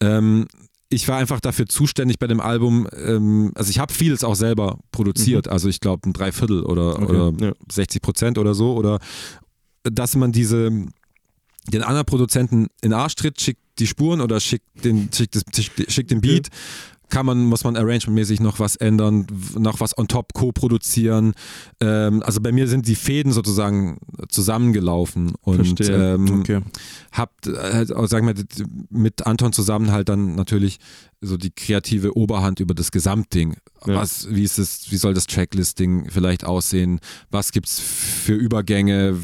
Ähm, 0.00 0.46
ich 0.88 1.08
war 1.08 1.16
einfach 1.18 1.40
dafür 1.40 1.66
zuständig 1.66 2.18
bei 2.18 2.26
dem 2.26 2.40
Album. 2.40 2.86
Ähm, 2.96 3.52
also 3.54 3.70
ich 3.70 3.78
habe 3.78 3.92
vieles 3.92 4.22
auch 4.24 4.34
selber 4.36 4.78
produziert. 4.92 5.48
Also 5.48 5.68
ich 5.68 5.80
glaube 5.80 6.08
ein 6.08 6.12
Dreiviertel 6.12 6.62
oder, 6.64 7.00
Okay, 7.00 7.04
oder 7.16 7.32
ja. 7.46 7.52
60 7.70 8.02
Prozent 8.02 8.38
oder 8.38 8.54
so. 8.54 8.74
Oder 8.76 8.98
dass 9.82 10.16
man 10.16 10.32
diese 10.32 10.70
den 11.72 11.82
anderen 11.82 12.06
Produzenten 12.06 12.68
in 12.82 12.92
Arsch 12.92 13.14
tritt, 13.16 13.40
schickt 13.40 13.60
die 13.78 13.86
Spuren 13.86 14.20
oder 14.20 14.40
schickt 14.40 14.84
den, 14.84 15.10
schickt, 15.12 15.36
das, 15.36 15.44
schickt, 15.92 16.10
den 16.10 16.20
Beat. 16.20 16.48
Kann 17.08 17.24
man, 17.24 17.44
muss 17.44 17.62
man 17.62 17.76
arrangementmäßig 17.76 18.40
noch 18.40 18.58
was 18.58 18.74
ändern, 18.74 19.28
noch 19.56 19.78
was 19.78 19.96
on 19.96 20.08
top 20.08 20.32
co-produzieren. 20.34 21.34
Ähm, 21.80 22.20
also 22.24 22.40
bei 22.40 22.50
mir 22.50 22.66
sind 22.66 22.88
die 22.88 22.96
Fäden 22.96 23.30
sozusagen 23.32 23.98
zusammengelaufen 24.28 25.34
und 25.42 25.80
ähm, 25.88 26.40
Okay. 26.40 26.62
habt, 27.12 27.46
äh, 27.46 27.86
auch, 27.94 28.08
sagen 28.08 28.26
wir, 28.26 28.34
mit 28.90 29.24
Anton 29.24 29.52
zusammen 29.52 29.92
halt 29.92 30.08
dann 30.08 30.34
natürlich 30.34 30.78
so 31.20 31.36
die 31.36 31.50
kreative 31.50 32.16
Oberhand 32.16 32.60
über 32.60 32.74
das 32.74 32.90
Gesamtding. 32.90 33.56
Ja. 33.86 33.94
Was, 33.96 34.28
wie 34.34 34.42
ist 34.42 34.58
es, 34.58 34.90
wie 34.90 34.96
soll 34.96 35.14
das 35.14 35.26
Tracklisting 35.26 36.10
vielleicht 36.10 36.44
aussehen? 36.44 37.00
Was 37.30 37.52
gibt's 37.52 37.80
für 37.80 38.34
Übergänge? 38.34 39.16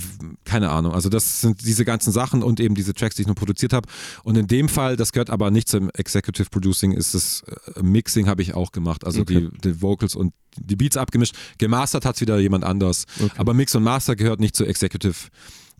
Keine 0.45 0.71
Ahnung. 0.71 0.93
Also 0.95 1.09
das 1.09 1.41
sind 1.41 1.65
diese 1.65 1.85
ganzen 1.85 2.13
Sachen 2.13 2.43
und 2.43 2.61
eben 2.61 2.75
diese 2.75 2.95
Tracks, 2.95 3.17
die 3.17 3.23
ich 3.23 3.27
nur 3.29 3.35
produziert 3.37 3.73
habe. 3.73 3.89
Und 4.25 4.37
in 4.37 4.47
dem 4.47 4.69
Fall, 4.69 4.97
das 4.97 5.13
gehört 5.13 5.31
aber 5.31 5.51
nicht 5.51 5.69
zum 5.69 5.91
Executive 5.91 6.49
Producing, 6.51 6.93
ist 6.93 7.15
das 7.15 7.43
äh, 7.77 7.83
Mixing 7.83 8.27
habe 8.27 8.43
ich 8.43 8.55
auch 8.55 8.73
gemacht. 8.73 9.05
Also 9.05 9.21
Okay. 9.23 9.49
die, 9.53 9.59
die 9.61 9.83
Vocals 9.83 10.15
und 10.15 10.33
die 10.57 10.77
Beats 10.77 10.97
abgemischt. 10.97 11.35
Gemastert 11.59 12.05
hat 12.05 12.21
wieder 12.21 12.39
jemand 12.39 12.65
anders. 12.65 13.05
Okay. 13.21 13.31
Aber 13.37 13.55
Mix 13.55 13.75
und 13.75 13.83
Master 13.83 14.17
gehört 14.17 14.41
nicht 14.41 14.57
zu 14.57 14.65
Executive 14.65 15.15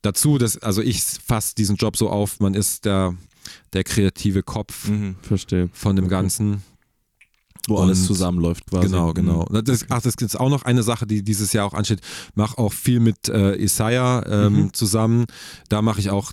dazu, 0.03 0.39
dass, 0.39 0.59
also 0.59 0.83
ich 0.83 1.03
fasse 1.03 1.55
diesen 1.55 1.77
Job 1.77 1.97
so 1.97 2.11
auf, 2.11 2.41
man 2.41 2.55
ist 2.55 2.85
der, 2.85 3.17
der 3.73 3.85
kreative 3.85 4.43
Kopf 4.43 4.89
Mhm. 4.89 5.17
Verstehe. 5.23 5.69
von 5.73 5.97
dem 5.97 6.07
Okay. 6.07 6.13
Ganzen. 6.15 6.63
Wo 7.69 7.77
alles 7.79 8.01
Und- 8.01 8.07
zusammenläuft 8.07 8.67
quasi. 8.69 8.89
Genau, 8.89 9.13
genau. 9.13 9.47
Mhm. 9.49 9.65
Das, 9.65 9.87
ach, 9.89 10.03
das 10.03 10.15
ist 10.17 10.39
auch 10.39 10.51
noch 10.51 10.65
eine 10.65 10.83
Sache, 10.83 11.07
die 11.07 11.23
dieses 11.23 11.53
Jahr 11.53 11.65
auch 11.67 11.75
ansteht. 11.75 12.01
Mach 12.35 12.59
auch 12.59 12.73
viel 12.73 12.99
mit 12.99 13.29
äh, 13.29 13.55
Isaiah 13.57 14.25
ähm, 14.29 14.55
Mhm. 14.65 14.73
zusammen. 14.73 15.27
Da 15.69 15.81
mache 15.81 16.01
ich 16.01 16.11
auch 16.11 16.33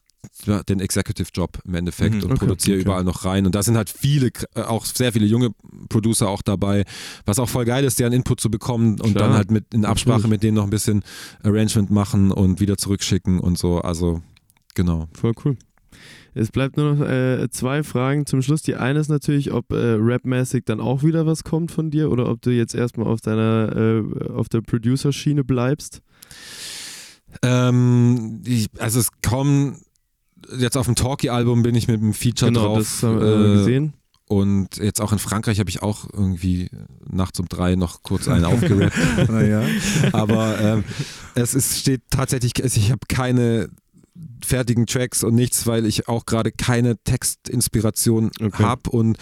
den 0.67 0.79
Executive 0.79 1.29
Job 1.33 1.59
im 1.65 1.75
Endeffekt 1.75 2.15
Mhm. 2.15 2.23
und 2.23 2.31
Okay, 2.31 2.39
produziere 2.39 2.77
okay. 2.77 2.81
überall 2.85 3.03
noch 3.03 3.25
rein. 3.25 3.45
Und 3.45 3.53
da 3.55 3.61
sind 3.61 3.77
halt 3.77 3.89
viele, 3.89 4.31
äh, 4.55 4.61
auch 4.63 4.85
sehr 4.85 5.13
viele 5.13 5.25
junge 5.27 5.51
Producer 5.87 6.27
auch 6.29 6.41
dabei, 6.41 6.83
was 7.25 7.37
auch 7.39 7.47
voll 7.47 7.65
geil 7.65 7.83
ist, 7.85 7.99
deren 7.99 8.11
Input 8.13 8.39
zu 8.41 8.49
bekommen 8.49 8.99
und 8.99 9.11
Klar, 9.13 9.27
dann 9.29 9.33
halt 9.37 9.51
mit 9.51 9.71
in 9.73 9.85
Absprache 9.85 10.17
natürlich. 10.17 10.31
mit 10.31 10.43
denen 10.43 10.55
noch 10.55 10.63
ein 10.63 10.69
bisschen 10.71 11.03
Arrangement 11.43 11.91
machen 11.91 12.31
und 12.31 12.59
wieder 12.59 12.77
zurückschicken 12.77 13.39
und 13.39 13.57
so. 13.57 13.79
Also 13.81 14.21
genau. 14.75 15.07
Voll 15.13 15.33
cool. 15.45 15.57
Es 16.33 16.51
bleibt 16.51 16.77
nur 16.77 16.93
noch 16.93 17.05
äh, 17.05 17.49
zwei 17.49 17.83
Fragen 17.83 18.25
zum 18.25 18.41
Schluss. 18.41 18.61
Die 18.61 18.75
eine 18.75 18.99
ist 18.99 19.09
natürlich, 19.09 19.51
ob 19.51 19.71
äh, 19.71 19.95
rapmäßig 19.99 20.63
dann 20.65 20.79
auch 20.79 21.03
wieder 21.03 21.25
was 21.25 21.43
kommt 21.43 21.71
von 21.71 21.89
dir 21.89 22.11
oder 22.11 22.29
ob 22.29 22.41
du 22.41 22.51
jetzt 22.51 22.75
erstmal 22.75 23.07
auf 23.07 23.21
deiner 23.21 23.75
äh, 23.75 24.31
auf 24.31 24.49
der 24.49 24.61
Producer-Schiene 24.61 25.43
bleibst. 25.43 26.01
Ähm, 27.41 28.41
ich, 28.45 28.67
also 28.79 28.99
es 28.99 29.09
kommen 29.21 29.81
jetzt 30.57 30.77
auf 30.77 30.85
dem 30.85 30.95
Talkie-Album 30.95 31.63
bin 31.63 31.75
ich 31.75 31.87
mit 31.87 32.01
einem 32.01 32.13
Feature 32.13 32.51
genau, 32.51 32.65
drauf. 32.65 32.77
das 32.79 33.03
haben 33.03 33.19
wir 33.19 33.35
äh, 33.35 33.53
gesehen. 33.57 33.93
Und 34.27 34.77
jetzt 34.77 35.01
auch 35.01 35.11
in 35.11 35.17
Frankreich 35.17 35.59
habe 35.59 35.71
ich 35.71 35.81
auch 35.81 36.07
irgendwie 36.13 36.69
nachts 37.09 37.39
um 37.39 37.47
drei 37.47 37.75
noch 37.75 38.03
kurz 38.03 38.27
einen 38.27 38.45
aufgerappt. 38.45 38.95
Naja. 39.27 39.63
Aber 40.11 40.59
ähm, 40.61 40.83
es 41.33 41.55
ist, 41.55 41.79
steht 41.79 42.03
tatsächlich, 42.11 42.53
ich 42.63 42.91
habe 42.91 43.01
keine 43.07 43.69
fertigen 44.45 44.85
Tracks 44.85 45.23
und 45.23 45.35
nichts, 45.35 45.67
weil 45.67 45.85
ich 45.85 46.07
auch 46.07 46.25
gerade 46.25 46.51
keine 46.51 46.97
Textinspiration 47.03 48.31
Okay. 48.41 48.63
habe 48.63 48.89
und 48.89 49.17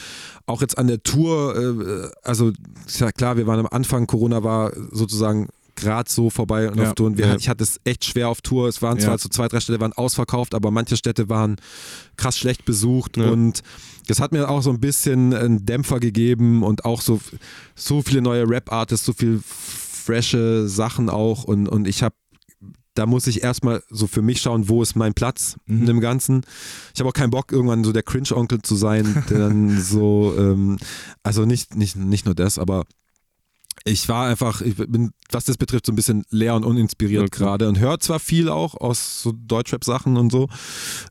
auch 0.46 0.62
jetzt 0.62 0.78
an 0.78 0.88
der 0.88 1.02
Tour, 1.04 1.56
äh, 1.56 2.10
also 2.24 2.52
ist 2.86 3.00
ja 3.00 3.12
klar, 3.12 3.38
wir 3.38 3.48
waren 3.48 3.60
am 3.60 3.68
Anfang, 3.68 4.08
Corona 4.08 4.44
war 4.44 4.72
sozusagen 4.92 5.48
gerade 5.76 6.10
so 6.10 6.30
vorbei 6.32 6.72
und 6.72 6.78
Ja, 6.80 6.90
auf 6.90 6.96
Tour 6.96 7.08
und 7.08 7.18
wir, 7.20 7.28
ja. 7.28 7.36
ich 7.36 7.50
hatte 7.50 7.64
es 7.64 7.80
echt 7.84 8.04
schwer 8.06 8.30
auf 8.30 8.42
Tour. 8.42 8.68
Es 8.68 8.82
waren 8.82 9.00
zwar 9.00 9.12
Ja. 9.12 9.18
so 9.20 9.30
zwei, 9.30 9.48
drei 9.48 9.60
Städte 9.60 9.80
waren 9.80 9.94
ausverkauft, 9.94 10.56
aber 10.56 10.72
manche 10.72 10.98
Städte 10.98 11.30
waren 11.30 11.58
krass 12.16 12.38
schlecht 12.38 12.66
besucht 12.66 13.18
Ja. 13.18 13.30
und 13.30 13.62
das 14.08 14.20
hat 14.20 14.32
mir 14.32 14.50
auch 14.50 14.64
so 14.64 14.72
ein 14.72 14.80
bisschen 14.80 15.34
einen 15.36 15.66
Dämpfer 15.68 16.00
gegeben 16.00 16.64
und 16.64 16.84
auch 16.86 17.02
so, 17.02 17.20
so 17.76 18.02
viele 18.02 18.22
neue 18.22 18.50
Rap-Artists, 18.50 19.06
so 19.06 19.14
viel 19.14 19.40
frische 19.46 20.68
Sachen 20.68 21.10
auch 21.10 21.44
und, 21.44 21.68
und 21.68 21.88
ich 21.88 22.02
habe 22.02 22.16
da 22.98 23.06
muss 23.06 23.28
ich 23.28 23.44
erstmal 23.44 23.84
so 23.90 24.08
für 24.08 24.22
mich 24.22 24.42
schauen, 24.42 24.70
wo 24.70 24.82
ist 24.82 24.96
mein 24.96 25.14
Platz 25.14 25.58
Mhm. 25.66 25.80
in 25.82 25.86
dem 25.86 26.00
Ganzen. 26.00 26.42
Ich 26.94 27.00
habe 27.00 27.10
auch 27.10 27.14
keinen 27.14 27.30
Bock, 27.32 27.52
irgendwann 27.52 27.84
so 27.84 27.92
der 27.94 28.04
Cringe-Onkel 28.04 28.62
zu 28.62 28.76
sein, 28.76 29.24
der 29.30 29.40
dann 29.40 29.80
so, 29.82 30.34
ähm, 30.38 30.78
also 31.24 31.46
nicht, 31.46 31.76
nicht, 31.76 31.96
nicht 31.96 32.26
nur 32.26 32.36
das, 32.36 32.58
aber 32.58 32.86
ich 33.86 34.10
war 34.10 34.28
einfach, 34.28 34.62
ich 34.62 34.76
bin, 34.76 35.12
was 35.32 35.46
das 35.46 35.56
betrifft, 35.58 35.86
so 35.86 35.92
ein 35.94 35.96
bisschen 35.96 36.24
leer 36.30 36.56
und 36.56 36.66
uninspiriert 36.66 37.24
Okay. 37.28 37.38
gerade 37.44 37.68
und 37.70 37.80
höre 37.80 38.00
zwar 38.00 38.20
viel 38.20 38.50
auch 38.50 38.76
aus 38.76 39.22
so 39.22 39.32
Deutschrap-Sachen 39.34 40.18
und 40.18 40.32
so, 40.32 40.50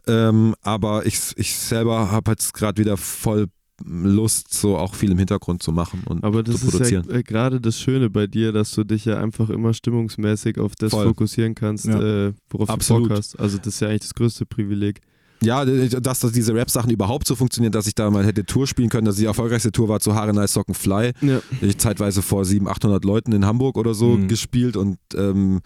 ähm, 0.06 0.54
aber 0.62 1.06
ich, 1.06 1.18
ich 1.36 1.56
selber 1.56 2.10
habe 2.10 2.32
jetzt 2.32 2.52
gerade 2.52 2.78
wieder 2.80 2.96
voll 2.96 3.46
Lust, 3.84 4.52
so 4.54 4.76
auch 4.78 4.94
viel 4.94 5.10
im 5.12 5.18
Hintergrund 5.18 5.62
zu 5.62 5.70
machen 5.72 6.02
und 6.06 6.24
Aber 6.24 6.42
das 6.42 6.60
zu 6.60 6.66
ist 6.68 6.72
ja 6.72 6.78
produzieren. 7.00 7.10
äh, 7.10 7.22
gerade 7.22 7.60
das 7.60 7.78
Schöne 7.78 8.08
bei 8.10 8.26
dir, 8.26 8.52
dass 8.52 8.70
du 8.72 8.84
dich 8.84 9.04
ja 9.04 9.18
einfach 9.20 9.50
immer 9.50 9.74
stimmungsmäßig 9.74 10.58
auf 10.58 10.74
das 10.76 10.90
Voll. 10.92 11.06
fokussieren 11.06 11.54
kannst, 11.54 11.84
Ja. 11.86 12.00
äh, 12.28 12.32
worauf 12.50 12.70
Absolut. 12.70 13.04
du 13.04 13.08
Bock 13.10 13.18
hast. 13.18 13.38
Also 13.38 13.58
das 13.58 13.66
ist 13.68 13.80
ja 13.80 13.88
eigentlich 13.88 14.00
das 14.02 14.14
größte 14.14 14.46
Privileg. 14.46 15.00
Ja, 15.42 15.66
dass, 15.66 16.20
dass 16.20 16.32
diese 16.32 16.54
Rap-Sachen 16.54 16.90
überhaupt 16.90 17.26
so 17.28 17.34
funktionieren, 17.36 17.70
dass 17.72 17.86
ich 17.86 17.94
da 17.94 18.10
mal 18.10 18.24
hätte 18.24 18.46
Tour 18.46 18.66
spielen 18.66 18.88
können, 18.88 19.04
dass 19.04 19.16
die 19.16 19.26
erfolgreichste 19.26 19.70
Tour 19.70 19.88
war 19.90 20.00
zu 20.00 20.14
Haare 20.14 20.32
Nice 20.32 20.54
Socken 20.54 20.74
Fly. 20.74 21.12
Ja. 21.20 21.40
Ich 21.60 21.76
zeitweise 21.76 22.22
vor 22.22 22.46
700, 22.46 22.76
800 22.78 23.04
Leuten 23.04 23.32
in 23.32 23.44
Hamburg 23.44 23.76
oder 23.76 23.92
so 23.92 24.16
Mhm. 24.16 24.28
gespielt 24.28 24.78
und 24.78 24.96
ähm, 25.14 25.60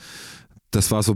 das 0.70 0.90
war 0.90 1.02
so 1.02 1.14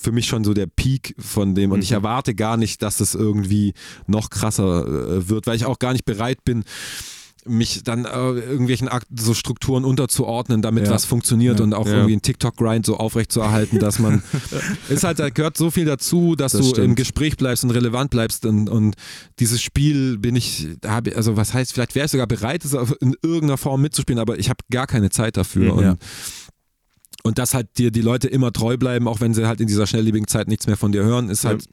für 0.00 0.12
mich 0.12 0.26
schon 0.26 0.44
so 0.44 0.54
der 0.54 0.66
Peak 0.66 1.14
von 1.18 1.54
dem 1.54 1.72
und 1.72 1.82
ich 1.82 1.90
Mhm. 1.90 1.96
erwarte 1.96 2.34
gar 2.34 2.56
nicht, 2.56 2.82
dass 2.82 3.00
es 3.00 3.14
irgendwie 3.14 3.74
noch 4.06 4.30
krasser 4.30 4.86
äh, 4.86 5.28
wird, 5.28 5.46
weil 5.46 5.56
ich 5.56 5.66
auch 5.66 5.78
gar 5.78 5.92
nicht 5.92 6.04
bereit 6.04 6.44
bin, 6.44 6.64
mich 7.46 7.82
dann 7.82 8.04
äh, 8.04 8.08
irgendwelchen 8.10 8.88
Akt 8.88 9.06
so 9.18 9.32
Strukturen 9.32 9.84
unterzuordnen, 9.86 10.60
damit 10.60 10.86
Ja. 10.86 10.90
was 10.92 11.06
funktioniert 11.06 11.58
Ja. 11.60 11.64
und 11.64 11.72
auch 11.72 11.86
Ja. 11.86 11.94
irgendwie 11.94 12.12
einen 12.12 12.20
TikTok-Grind 12.22 12.84
so 12.84 12.98
aufrechtzuerhalten, 12.98 13.78
dass 13.78 13.98
man 13.98 14.22
ist 14.90 15.04
halt, 15.04 15.18
da 15.18 15.30
gehört 15.30 15.56
so 15.56 15.70
viel 15.70 15.86
dazu, 15.86 16.34
dass 16.34 16.52
Das 16.52 16.60
du 16.60 16.68
stimmt. 16.68 16.86
im 16.88 16.94
Gespräch 16.94 17.36
bleibst 17.38 17.64
und 17.64 17.70
relevant 17.70 18.10
bleibst 18.10 18.44
und, 18.44 18.68
und 18.68 18.96
dieses 19.38 19.62
Spiel 19.62 20.18
bin 20.18 20.36
ich, 20.36 20.66
habe, 20.86 21.16
also 21.16 21.36
was 21.38 21.54
heißt, 21.54 21.72
vielleicht 21.72 21.94
wäre 21.94 22.04
ich 22.06 22.12
sogar 22.12 22.26
bereit, 22.26 22.64
es 22.66 22.74
in 23.00 23.14
irgendeiner 23.22 23.56
Form 23.56 23.80
mitzuspielen, 23.80 24.18
aber 24.20 24.38
ich 24.38 24.50
habe 24.50 24.58
gar 24.70 24.86
keine 24.86 25.08
Zeit 25.08 25.36
dafür. 25.38 25.72
Mhm. 25.72 25.78
Und, 25.78 25.84
Ja. 25.84 25.96
Und 27.24 27.38
dass 27.38 27.54
halt 27.54 27.66
dir 27.78 27.90
die 27.90 28.00
Leute 28.02 28.28
immer 28.28 28.52
treu 28.52 28.76
bleiben, 28.76 29.08
auch 29.08 29.20
wenn 29.20 29.34
sie 29.34 29.46
halt 29.46 29.60
in 29.60 29.66
dieser 29.66 29.86
schnelllebigen 29.86 30.28
Zeit 30.28 30.48
nichts 30.48 30.66
mehr 30.66 30.76
von 30.76 30.92
dir 30.92 31.02
hören, 31.04 31.28
ist 31.30 31.44
Ja. 31.44 31.50
halt 31.50 31.64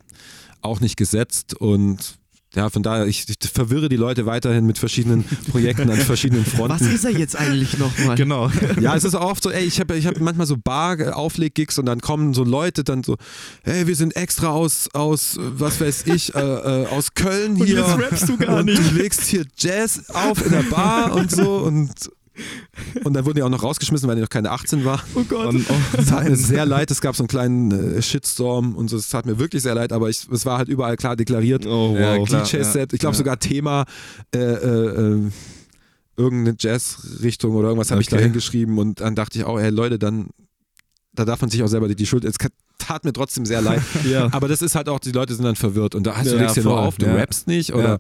auch 0.62 0.80
nicht 0.80 0.98
gesetzt 0.98 1.54
und 1.56 2.18
ja, 2.56 2.70
von 2.70 2.84
daher, 2.84 3.06
ich, 3.06 3.26
ich 3.28 3.50
verwirre 3.52 3.90
die 3.90 3.98
Leute 3.98 4.26
weiterhin 4.26 4.66
mit 4.66 4.78
verschiedenen 4.78 5.26
Projekten 5.52 5.90
an 5.90 5.98
verschiedenen 5.98 6.46
Fronten. 6.46 6.90
ist 6.90 7.04
er 7.04 7.12
jetzt 7.12 7.36
eigentlich 7.36 7.78
nochmal? 7.78 8.16
Genau. 8.16 8.50
Ja, 8.80 8.96
es 8.96 9.04
ist 9.04 9.14
auch 9.14 9.30
oft 9.32 9.44
so, 9.44 9.50
ey, 9.52 9.66
ich 9.66 9.82
habe 9.82 9.98
ich 9.98 10.08
hab 10.08 10.18
manchmal 10.22 10.48
so 10.48 10.56
Bar-Aufleg-Gigs 10.56 11.78
und 11.80 11.86
dann 11.86 12.00
kommen 12.00 12.34
so 12.34 12.46
Leute 12.46 12.86
dann 12.86 13.04
so, 13.04 13.18
hey, 13.64 13.88
wir 13.88 13.96
sind 13.98 14.16
extra 14.16 14.50
aus, 14.52 14.88
aus 14.94 15.38
was 15.38 15.82
weiß 15.82 16.04
ich, 16.08 16.34
äh, 16.34 16.40
äh, 16.40 16.88
aus 16.88 17.14
Köln 17.14 17.58
hier. 17.58 17.68
jetzt 17.80 17.98
rappst 18.00 18.30
du 18.30 18.38
gar 18.38 18.60
und 18.60 18.66
nicht. 18.68 18.78
du 18.80 18.96
legst 18.96 19.24
hier 19.26 19.46
Jazz 19.58 20.04
auf 20.14 20.46
in 20.46 20.54
der 20.54 20.64
Bar 20.64 21.14
und 21.14 21.30
so 21.32 21.58
und 21.58 21.92
und 23.04 23.14
dann 23.14 23.26
wurden 23.26 23.36
die 23.38 23.44
auch 23.44 23.50
noch 23.50 23.64
rausgeschmissen, 23.64 24.08
weil 24.08 24.16
die 24.16 24.22
noch 24.22 24.30
keine 24.30 24.52
18 24.52 24.86
waren. 24.86 25.02
Oh 25.16 25.24
Gott. 25.24 25.48
Und, 25.48 25.66
oh, 25.70 25.74
Es 25.98 26.08
tat 26.08 26.28
mir 26.28 26.36
sehr 26.36 26.66
leid, 26.66 26.92
es 26.92 27.02
gab 27.02 27.16
so 27.16 27.24
einen 27.24 27.28
kleinen 27.28 27.98
äh, 27.98 28.02
Shitstorm 28.02 28.76
und 28.76 28.90
so, 28.90 28.98
es 28.98 29.10
tat 29.10 29.26
mir 29.26 29.40
wirklich 29.40 29.64
sehr 29.64 29.76
leid, 29.76 29.92
aber 29.92 30.10
ich, 30.10 30.28
es 30.32 30.46
war 30.46 30.58
halt 30.58 30.70
überall 30.70 30.98
klar 30.98 31.16
deklariert. 31.16 31.66
Oh 31.66 31.96
wow. 31.98 32.28
Klar. 32.28 32.44
DJ-Set, 32.44 32.94
ich 32.94 33.00
glaube 33.00 33.14
ja. 33.16 33.18
sogar 33.18 33.40
Thema 33.40 33.86
äh, 34.34 34.40
äh, 34.40 35.16
äh, 35.16 35.22
irgendeine 36.18 36.56
Jazz-Richtung 36.60 37.56
oder 37.56 37.70
irgendwas 37.70 37.92
habe 37.92 38.02
ich 38.02 38.08
da 38.08 38.16
Okay. 38.16 38.26
hingeschrieben 38.26 38.78
und 38.78 39.02
dann 39.02 39.16
dachte 39.16 39.38
ich 39.38 39.46
auch, 39.46 39.60
hey 39.60 39.70
Leute, 39.70 40.00
dann 40.00 40.30
da 41.16 41.26
darf 41.26 41.42
man 41.42 41.50
sich 41.50 41.62
auch 41.64 41.68
selber 41.68 41.88
die, 41.88 41.96
die 41.96 42.06
Schuld. 42.06 42.24
Es 42.26 42.36
tat 42.78 43.04
mir 43.06 43.14
trotzdem 43.14 43.46
sehr 43.46 43.62
leid. 43.62 43.82
Ja. 44.06 44.30
Aber 44.32 44.48
das 44.48 44.62
ist 44.62 44.76
halt 44.76 44.90
auch, 44.90 45.00
die 45.00 45.12
Leute 45.12 45.34
sind 45.34 45.46
dann 45.46 45.56
verwirrt 45.56 45.96
und 45.96 46.04
da 46.06 46.16
hast 46.18 46.28
du 46.28 46.36
Ja, 46.36 46.42
legst 46.42 46.58
dir 46.58 46.64
nur 46.64 46.80
auf, 46.80 46.98
du 46.98 47.06
ja. 47.08 47.16
rappst 47.16 47.48
nicht 47.48 47.74
oder 47.74 48.00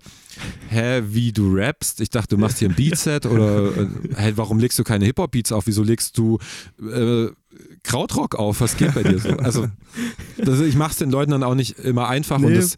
hä, 0.69 1.01
wie 1.07 1.31
du 1.31 1.53
rappst? 1.55 2.01
Ich 2.01 2.09
dachte, 2.09 2.35
du 2.35 2.37
machst 2.37 2.59
hier 2.59 2.69
ein 2.69 2.75
Beatset 2.75 3.25
oder 3.25 3.67
äh, 3.75 3.87
hey, 4.15 4.33
warum 4.37 4.59
legst 4.59 4.77
du 4.77 4.83
keine 4.83 5.05
Hip-Hop-Beats 5.05 5.51
auf? 5.51 5.65
Wieso 5.67 5.81
legst 5.83 6.17
du 6.17 6.37
äh, 6.81 7.27
Krautrock 7.83 8.35
auf? 8.35 8.61
Was 8.61 8.77
geht 8.77 8.93
bei 8.93 9.03
dir 9.03 9.17
so? 9.19 9.29
Also 9.29 9.67
das, 10.37 10.59
ich 10.59 10.75
mach's 10.75 10.97
den 10.97 11.09
Leuten 11.09 11.31
dann 11.31 11.43
auch 11.43 11.55
nicht 11.55 11.79
immer 11.79 12.07
einfach 12.07 12.37
und 12.37 12.49
Nee. 12.49 12.55
das 12.55 12.77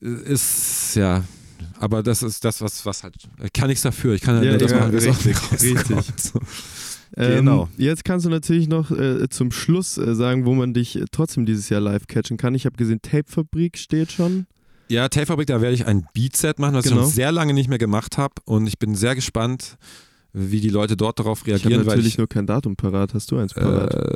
ist 0.00 0.96
ja 0.96 1.24
aber 1.80 2.02
das 2.02 2.22
ist 2.22 2.44
das, 2.44 2.60
was, 2.60 2.86
was 2.86 3.02
halt, 3.02 3.14
ich 3.42 3.52
kann 3.52 3.68
nichts 3.68 3.82
dafür. 3.82 4.14
Ich 4.14 4.22
kann 4.22 4.36
halt 4.36 4.44
Ja, 4.44 4.50
nur 4.52 4.58
das 4.58 4.70
ja, 4.70 4.78
machen, 4.78 4.92
wie 4.92 4.96
es 4.96 5.06
richtig, 5.06 5.36
richtig. 5.50 6.32
Ähm, 7.16 7.36
Genau. 7.44 7.68
Jetzt 7.78 8.04
kannst 8.04 8.26
du 8.26 8.30
natürlich 8.30 8.68
noch 8.68 8.90
äh, 8.90 9.28
zum 9.28 9.50
Schluss 9.52 9.98
äh, 9.98 10.14
sagen, 10.14 10.46
wo 10.46 10.54
man 10.54 10.74
dich 10.74 10.96
äh, 10.96 11.04
trotzdem 11.10 11.46
dieses 11.46 11.68
Jahr 11.68 11.80
live 11.80 12.06
catchen 12.06 12.36
kann. 12.36 12.54
Ich 12.54 12.66
habe 12.66 12.76
gesehen, 12.76 13.00
Tapefabrik 13.02 13.78
steht 13.78 14.10
schon. 14.12 14.46
Ja, 14.88 15.08
Tapefabrik, 15.08 15.46
da 15.46 15.60
werde 15.60 15.74
ich 15.74 15.86
ein 15.86 16.06
Beatset 16.12 16.58
machen, 16.58 16.74
was 16.74 16.84
ich 16.86 16.90
Genau. 16.90 17.02
schon 17.04 17.10
sehr 17.12 17.32
lange 17.32 17.54
nicht 17.54 17.68
mehr 17.68 17.78
gemacht 17.78 18.18
habe. 18.18 18.34
Und 18.44 18.66
ich 18.66 18.78
bin 18.78 18.94
sehr 18.94 19.14
gespannt, 19.14 19.76
wie 20.32 20.60
die 20.60 20.68
Leute 20.68 20.96
dort 20.96 21.18
darauf 21.20 21.38
Ich 21.46 21.52
habe 21.52 21.60
reagieren, 21.62 21.86
weil 21.86 21.96
natürlich 21.96 22.12
ich 22.14 22.18
nur 22.18 22.28
kein 22.28 22.46
Datum 22.46 22.76
parat. 22.76 23.14
Hast 23.14 23.30
du 23.30 23.38
eins 23.38 23.54
parat? 23.54 23.94
äh, 23.94 24.08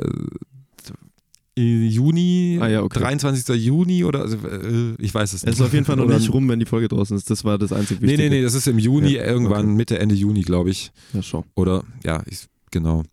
Juni, 1.61 2.57
Ah 2.61 2.67
ja, 2.69 2.83
okay. 2.83 2.99
23. 2.99 3.55
Juni 3.65 4.05
oder 4.05 4.21
also, 4.21 4.37
äh, 4.47 4.93
ich 4.97 5.13
weiß 5.13 5.33
es 5.33 5.43
nicht. 5.43 5.53
es 5.53 5.59
ist 5.59 5.65
auf 5.65 5.73
jeden 5.73 5.85
Fall 5.85 5.97
noch 5.97 6.07
nicht 6.07 6.31
rum, 6.31 6.47
wenn 6.47 6.59
die 6.59 6.65
Folge 6.65 6.87
draußen 6.87 7.17
ist. 7.17 7.29
Das 7.29 7.43
war 7.43 7.57
das 7.57 7.73
einzige 7.73 7.99
Nee, 7.99 8.11
Wichtige. 8.13 8.29
nee, 8.29 8.37
nee, 8.37 8.43
das 8.43 8.53
ist 8.53 8.67
im 8.67 8.79
Juni, 8.79 9.15
Ja, 9.15 9.25
irgendwann 9.25 9.65
okay. 9.65 9.75
Mitte, 9.75 9.99
Ende 9.99 10.15
Juni, 10.15 10.41
glaube 10.41 10.69
ich. 10.69 10.91
Ja, 11.13 11.21
schau. 11.21 11.43
Oder 11.55 11.83
ja, 12.05 12.23
ich, 12.27 12.45
genau. 12.71 13.03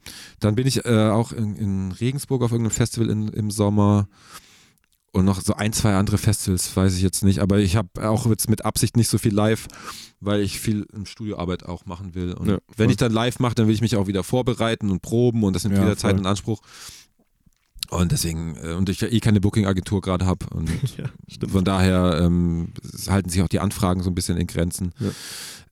Dann 0.41 0.55
bin 0.55 0.67
ich 0.67 0.85
äh, 0.85 1.09
auch 1.11 1.33
in, 1.33 1.57
in 1.57 1.93
Regensburg 1.93 2.43
auf 2.43 2.53
irgendeinem 2.53 2.75
Festival 2.75 3.11
in, 3.11 3.29
im 3.29 3.51
Sommer 3.51 4.09
und 5.13 5.25
noch 5.25 5.41
so 5.41 5.55
ein, 5.55 5.73
zwei 5.73 5.95
andere 5.95 6.19
Festivals, 6.19 6.77
weiß 6.77 6.95
ich 6.97 7.03
jetzt 7.03 7.25
nicht. 7.25 7.39
Aber 7.41 7.59
ich 7.59 7.77
habe 7.77 8.09
auch 8.09 8.27
jetzt 8.27 8.51
mit 8.51 8.65
Absicht 8.65 8.97
nicht 8.97 9.09
so 9.09 9.17
viel 9.19 9.33
live, 9.35 9.67
weil 10.21 10.41
ich 10.43 10.61
viel 10.61 10.87
im 10.93 11.07
Studioarbeit 11.07 11.65
auch 11.65 11.87
machen 11.87 12.15
will. 12.15 12.35
Und 12.35 12.49
Ja, 12.49 12.59
wenn 12.77 12.91
ich 12.91 12.97
dann 12.99 13.13
live 13.13 13.39
mache, 13.39 13.55
dann 13.55 13.67
will 13.67 13.75
ich 13.75 13.81
mich 13.81 13.97
auch 13.97 14.07
wieder 14.09 14.23
vorbereiten 14.25 14.91
und 14.91 15.01
proben 15.01 15.43
und 15.45 15.55
das 15.55 15.65
nimmt 15.65 15.77
Ja, 15.77 15.83
wieder 15.83 15.97
Zeit 15.97 16.13
voll. 16.13 16.21
in 16.21 16.27
Anspruch. 16.27 16.61
Und 17.89 18.13
deswegen, 18.13 18.57
äh, 18.63 18.73
und 18.73 18.89
ich 18.89 19.01
ja 19.01 19.09
eh 19.09 19.21
keine 19.21 19.41
Booking-Agentur 19.41 20.01
gerade 20.01 20.27
habe 20.27 20.47
und 20.55 20.69
Ja, 20.99 21.07
von 21.49 21.65
daher 21.65 22.21
ähm, 22.21 22.73
halten 23.09 23.31
sich 23.31 23.41
auch 23.43 23.49
die 23.49 23.61
Anfragen 23.61 24.03
so 24.03 24.11
ein 24.11 24.15
bisschen 24.15 24.37
in 24.37 24.47
Grenzen. 24.47 24.93
Ja. 24.99 25.11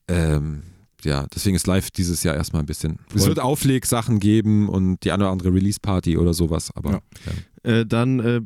Ähm, 0.07 0.63
ja, 1.03 1.27
deswegen 1.33 1.55
ist 1.55 1.67
live 1.67 1.91
dieses 1.91 2.23
Jahr 2.23 2.35
erstmal 2.35 2.61
ein 2.63 2.65
bisschen. 2.65 2.97
Es 3.13 3.21
Voll. 3.21 3.29
wird 3.29 3.39
Auflegsachen 3.39 4.19
geben 4.19 4.69
und 4.69 5.03
die 5.03 5.11
eine 5.11 5.23
oder 5.23 5.31
andere 5.31 5.53
Release-Party 5.53 6.17
oder 6.17 6.33
sowas, 6.33 6.71
aber 6.75 6.91
Ja. 6.91 6.99
ja. 7.25 7.31
Äh, 7.71 7.85
dann, 7.85 8.19
äh, 8.19 8.41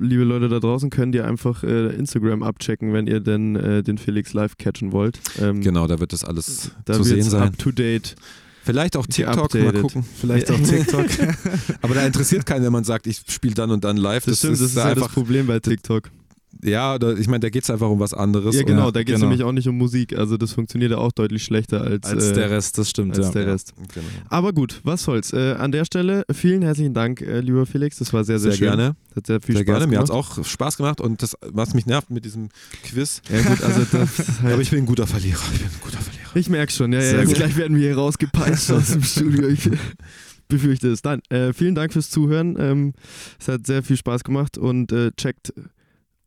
liebe 0.00 0.24
Leute 0.24 0.48
da 0.48 0.58
draußen, 0.58 0.90
könnt 0.90 1.14
ihr 1.14 1.24
einfach 1.26 1.62
äh, 1.62 1.94
Instagram 1.94 2.42
abchecken, 2.42 2.92
wenn 2.92 3.06
ihr 3.06 3.20
denn 3.20 3.54
äh, 3.54 3.82
den 3.84 3.98
Felix 3.98 4.32
live 4.32 4.56
catchen 4.58 4.90
wollt. 4.90 5.20
Ähm, 5.40 5.60
genau, 5.60 5.86
da 5.86 6.00
wird 6.00 6.12
das 6.12 6.24
alles 6.24 6.72
Da 6.84 6.94
zu 6.94 7.04
sehen 7.04 7.22
sein. 7.22 7.42
up 7.42 7.58
to 7.58 7.70
date. 7.70 8.16
Vielleicht 8.64 8.96
auch 8.96 9.06
TikTok, 9.06 9.54
mal 9.54 9.72
gucken. 9.80 10.04
Vielleicht 10.20 10.50
auch 10.50 10.58
TikTok. 10.62 11.06
Aber 11.82 11.94
da 11.94 12.04
interessiert 12.04 12.44
keinen, 12.46 12.64
wenn 12.64 12.72
man 12.72 12.84
sagt, 12.84 13.06
ich 13.06 13.22
spiele 13.28 13.54
dann 13.54 13.70
und 13.70 13.84
dann 13.84 13.96
live. 13.96 14.24
Das, 14.24 14.38
stimmt, 14.38 14.54
das 14.54 14.60
ist 14.60 14.76
da 14.76 14.88
das 14.88 14.96
einfach, 14.96 15.14
Problem 15.14 15.46
bei 15.46 15.60
TikTok. 15.60 16.10
Ja, 16.62 16.94
oder, 16.94 17.16
ich 17.16 17.28
meine, 17.28 17.40
da 17.40 17.50
geht 17.50 17.62
es 17.62 17.70
einfach 17.70 17.88
um 17.88 18.00
was 18.00 18.14
anderes. 18.14 18.56
Ja, 18.56 18.62
genau, 18.62 18.90
da 18.90 19.00
geht 19.00 19.14
es 19.14 19.20
genau. 19.20 19.30
nämlich 19.30 19.44
auch 19.44 19.52
nicht 19.52 19.68
um 19.68 19.76
Musik. 19.76 20.16
Also 20.16 20.36
das 20.36 20.52
funktioniert 20.52 20.90
ja 20.90 20.98
auch 20.98 21.12
deutlich 21.12 21.44
schlechter 21.44 21.82
als, 21.82 22.08
Als 22.08 22.30
äh, 22.30 22.34
der 22.34 22.50
Rest, 22.50 22.78
das 22.78 22.90
stimmt. 22.90 23.16
als 23.16 23.28
ja. 23.28 23.32
der 23.32 23.46
Rest. 23.46 23.74
Genau. 23.76 24.06
Aber 24.28 24.52
gut, 24.52 24.80
was 24.82 25.02
soll's. 25.02 25.32
Äh, 25.32 25.54
an 25.58 25.72
der 25.72 25.84
Stelle 25.84 26.24
vielen 26.32 26.62
herzlichen 26.62 26.94
Dank, 26.94 27.20
äh, 27.20 27.40
lieber 27.40 27.66
Felix. 27.66 27.98
Das 27.98 28.12
war 28.12 28.24
sehr, 28.24 28.38
sehr, 28.38 28.52
Sehr 28.52 28.58
schön. 28.58 28.76
gerne. 28.76 28.96
Hat 29.14 29.26
sehr 29.26 29.40
viel 29.40 29.56
Sehr 29.56 29.64
Spaß 29.64 29.72
gerne. 29.72 29.86
Mir 29.86 29.98
hat 29.98 30.04
es 30.04 30.10
gemacht. 30.10 30.38
auch 30.38 30.44
Spaß 30.44 30.76
gemacht 30.78 31.00
und 31.00 31.22
das, 31.22 31.36
was 31.42 31.74
mich 31.74 31.86
nervt 31.86 32.10
mit 32.10 32.24
diesem 32.24 32.48
Quiz. 32.82 33.22
Ja 33.30 33.42
gut, 33.42 33.62
also 33.62 33.80
halt 34.42 34.52
Aber 34.52 34.62
ich 34.62 34.70
bin 34.70 34.80
ein 34.80 34.86
guter 34.86 35.06
Verlierer. 35.06 35.40
Ich 35.52 35.60
bin 35.60 35.68
ein 35.68 35.80
guter 35.80 35.98
Verlierer. 35.98 36.18
Ich 36.34 36.48
merke 36.48 36.72
schon, 36.72 36.92
ja, 36.92 37.00
ja. 37.00 37.24
Gleich 37.24 37.56
werden 37.56 37.76
wir 37.76 37.84
hier 37.84 37.96
rausgepeitscht 37.96 38.70
aus 38.72 38.88
dem 38.88 39.02
Studio. 39.02 39.48
Ich 39.48 39.68
befürchte 40.48 40.88
es. 40.88 41.04
Nein, 41.04 41.20
äh, 41.28 41.52
vielen 41.52 41.74
Dank 41.74 41.92
fürs 41.92 42.10
Zuhören. 42.10 42.56
Ähm, 42.58 42.94
es 43.38 43.48
hat 43.48 43.66
sehr 43.66 43.82
viel 43.82 43.96
Spaß 43.96 44.24
gemacht 44.24 44.58
und 44.58 44.92
äh, 44.92 45.12
checkt 45.12 45.52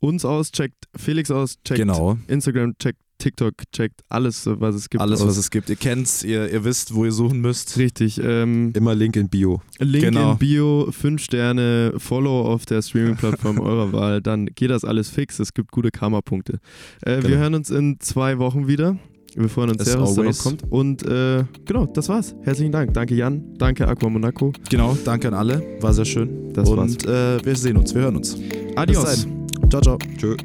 uns 0.01 0.25
aus, 0.25 0.51
checkt 0.51 0.85
Felix 0.97 1.31
aus, 1.31 1.55
checkt 1.63 1.79
Genau. 1.79 2.17
Instagram, 2.27 2.73
checkt 2.77 2.99
TikTok, 3.19 3.53
checkt 3.71 4.01
alles, 4.09 4.47
was 4.47 4.73
es 4.73 4.89
gibt. 4.89 4.99
Alles, 4.99 5.21
aus. 5.21 5.27
was 5.27 5.37
es 5.37 5.51
gibt. 5.51 5.69
Ihr 5.69 5.75
kennt's, 5.75 6.23
ihr, 6.23 6.51
ihr 6.51 6.63
wisst, 6.63 6.95
wo 6.95 7.05
ihr 7.05 7.11
suchen 7.11 7.39
müsst. 7.39 7.77
Richtig. 7.77 8.19
Ähm, 8.23 8.73
Immer 8.75 8.95
Link 8.95 9.15
in 9.15 9.29
Bio. 9.29 9.61
Link 9.77 10.05
Genau. 10.05 10.31
in 10.31 10.37
Bio, 10.39 10.87
5 10.91 11.21
Sterne, 11.23 11.93
Follow 11.97 12.41
auf 12.51 12.65
der 12.65 12.81
Streaming-Plattform 12.81 13.59
eurer 13.61 13.93
Wahl, 13.93 14.21
dann 14.23 14.47
geht 14.47 14.71
das 14.71 14.83
alles 14.83 15.09
fix. 15.11 15.37
Es 15.39 15.53
gibt 15.53 15.71
gute 15.71 15.91
Karma-Punkte. 15.91 16.57
Äh, 17.05 17.17
Wir 17.17 17.21
Genau. 17.21 17.35
hören 17.37 17.53
uns 17.53 17.69
in 17.69 17.97
zwei 17.99 18.39
Wochen 18.39 18.67
wieder. 18.67 18.97
Wir 19.35 19.49
freuen 19.49 19.69
uns 19.69 19.81
As 19.81 19.87
sehr, 19.91 20.01
was 20.01 20.15
da 20.15 20.23
noch 20.23 20.37
kommt. 20.39 20.63
Und 20.71 21.03
äh, 21.03 21.43
genau, 21.65 21.85
das 21.85 22.09
war's. 22.09 22.33
Herzlichen 22.41 22.71
Dank. 22.71 22.93
Danke 22.95 23.13
Jan, 23.13 23.53
danke 23.59 23.87
Aqua 23.87 24.09
Monaco. 24.09 24.51
Genau, 24.69 24.97
danke 25.05 25.27
an 25.27 25.35
alle. 25.35 25.61
War 25.79 25.93
sehr 25.93 26.05
schön. 26.05 26.51
Das 26.53 26.67
Und 26.67 27.05
äh, 27.05 27.45
wir 27.45 27.55
sehen 27.55 27.77
uns, 27.77 27.93
wir 27.93 28.01
hören 28.01 28.15
uns. 28.17 28.35
Adios. 28.75 29.27
Ciao, 29.71 29.79
ciao. 29.79 29.97
Tschö. 30.17 30.35